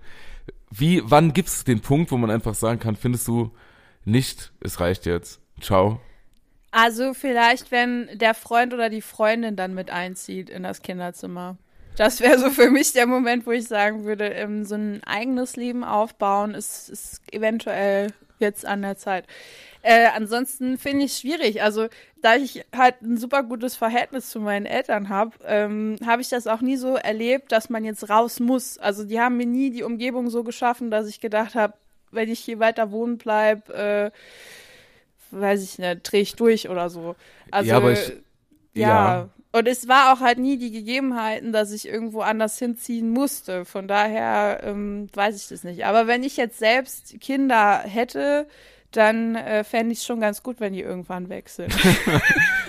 Wie, 0.70 1.02
wann 1.04 1.32
gibt's 1.32 1.64
den 1.64 1.80
Punkt, 1.80 2.10
wo 2.10 2.16
man 2.16 2.30
einfach 2.30 2.54
sagen 2.54 2.78
kann, 2.78 2.96
findest 2.96 3.26
du 3.26 3.52
nicht, 4.04 4.52
es 4.60 4.80
reicht 4.80 5.06
jetzt, 5.06 5.40
ciao? 5.60 6.00
Also 6.70 7.14
vielleicht, 7.14 7.70
wenn 7.70 8.08
der 8.18 8.34
Freund 8.34 8.74
oder 8.74 8.90
die 8.90 9.00
Freundin 9.00 9.56
dann 9.56 9.74
mit 9.74 9.90
einzieht 9.90 10.50
in 10.50 10.62
das 10.62 10.82
Kinderzimmer. 10.82 11.56
Das 11.98 12.20
wäre 12.20 12.38
so 12.38 12.50
für 12.50 12.70
mich 12.70 12.92
der 12.92 13.06
Moment, 13.06 13.44
wo 13.46 13.50
ich 13.50 13.66
sagen 13.66 14.04
würde, 14.04 14.26
ähm, 14.28 14.64
so 14.64 14.76
ein 14.76 15.02
eigenes 15.04 15.56
Leben 15.56 15.82
aufbauen 15.84 16.54
ist, 16.54 16.88
ist 16.88 17.20
eventuell 17.32 18.12
jetzt 18.38 18.64
an 18.64 18.82
der 18.82 18.96
Zeit. 18.96 19.24
Äh, 19.82 20.06
ansonsten 20.14 20.78
finde 20.78 21.04
ich 21.04 21.12
es 21.12 21.20
schwierig. 21.20 21.62
Also 21.62 21.88
da 22.22 22.36
ich 22.36 22.64
halt 22.76 23.00
ein 23.02 23.16
super 23.16 23.42
gutes 23.42 23.74
Verhältnis 23.76 24.30
zu 24.30 24.40
meinen 24.40 24.66
Eltern 24.66 25.08
habe, 25.08 25.32
ähm, 25.44 25.96
habe 26.06 26.22
ich 26.22 26.28
das 26.28 26.46
auch 26.46 26.60
nie 26.60 26.76
so 26.76 26.94
erlebt, 26.96 27.50
dass 27.52 27.68
man 27.70 27.84
jetzt 27.84 28.08
raus 28.10 28.38
muss. 28.40 28.78
Also 28.78 29.04
die 29.04 29.20
haben 29.20 29.36
mir 29.36 29.46
nie 29.46 29.70
die 29.70 29.82
Umgebung 29.82 30.30
so 30.30 30.44
geschaffen, 30.44 30.90
dass 30.90 31.08
ich 31.08 31.20
gedacht 31.20 31.54
habe, 31.56 31.74
wenn 32.10 32.28
ich 32.28 32.40
hier 32.40 32.58
weiter 32.58 32.90
wohnen 32.90 33.18
bleib, 33.18 33.68
äh, 33.70 34.10
weiß 35.30 35.62
ich 35.62 35.78
nicht, 35.78 36.00
drehe 36.10 36.22
ich 36.22 36.36
durch 36.36 36.68
oder 36.68 36.90
so. 36.90 37.16
Also 37.50 37.68
Ja, 37.70 37.76
aber 37.76 37.92
ich- 37.92 38.12
ja. 38.74 38.88
ja. 38.88 39.28
Und 39.50 39.66
es 39.66 39.88
war 39.88 40.12
auch 40.12 40.20
halt 40.20 40.38
nie 40.38 40.58
die 40.58 40.70
Gegebenheiten, 40.70 41.52
dass 41.52 41.72
ich 41.72 41.88
irgendwo 41.88 42.20
anders 42.20 42.58
hinziehen 42.58 43.10
musste. 43.10 43.64
Von 43.64 43.88
daher 43.88 44.60
ähm, 44.62 45.08
weiß 45.14 45.36
ich 45.36 45.48
das 45.48 45.64
nicht. 45.64 45.86
Aber 45.86 46.06
wenn 46.06 46.22
ich 46.22 46.36
jetzt 46.36 46.58
selbst 46.58 47.18
Kinder 47.20 47.78
hätte, 47.78 48.46
dann 48.90 49.36
äh, 49.36 49.64
fände 49.64 49.92
ich 49.92 50.00
es 50.00 50.06
schon 50.06 50.20
ganz 50.20 50.42
gut, 50.42 50.60
wenn 50.60 50.72
die 50.72 50.82
irgendwann 50.82 51.28
sind. 51.46 51.74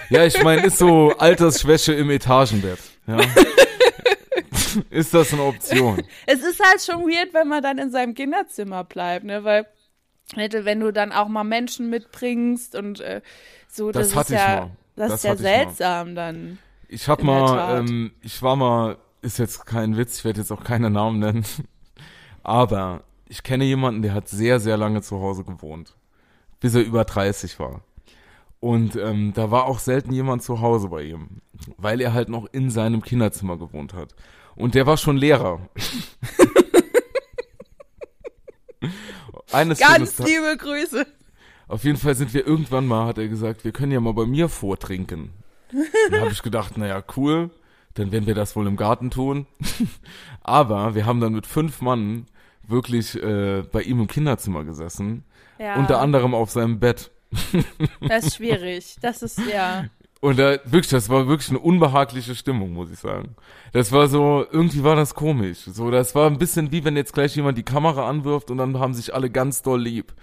Ja, 0.10 0.26
ich 0.26 0.42
meine, 0.42 0.66
ist 0.66 0.80
so 0.80 1.12
Altersschwäche 1.20 1.94
im 1.94 2.10
Etagenbett. 2.10 2.80
Ja. 3.06 3.20
ist 4.90 5.14
das 5.14 5.32
eine 5.34 5.44
Option? 5.44 6.02
es 6.26 6.42
ist 6.42 6.60
halt 6.60 6.82
schon 6.82 7.08
weird, 7.08 7.32
wenn 7.36 7.48
man 7.48 7.62
dann 7.62 7.78
in 7.78 7.92
seinem 7.92 8.16
Kinderzimmer 8.16 8.84
bleibt, 8.84 9.26
ne? 9.26 9.44
Weil 9.44 9.68
hätte, 10.34 10.66
wenn 10.66 10.80
du 10.80 10.92
dann 10.92 11.12
auch 11.12 11.28
mal 11.28 11.44
Menschen 11.44 11.92
mitbringst 11.92 12.76
und 12.76 13.02
äh, 13.02 13.22
so, 13.68 13.92
Das 13.92 14.10
das, 14.10 14.30
ist 14.30 14.36
ja, 14.36 14.72
das, 14.96 15.10
Das 15.10 15.20
ist 15.20 15.24
ja 15.26 15.36
seltsam 15.36 16.16
dann. 16.16 16.58
Ich 16.90 17.08
hab 17.08 17.20
In 17.20 17.28
mal, 17.28 17.80
ähm, 17.80 18.12
ich 18.22 18.42
war 18.42 18.56
mal, 18.56 18.98
ist 19.22 19.38
jetzt 19.38 19.68
kein 19.68 19.96
Witz, 19.96 20.18
ich 20.18 20.26
werde 20.26 20.40
jetzt 20.40 20.52
auch 20.52 20.64
keine 20.64 20.90
Namen 20.90 21.20
nennen, 21.20 21.46
aber 22.44 23.04
ich 23.28 23.44
kenne 23.44 23.64
jemanden, 23.64 24.02
der 24.02 24.16
hat 24.16 24.28
sehr, 24.28 24.60
sehr 24.60 24.76
lange 24.76 25.04
zu 25.04 25.20
Hause 25.22 25.44
gewohnt, 25.44 25.96
bis 26.60 26.74
er 26.74 26.82
über 26.82 27.06
30 27.06 27.60
war. 27.60 27.82
Und 28.60 28.96
ähm, 28.96 29.34
da 29.34 29.52
war 29.52 29.66
auch 29.66 29.78
selten 29.80 30.12
jemand 30.12 30.42
zu 30.42 30.62
Hause 30.62 30.90
bei 30.90 31.04
ihm, 31.04 31.42
weil 31.78 32.02
er 32.02 32.14
halt 32.14 32.28
noch 32.28 32.48
in 32.52 32.72
seinem 32.72 33.04
Kinderzimmer 33.04 33.58
gewohnt 33.58 33.94
hat. 33.94 34.16
Und 34.56 34.74
der 34.76 34.88
war 34.88 34.98
schon 34.98 35.16
Lehrer. 35.16 35.62
Eines 39.52 39.80
Ganz 39.80 40.18
liebe 40.20 40.58
Grüße. 40.58 41.06
auf 41.68 41.84
jeden 41.84 41.98
Fall 41.98 42.16
sind 42.16 42.34
wir 42.34 42.46
irgendwann 42.46 42.86
mal, 42.88 43.06
hat 43.06 43.18
er 43.20 43.28
gesagt, 43.28 43.64
wir 43.64 43.72
können 43.72 43.92
ja 43.92 44.00
mal 44.00 44.14
bei 44.14 44.26
mir 44.26 44.50
vortrinken. 44.50 45.32
Dann 46.12 46.22
habe 46.22 46.32
ich 46.32 46.42
gedacht, 46.42 46.78
naja, 46.78 47.04
cool, 47.16 47.50
dann 47.94 48.12
werden 48.12 48.28
wir 48.28 48.36
das 48.36 48.56
wohl 48.56 48.68
im 48.68 48.76
Garten 48.78 49.12
tun. 49.12 49.46
Aber 50.42 50.96
wir 50.96 51.06
haben 51.06 51.20
dann 51.20 51.34
mit 51.34 51.46
fünf 51.46 51.82
Mann 51.82 52.26
wirklich 52.68 53.16
äh, 53.22 53.64
bei 53.72 53.82
ihm 53.82 54.00
im 54.02 54.08
Kinderzimmer 54.08 54.64
gesessen, 54.64 55.24
Ja, 55.58 55.76
unter 55.76 56.00
anderem 56.00 56.34
auf 56.34 56.52
seinem 56.52 56.80
Bett. 56.80 57.12
das 58.08 58.28
ist 58.28 58.36
schwierig. 58.38 58.96
Das 59.02 59.22
ist 59.22 59.40
ja. 59.52 59.86
Und 60.22 60.38
da, 60.38 60.58
wirklich, 60.66 60.90
das 60.90 61.08
war 61.10 61.28
wirklich 61.28 61.50
eine 61.50 61.60
unbehagliche 61.60 62.36
Stimmung, 62.36 62.74
muss 62.74 62.92
ich 62.92 63.00
sagen. 63.00 63.36
Das 63.72 63.92
war 63.94 64.08
so, 64.08 64.46
irgendwie 64.52 64.84
war 64.84 64.96
das 64.98 65.16
komisch. 65.16 65.60
So, 65.60 65.92
das 65.92 66.14
war 66.14 66.28
ein 66.28 66.38
bisschen 66.38 66.72
wie 66.72 66.84
wenn 66.84 66.98
jetzt 66.98 67.14
gleich 67.14 67.36
jemand 67.36 67.58
die 67.58 67.64
Kamera 67.64 68.10
anwirft 68.10 68.52
und 68.52 68.58
dann 68.58 68.78
haben 68.80 68.94
sich 68.94 69.14
alle 69.14 69.30
ganz 69.30 69.62
doll 69.62 69.82
lieb. 69.82 70.14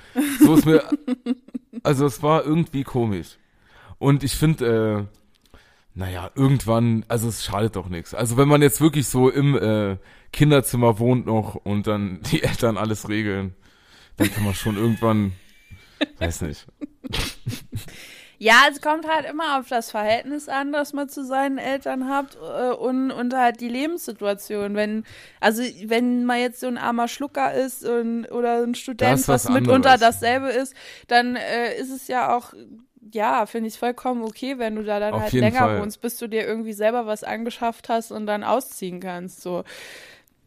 So 0.41 0.55
ist 0.55 0.67
mir, 0.67 0.83
also 1.83 2.05
es 2.05 2.23
war 2.23 2.45
irgendwie 2.45 2.85
komisch. 2.85 3.39
Und 3.99 4.23
ich 4.23 4.37
finde, 4.37 5.07
äh, 5.09 5.17
naja, 5.97 6.31
irgendwann, 6.35 7.07
also 7.09 7.29
es 7.29 7.43
schadet 7.43 7.75
doch 7.75 7.89
nichts. 7.89 8.13
Also 8.13 8.37
wenn 8.37 8.49
man 8.49 8.61
jetzt 8.61 8.83
wirklich 8.83 9.09
so 9.09 9.31
im 9.31 9.57
äh, 9.57 9.97
Kinderzimmer 10.31 10.99
wohnt 10.99 11.25
noch 11.25 11.55
und 11.55 11.87
dann 11.87 12.21
die 12.31 12.43
Eltern 12.43 12.77
alles 12.77 13.09
regeln, 13.09 13.57
dann 14.19 14.31
kann 14.31 14.45
man 14.45 14.55
schon 14.55 14.77
irgendwann, 14.77 15.33
weiß 16.19 16.43
nicht. 16.43 16.67
Ja, 18.39 18.65
es 18.71 18.83
kommt 18.83 19.09
halt 19.09 19.25
immer 19.25 19.59
auf 19.59 19.69
das 19.69 19.91
Verhältnis 19.91 20.51
an, 20.51 20.71
das 20.71 20.93
man 20.93 21.09
zu 21.09 21.25
seinen 21.25 21.57
Eltern 21.57 22.11
hat 22.11 22.37
äh, 22.37 22.73
und, 22.73 23.11
und 23.11 23.33
halt 23.33 23.63
die 23.63 23.69
Lebenssituation. 23.69 24.75
Wenn, 24.75 25.05
also 25.41 25.63
wenn 25.87 26.27
man 26.27 26.41
jetzt 26.41 26.61
so 26.61 26.67
ein 26.67 26.77
armer 26.77 27.09
Schlucker 27.09 27.55
ist 27.55 27.87
und, 27.87 28.27
oder 28.27 28.63
ein 28.63 28.75
Student, 28.75 29.27
was 29.27 29.47
was 29.47 29.49
mitunter 29.49 29.93
anderes. 29.93 30.01
dasselbe 30.01 30.49
ist, 30.49 30.75
dann 31.09 31.37
äh, 31.37 31.75
ist 31.79 31.91
es 31.91 32.09
ja 32.09 32.37
auch, 32.37 32.53
ja, 33.13 33.47
finde 33.47 33.69
ich 33.69 33.79
vollkommen 33.79 34.23
okay, 34.23 34.59
wenn 34.59 34.77
du 34.77 34.85
da 34.85 35.01
dann 35.01 35.15
Auf 35.15 35.23
halt 35.23 35.33
länger 35.33 35.67
Fall. 35.67 35.81
wohnst, 35.81 36.01
bis 36.01 36.17
du 36.19 36.29
dir 36.29 36.47
irgendwie 36.47 36.73
selber 36.73 37.07
was 37.07 37.25
angeschafft 37.25 37.89
hast 37.89 38.11
und 38.13 38.27
dann 38.27 38.45
ausziehen 38.45 39.01
kannst. 39.01 39.43
So. 39.43 39.65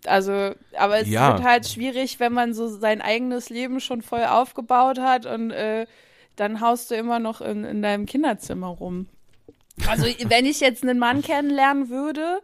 Also, 0.05 0.53
aber 0.77 0.99
es 0.99 1.09
Ja. 1.09 1.35
wird 1.37 1.43
halt 1.45 1.67
schwierig, 1.67 2.19
wenn 2.19 2.33
man 2.33 2.53
so 2.53 2.67
sein 2.67 3.01
eigenes 3.01 3.49
Leben 3.49 3.79
schon 3.79 4.01
voll 4.01 4.23
aufgebaut 4.25 4.99
hat 4.99 5.25
und 5.25 5.51
äh, 5.51 5.87
dann 6.35 6.61
haust 6.61 6.91
du 6.91 6.95
immer 6.95 7.19
noch 7.19 7.41
in, 7.41 7.63
in 7.65 7.81
deinem 7.81 8.05
Kinderzimmer 8.05 8.67
rum. 8.67 9.07
Also, 9.87 10.05
wenn 10.29 10.45
ich 10.45 10.59
jetzt 10.61 10.83
einen 10.83 10.99
Mann 10.99 11.21
kennenlernen 11.21 11.89
würde, 11.89 12.41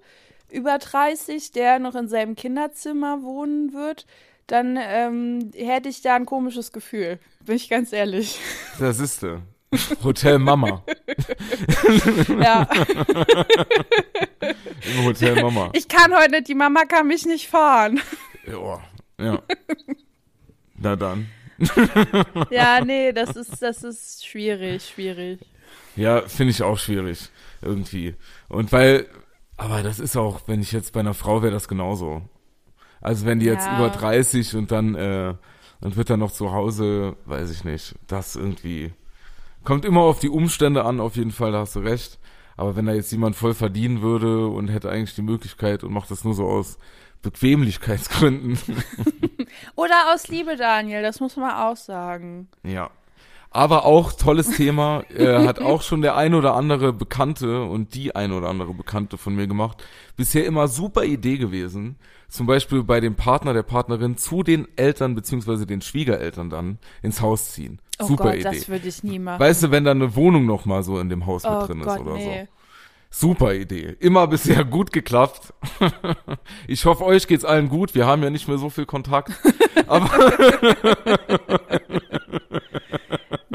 über 0.50 0.78
30, 0.78 1.52
der 1.52 1.80
noch 1.80 1.96
in 1.96 2.08
seinem 2.08 2.36
Kinderzimmer 2.36 3.24
wohnen 3.24 3.74
wird, 3.74 4.06
dann 4.48 4.78
ähm, 4.80 5.52
hätte 5.56 5.90
ich 5.90 6.02
da 6.02 6.16
ein 6.16 6.26
komisches 6.26 6.72
Gefühl. 6.72 7.20
Bin 7.46 7.56
ich 7.56 7.70
ganz 7.70 7.94
ehrlich. 7.94 8.40
Das 8.78 9.00
ist 9.00 9.24
du. 9.24 9.42
Hotel 10.04 10.40
Mama. 10.40 10.84
Ja, 12.40 12.62
Im 14.98 15.06
Hotel 15.06 15.42
Mama. 15.42 15.70
ich 15.74 15.88
kann 15.88 16.14
heute 16.16 16.32
nicht, 16.32 16.48
die 16.48 16.56
Mama 16.56 16.84
kann 16.86 17.08
mich 17.08 17.26
nicht 17.26 17.48
fahren. 17.48 18.00
Ja. 18.48 18.80
ja. 19.20 19.42
Na 20.78 20.96
dann. 20.96 21.28
Ja, 22.50 22.84
nee, 22.84 23.12
das 23.12 23.36
ist, 23.36 23.62
das 23.62 23.84
ist 23.84 24.26
schwierig, 24.26 24.86
schwierig. 24.94 25.40
Ja, 25.96 26.22
finde 26.28 26.52
ich 26.52 26.62
auch 26.64 26.78
schwierig. 26.78 27.30
Irgendwie. 27.62 28.16
Und 28.50 28.72
weil, 28.72 29.08
aber 29.58 29.82
das 29.82 30.00
ist 30.00 30.16
auch, 30.18 30.42
wenn 30.48 30.62
ich 30.62 30.72
jetzt 30.74 30.94
bei 30.94 31.00
einer 31.00 31.14
Frau 31.14 31.42
wäre, 31.42 31.54
das 31.54 31.68
genauso. 31.68 32.22
Also 33.02 33.26
wenn 33.26 33.40
die 33.40 33.46
jetzt 33.46 33.66
Ja. 33.66 33.78
über 33.78 33.90
30 33.90 34.56
und 34.56 34.72
dann, 34.72 34.96
äh, 34.96 35.34
und 35.82 35.96
wird 35.98 36.10
dann 36.10 36.20
noch 36.20 36.32
zu 36.32 36.52
Hause, 36.52 37.16
weiß 37.26 37.52
ich 37.52 37.64
nicht. 37.64 37.96
Das 38.08 38.36
irgendwie. 38.36 38.94
Kommt 39.66 39.84
immer 39.84 40.02
auf 40.02 40.20
die 40.20 40.30
Umstände 40.30 40.86
an, 40.86 41.00
auf 41.00 41.16
jeden 41.16 41.32
Fall, 41.32 41.52
da 41.52 41.60
hast 41.60 41.76
du 41.76 41.80
recht. 41.80 42.20
Aber 42.56 42.76
wenn 42.76 42.86
da 42.86 42.94
jetzt 42.94 43.12
jemand 43.12 43.36
voll 43.36 43.54
verdienen 43.54 44.02
würde 44.02 44.48
und 44.48 44.70
hätte 44.70 44.90
eigentlich 44.90 45.16
die 45.16 45.22
Möglichkeit 45.22 45.84
und 45.84 45.92
macht 45.92 46.10
das 46.12 46.24
nur 46.24 46.34
so 46.34 46.48
aus 46.48 46.78
Bequemlichkeitsgründen. 47.22 48.58
Oder 49.76 50.14
aus 50.14 50.28
Liebe, 50.28 50.56
Daniel, 50.56 51.02
das 51.02 51.20
muss 51.20 51.36
man 51.36 51.52
auch 51.52 51.76
sagen. 51.76 52.48
Ja. 52.64 52.92
Aber 53.50 53.86
auch 53.86 54.12
tolles 54.12 54.52
Thema, 54.52 55.04
äh, 55.10 55.46
hat 55.46 55.60
auch 55.60 55.82
schon 55.82 56.02
der 56.02 56.18
ein 56.18 56.34
oder 56.34 56.56
andere 56.56 56.92
Bekannte 56.92 57.64
und 57.64 57.96
die 57.96 58.14
ein 58.14 58.34
oder 58.34 58.50
andere 58.50 58.74
Bekannte 58.74 59.18
von 59.18 59.34
mir 59.34 59.48
gemacht. 59.48 59.82
Bisher 60.18 60.46
immer 60.46 60.68
super 60.68 61.06
Idee 61.06 61.38
gewesen. 61.38 61.96
Zum 62.28 62.48
Beispiel 62.48 62.84
bei 62.84 63.00
dem 63.00 63.16
Partner 63.16 63.54
der 63.54 63.64
Partnerin 63.64 64.18
zu 64.18 64.44
den 64.44 64.68
Eltern 64.76 65.16
beziehungsweise 65.16 65.66
den 65.66 65.82
Schwiegereltern 65.82 66.50
dann 66.50 66.80
ins 67.02 67.22
Haus 67.22 67.54
ziehen. 67.54 67.80
Oh 68.00 68.08
super 68.08 68.26
Gott, 68.26 68.36
Idee. 68.36 68.44
das 68.44 68.70
würde 68.70 68.88
ich 68.88 69.04
nie 69.04 69.20
machen. 69.20 69.40
Weißt 69.40 69.64
du, 69.64 69.72
wenn 69.72 69.84
da 69.84 69.92
eine 69.92 70.16
Wohnung 70.16 70.46
noch 70.46 70.66
mal 70.66 70.84
so 70.84 71.00
in 71.00 71.10
dem 71.10 71.26
Haus 71.26 71.44
mit 71.44 71.52
oh 71.52 71.66
drin 71.66 71.82
Gott, 71.82 71.96
ist 71.96 72.06
oder 72.06 72.14
nee. 72.16 72.42
so. 72.42 72.48
Super 73.18 73.54
Idee. 73.54 73.96
Immer 74.00 74.28
bisher 74.28 74.64
gut 74.66 74.92
geklappt. 74.92 75.54
Ich 76.68 76.86
hoffe, 76.86 77.06
euch 77.06 77.28
geht's 77.28 77.46
allen 77.46 77.70
gut. 77.70 77.96
Wir 77.96 78.08
haben 78.08 78.24
ja 78.24 78.30
nicht 78.30 78.48
mehr 78.48 78.58
so 78.58 78.70
viel 78.70 78.86
Kontakt. 78.86 79.32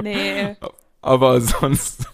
Nee. 0.03 0.57
Aber 1.03 1.41
sonst. 1.43 2.09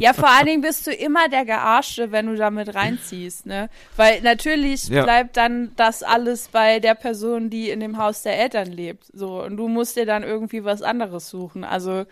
Ja, 0.00 0.12
vor 0.12 0.28
allen 0.28 0.46
Dingen 0.46 0.62
bist 0.62 0.86
du 0.86 0.92
immer 0.92 1.28
der 1.28 1.44
Gearschte, 1.44 2.12
wenn 2.12 2.26
du 2.26 2.36
damit 2.36 2.74
reinziehst, 2.74 3.46
ne? 3.46 3.68
Weil 3.96 4.20
natürlich 4.22 4.88
Ja. 4.88 5.02
bleibt 5.04 5.36
dann 5.36 5.72
das 5.76 6.02
alles 6.02 6.48
bei 6.48 6.80
der 6.80 6.94
Person, 6.94 7.50
die 7.50 7.70
in 7.70 7.80
dem 7.80 7.98
Haus 7.98 8.22
der 8.22 8.38
Eltern 8.38 8.70
lebt. 8.72 9.04
So, 9.12 9.42
und 9.42 9.56
du 9.56 9.68
musst 9.68 9.96
dir 9.96 10.06
dann 10.06 10.22
irgendwie 10.22 10.64
was 10.64 10.82
anderes 10.82 11.28
suchen. 11.28 11.64
Also, 11.64 12.04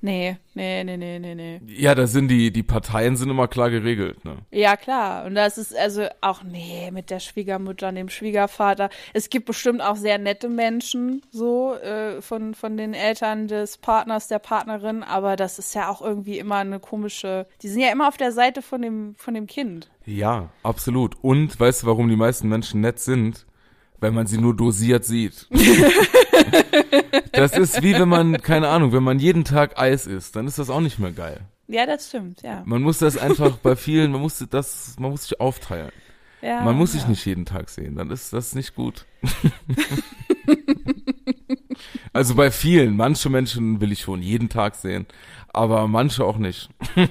nee, 0.00 0.36
nee, 0.54 0.84
nee, 0.84 0.96
nee, 0.96 1.18
nee, 1.18 1.34
nee. 1.34 1.60
Ja, 1.66 1.94
da 1.94 2.06
sind 2.06 2.28
die, 2.28 2.50
die 2.50 2.62
Parteien 2.62 3.16
sind 3.16 3.30
immer 3.30 3.48
klar 3.48 3.70
geregelt, 3.70 4.24
ne? 4.24 4.36
Ja, 4.50 4.76
klar. 4.76 5.24
Und 5.24 5.34
das 5.34 5.58
ist 5.58 5.76
also 5.76 6.06
auch, 6.20 6.42
nee, 6.42 6.90
mit 6.90 7.10
der 7.10 7.20
Schwiegermutter 7.20 7.88
und 7.88 7.94
dem 7.96 8.08
Schwiegervater. 8.08 8.90
Es 9.12 9.30
gibt 9.30 9.46
bestimmt 9.46 9.80
auch 9.80 9.96
sehr 9.96 10.18
nette 10.18 10.48
Menschen, 10.48 11.22
so, 11.30 11.74
äh, 11.74 12.20
von, 12.22 12.54
von 12.54 12.76
den 12.76 12.94
Eltern 12.94 13.48
des 13.48 13.78
Partners, 13.78 14.28
der 14.28 14.38
Partnerin, 14.38 15.02
aber 15.02 15.36
das 15.36 15.58
ist 15.58 15.74
ja 15.74 15.88
auch 15.88 16.02
irgendwie 16.02 16.38
immer 16.38 16.56
eine 16.56 16.80
komische, 16.80 17.46
die 17.62 17.68
sind 17.68 17.80
ja 17.80 17.90
immer 17.92 18.08
auf 18.08 18.16
der 18.16 18.32
Seite 18.32 18.62
von 18.62 18.82
dem, 18.82 19.14
von 19.16 19.34
dem 19.34 19.46
Kind. 19.46 19.90
Ja, 20.04 20.50
absolut. 20.62 21.16
Und 21.22 21.58
weißt 21.58 21.82
du, 21.82 21.86
warum 21.86 22.08
die 22.08 22.16
meisten 22.16 22.48
Menschen 22.48 22.80
nett 22.80 23.00
sind? 23.00 23.44
Weil 24.00 24.10
man 24.10 24.26
sie 24.26 24.38
nur 24.38 24.54
dosiert 24.54 25.04
sieht. 25.04 25.48
das 27.32 27.56
ist 27.56 27.82
wie 27.82 27.94
wenn 27.94 28.08
man, 28.08 28.40
keine 28.42 28.68
Ahnung, 28.68 28.92
wenn 28.92 29.02
man 29.02 29.18
jeden 29.18 29.44
Tag 29.44 29.78
Eis 29.78 30.06
isst, 30.06 30.36
dann 30.36 30.46
ist 30.46 30.58
das 30.58 30.70
auch 30.70 30.80
nicht 30.80 30.98
mehr 30.98 31.12
geil. 31.12 31.40
Ja, 31.68 31.86
das 31.86 32.08
stimmt, 32.08 32.42
ja. 32.42 32.62
Man 32.64 32.82
muss 32.82 32.98
das 32.98 33.16
einfach 33.16 33.56
bei 33.56 33.74
vielen, 33.74 34.12
man 34.12 34.20
muss 34.20 34.44
das, 34.50 34.96
man 34.98 35.10
muss 35.10 35.24
sich 35.24 35.40
aufteilen. 35.40 35.90
ja 36.40 36.62
Man 36.62 36.76
muss 36.76 36.92
sich 36.92 37.02
ja. 37.02 37.08
nicht 37.08 37.24
jeden 37.24 37.44
Tag 37.44 37.70
sehen, 37.70 37.96
dann 37.96 38.10
ist 38.10 38.32
das 38.32 38.54
nicht 38.54 38.74
gut. 38.74 39.06
also 42.12 42.36
bei 42.36 42.50
vielen, 42.50 42.96
manche 42.96 43.30
Menschen 43.30 43.80
will 43.80 43.90
ich 43.90 44.02
schon 44.02 44.22
jeden 44.22 44.48
Tag 44.48 44.76
sehen, 44.76 45.06
aber 45.48 45.88
manche 45.88 46.24
auch 46.24 46.38
nicht. 46.38 46.68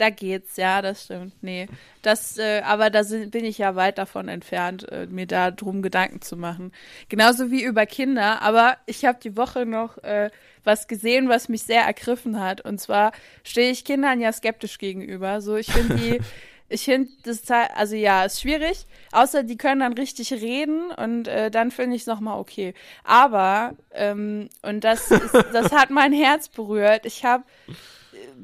Da 0.00 0.08
geht's, 0.08 0.56
ja, 0.56 0.80
das 0.80 1.04
stimmt. 1.04 1.34
Nee, 1.42 1.68
das, 2.00 2.38
äh, 2.38 2.62
aber 2.64 2.88
da 2.88 3.04
sind, 3.04 3.32
bin 3.32 3.44
ich 3.44 3.58
ja 3.58 3.76
weit 3.76 3.98
davon 3.98 4.28
entfernt, 4.28 4.90
äh, 4.90 5.04
mir 5.04 5.26
da 5.26 5.50
drum 5.50 5.82
Gedanken 5.82 6.22
zu 6.22 6.38
machen. 6.38 6.72
Genauso 7.10 7.50
wie 7.50 7.62
über 7.62 7.84
Kinder, 7.84 8.40
aber 8.40 8.78
ich 8.86 9.04
habe 9.04 9.18
die 9.22 9.36
Woche 9.36 9.66
noch 9.66 9.98
äh, 9.98 10.30
was 10.64 10.88
gesehen, 10.88 11.28
was 11.28 11.50
mich 11.50 11.64
sehr 11.64 11.82
ergriffen 11.82 12.40
hat. 12.40 12.62
Und 12.62 12.80
zwar 12.80 13.12
stehe 13.44 13.70
ich 13.70 13.84
Kindern 13.84 14.22
ja 14.22 14.32
skeptisch 14.32 14.78
gegenüber. 14.78 15.42
So, 15.42 15.56
ich 15.56 15.70
finde 15.70 15.96
die, 15.96 16.20
ich 16.70 16.86
finde 16.86 17.10
das, 17.24 17.42
also 17.50 17.94
ja, 17.94 18.24
ist 18.24 18.40
schwierig. 18.40 18.86
Außer 19.12 19.42
die 19.42 19.58
können 19.58 19.80
dann 19.80 19.92
richtig 19.92 20.32
reden 20.32 20.92
und 20.92 21.28
äh, 21.28 21.50
dann 21.50 21.70
finde 21.70 21.96
ich 21.96 22.02
es 22.02 22.06
nochmal 22.06 22.38
okay. 22.38 22.72
Aber, 23.04 23.74
ähm, 23.92 24.48
und 24.62 24.82
das, 24.82 25.10
ist, 25.10 25.34
das 25.52 25.72
hat 25.72 25.90
mein 25.90 26.14
Herz 26.14 26.48
berührt. 26.48 27.04
Ich 27.04 27.22
habe 27.26 27.44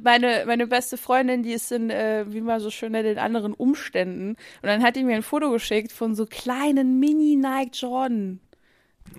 meine, 0.03 0.45
meine 0.47 0.67
beste 0.67 0.97
Freundin, 0.97 1.43
die 1.43 1.53
ist 1.53 1.73
in, 1.73 1.91
äh, 1.91 2.25
wie 2.29 2.41
man 2.41 2.61
so 2.61 2.71
schön 2.71 2.93
nennt, 2.93 3.07
in 3.07 3.19
anderen 3.19 3.55
Umständen. 3.55 4.31
Und 4.31 4.37
dann 4.63 4.83
hat 4.83 4.97
die 4.97 5.05
mir 5.05 5.17
ein 5.17 5.23
Foto 5.23 5.51
geschickt 5.51 5.93
von 5.93 6.15
so 6.15 6.27
kleinen 6.27 6.99
Mini-Nike 6.99 7.71
Jordan. 7.73 8.41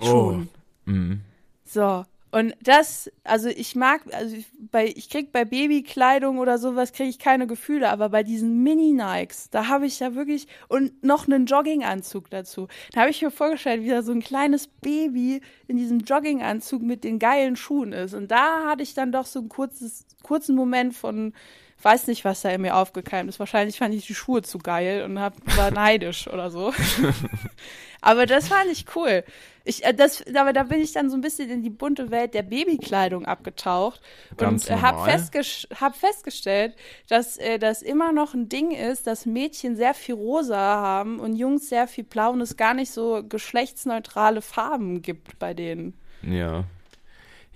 Schuhen. 0.01 0.49
Mhm. 0.85 1.21
So. 1.65 2.05
Und 2.29 2.53
das, 2.61 3.09
also 3.23 3.47
ich 3.47 3.75
mag, 3.75 4.01
also 4.11 4.35
ich, 4.35 4.47
bei, 4.59 4.87
ich 4.95 5.09
krieg 5.09 5.31
bei 5.31 5.45
Babykleidung 5.45 6.39
oder 6.39 6.57
sowas 6.57 6.91
kriege 6.91 7.09
ich 7.09 7.19
keine 7.19 7.47
Gefühle, 7.47 7.89
aber 7.89 8.09
bei 8.09 8.21
diesen 8.21 8.63
Mini-Nikes, 8.63 9.49
da 9.49 9.69
habe 9.69 9.85
ich 9.85 9.99
ja 10.01 10.13
wirklich, 10.13 10.47
und 10.67 11.03
noch 11.03 11.27
einen 11.27 11.45
Jogginganzug 11.45 12.29
dazu. 12.29 12.67
Da 12.91 13.01
habe 13.01 13.11
ich 13.11 13.21
mir 13.21 13.31
vorgestellt, 13.31 13.81
wie 13.83 13.89
da 13.89 14.01
so 14.01 14.11
ein 14.11 14.21
kleines 14.21 14.67
Baby 14.67 15.41
in 15.67 15.77
diesem 15.77 15.99
Jogginganzug 15.99 16.81
mit 16.81 17.05
den 17.05 17.17
geilen 17.17 17.55
Schuhen 17.55 17.93
ist. 17.93 18.13
Und 18.13 18.29
da 18.29 18.65
hatte 18.65 18.83
ich 18.83 18.93
dann 18.93 19.13
doch 19.13 19.25
so 19.25 19.39
einen 19.39 19.49
kurzes, 19.49 20.05
kurzen 20.23 20.55
Moment 20.55 20.95
von, 20.95 21.33
weiß 21.81 22.07
nicht, 22.07 22.25
was 22.25 22.41
da 22.41 22.49
in 22.49 22.61
mir 22.61 22.75
aufgekeimt 22.75 23.29
ist. 23.29 23.39
Wahrscheinlich 23.39 23.77
fand 23.77 23.93
ich 23.93 24.07
die 24.07 24.15
Schuhe 24.15 24.41
zu 24.41 24.57
geil 24.57 25.03
und 25.03 25.19
hab, 25.19 25.35
war 25.57 25.71
neidisch 25.71 26.27
oder 26.27 26.49
so. 26.49 26.73
Aber 28.01 28.25
das 28.25 28.47
fand 28.47 28.71
ich 28.71 28.85
cool. 28.95 29.23
Ich, 29.63 29.83
äh, 29.83 29.93
das, 29.93 30.23
aber 30.35 30.53
da 30.53 30.63
bin 30.63 30.79
ich 30.79 30.93
dann 30.93 31.09
so 31.09 31.17
ein 31.17 31.21
bisschen 31.21 31.49
in 31.49 31.61
die 31.61 31.69
bunte 31.69 32.09
Welt 32.09 32.33
der 32.33 32.43
Babykleidung 32.43 33.25
abgetaucht 33.25 33.99
Ganz 34.37 34.69
und 34.69 34.81
habe 34.81 35.03
festges 35.09 35.67
hab 35.75 35.95
festgestellt, 35.95 36.75
dass 37.09 37.37
äh, 37.37 37.59
das 37.59 37.81
immer 37.81 38.13
noch 38.13 38.33
ein 38.33 38.47
Ding 38.47 38.71
ist, 38.71 39.07
dass 39.07 39.25
Mädchen 39.25 39.75
sehr 39.75 39.93
viel 39.93 40.15
rosa 40.15 40.55
haben 40.55 41.19
und 41.19 41.35
Jungs 41.35 41.69
sehr 41.69 41.87
viel 41.87 42.05
blau 42.05 42.31
und 42.31 42.41
es 42.41 42.55
gar 42.55 42.73
nicht 42.73 42.91
so 42.91 43.23
geschlechtsneutrale 43.27 44.41
Farben 44.41 45.01
gibt 45.01 45.37
bei 45.39 45.53
denen. 45.53 45.93
Ja. 46.21 46.63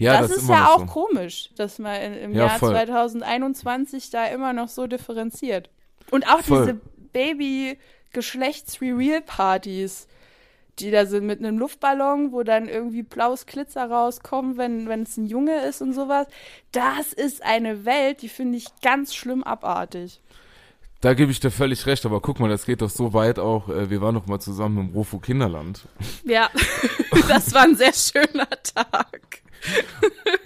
Ja, 0.02 0.22
das, 0.22 0.32
das, 0.32 0.43
ist 0.43 0.49
ja 0.49 0.60
noch 0.62 0.70
auch 0.70 0.80
so. 0.80 0.86
komisch, 0.88 1.49
dass 1.56 1.80
man 1.80 2.02
im 2.02 2.34
Ja, 2.34 2.47
Jahr 2.47 2.60
voll. 2.60 2.72
2021 2.72 4.10
da 4.10 4.26
immer 4.26 4.52
noch 4.54 4.68
so 4.68 4.88
differenziert. 4.88 5.70
Und 6.10 6.28
auch 6.28 6.41
Voll. 6.41 6.66
diese 6.66 6.82
Baby-Geschlechts-Reveal-Partys, 7.14 10.08
die 10.80 10.91
da 10.91 11.06
sind 11.06 11.26
mit 11.26 11.39
einem 11.39 11.60
Luftballon, 11.60 12.32
wo 12.32 12.43
dann 12.43 12.68
irgendwie 12.68 13.04
blaues 13.04 13.45
Glitzer 13.45 13.89
rauskommt, 13.89 14.58
wenn 14.58 14.88
wenn 14.88 15.04
es 15.04 15.18
ein 15.18 15.26
Junge 15.26 15.66
ist 15.66 15.82
und 15.82 15.93
sowas. 15.93 16.28
Das 16.72 17.14
ist 17.14 17.43
eine 17.43 17.86
Welt, 17.86 18.22
die 18.22 18.30
finde 18.30 18.58
ich 18.58 18.68
ganz 18.82 19.14
schlimm 19.14 19.43
abartig. 19.43 20.22
Da 21.02 21.14
gebe 21.16 21.32
ich 21.32 21.39
dir 21.39 21.52
völlig 21.52 21.86
recht, 21.88 22.06
aber 22.06 22.22
guck 22.22 22.39
mal, 22.39 22.49
das 22.49 22.66
geht 22.66 22.82
doch 22.82 22.91
so 22.91 23.14
weit 23.14 23.39
auch, 23.39 23.70
äh, 23.70 23.89
wir 23.89 24.02
waren 24.02 24.14
doch 24.14 24.28
mal 24.28 24.39
zusammen 24.39 24.78
im 24.78 24.89
Rofo 24.93 25.18
Kinderland. 25.18 25.88
Ja, 26.24 26.49
das 27.28 27.54
war 27.54 27.64
ein 27.64 27.76
sehr 27.76 27.93
schöner 27.93 28.47
Tag. 28.49 29.41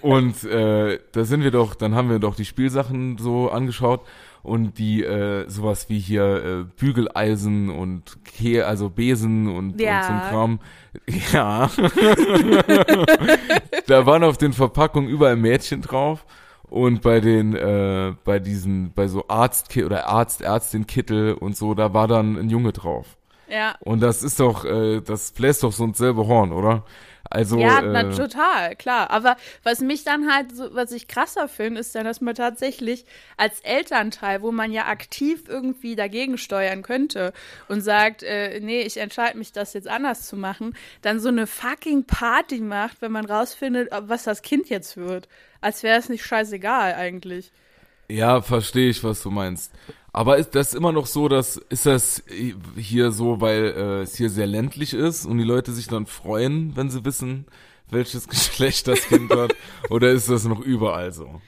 Und 0.02 0.44
äh, 0.44 0.98
da 1.12 1.24
sind 1.24 1.42
wir 1.42 1.50
doch, 1.50 1.74
dann 1.74 1.94
haben 1.94 2.10
wir 2.10 2.18
doch 2.18 2.34
die 2.36 2.44
Spielsachen 2.44 3.16
so 3.18 3.50
angeschaut 3.50 4.02
und 4.42 4.78
die 4.78 5.02
äh, 5.02 5.48
sowas 5.48 5.88
wie 5.88 5.98
hier 5.98 6.44
äh, 6.44 6.64
Bügeleisen 6.78 7.70
und 7.70 8.18
Ke 8.24 8.66
also 8.66 8.90
Besen 8.90 9.48
und, 9.48 9.80
Ja. 9.80 9.98
und 9.98 10.04
so 10.06 10.12
ein 10.12 10.20
Kram. 10.30 10.60
Ja. 11.32 11.70
da 13.86 14.06
waren 14.06 14.24
auf 14.24 14.38
den 14.38 14.52
Verpackungen 14.52 15.08
überall 15.10 15.36
Mädchen 15.36 15.82
drauf 15.82 16.24
und 16.70 17.02
bei 17.02 17.20
den 17.20 17.54
äh, 17.54 18.14
bei 18.24 18.38
diesen 18.38 18.92
bei 18.94 19.08
so 19.08 19.24
Arzt 19.28 19.76
oder 19.76 20.08
Arzt 20.08 20.42
Ärztin 20.42 20.86
Kittel 20.86 21.34
und 21.34 21.56
so, 21.56 21.74
da 21.74 21.92
war 21.92 22.08
dann 22.08 22.36
ein 22.38 22.48
Junge 22.48 22.72
drauf. 22.72 23.16
Ja. 23.48 23.76
Und 23.80 24.00
das 24.00 24.22
ist 24.22 24.40
doch, 24.40 24.64
äh, 24.64 25.00
das 25.00 25.32
bläst 25.32 25.62
doch 25.62 25.72
so 25.72 25.84
ein 25.84 25.94
selbe 25.94 26.26
Horn, 26.26 26.52
oder? 26.52 26.84
Also, 27.30 27.58
ja, 27.58 27.80
äh, 27.80 27.86
na, 27.86 28.10
total, 28.10 28.76
klar. 28.76 29.10
Aber 29.10 29.36
was 29.62 29.80
mich 29.80 30.04
dann 30.04 30.32
halt, 30.32 30.54
so, 30.54 30.74
was 30.74 30.92
ich 30.92 31.08
krasser 31.08 31.48
finde, 31.48 31.80
ist 31.80 31.94
dann, 31.94 32.04
dass 32.04 32.20
man 32.20 32.34
tatsächlich 32.34 33.04
als 33.36 33.60
Elternteil, 33.60 34.42
wo 34.42 34.52
man 34.52 34.72
ja 34.72 34.86
aktiv 34.86 35.44
irgendwie 35.48 35.96
dagegen 35.96 36.38
steuern 36.38 36.82
könnte 36.82 37.32
und 37.68 37.80
sagt, 37.80 38.22
äh, 38.22 38.60
nee, 38.60 38.82
ich 38.82 38.96
entscheide 38.98 39.38
mich, 39.38 39.52
das 39.52 39.72
jetzt 39.74 39.88
anders 39.88 40.26
zu 40.26 40.36
machen, 40.36 40.76
dann 41.02 41.20
so 41.20 41.28
eine 41.28 41.46
fucking 41.46 42.04
Party 42.04 42.60
macht, 42.60 43.02
wenn 43.02 43.12
man 43.12 43.26
rausfindet, 43.26 43.90
was 43.92 44.24
das 44.24 44.42
Kind 44.42 44.68
jetzt 44.68 44.96
wird. 44.96 45.28
Als 45.60 45.82
wäre 45.82 45.98
es 45.98 46.08
nicht 46.08 46.24
scheißegal 46.24 46.94
eigentlich. 46.94 47.52
Ja, 48.08 48.40
verstehe 48.40 48.90
ich, 48.90 49.02
was 49.02 49.22
du 49.22 49.30
meinst. 49.30 49.72
Aber 50.16 50.38
ist 50.38 50.54
das 50.54 50.72
immer 50.72 50.92
noch 50.92 51.04
so, 51.04 51.28
dass 51.28 51.58
ist 51.68 51.84
das 51.84 52.22
hier 52.74 53.10
so, 53.10 53.42
weil 53.42 53.74
äh, 53.76 54.00
es 54.00 54.16
hier 54.16 54.30
sehr 54.30 54.46
ländlich 54.46 54.94
ist 54.94 55.26
und 55.26 55.36
die 55.36 55.44
Leute 55.44 55.72
sich 55.72 55.88
dann 55.88 56.06
freuen, 56.06 56.74
wenn 56.74 56.88
sie 56.88 57.04
wissen, 57.04 57.44
welches 57.90 58.26
Geschlecht 58.30 58.88
das 58.88 59.08
Kind 59.08 59.30
hat? 59.30 59.54
Oder 59.90 60.12
ist 60.12 60.30
das 60.30 60.46
noch 60.46 60.60
überall 60.60 61.12
so? 61.12 61.42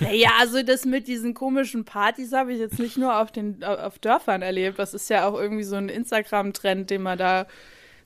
Naja, 0.00 0.28
also 0.38 0.62
das 0.62 0.84
mit 0.84 1.08
diesen 1.08 1.32
komischen 1.32 1.86
Partys 1.86 2.34
habe 2.34 2.52
ich 2.52 2.58
jetzt 2.58 2.78
nicht 2.78 2.98
nur 2.98 3.18
auf 3.18 3.32
den 3.32 3.64
auf 3.64 3.98
Dörfern 3.98 4.42
erlebt. 4.42 4.78
Das 4.78 4.92
ist 4.92 5.08
ja 5.08 5.26
auch 5.26 5.34
irgendwie 5.34 5.64
so 5.64 5.76
ein 5.76 5.88
Instagram-Trend, 5.88 6.90
den 6.90 7.00
man 7.00 7.16
da 7.16 7.46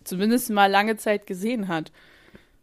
zumindest 0.05 0.51
mal 0.51 0.71
lange 0.71 0.97
Zeit 0.97 1.27
gesehen 1.27 1.67
hat. 1.67 1.91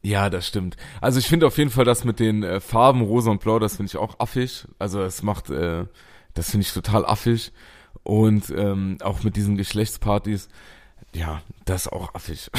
Ja, 0.02 0.30
das 0.30 0.48
stimmt. 0.48 0.78
Also 1.02 1.20
ich 1.20 1.28
finde 1.28 1.46
auf 1.48 1.58
jeden 1.58 1.72
Fall 1.72 1.84
das 1.84 2.06
mit 2.06 2.22
den 2.22 2.44
äh, 2.44 2.62
Farben 2.62 3.02
rosa 3.02 3.32
und 3.32 3.42
blau, 3.42 3.60
das 3.60 3.76
finde 3.76 3.90
ich 3.90 3.98
auch 3.98 4.18
affig. 4.22 4.64
Also 4.80 5.02
es 5.02 5.24
macht, 5.24 5.50
äh, 5.50 5.88
das 6.34 6.52
finde 6.52 6.66
ich 6.66 6.74
total 6.74 7.06
affig. 7.06 7.52
Und 8.04 8.50
ähm, 8.50 8.98
auch 9.02 9.24
mit 9.24 9.36
diesen 9.36 9.56
Geschlechtspartys, 9.56 10.50
ja, 11.16 11.42
das 11.66 11.86
ist 11.86 11.92
auch 11.92 12.14
affig. 12.16 12.50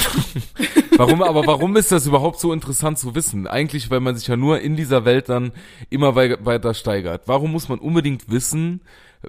warum, 0.97 1.23
aber 1.23 1.47
warum 1.47 1.77
ist 1.77 1.93
das 1.93 2.07
überhaupt 2.07 2.39
so 2.39 2.53
interessant 2.53 2.99
zu 2.99 3.15
wissen? 3.15 3.47
Eigentlich, 3.47 3.91
weil 3.91 4.01
man 4.01 4.17
sich 4.17 4.29
ja 4.29 4.37
nur 4.37 4.61
in 4.61 4.77
dieser 4.77 5.05
Welt 5.05 5.29
dann 5.29 5.53
immer 5.91 6.15
wei 6.15 6.37
weiter 6.45 6.73
steigert. 6.73 7.23
Warum 7.27 7.53
muss 7.53 7.69
man 7.69 7.79
unbedingt 7.79 8.31
wissen, 8.31 8.81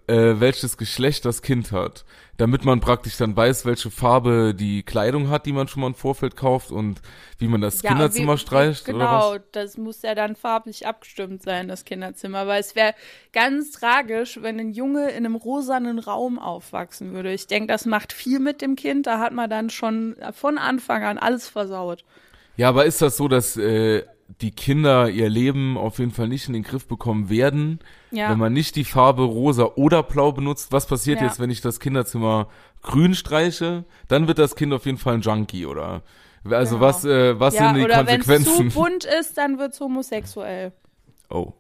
äh, 0.08 0.36
welches 0.40 0.78
Geschlecht 0.78 1.26
das 1.26 1.42
Kind 1.42 1.72
hat? 1.72 2.06
Damit 2.38 2.66
man 2.66 2.82
praktisch 2.82 3.16
dann 3.16 3.36
weiß, 3.38 3.66
welche 3.66 3.90
Farbe 3.90 4.54
die 4.54 4.84
Kleidung 4.84 5.30
hat, 5.30 5.46
die 5.46 5.54
man 5.54 5.70
schon 5.70 5.80
mal 5.82 5.88
im 5.88 5.94
Vorfeld 5.96 6.36
kauft 6.36 6.70
und 6.70 7.02
wie 7.38 7.48
man 7.48 7.62
das 7.62 7.82
Kinderzimmer 7.82 8.34
wie- 8.34 8.38
streicht 8.40 8.84
Genau, 8.86 8.98
oder 8.98 9.36
was? 9.36 9.42
das 9.54 9.78
muss 9.78 10.02
ja 10.02 10.16
dann 10.16 10.36
farblich 10.36 10.86
abgestimmt 10.86 11.44
sein, 11.44 11.70
das 11.70 11.86
Kinderzimmer. 11.86 12.46
Weil 12.46 12.60
es 12.60 12.76
wäre 12.76 12.94
ganz 13.32 13.72
tragisch, 13.72 14.40
wenn 14.42 14.60
ein 14.60 14.72
Junge 14.72 15.12
in 15.12 15.26
einem 15.26 15.36
rosanen 15.36 15.98
Raum 15.98 16.38
aufwachsen 16.38 17.14
würde. 17.14 17.32
Ich 17.32 17.48
denke, 17.48 17.68
das 17.68 17.86
macht 17.86 18.12
viel 18.12 18.40
mit 18.40 18.62
dem 18.62 18.76
Kind. 18.76 19.08
Da 19.08 19.20
hat 19.20 19.32
man 19.32 19.50
dann 19.50 19.70
schon 19.70 20.18
von 20.34 20.58
Anfang 20.58 21.04
an 21.04 21.18
alles 21.18 21.48
versaut. 21.48 22.04
Ja, 22.58 22.68
aber 22.70 22.86
ist 22.86 23.02
das 23.02 23.16
so, 23.16 23.30
dass 23.30 23.56
äh, 23.56 24.04
die 24.42 24.52
Kinder 24.52 25.10
ihr 25.10 25.30
Leben 25.30 25.78
auf 25.78 26.00
jeden 26.00 26.12
Fall 26.12 26.28
nicht 26.28 26.48
in 26.48 26.54
den 26.54 26.64
Griff 26.64 26.88
bekommen 26.88 27.30
werden, 27.30 27.80
Ja. 28.12 28.30
wenn 28.32 28.40
man 28.40 28.54
nicht 28.54 28.76
die 28.76 28.84
Farbe 28.84 29.24
rosa 29.24 29.66
oder 29.76 30.02
blau 30.04 30.32
benutzt? 30.32 30.72
Was 30.72 30.88
passiert 30.88 31.20
Ja. 31.22 31.28
jetzt, 31.28 31.40
wenn 31.40 31.50
ich 31.52 31.62
das 31.62 31.80
Kinderzimmer 31.80 32.48
grün 32.82 33.14
streiche? 33.14 33.86
Dann 34.08 34.28
wird 34.28 34.40
das 34.40 34.56
Kind 34.56 34.74
auf 34.74 34.86
jeden 34.86 34.98
Fall 34.98 35.16
ein 35.16 35.22
Junkie, 35.22 35.66
oder? 35.66 36.02
Also 36.44 36.76
Genau. 36.76 36.88
was, 36.88 37.06
äh, 37.06 37.40
was 37.40 37.56
ja, 37.56 37.68
sind 37.68 37.78
die 37.78 37.84
oder 37.86 38.06
wenn 38.08 38.20
es 38.22 38.26
Konsequenzen? 38.28 38.72
zu 38.72 38.80
bunt 38.80 39.06
ist, 39.06 39.38
dann 39.38 39.58
wird 39.60 39.74
es 39.74 39.80
homosexuell. 39.80 40.74
Oh. 41.30 41.54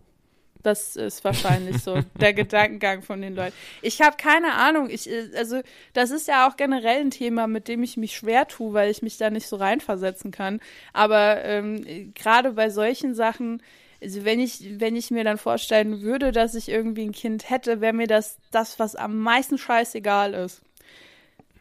Das 0.65 0.95
ist 0.95 1.23
wahrscheinlich 1.23 1.77
so 1.83 1.99
der 2.19 2.33
Gedankengang 2.33 3.03
von 3.03 3.21
den 3.21 3.35
Leuten. 3.35 3.53
Ich 3.83 4.01
habe 4.01 4.17
keine 4.17 4.53
Ahnung. 4.53 4.89
Ich, 4.89 5.07
äh, 5.07 5.29
also 5.37 5.61
das 5.93 6.09
ist 6.09 6.27
ja 6.27 6.47
auch 6.49 6.57
generell 6.57 7.01
ein 7.01 7.11
Thema, 7.11 7.45
mit 7.45 7.67
dem 7.67 7.83
ich 7.83 7.97
mich 7.97 8.17
schwer 8.17 8.47
tue, 8.47 8.73
weil 8.73 8.89
ich 8.89 9.03
mich 9.03 9.17
da 9.17 9.29
nicht 9.29 9.47
so 9.47 9.57
reinversetzen 9.57 10.31
kann. 10.31 10.59
Aber 10.91 11.45
ähm, 11.45 12.13
gerade 12.15 12.53
bei 12.53 12.71
solchen 12.71 13.13
Sachen, 13.13 13.61
also 14.01 14.25
wenn 14.25 14.39
ich, 14.39 14.79
wenn 14.79 14.95
ich 14.95 15.11
mir 15.11 15.23
dann 15.23 15.37
vorstellen 15.37 16.01
würde, 16.01 16.31
dass 16.31 16.55
ich 16.55 16.67
irgendwie 16.67 17.03
ein 17.03 17.11
Kind 17.11 17.47
hätte, 17.51 17.79
wäre 17.79 17.93
mir 17.93 18.07
das 18.07 18.37
das, 18.49 18.79
was 18.79 18.95
am 18.95 19.19
meisten 19.19 19.59
scheißegal 19.59 20.33
ist. 20.33 20.61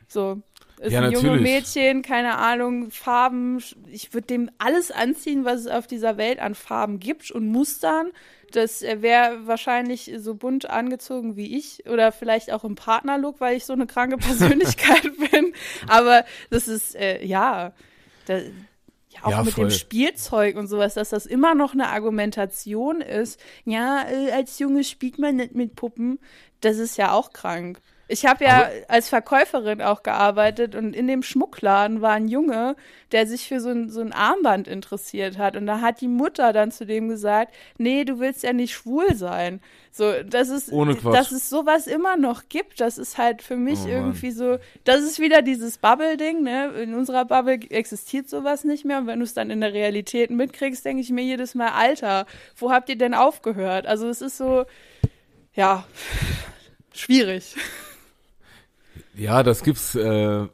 So. 0.09 0.41
Ist 0.85 0.93
Ja, 0.93 1.01
ein 1.01 1.11
junge 1.11 1.31
natürlich. 1.31 1.43
Mädchen, 1.43 2.03
keine 2.03 2.37
Ahnung, 2.39 2.91
Farben. 2.91 3.63
Ich 3.91 4.13
würde 4.13 4.27
dem 4.27 4.51
alles 4.59 4.91
anziehen, 4.91 5.45
was 5.45 5.61
es 5.63 5.67
auf 5.67 5.87
dieser 5.87 6.17
Welt 6.19 6.39
an 6.41 6.55
Farben 6.55 7.01
gibt 7.01 7.31
und 7.31 7.47
Mustern. 7.49 8.11
Das 8.53 8.83
wäre 8.83 9.47
wahrscheinlich 9.47 10.13
so 10.19 10.35
bunt 10.35 10.71
angezogen 10.71 11.37
wie 11.37 11.57
ich 11.57 11.87
oder 11.89 12.13
vielleicht 12.13 12.53
auch 12.53 12.65
im 12.65 12.75
Partnerlook, 12.77 13.41
weil 13.41 13.57
ich 13.57 13.65
so 13.65 13.73
eine 13.73 13.87
kranke 13.87 14.17
Persönlichkeit 14.19 15.03
bin. 15.31 15.55
Aber 15.89 16.25
das 16.51 16.69
ist, 16.69 16.95
äh, 16.97 17.25
ja, 17.25 17.73
da, 18.27 18.39
ja, 18.39 19.25
auch 19.25 19.39
Ja, 19.39 19.43
mit 19.43 19.55
voll. 19.55 19.69
dem 19.69 19.71
Spielzeug 19.71 20.57
und 20.57 20.67
sowas, 20.69 20.95
dass 20.95 21.11
das 21.11 21.27
immer 21.27 21.55
noch 21.55 21.73
eine 21.75 21.89
Argumentation 21.89 23.01
ist. 23.01 23.41
Ja, 23.65 24.05
äh, 24.09 24.33
als 24.33 24.59
Junge 24.59 24.85
spielt 24.85 25.19
man 25.19 25.37
nicht 25.37 25.55
mit 25.55 25.77
Puppen. 25.77 26.19
Das 26.61 26.79
ist 26.79 26.97
ja 26.99 27.13
auch 27.13 27.33
krank. 27.33 27.81
Ich 28.15 28.27
habe 28.27 28.45
ja 28.45 28.57
Aber- 28.59 28.71
als 28.87 29.09
Verkäuferin 29.09 29.83
auch 29.83 30.05
gearbeitet 30.05 30.77
und 30.77 30.95
in 30.95 31.09
dem 31.09 31.25
Schmuckladen 31.25 32.01
war 32.01 32.13
ein 32.13 32.29
Junge, 32.29 32.77
der 33.11 33.27
sich 33.27 33.49
für 33.49 33.59
so 33.59 33.71
ein, 33.71 33.91
so 33.91 34.01
ein 34.03 34.13
Armband 34.13 34.69
interessiert 34.69 35.37
hat. 35.37 35.57
Und 35.57 35.67
da 35.67 35.81
hat 35.81 36.01
die 36.01 36.07
Mutter 36.07 36.53
dann 36.53 36.71
zu 36.71 36.87
dem 36.87 37.09
gesagt, 37.09 37.53
nee, 37.77 38.05
du 38.05 38.21
willst 38.21 38.45
ja 38.45 38.53
nicht 38.53 38.73
schwul 38.73 39.15
sein. 39.17 39.61
So, 39.91 40.13
das 40.25 40.49
ist, 40.49 40.71
Ohne 40.71 40.95
Quatsch. 40.95 41.15
dass 41.15 41.33
es 41.33 41.51
sowas 41.51 41.89
immer 41.89 42.17
noch 42.17 42.49
gibt, 42.49 42.81
das 42.81 42.99
ist 42.99 43.19
halt 43.19 43.43
für 43.43 43.57
mich 43.57 43.81
Oh 43.85 43.89
irgendwie 43.89 44.31
so, 44.31 44.59
das 44.85 45.01
ist 45.03 45.19
wieder 45.19 45.43
dieses 45.43 45.79
Bubble-Ding, 45.79 46.41
ne? 46.43 46.69
In 46.83 46.95
unserer 46.95 47.25
Bubble 47.25 47.59
existiert 47.71 48.29
sowas 48.31 48.63
nicht 48.63 48.85
mehr. 48.85 48.99
Und 48.99 49.09
wenn 49.09 49.19
du 49.19 49.25
es 49.25 49.35
dann 49.35 49.51
in 49.51 49.61
der 49.61 49.73
Realität 49.73 50.31
mitkriegst, 50.31 50.85
denke 50.85 51.03
ich 51.03 51.11
mir 51.11 51.25
jedes 51.25 51.57
Mal, 51.57 51.71
Alter, 51.73 52.27
wo 52.57 52.71
habt 52.71 52.89
ihr 52.89 52.97
denn 52.99 53.15
aufgehört? 53.15 53.87
Also 53.87 54.09
es 54.09 54.21
ist 54.23 54.37
so, 54.37 54.67
ja, 55.53 55.85
schwierig. 56.93 57.55
Ja, 59.17 59.43
das 59.43 59.63
gibt's, 59.63 59.95
äh, 59.95 60.49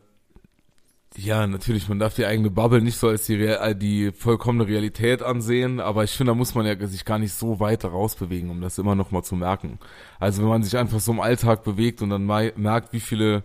ja, 1.17 1.47
natürlich, 1.47 1.89
man 1.89 1.99
darf 1.99 2.15
die 2.15 2.25
eigene 2.25 2.51
Bubble 2.51 2.81
nicht 2.83 2.97
so 2.97 3.09
als 3.09 3.27
die, 3.27 3.35
Real, 3.35 3.71
äh, 3.71 3.75
die 3.75 4.13
vollkommene 4.13 4.67
Realität 4.67 5.23
ansehen, 5.23 5.81
aber 5.81 6.05
ich 6.05 6.13
finde, 6.13 6.33
da 6.33 6.35
muss 6.35 6.55
man 6.55 6.67
ja 6.67 6.87
sich 6.87 7.05
gar 7.05 7.19
nicht 7.19 7.33
so 7.33 7.59
weit 7.59 7.85
rausbewegen, 7.85 8.51
um 8.51 8.61
das 8.61 8.79
immer 8.79 8.95
noch 8.95 9.11
mal 9.11 9.23
zu 9.23 9.35
merken. 9.35 9.79
Also 10.19 10.43
wenn 10.43 10.49
man 10.49 10.63
sich 10.63 10.77
einfach 10.77 11.01
so 11.01 11.13
im 11.13 11.21
Alltag 11.21 11.65
bewegt 11.65 12.01
und 12.03 12.11
dann 12.11 12.27
merkt, 12.27 12.93
wie 12.93 13.01
viele 13.01 13.43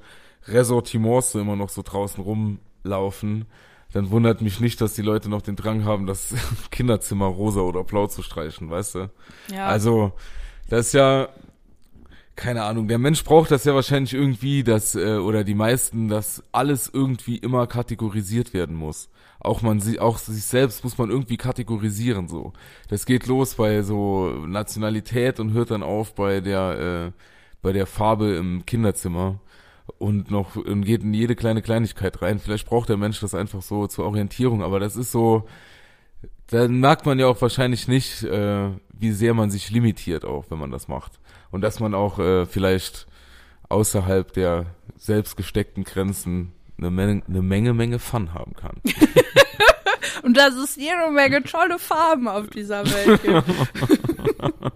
Ressortiments 0.48 1.32
so 1.32 1.40
immer 1.40 1.56
noch 1.56 1.70
so 1.70 1.82
draußen 1.82 2.24
rumlaufen, 2.24 3.46
dann 3.94 4.12
wundert 4.12 4.42
mich 4.42 4.60
nicht, 4.60 4.82
dass 4.82 4.94
die 4.94 5.02
Leute 5.02 5.30
noch 5.30 5.42
den 5.42 5.56
Drang 5.56 5.86
haben, 5.86 6.06
das 6.06 6.36
Kinderzimmer 6.72 7.28
rosa 7.28 7.62
oder 7.62 7.84
blau 7.84 8.08
zu 8.08 8.22
streichen, 8.22 8.70
weißt 8.70 8.96
du? 8.96 9.12
Ja. 9.52 9.68
Also, 9.68 10.12
das 10.70 10.88
ist 10.88 10.94
ja, 10.94 11.30
keine 12.36 12.64
Ahnung, 12.64 12.88
der 12.88 12.98
Mensch 12.98 13.24
braucht 13.24 13.52
das 13.52 13.64
ja 13.66 13.74
wahrscheinlich 13.74 14.14
irgendwie, 14.14 14.64
dass, 14.64 14.96
äh, 14.96 15.18
oder 15.18 15.44
die 15.44 15.56
meisten, 15.56 16.08
dass 16.10 16.44
alles 16.52 16.90
irgendwie 16.94 17.38
immer 17.38 17.68
kategorisiert 17.68 18.54
werden 18.54 18.76
muss. 18.76 19.10
Auch 19.40 19.62
man 19.62 19.80
sie, 19.80 20.00
auch 20.00 20.18
sich 20.18 20.44
selbst 20.44 20.84
muss 20.84 20.98
man 20.98 21.10
irgendwie 21.10 21.38
kategorisieren, 21.38 22.28
so. 22.28 22.54
Das 22.90 23.06
geht 23.06 23.28
los 23.28 23.56
bei 23.56 23.84
so 23.84 24.30
Nationalität 24.48 25.40
und 25.40 25.54
hört 25.54 25.72
dann 25.72 25.84
auf 25.84 26.16
bei 26.16 26.42
der, 26.42 27.12
äh, 27.14 27.22
bei 27.62 27.72
der 27.74 27.86
Farbe 27.86 28.36
im 28.36 28.66
Kinderzimmer 28.66 29.40
und 29.98 30.32
noch 30.32 30.56
und 30.56 30.84
geht 30.84 31.04
in 31.04 31.14
jede 31.14 31.36
kleine 31.36 31.62
Kleinigkeit 31.62 32.22
rein. 32.22 32.40
Vielleicht 32.40 32.68
braucht 32.68 32.90
der 32.90 32.98
Mensch 32.98 33.20
das 33.22 33.36
einfach 33.36 33.62
so 33.62 33.88
zur 33.88 34.06
Orientierung, 34.06 34.64
aber 34.64 34.80
das 34.80 34.96
ist 34.96 35.12
so, 35.12 35.48
dann 36.48 36.80
merkt 36.80 37.06
man 37.06 37.20
ja 37.20 37.28
auch 37.28 37.42
wahrscheinlich 37.42 37.88
nicht, 37.88 38.24
äh, 38.24 38.70
wie 38.94 39.12
sehr 39.12 39.34
man 39.34 39.52
sich 39.52 39.70
limitiert 39.72 40.26
auch, 40.26 40.46
wenn 40.50 40.60
man 40.60 40.72
das 40.72 40.88
macht. 40.88 41.20
Und 41.52 41.62
dass 41.62 41.80
man 41.80 41.94
auch 41.94 42.20
äh, 42.20 42.46
vielleicht 42.46 43.08
außerhalb 43.70 44.32
der 44.34 44.68
selbst 44.98 45.38
gesteckten 45.38 45.84
Grenzen 45.84 46.54
eine 46.78 46.92
Menge, 46.92 47.24
eine 47.28 47.42
Menge, 47.42 47.74
Menge 47.74 48.00
Fun 48.00 48.34
haben 48.34 48.54
kann. 48.54 48.82
Und 50.24 50.36
dass 50.38 50.56
es 50.56 50.76
jede 50.76 51.12
Menge 51.12 51.44
tolle 51.44 51.78
Farben 51.78 52.28
auf 52.28 52.48
dieser 52.48 52.84
Welt 52.86 53.22
gibt. 53.22 53.44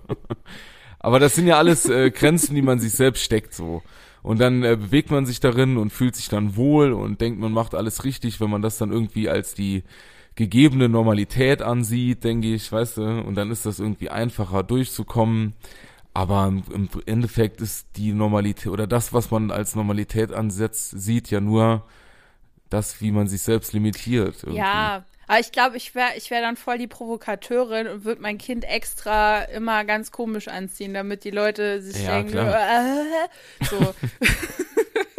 Aber 0.99 1.19
das 1.19 1.35
sind 1.35 1.47
ja 1.47 1.57
alles 1.57 1.89
äh, 1.89 2.11
Grenzen, 2.11 2.55
die 2.55 2.61
man 2.61 2.79
sich 2.79 2.91
selbst 2.93 3.23
steckt 3.23 3.53
so. 3.53 3.81
Und 4.21 4.39
dann 4.39 4.63
äh, 4.63 4.75
bewegt 4.75 5.11
man 5.11 5.25
sich 5.25 5.39
darin 5.39 5.77
und 5.77 5.91
fühlt 5.91 6.15
sich 6.15 6.27
dann 6.29 6.55
wohl 6.55 6.91
und 6.91 7.21
denkt, 7.21 7.39
man 7.39 7.53
macht 7.53 7.73
alles 7.73 8.03
richtig, 8.03 8.41
wenn 8.41 8.49
man 8.49 8.61
das 8.61 8.77
dann 8.77 8.91
irgendwie 8.91 9.29
als 9.29 9.53
die 9.53 9.83
gegebene 10.35 10.87
Normalität 10.87 11.61
ansieht, 11.61 12.23
denke 12.23 12.53
ich, 12.53 12.71
weißt 12.71 12.97
du, 12.97 13.21
und 13.21 13.35
dann 13.35 13.51
ist 13.51 13.65
das 13.65 13.79
irgendwie 13.79 14.09
einfacher 14.09 14.63
durchzukommen. 14.63 15.53
Aber 16.13 16.47
im, 16.47 16.89
Endeffekt 17.05 17.61
ist 17.61 17.87
die 17.95 18.13
Normalität 18.13 18.67
oder 18.67 18.87
das, 18.87 19.13
was 19.13 19.31
man 19.31 19.51
als 19.51 19.75
Normalität 19.75 20.31
ansetzt, 20.31 20.91
sieht 20.99 21.29
ja 21.29 21.39
nur 21.39 21.85
das, 22.69 23.01
wie 23.01 23.11
man 23.11 23.27
sich 23.27 23.41
selbst 23.41 23.73
limitiert. 23.73 24.43
Irgendwie. 24.43 24.57
Ja, 24.57 25.05
aber 25.27 25.39
ich 25.39 25.51
glaube, 25.51 25.77
ich 25.77 25.93
wäre 25.93 26.11
ich 26.17 26.31
wär 26.31 26.41
dann 26.41 26.55
voll 26.55 26.77
die 26.77 26.87
Provokateurin 26.87 27.87
und 27.87 28.05
würde 28.05 28.21
mein 28.21 28.37
Kind 28.37 28.65
extra 28.65 29.43
immer 29.43 29.85
ganz 29.85 30.11
komisch 30.11 30.47
anziehen, 30.47 30.93
damit 30.93 31.23
die 31.23 31.31
Leute 31.31 31.81
sich 31.81 32.03
Ja, 32.03 32.21
denken, 32.21 32.37
äh, 32.37 33.65
so. 33.69 33.95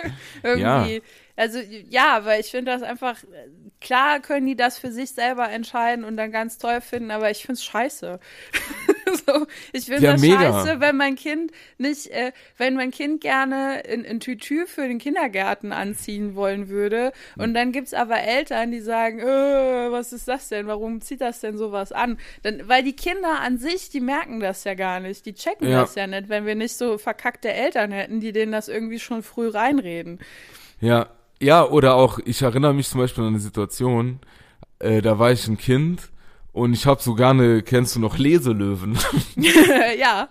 Irgendwie. 0.42 1.02
Also 1.36 1.58
ja, 1.88 2.24
weil 2.24 2.40
ich 2.40 2.50
finde 2.50 2.72
das 2.72 2.82
einfach, 2.82 3.16
klar 3.80 4.20
können 4.20 4.46
die 4.46 4.56
das 4.56 4.78
für 4.78 4.92
sich 4.92 5.12
selber 5.12 5.48
entscheiden 5.48 6.04
und 6.04 6.16
dann 6.16 6.32
ganz 6.32 6.58
toll 6.58 6.80
finden, 6.80 7.10
aber 7.10 7.30
ich 7.30 7.38
finde 7.38 7.54
es 7.54 7.64
scheiße. 7.64 8.20
so, 9.26 9.46
ich 9.72 9.86
finde 9.86 10.06
Ja, 10.06 10.12
das 10.12 10.20
mega. 10.20 10.68
scheiße, 10.68 10.80
wenn 10.80 10.96
mein 10.96 11.16
Kind 11.16 11.52
nicht, 11.78 12.08
äh, 12.08 12.32
wenn 12.56 12.74
mein 12.74 12.90
Kind 12.90 13.20
gerne 13.20 13.82
ein, 13.88 14.04
ein 14.06 14.20
Tütü 14.20 14.66
für 14.66 14.82
den 14.88 14.98
Kindergarten 14.98 15.72
anziehen 15.72 16.34
wollen 16.34 16.68
würde 16.68 17.12
und 17.36 17.54
dann 17.54 17.72
gibt's 17.72 17.94
aber 17.94 18.20
Eltern, 18.20 18.70
die 18.70 18.80
sagen, 18.80 19.20
äh, 19.20 19.24
was 19.92 20.12
ist 20.12 20.28
das 20.28 20.48
denn? 20.48 20.66
Warum 20.66 21.00
zieht 21.00 21.20
das 21.20 21.40
denn 21.40 21.56
sowas 21.58 21.92
an? 21.92 22.18
Dann, 22.42 22.68
weil 22.68 22.82
die 22.82 22.94
Kinder 22.96 23.40
an 23.40 23.58
sich, 23.58 23.90
die 23.90 24.00
merken 24.00 24.40
das 24.40 24.64
ja 24.64 24.74
gar 24.74 25.00
nicht, 25.00 25.26
die 25.26 25.34
checken 25.34 25.70
Ja. 25.70 25.70
das 25.72 25.94
ja 25.94 26.06
nicht, 26.06 26.28
wenn 26.28 26.46
wir 26.46 26.54
nicht 26.54 26.76
so 26.76 26.98
verkackte 26.98 27.52
Eltern 27.52 27.92
hätten, 27.92 28.20
die 28.20 28.32
denen 28.32 28.52
das 28.52 28.68
irgendwie 28.68 28.98
schon 28.98 29.22
früh 29.22 29.48
reinreden. 29.48 30.18
Ja, 30.80 31.08
ja, 31.42 31.64
oder 31.66 31.94
auch, 31.94 32.18
ich 32.24 32.42
erinnere 32.42 32.74
mich 32.74 32.88
zum 32.88 33.00
Beispiel 33.00 33.22
an 33.24 33.30
eine 33.30 33.38
Situation, 33.40 34.20
äh, 34.80 35.02
da 35.02 35.18
war 35.18 35.32
ich 35.32 35.46
ein 35.48 35.58
Kind 35.58 36.10
und 36.52 36.72
ich 36.72 36.86
habe 36.86 37.00
so 37.00 37.14
gerne, 37.14 37.62
kennst 37.62 37.94
du 37.94 38.00
noch 38.00 38.18
Leselöwen? 38.18 38.98
ja. 39.98 40.28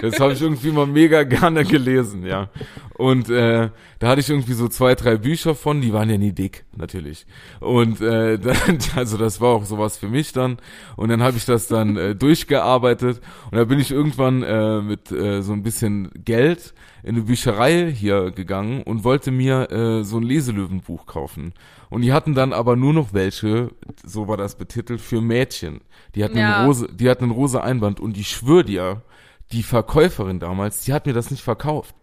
Das 0.00 0.20
habe 0.20 0.32
ich 0.32 0.40
irgendwie 0.40 0.70
mal 0.70 0.86
mega 0.86 1.24
gerne 1.24 1.64
gelesen, 1.64 2.24
ja. 2.24 2.50
Und 2.94 3.28
äh, 3.28 3.70
da 3.98 4.08
hatte 4.08 4.20
ich 4.20 4.30
irgendwie 4.30 4.54
so 4.54 4.68
zwei, 4.68 4.94
drei 4.94 5.16
Bücher 5.16 5.54
von, 5.54 5.80
die 5.80 5.92
waren 5.92 6.08
ja 6.08 6.16
nie 6.16 6.32
dick, 6.32 6.64
natürlich. 6.76 7.26
Und 7.60 8.00
äh, 8.00 8.38
dann, 8.38 8.78
also 8.94 9.18
das 9.18 9.40
war 9.40 9.50
auch 9.50 9.64
sowas 9.64 9.98
für 9.98 10.08
mich 10.08 10.32
dann. 10.32 10.58
Und 10.96 11.08
dann 11.08 11.22
habe 11.22 11.36
ich 11.36 11.44
das 11.44 11.66
dann 11.66 11.96
äh, 11.96 12.14
durchgearbeitet 12.14 13.20
und 13.50 13.58
da 13.58 13.64
bin 13.64 13.80
ich 13.80 13.90
irgendwann 13.90 14.42
äh, 14.42 14.80
mit 14.80 15.10
äh, 15.10 15.42
so 15.42 15.52
ein 15.52 15.62
bisschen 15.62 16.10
Geld 16.24 16.74
in 17.02 17.16
eine 17.16 17.22
Bücherei 17.24 17.92
hier 17.92 18.30
gegangen 18.30 18.82
und 18.82 19.04
wollte 19.04 19.30
mir 19.30 19.70
äh, 19.70 20.02
so 20.04 20.16
ein 20.18 20.22
Leselöwenbuch 20.22 21.06
kaufen. 21.06 21.52
Und 21.90 22.02
die 22.02 22.12
hatten 22.12 22.34
dann 22.34 22.52
aber 22.52 22.74
nur 22.76 22.92
noch 22.92 23.12
welche, 23.12 23.70
so 24.04 24.26
war 24.28 24.36
das 24.36 24.56
betitelt, 24.56 25.00
für 25.00 25.20
Mädchen. 25.20 25.80
Die 26.14 26.24
hatten, 26.24 26.38
Ja. 26.38 26.56
einen, 26.58 26.66
Rose, 26.66 26.88
die 26.92 27.08
hatten 27.08 27.24
einen 27.24 27.32
rosa 27.32 27.60
Einband 27.60 28.00
und 28.00 28.16
ich 28.16 28.28
schwöre 28.28 28.64
dir, 28.64 29.02
die 29.52 29.62
Verkäuferin 29.62 30.40
damals, 30.40 30.80
die 30.80 30.92
hat 30.92 31.06
mir 31.06 31.12
das 31.12 31.30
nicht 31.30 31.42
verkauft. 31.44 31.94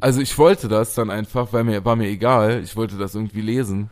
Also 0.00 0.20
ich 0.20 0.36
wollte 0.38 0.68
das 0.68 0.94
dann 0.94 1.10
einfach, 1.10 1.52
weil 1.52 1.64
mir 1.64 1.84
war 1.84 1.96
mir 1.96 2.08
egal, 2.08 2.62
ich 2.62 2.76
wollte 2.76 2.96
das 2.96 3.14
irgendwie 3.14 3.40
lesen 3.40 3.90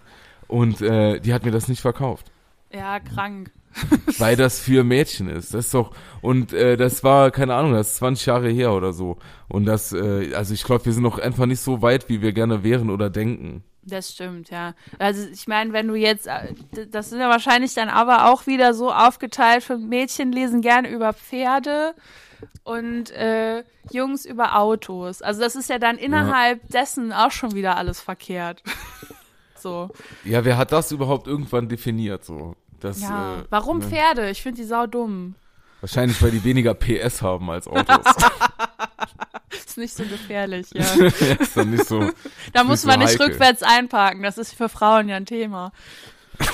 und 0.49 0.81
äh, 0.83 1.19
die 1.21 1.33
hat 1.35 1.45
mir 1.45 1.51
das 1.51 1.69
nicht 1.69 1.81
verkauft, 1.81 2.31
Ja, 2.73 3.01
krank. 3.01 3.51
weil 4.19 4.37
das 4.37 4.61
für 4.61 4.85
Mädchen 4.85 5.29
ist. 5.29 5.55
Das 5.55 5.67
ist 5.67 5.75
doch 5.75 5.93
und 6.21 6.53
äh, 6.53 6.77
das 6.77 7.05
war 7.05 7.31
keine 7.31 7.55
Ahnung, 7.55 7.73
das 7.73 7.89
ist 7.89 7.97
20 7.97 8.27
Jahre 8.27 8.49
her 8.49 8.73
oder 8.73 8.93
so 8.93 9.19
und 9.49 9.67
das 9.67 9.93
äh, 9.93 10.35
also 10.35 10.55
ich 10.55 10.65
glaube, 10.65 10.85
wir 10.87 10.93
sind 10.93 11.03
noch 11.03 11.19
einfach 11.19 11.47
nicht 11.47 11.61
so 11.61 11.83
weit, 11.83 12.09
wie 12.09 12.23
wir 12.23 12.33
gerne 12.33 12.63
wären 12.63 12.91
oder 12.91 13.11
denken. 13.11 13.65
Das 13.87 14.13
stimmt, 14.13 14.51
ja. 14.51 14.75
Also 14.99 15.29
ich 15.29 15.47
meine, 15.47 15.73
wenn 15.73 15.89
du 15.89 15.95
jetzt, 15.95 16.27
äh, 16.27 16.55
das 16.91 17.11
sind 17.11 17.21
ja 17.21 17.29
wahrscheinlich 17.29 17.75
dann 17.75 17.89
aber 17.89 18.31
auch 18.31 18.47
wieder 18.47 18.73
so 18.73 18.91
aufgeteilt, 18.91 19.63
für 19.63 19.77
Mädchen 19.77 20.33
lesen 20.33 20.63
gerne 20.63 20.89
über 20.89 21.13
Pferde 21.13 21.95
und 22.63 23.11
äh, 23.11 23.63
Jungs 23.91 24.25
über 24.25 24.59
Autos. 24.59 25.21
Also 25.23 25.41
das 25.41 25.55
ist 25.55 25.69
ja 25.69 25.79
dann 25.79 25.99
innerhalb 25.99 26.67
dessen 26.69 27.13
auch 27.13 27.31
schon 27.31 27.55
wieder 27.55 27.77
alles 27.77 28.01
verkehrt. 28.01 28.63
so. 29.55 29.91
Ja, 30.25 30.45
wer 30.45 30.57
hat 30.57 30.73
das 30.73 30.91
überhaupt 30.91 31.27
irgendwann 31.27 31.69
definiert 31.69 32.25
so? 32.25 32.57
Das 32.85 33.01
Ja. 33.01 33.39
äh, 33.39 33.45
Warum 33.49 33.79
ne? 33.79 33.87
Pferde? 33.87 34.29
Ich 34.31 34.43
finde 34.43 34.61
die 34.61 34.67
sau 34.69 34.87
dumm. 34.87 35.35
Wahrscheinlich, 35.81 36.21
weil 36.23 36.31
die 36.31 36.45
weniger 36.45 36.75
PS 36.75 37.23
haben 37.23 37.49
als 37.51 37.67
Autos. 37.67 38.05
Ist 39.51 39.79
nicht 39.79 39.95
so 39.95 40.05
gefährlich, 40.05 40.67
ja. 40.73 40.85
ist 41.39 41.57
dann 41.57 41.71
nicht 41.71 41.87
so. 41.87 42.11
Da 42.53 42.65
muss 42.65 42.85
man 42.85 42.95
so 43.01 43.07
nicht 43.07 43.13
heikel. 43.21 43.27
rückwärts 43.27 43.63
einparken. 43.63 44.23
Das 44.23 44.37
ist 44.37 44.53
für 44.55 44.69
Frauen 44.69 45.09
ja 45.09 45.17
ein 45.17 45.27
Thema. 45.27 45.73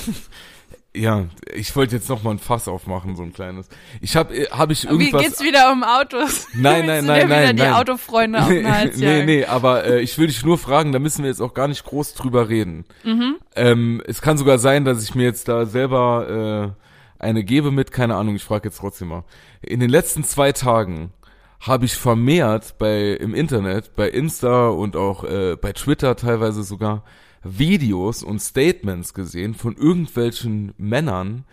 Ja, 0.94 1.26
ich 1.54 1.74
wollte 1.76 1.94
jetzt 1.94 2.08
noch 2.08 2.24
mal 2.24 2.32
ein 2.32 2.40
Fass 2.40 2.66
aufmachen, 2.66 3.14
so 3.14 3.22
ein 3.22 3.32
kleines. 3.32 3.68
Ich 4.00 4.16
habe 4.16 4.34
hab 4.50 4.72
ich 4.72 4.84
Wie 4.84 4.88
irgendwas 4.88 5.22
geht's 5.22 5.40
wieder 5.40 5.70
um 5.70 5.84
Autos? 5.84 6.48
Nein, 6.52 6.84
nein, 6.84 7.04
nein, 7.04 7.20
dir 7.20 7.26
wieder 7.26 7.40
nein, 7.40 7.56
die 7.56 7.62
nein. 7.62 7.72
Autofreunde 7.74 8.40
auf 8.40 8.48
den 8.48 8.68
Hals 8.74 8.96
nee, 8.96 9.24
nee, 9.24 9.44
aber 9.44 9.84
äh, 9.84 10.00
ich 10.00 10.18
will 10.18 10.26
dich 10.26 10.44
nur 10.44 10.58
fragen, 10.58 10.90
da 10.90 10.98
müssen 10.98 11.22
wir 11.22 11.30
jetzt 11.30 11.40
auch 11.40 11.54
gar 11.54 11.68
nicht 11.68 11.84
groß 11.84 12.14
drüber 12.14 12.48
reden. 12.48 12.86
Mhm. 13.04 13.36
Ähm, 13.54 14.02
es 14.06 14.20
kann 14.20 14.36
sogar 14.36 14.58
sein, 14.58 14.84
dass 14.84 15.04
ich 15.04 15.14
mir 15.14 15.22
jetzt 15.22 15.46
da 15.46 15.64
selber 15.64 16.74
äh, 17.20 17.22
eine 17.24 17.44
gebe 17.44 17.70
mit, 17.70 17.92
keine 17.92 18.16
Ahnung, 18.16 18.34
ich 18.34 18.44
frage 18.44 18.68
jetzt 18.68 18.78
trotzdem 18.78 19.08
mal. 19.08 19.24
In 19.62 19.78
den 19.78 19.90
letzten 19.90 20.24
zwei 20.24 20.50
Tagen 20.50 21.12
habe 21.60 21.84
ich 21.84 21.94
vermehrt 21.94 22.78
bei 22.78 23.10
im 23.10 23.34
Internet, 23.34 23.94
bei 23.94 24.08
Insta 24.08 24.68
und 24.68 24.96
auch 24.96 25.22
äh, 25.22 25.56
bei 25.56 25.72
Twitter 25.72 26.16
teilweise 26.16 26.64
sogar 26.64 27.04
Videos 27.42 28.22
und 28.22 28.40
Statements 28.40 29.14
gesehen 29.14 29.54
von 29.54 29.76
irgendwelchen 29.76 30.72
Männern, 30.78 31.44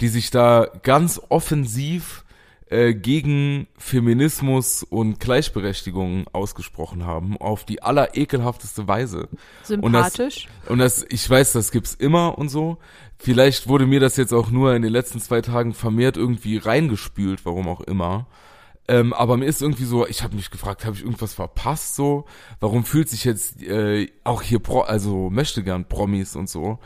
die 0.00 0.08
sich 0.08 0.30
da 0.30 0.68
ganz 0.82 1.20
offensiv 1.28 2.24
äh, 2.68 2.94
gegen 2.94 3.68
Feminismus 3.78 4.82
und 4.82 5.20
Gleichberechtigung 5.20 6.26
ausgesprochen 6.32 7.06
haben, 7.06 7.36
auf 7.36 7.64
die 7.64 7.80
allerekelhafteste 7.82 8.88
Weise. 8.88 9.28
Und 9.80 9.92
das- 9.92 10.14
Sympathisch. 10.14 10.48
Und 10.68 10.78
das, 10.78 11.06
ich 11.08 11.28
weiß, 11.30 11.52
das 11.52 11.70
gibt's 11.70 11.94
immer 11.94 12.36
und 12.38 12.48
so. 12.48 12.78
Vielleicht 13.18 13.68
wurde 13.68 13.86
mir 13.86 14.00
das 14.00 14.16
jetzt 14.16 14.32
auch 14.34 14.50
nur 14.50 14.74
in 14.74 14.82
den 14.82 14.92
letzten 14.92 15.20
zwei 15.20 15.40
Tagen 15.42 15.74
vermehrt 15.74 16.16
irgendwie 16.16 16.56
reingespült, 16.56 17.44
warum 17.44 17.68
auch 17.68 17.80
immer. 17.82 18.26
Ähm, 18.88 19.12
aber 19.12 19.36
mir 19.36 19.46
ist 19.46 19.62
irgendwie 19.62 19.84
so, 19.84 20.06
ich 20.06 20.22
habe 20.22 20.36
mich 20.36 20.50
gefragt, 20.50 20.84
habe 20.84 20.96
ich 20.96 21.02
irgendwas 21.02 21.34
verpasst 21.34 21.96
so? 21.96 22.24
Warum 22.60 22.84
fühlt 22.84 23.08
sich 23.08 23.24
jetzt 23.24 23.62
äh, 23.62 24.08
auch 24.24 24.42
hier 24.42 24.60
Pro, 24.60 24.80
also 24.80 25.30
möchte 25.30 25.62
gern 25.62 25.88
Promis 25.88 26.36
und 26.36 26.48
so 26.48 26.78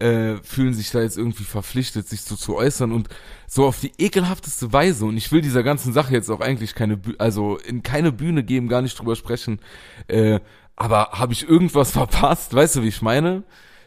äh, 0.00 0.38
fühlen 0.42 0.72
sich 0.74 0.90
da 0.90 1.02
jetzt 1.02 1.18
irgendwie 1.18 1.44
verpflichtet, 1.44 2.08
sich 2.08 2.22
so 2.22 2.34
zu 2.34 2.56
äußern 2.56 2.90
und 2.90 3.08
so 3.46 3.66
auf 3.66 3.80
die 3.80 3.92
ekelhafteste 3.98 4.72
Weise. 4.72 5.04
Und 5.04 5.16
ich 5.16 5.30
will 5.30 5.42
dieser 5.42 5.62
ganzen 5.62 5.92
Sache 5.92 6.14
jetzt 6.14 6.30
auch 6.30 6.40
eigentlich 6.40 6.74
keine, 6.74 6.96
Bü 6.96 7.14
also 7.18 7.58
in 7.58 7.82
keine 7.82 8.10
Bühne 8.10 8.42
geben, 8.42 8.68
gar 8.68 8.82
nicht 8.82 8.98
drüber 8.98 9.14
sprechen. 9.14 9.60
Äh, 10.08 10.40
aber 10.74 11.10
habe 11.12 11.34
ich 11.34 11.48
irgendwas 11.48 11.90
verpasst? 11.92 12.54
Weißt 12.54 12.76
du, 12.76 12.82
wie 12.82 12.88
ich 12.88 13.02
meine? 13.02 13.44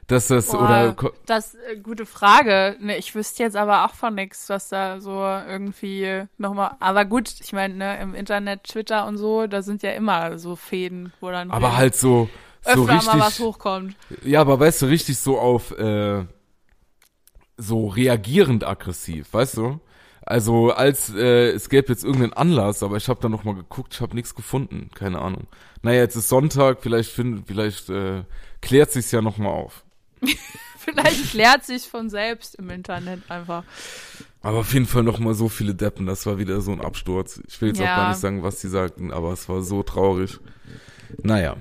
Dass 0.08 0.28
das 0.28 0.52
Boah, 0.52 0.64
oder 0.64 0.96
das 1.26 1.56
äh, 1.56 1.78
gute 1.78 2.06
Frage. 2.06 2.76
Ne, 2.80 2.98
ich 2.98 3.16
wüsste 3.16 3.44
jetzt 3.44 3.56
aber 3.56 3.86
auch 3.86 3.94
von 3.94 4.16
nichts, 4.16 4.50
was 4.50 4.70
da 4.70 5.00
so 5.00 5.12
irgendwie 5.12 6.24
nochmal. 6.38 6.76
Aber 6.80 7.06
gut, 7.06 7.34
ich 7.40 7.54
meine, 7.54 7.74
ne, 7.76 8.02
im 8.02 8.14
Internet, 8.14 8.66
Twitter 8.66 9.08
und 9.08 9.18
so, 9.18 9.48
da 9.48 9.62
sind 9.62 9.82
ja 9.82 9.92
immer 9.92 10.38
so 10.38 10.56
Fäden, 10.56 11.14
wo 11.22 11.32
dann 11.32 11.52
aber 11.52 11.78
halt 11.78 11.96
so 11.96 12.30
so 12.64 12.72
öfter 12.72 12.86
mal 12.86 13.20
was 13.20 13.28
richtig. 13.28 13.46
hochkommt. 13.46 13.96
Ja, 14.24 14.42
aber 14.42 14.60
weißt 14.60 14.82
du, 14.82 14.86
richtig 14.88 15.18
so 15.18 15.40
auf 15.40 15.72
äh, 15.78 16.26
so 17.58 17.88
reagierend 17.88 18.66
aggressiv, 18.66 19.34
weißt 19.34 19.58
du? 19.58 19.80
Also 20.26 20.72
als 20.72 21.14
äh, 21.14 21.50
es 21.50 21.70
gäbe 21.70 21.90
jetzt 21.90 22.06
irgendeinen 22.06 22.34
Anlass, 22.34 22.82
aber 22.82 22.96
ich 22.96 23.10
habe 23.10 23.20
da 23.22 23.28
noch 23.28 23.44
mal 23.44 23.56
geguckt, 23.56 23.94
ich 23.94 24.02
habe 24.02 24.16
nichts 24.16 24.36
gefunden, 24.36 24.90
keine 24.94 25.20
Ahnung. 25.20 25.48
Naja, 25.82 26.00
jetzt 26.00 26.16
ist 26.16 26.30
Sonntag, 26.30 26.82
vielleicht 26.82 27.12
find, 27.12 27.46
vielleicht 27.46 27.90
äh, 27.90 28.24
klärt 28.62 28.92
sich's 28.92 29.12
ja 29.12 29.22
noch 29.22 29.38
mal 29.38 29.50
auf. 29.50 29.83
Vielleicht 30.78 31.32
klärt 31.32 31.66
sich 31.66 31.88
von 31.88 32.10
selbst 32.10 32.56
im 32.56 32.70
Internet 32.70 33.30
einfach. 33.30 33.64
Aber 34.42 34.60
auf 34.60 34.74
jeden 34.74 34.86
Fall 34.86 35.04
noch 35.04 35.20
mal 35.20 35.34
so 35.34 35.48
viele 35.48 35.74
Deppen, 35.74 36.06
das 36.06 36.26
war 36.26 36.38
wieder 36.38 36.60
so 36.60 36.72
ein 36.74 36.82
Absturz. 36.82 37.42
Ich 37.48 37.62
will 37.62 37.70
jetzt 37.70 37.80
auch 37.80 37.86
Ja. 37.86 37.96
gar 37.96 38.10
nicht 38.10 38.20
sagen, 38.20 38.44
was 38.44 38.60
sie 38.60 38.68
sagten, 38.70 39.12
aber 39.14 39.32
es 39.32 39.48
war 39.48 39.62
so 39.62 39.84
traurig. 39.84 40.40
Naja. 41.22 41.56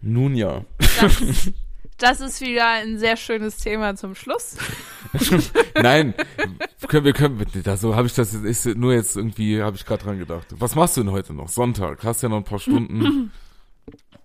Nun 0.00 0.34
ja. 0.34 0.64
Das, 1.00 1.22
das 1.98 2.20
ist 2.20 2.40
wieder 2.40 2.66
ein 2.66 2.98
sehr 2.98 3.16
schönes 3.16 3.58
Thema 3.58 3.94
zum 3.96 4.14
Schluss. 4.14 4.56
Nein, 5.74 6.14
können 6.88 7.04
wir 7.04 7.12
können 7.12 7.46
da 7.62 7.76
so 7.76 7.94
habe 7.94 8.06
ich 8.06 8.14
das 8.14 8.32
jetzt 8.42 8.64
nur 8.66 8.94
jetzt 8.94 9.16
irgendwie 9.16 9.62
habe 9.62 9.76
ich 9.76 9.84
gerade 9.84 10.02
dran 10.04 10.18
gedacht. 10.18 10.46
Was 10.50 10.74
machst 10.74 10.96
du 10.96 11.02
denn 11.02 11.12
heute 11.12 11.34
noch? 11.34 11.48
Sonntag, 11.48 12.02
hast 12.04 12.22
ja 12.22 12.28
noch 12.30 12.38
ein 12.38 12.44
paar 12.44 12.58
Stunden. 12.58 13.30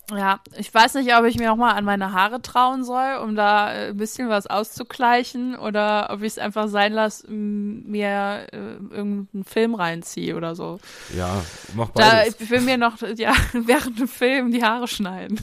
Ja, 0.10 0.40
ich 0.58 0.74
weiß 0.74 0.94
nicht, 0.94 1.14
ob 1.16 1.26
ich 1.26 1.38
mir 1.38 1.50
nochmal 1.50 1.76
an 1.76 1.84
meine 1.84 2.14
Haare 2.14 2.42
trauen 2.42 2.86
soll, 2.86 3.18
um 3.22 3.36
da 3.36 3.74
äh, 3.74 3.90
ein 3.90 3.98
bisschen 3.98 4.30
was 4.30 4.48
auszugleichen 4.48 5.58
oder 5.58 6.10
ob 6.12 6.22
ich 6.22 6.28
es 6.28 6.38
einfach 6.38 6.70
sein 6.70 6.94
lasse, 6.94 7.30
mir 7.30 8.48
äh, 8.54 8.58
irgendeinen 8.76 9.44
Film 9.44 9.76
reinziehe 9.76 10.36
oder 10.38 10.56
so. 10.56 10.80
ja, 11.14 11.44
mach 11.76 11.90
Da, 11.90 12.10
beides. 12.12 12.40
ich 12.40 12.50
will 12.50 12.62
mir 12.62 12.78
noch 12.78 13.02
ja, 13.18 13.34
während 13.54 14.00
dem 14.00 14.08
Film 14.08 14.52
die 14.52 14.64
Haare 14.64 14.88
schneiden. 14.88 15.42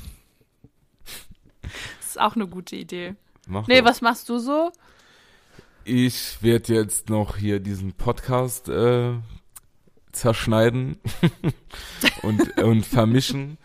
Das 1.62 2.09
ist 2.09 2.20
auch 2.20 2.35
eine 2.35 2.47
gute 2.47 2.77
Idee. 2.77 3.16
mach 3.47 3.66
Nee, 3.66 3.81
doch. 3.81 3.89
was 3.89 4.01
machst 4.01 4.28
du 4.31 4.39
so? 4.39 4.73
Ich 5.85 6.39
werde 6.43 6.73
jetzt 6.73 7.11
noch 7.11 7.36
hier 7.36 7.61
diesen 7.61 7.93
Podcast 7.93 8.70
äh, 8.70 9.12
zerschneiden 10.12 10.97
und 12.23 12.59
und 12.62 12.86
vermischen 12.86 13.59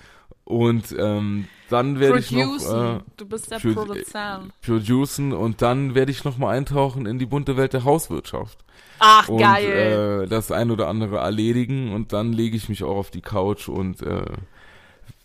und 0.49 0.93
ähm, 0.97 1.47
dann 1.69 1.99
werde 1.99 2.17
ich 2.19 2.31
noch 2.31 2.97
äh, 2.97 2.99
du 3.17 3.25
bist 3.27 3.51
der 3.51 3.59
produ- 3.59 3.73
Produzent. 3.75 4.51
producen 4.61 5.31
und 5.33 5.61
dann 5.61 5.93
werde 5.93 6.11
ich 6.11 6.23
noch 6.23 6.37
mal 6.39 6.49
eintauchen 6.57 7.05
in 7.05 7.19
die 7.19 7.27
bunte 7.27 7.55
Welt 7.55 7.73
der 7.73 7.83
Hauswirtschaft. 7.83 8.57
Ach, 8.97 9.29
und 9.29 9.37
geil. 9.39 10.23
äh, 10.23 10.27
das 10.27 10.51
ein 10.51 10.71
oder 10.71 10.87
andere 10.87 11.17
erledigen 11.17 11.93
und 11.93 12.11
dann 12.11 12.33
lege 12.33 12.57
ich 12.57 12.67
mich 12.67 12.83
auch 12.83 12.97
auf 12.97 13.11
die 13.11 13.21
Couch 13.21 13.69
und 13.69 14.01
äh, 14.01 14.23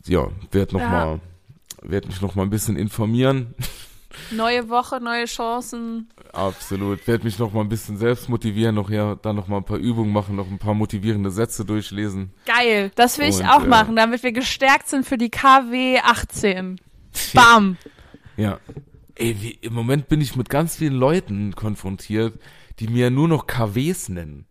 ja, 0.06 0.28
werd 0.52 0.72
noch 0.74 0.80
Ja. 0.80 0.88
mal 0.90 1.20
werde 1.82 2.08
mich 2.08 2.20
noch 2.20 2.34
mal 2.34 2.42
ein 2.42 2.50
bisschen 2.50 2.76
informieren. 2.76 3.54
Neue 4.30 4.68
Woche, 4.68 5.00
neue 5.00 5.26
Chancen. 5.26 6.08
Absolut. 6.32 7.06
Werde 7.06 7.24
mich 7.24 7.38
noch 7.38 7.52
mal 7.52 7.60
ein 7.60 7.68
bisschen 7.68 7.96
selbst 7.96 8.28
motivieren, 8.28 8.74
noch 8.74 8.90
ja, 8.90 9.14
dann 9.16 9.36
noch 9.36 9.48
mal 9.48 9.58
ein 9.58 9.64
paar 9.64 9.78
Übungen 9.78 10.12
machen, 10.12 10.36
noch 10.36 10.50
ein 10.50 10.58
paar 10.58 10.74
motivierende 10.74 11.30
Sätze 11.30 11.64
durchlesen. 11.64 12.32
Geil. 12.46 12.90
Das 12.94 13.18
will 13.18 13.28
ich 13.28 13.40
Und, 13.40 13.48
auch 13.48 13.64
äh, 13.64 13.68
machen, 13.68 13.96
damit 13.96 14.22
wir 14.22 14.32
gestärkt 14.32 14.88
sind 14.88 15.06
für 15.06 15.18
die 15.18 15.30
KW 15.30 15.98
18. 16.00 16.80
Bam. 17.32 17.76
Ja. 18.36 18.58
Ey, 19.14 19.36
wie, 19.40 19.58
im 19.60 19.74
Moment 19.74 20.08
bin 20.08 20.20
ich 20.20 20.34
mit 20.34 20.48
ganz 20.48 20.76
vielen 20.76 20.94
Leuten 20.94 21.54
konfrontiert, 21.54 22.34
die 22.80 22.88
mir 22.88 23.10
nur 23.10 23.28
noch 23.28 23.46
KWs 23.46 24.08
nennen. 24.08 24.46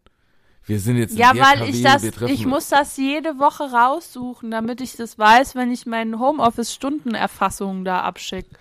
Wir 0.66 0.80
sind 0.80 0.98
jetzt 0.98 1.12
in 1.12 1.18
Ja, 1.18 1.34
der 1.34 1.44
weil 1.44 1.58
KW, 1.60 1.70
ich 1.70 1.84
das, 1.84 2.04
ich 2.04 2.46
muss 2.46 2.70
das 2.70 2.96
jede 2.96 3.38
Woche 3.38 3.64
raussuchen, 3.64 4.50
damit 4.50 4.80
ich 4.80 4.96
das 4.96 5.20
weiß, 5.20 5.56
wenn 5.56 5.72
ich 5.72 5.86
meinen 5.86 6.20
Homeoffice-Stundenerfassungen 6.20 7.84
da 7.84 8.02
abschicke. 8.02 8.56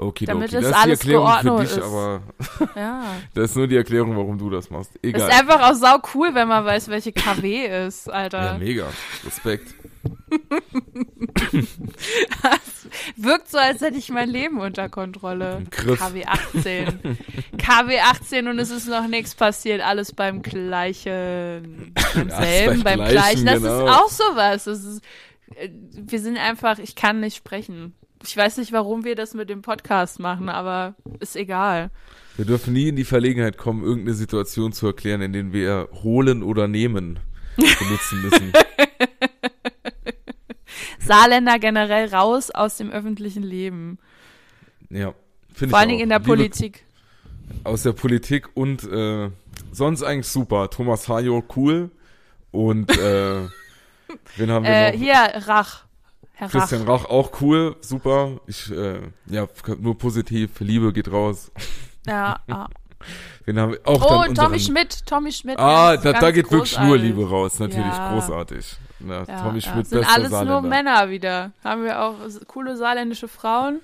Okay, 0.00 0.26
damit 0.26 0.54
okay. 0.54 0.58
es 0.58 0.62
das 0.62 0.70
ist 0.70 0.76
die 0.76 0.80
alles 0.80 0.98
Erklärung 1.00 1.26
für 1.26 1.42
geordnet 1.42 1.70
dich, 1.70 1.76
ist. 1.76 1.82
aber 1.82 2.22
Ja. 2.76 3.02
das 3.34 3.50
ist 3.50 3.56
nur 3.56 3.66
die 3.66 3.76
Erklärung, 3.76 4.16
warum 4.16 4.38
du 4.38 4.48
das 4.48 4.70
machst. 4.70 4.92
Egal. 5.02 5.28
Ist 5.28 5.40
einfach 5.40 5.68
auch 5.68 5.74
sau 5.74 5.98
cool, 6.14 6.34
wenn 6.34 6.46
man 6.46 6.64
weiß, 6.64 6.88
welche 6.88 7.12
KW 7.12 7.86
ist, 7.86 8.08
Alter. 8.08 8.44
ja, 8.44 8.58
mega. 8.58 8.86
Respekt. 9.26 9.74
Wirkt 13.16 13.50
so, 13.50 13.58
als 13.58 13.80
hätte 13.80 13.98
ich 13.98 14.08
mein 14.10 14.30
Leben 14.30 14.60
unter 14.60 14.88
Kontrolle. 14.88 15.64
KW 15.70 16.24
18. 16.24 17.18
KW 17.58 17.98
18 17.98 18.46
und 18.46 18.58
es 18.60 18.70
ist 18.70 18.88
noch 18.88 19.08
nichts 19.08 19.34
passiert, 19.34 19.80
alles 19.80 20.12
beim 20.12 20.42
gleichen. 20.42 21.92
Beim 22.14 22.30
Alles 22.30 22.36
selben, 22.36 22.84
beim 22.84 22.98
beim 23.00 23.08
Gleichen, 23.08 23.42
gleichen. 23.42 23.46
Das 23.46 23.62
genau. 23.62 23.84
ist 23.84 23.92
auch 23.92 24.08
sowas. 24.08 24.64
Das 24.64 24.84
ist, 24.84 25.02
äh, 25.56 25.70
wir 25.70 26.20
sind 26.20 26.38
einfach, 26.38 26.78
ich 26.78 26.94
kann 26.94 27.18
nicht 27.20 27.36
sprechen. 27.36 27.94
Ich 28.24 28.36
weiß 28.36 28.56
nicht, 28.58 28.72
warum 28.72 29.04
wir 29.04 29.14
das 29.14 29.34
mit 29.34 29.48
dem 29.48 29.62
Podcast 29.62 30.18
machen, 30.18 30.48
aber 30.48 30.94
ist 31.20 31.36
egal. 31.36 31.90
Wir 32.36 32.44
dürfen 32.44 32.72
nie 32.72 32.88
in 32.88 32.96
die 32.96 33.04
Verlegenheit 33.04 33.58
kommen, 33.58 33.82
irgendeine 33.84 34.14
Situation 34.14 34.72
zu 34.72 34.86
erklären, 34.86 35.22
in 35.22 35.32
der 35.32 35.52
wir 35.52 35.88
holen 36.02 36.42
oder 36.42 36.68
nehmen 36.68 37.18
benutzen 37.56 38.22
müssen. 38.22 38.52
Saarländer 41.00 41.58
generell 41.58 42.08
raus 42.14 42.50
aus 42.50 42.76
dem 42.76 42.90
öffentlichen 42.90 43.42
Leben. 43.42 43.98
ja. 44.90 45.14
Finde 45.54 45.70
Vor 45.70 45.78
ich 45.78 45.80
allen 45.80 45.88
Dingen 45.88 46.02
in 46.02 46.08
der 46.10 46.18
Liebe 46.20 46.28
Politik. 46.30 46.84
Aus 47.64 47.82
der 47.82 47.92
Politik 47.92 48.48
und 48.54 48.84
äh, 48.84 49.28
sonst 49.72 50.04
eigentlich 50.04 50.28
super. 50.28 50.70
Thomas 50.70 51.08
Hajo, 51.08 51.42
cool. 51.56 51.90
Und 52.52 52.90
äh, 52.96 53.40
wen 54.36 54.50
haben 54.50 54.64
wir 54.64 54.70
Äh, 54.70 54.92
noch? 54.92 54.98
hier, 55.00 55.16
Rach. 55.48 55.84
Herr 56.38 56.48
Christian 56.48 56.82
Rach. 56.82 57.04
Rach 57.04 57.10
auch 57.10 57.40
cool, 57.40 57.76
super. 57.80 58.40
Ich, 58.46 58.70
äh, 58.70 59.00
ja, 59.26 59.46
nur 59.80 59.98
positiv. 59.98 60.50
Liebe 60.60 60.92
geht 60.92 61.10
raus. 61.10 61.50
Ja, 62.06 62.38
ja. 62.48 62.68
Wen 63.44 63.58
haben 63.58 63.72
wir? 63.72 63.80
Auch 63.84 64.02
Oh, 64.04 64.22
dann 64.24 64.34
Tommy 64.34 64.60
Schmidt, 64.60 65.04
Tommy 65.06 65.32
Schmidt. 65.32 65.58
Ah, 65.58 65.96
da, 65.96 66.12
da 66.12 66.30
geht 66.30 66.50
wirklich 66.50 66.76
nur 66.78 66.88
großartig. 66.96 67.02
Liebe 67.02 67.28
raus, 67.28 67.58
natürlich, 67.58 67.86
Ja. 67.86 68.12
großartig. 68.12 68.76
Ja, 69.08 69.24
Ja, 69.26 69.42
Tommy 69.42 69.58
ja. 69.60 69.70
Schmidt, 69.72 69.86
Sind 69.86 70.00
bester 70.00 70.14
alles 70.14 70.30
Saarländer. 70.30 70.60
nur 70.60 70.68
Männer 70.68 71.10
wieder. 71.10 71.52
Haben 71.64 71.84
wir 71.84 72.02
auch 72.02 72.14
coole 72.46 72.76
saarländische 72.76 73.28
Frauen? 73.28 73.80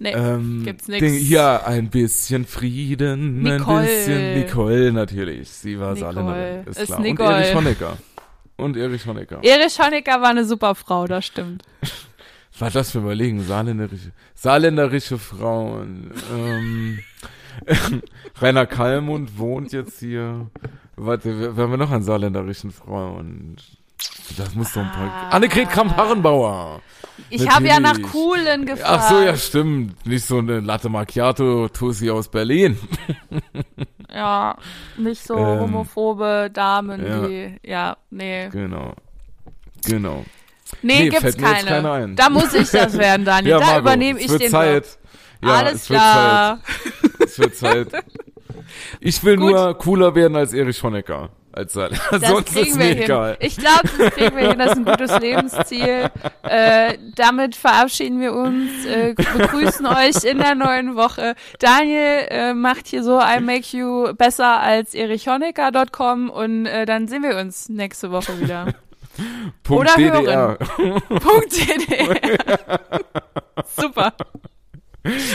Nee, 0.00 0.12
Ähm, 0.12 0.62
gibt's. 0.64 0.86
Ding, 0.86 1.18
ja, 1.18 1.62
ein 1.64 1.90
bisschen 1.90 2.46
Frieden, 2.46 3.42
Nicole. 3.42 3.78
ein 3.80 3.86
bisschen 3.86 4.34
Nicole 4.40 4.92
natürlich. 4.92 5.48
Sie 5.50 5.78
war 5.78 5.94
Nicole. 5.94 6.12
Saarländerin, 6.14 6.66
ist, 6.66 6.78
Ist 6.80 6.86
klar. 6.86 7.00
Nicole. 7.00 7.28
Und 7.28 7.34
Erich 7.34 7.54
Honecker. 7.54 7.96
Und 8.58 8.76
Erich 8.76 9.06
Honecker. 9.06 9.38
Erich 9.42 9.78
Honecker 9.78 10.20
war 10.20 10.30
eine 10.30 10.44
super 10.44 10.74
Frau, 10.74 11.06
das 11.06 11.24
stimmt. 11.24 11.62
Was 11.80 12.60
war 12.60 12.70
das 12.72 12.90
für 12.90 12.98
überlegen? 12.98 13.42
Saarländerische, 13.44 14.10
saarländerische 14.34 15.16
Frauen. 15.16 16.10
Ähm, 16.34 16.98
Rainer 18.40 18.66
Kallmund 18.66 19.38
wohnt 19.38 19.72
jetzt 19.72 20.00
hier. 20.00 20.50
Warte, 20.96 21.40
wer 21.40 21.56
wer 21.56 21.64
haben 21.64 21.70
wir 21.70 21.78
noch 21.78 21.92
an 21.92 22.02
saarländerischen 22.02 22.72
Frauen? 22.72 23.56
Das 24.36 24.54
muss 24.56 24.72
doch 24.72 24.82
ein 24.82 24.90
paar. 24.90 25.08
Ah. 25.08 25.28
Annegret 25.30 25.70
Kramp-Karrenbauer. 25.70 26.82
Ich 27.30 27.48
habe 27.48 27.66
ja 27.66 27.78
nach 27.78 28.00
coolen 28.02 28.66
gefragt. 28.66 28.90
Ach 28.90 29.08
so, 29.08 29.20
ja, 29.20 29.36
stimmt. 29.36 30.04
Nicht 30.04 30.26
so 30.26 30.38
eine 30.38 30.58
Latte 30.60 30.88
Macchiato 30.88 31.68
Tussi 31.68 32.10
aus 32.10 32.28
Berlin. 32.28 32.76
Ja, 34.12 34.56
nicht 34.96 35.22
so 35.22 35.36
Ähm, 35.36 35.60
homophobe 35.60 36.50
Damen, 36.52 37.06
ja. 37.06 37.26
die, 37.26 37.56
ja, 37.62 37.96
nee. 38.10 38.48
Genau. 38.48 38.94
Genau. 39.84 40.24
Nee, 40.82 41.04
Nee, 41.04 41.08
gibt's 41.10 41.36
keine. 41.36 42.14
Da 42.14 42.30
muss 42.30 42.52
ich 42.54 42.70
das 42.70 42.96
werden, 42.98 43.24
Daniel. 43.24 43.52
Ja, 43.52 43.58
da 43.58 43.66
Margot, 43.66 43.82
übernehme 43.82 44.20
ich 44.20 44.34
den 44.34 44.50
Zeit. 44.50 44.98
Ja, 45.42 45.48
Alles 45.54 45.74
es 45.74 45.90
wird 45.90 46.00
klar. 46.00 46.58
Zeit. 46.64 47.28
Es 47.28 47.38
wird 47.38 47.56
Zeit. 47.56 47.88
Ich 49.00 49.22
will 49.24 49.36
Gut. 49.36 49.50
nur 49.50 49.78
cooler 49.78 50.14
werden 50.14 50.36
als 50.36 50.52
Erich 50.52 50.82
Honecker. 50.82 51.30
Als. 51.52 51.74
Das 52.10 52.20
Sonst 52.28 52.48
ist 52.50 52.54
kriegen 52.54 52.78
mir 52.78 52.84
wir 52.84 52.94
hin. 52.94 53.02
egal. 53.02 53.36
Ich 53.40 53.56
glaube, 53.56 53.88
das 53.98 54.10
kriegen 54.14 54.36
wir 54.36 54.48
hin. 54.50 54.58
Das 54.58 54.72
ist 54.72 54.78
ein 54.78 54.84
gutes 54.84 55.18
Lebensziel. 55.20 56.10
Äh, 56.42 56.98
damit 57.14 57.56
verabschieden 57.56 58.20
wir 58.20 58.32
uns, 58.34 58.84
äh, 58.86 59.14
begrüßen 59.14 59.86
euch 59.86 60.24
in 60.24 60.38
der 60.38 60.54
neuen 60.54 60.94
Woche. 60.96 61.34
Daniel 61.58 62.26
äh, 62.28 62.54
macht 62.54 62.86
hier 62.86 63.02
so 63.02 63.20
I 63.20 63.40
make 63.40 63.76
you 63.76 64.12
besser 64.14 64.60
als 64.60 64.94
erichhonecker.com 64.94 66.30
und 66.30 66.66
äh, 66.66 66.86
dann 66.86 67.08
sehen 67.08 67.22
wir 67.22 67.36
uns 67.36 67.68
nächste 67.68 68.10
Woche 68.10 68.40
wieder. 68.40 68.74
Punkt 69.64 69.90
oder 69.90 69.94
DDR. 69.96 70.56
Punkt 71.08 71.52
DDR. 71.52 72.80
Super. 73.76 74.12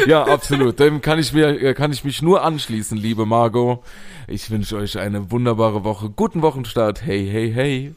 Ja, 0.08 0.24
absolut. 0.24 0.80
Dem 0.80 1.02
kann 1.02 1.20
ich 1.20 1.34
mir, 1.34 1.62
äh, 1.62 1.74
kann 1.74 1.92
ich 1.92 2.04
mich 2.04 2.22
nur 2.22 2.44
anschließen, 2.44 2.98
liebe 2.98 3.26
Margot. 3.26 3.84
Ich 4.28 4.50
wünsche 4.50 4.78
euch 4.78 4.98
eine 4.98 5.32
wunderbare 5.32 5.84
Woche. 5.84 6.10
Guten 6.10 6.42
Wochenstart. 6.42 7.04
Hey, 7.06 7.28
hey, 7.30 7.52
hey. 7.54 7.96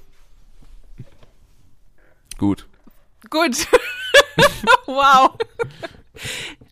Gut. 2.39 2.66
Gut. 3.31 3.66
wow. 4.86 5.31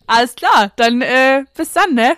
Alles 0.07 0.35
klar, 0.35 0.71
dann 0.75 1.01
äh, 1.01 1.45
bis 1.55 1.73
dann, 1.73 1.95
ne? 1.95 2.17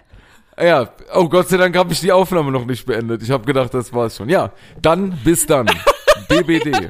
Ja, 0.60 0.90
oh 1.14 1.30
Gott 1.30 1.50
sei 1.50 1.58
Dank 1.58 1.78
habe 1.78 1.94
ich 1.94 2.00
die 2.00 2.12
Aufnahme 2.12 2.52
noch 2.52 2.66
nicht 2.66 2.86
beendet. 2.86 3.22
Ich 3.22 3.30
habe 3.30 3.46
gedacht, 3.46 3.74
das 3.74 3.94
war's 3.94 4.18
schon. 4.18 4.28
Ja, 4.28 4.52
dann 4.82 5.18
bis 5.24 5.46
dann. 5.46 5.68
BBD. 6.28 6.90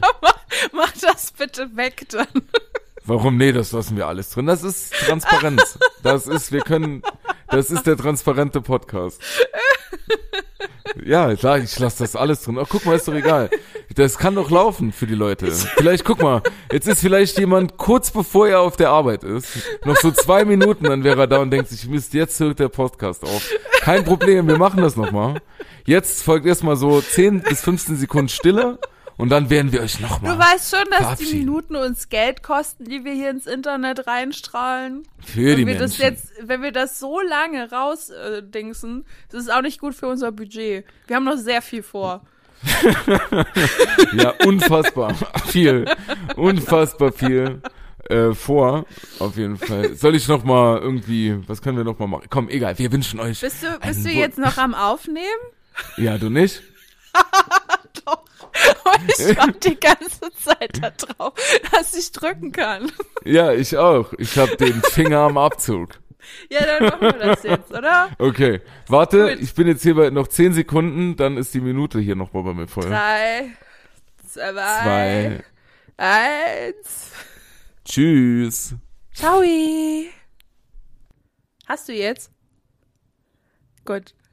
Mach 0.72 0.92
das 1.02 1.32
bitte 1.32 1.76
weg 1.76 2.08
dann. 2.10 2.28
Warum? 3.08 3.38
Nee, 3.38 3.54
das 3.54 3.72
lassen 3.72 3.96
wir 3.96 4.08
alles 4.08 4.32
drin. 4.32 4.46
Das 4.46 4.64
ist 4.64 4.94
Transparenz. 4.94 5.80
Das 6.04 6.28
ist, 6.28 6.54
wir 6.54 6.62
können, 6.62 7.02
das 7.50 7.70
ist 7.70 7.86
der 7.86 7.98
transparente 7.98 8.62
Podcast. 8.62 9.20
Ja, 11.04 11.36
klar, 11.36 11.58
ich 11.58 11.78
lasse 11.80 12.04
das 12.04 12.16
alles 12.16 12.44
drin. 12.44 12.58
Ach, 12.62 12.68
guck 12.70 12.86
mal, 12.86 12.96
ist 12.96 13.08
doch 13.08 13.14
egal. 13.14 13.50
Das 13.96 14.18
kann 14.18 14.36
doch 14.36 14.50
laufen 14.50 14.94
für 14.94 15.08
die 15.08 15.16
Leute. 15.16 15.52
Vielleicht, 15.52 16.06
guck 16.06 16.22
mal, 16.22 16.44
jetzt 16.72 16.88
ist 16.88 17.02
vielleicht 17.02 17.38
jemand 17.40 17.78
kurz 17.78 18.12
bevor 18.12 18.48
er 18.48 18.62
auf 18.62 18.78
der 18.78 18.90
Arbeit 18.90 19.24
ist, 19.24 19.48
noch 19.86 19.98
so 19.98 20.12
zwei 20.12 20.46
Minuten, 20.46 20.86
dann 20.86 21.04
wäre 21.04 21.22
er 21.22 21.28
da 21.28 21.40
und 21.40 21.52
denkt 21.52 21.70
sich, 21.70 21.90
Mist, 21.90 22.14
jetzt 22.14 22.40
hört 22.40 22.60
der 22.60 22.70
Podcast 22.70 23.24
auf. 23.24 23.50
Kein 23.82 24.06
Problem, 24.06 24.48
wir 24.48 24.58
machen 24.58 24.82
das 24.82 24.96
nochmal. 24.96 25.42
Jetzt 25.86 26.24
folgt 26.24 26.46
erstmal 26.46 26.78
so 26.78 27.02
10 27.02 27.42
bis 27.42 27.62
15 27.62 27.98
Sekunden 27.98 28.30
Stille 28.30 28.78
und 29.18 29.30
dann 29.30 29.50
werden 29.50 29.72
wir 29.72 29.82
euch 29.82 29.98
Du 29.98 30.04
nochmal 30.04 30.38
weißt 30.38 30.76
schon, 30.76 30.86
dass 30.92 31.18
die. 31.18 31.34
Minuten 31.34 31.76
uns 31.76 32.10
Geld 32.10 32.44
kosten, 32.44 32.86
die 32.86 33.04
wir 33.04 33.14
hier 33.14 33.32
ins 33.32 33.48
Internet 33.48 34.06
reinstrahlen. 34.06 35.08
für 35.26 35.56
die 35.56 35.58
wenn 35.58 35.58
wir 35.58 35.66
Menschen. 35.66 35.80
das 35.80 35.98
jetzt, 35.98 36.32
wenn 36.42 36.62
wir 36.62 36.72
das 36.72 37.00
so 37.00 37.20
lange 37.20 37.72
rausdingsen, 37.72 39.02
äh, 39.02 39.32
das 39.32 39.42
ist 39.42 39.52
auch 39.52 39.62
nicht 39.62 39.80
gut 39.80 39.96
für 39.96 40.08
unser 40.08 40.32
Budget. 40.32 40.86
Wir 41.08 41.16
haben 41.16 41.26
noch 41.26 41.38
sehr 41.38 41.62
viel 41.62 41.84
vor. 41.84 42.22
Ja, 44.14 44.34
unfassbar 44.46 45.14
viel, 45.48 45.86
unfassbar 46.36 47.12
viel 47.12 47.62
äh, 48.10 48.34
vor, 48.34 48.86
auf 49.20 49.38
jeden 49.38 49.58
Fall. 49.58 49.96
Soll 49.96 50.16
ich 50.16 50.28
noch 50.28 50.44
mal 50.44 50.80
irgendwie, 50.80 51.38
was 51.48 51.62
können 51.62 51.78
wir 51.78 51.84
noch 51.84 52.00
mal 52.00 52.08
machen? 52.08 52.28
Komm, 52.30 52.50
egal, 52.50 52.78
wir 52.80 52.92
wünschen 52.92 53.20
euch. 53.20 53.42
Bist 53.42 53.64
du, 53.64 53.80
bist 53.80 54.06
du 54.06 54.10
jetzt 54.10 54.38
noch 54.38 54.58
am 54.58 54.74
Aufnehmen? 54.74 55.26
Ja, 55.98 56.18
du 56.18 56.30
nicht? 56.30 56.62
Und 58.86 59.12
ich 59.20 59.38
warte 59.38 59.70
die 59.70 59.80
ganze 59.80 60.32
Zeit 60.44 60.82
da 60.82 60.90
drauf, 60.92 61.34
dass 61.72 61.94
ich 61.96 62.12
drücken 62.12 62.52
kann. 62.52 62.92
Ja, 63.24 63.52
ich 63.54 63.78
auch. 63.78 64.14
Ich 64.18 64.38
habe 64.38 64.56
den 64.58 64.82
Finger 64.92 65.20
am 65.20 65.38
Abzug. 65.38 65.90
Ja, 66.50 66.66
dann 66.66 66.84
machen 66.84 67.02
wir 67.02 67.14
das 67.14 67.44
jetzt, 67.44 67.72
oder? 67.72 68.10
Okay, 68.20 68.60
warte, 68.88 69.30
Gut. 69.30 69.40
ich 69.42 69.54
bin 69.54 69.66
jetzt 69.66 69.84
hier 69.84 69.96
bei 69.96 70.10
noch 70.10 70.28
10 70.28 70.52
Sekunden, 70.52 71.16
dann 71.16 71.38
ist 71.38 71.54
die 71.54 71.62
Minute 71.62 72.00
hier 72.00 72.18
noch 72.18 72.32
bei 72.32 72.42
mir 72.54 72.68
voll. 72.68 72.84
Drei, 72.90 73.52
zwei, 74.28 74.52
Zwei. 74.52 75.44
eins. 75.96 77.12
Tschüss. 77.86 78.76
Ciao. 79.14 79.42
Hast 81.66 81.88
du 81.88 81.94
jetzt? 81.94 82.30
Gut. 83.86 84.14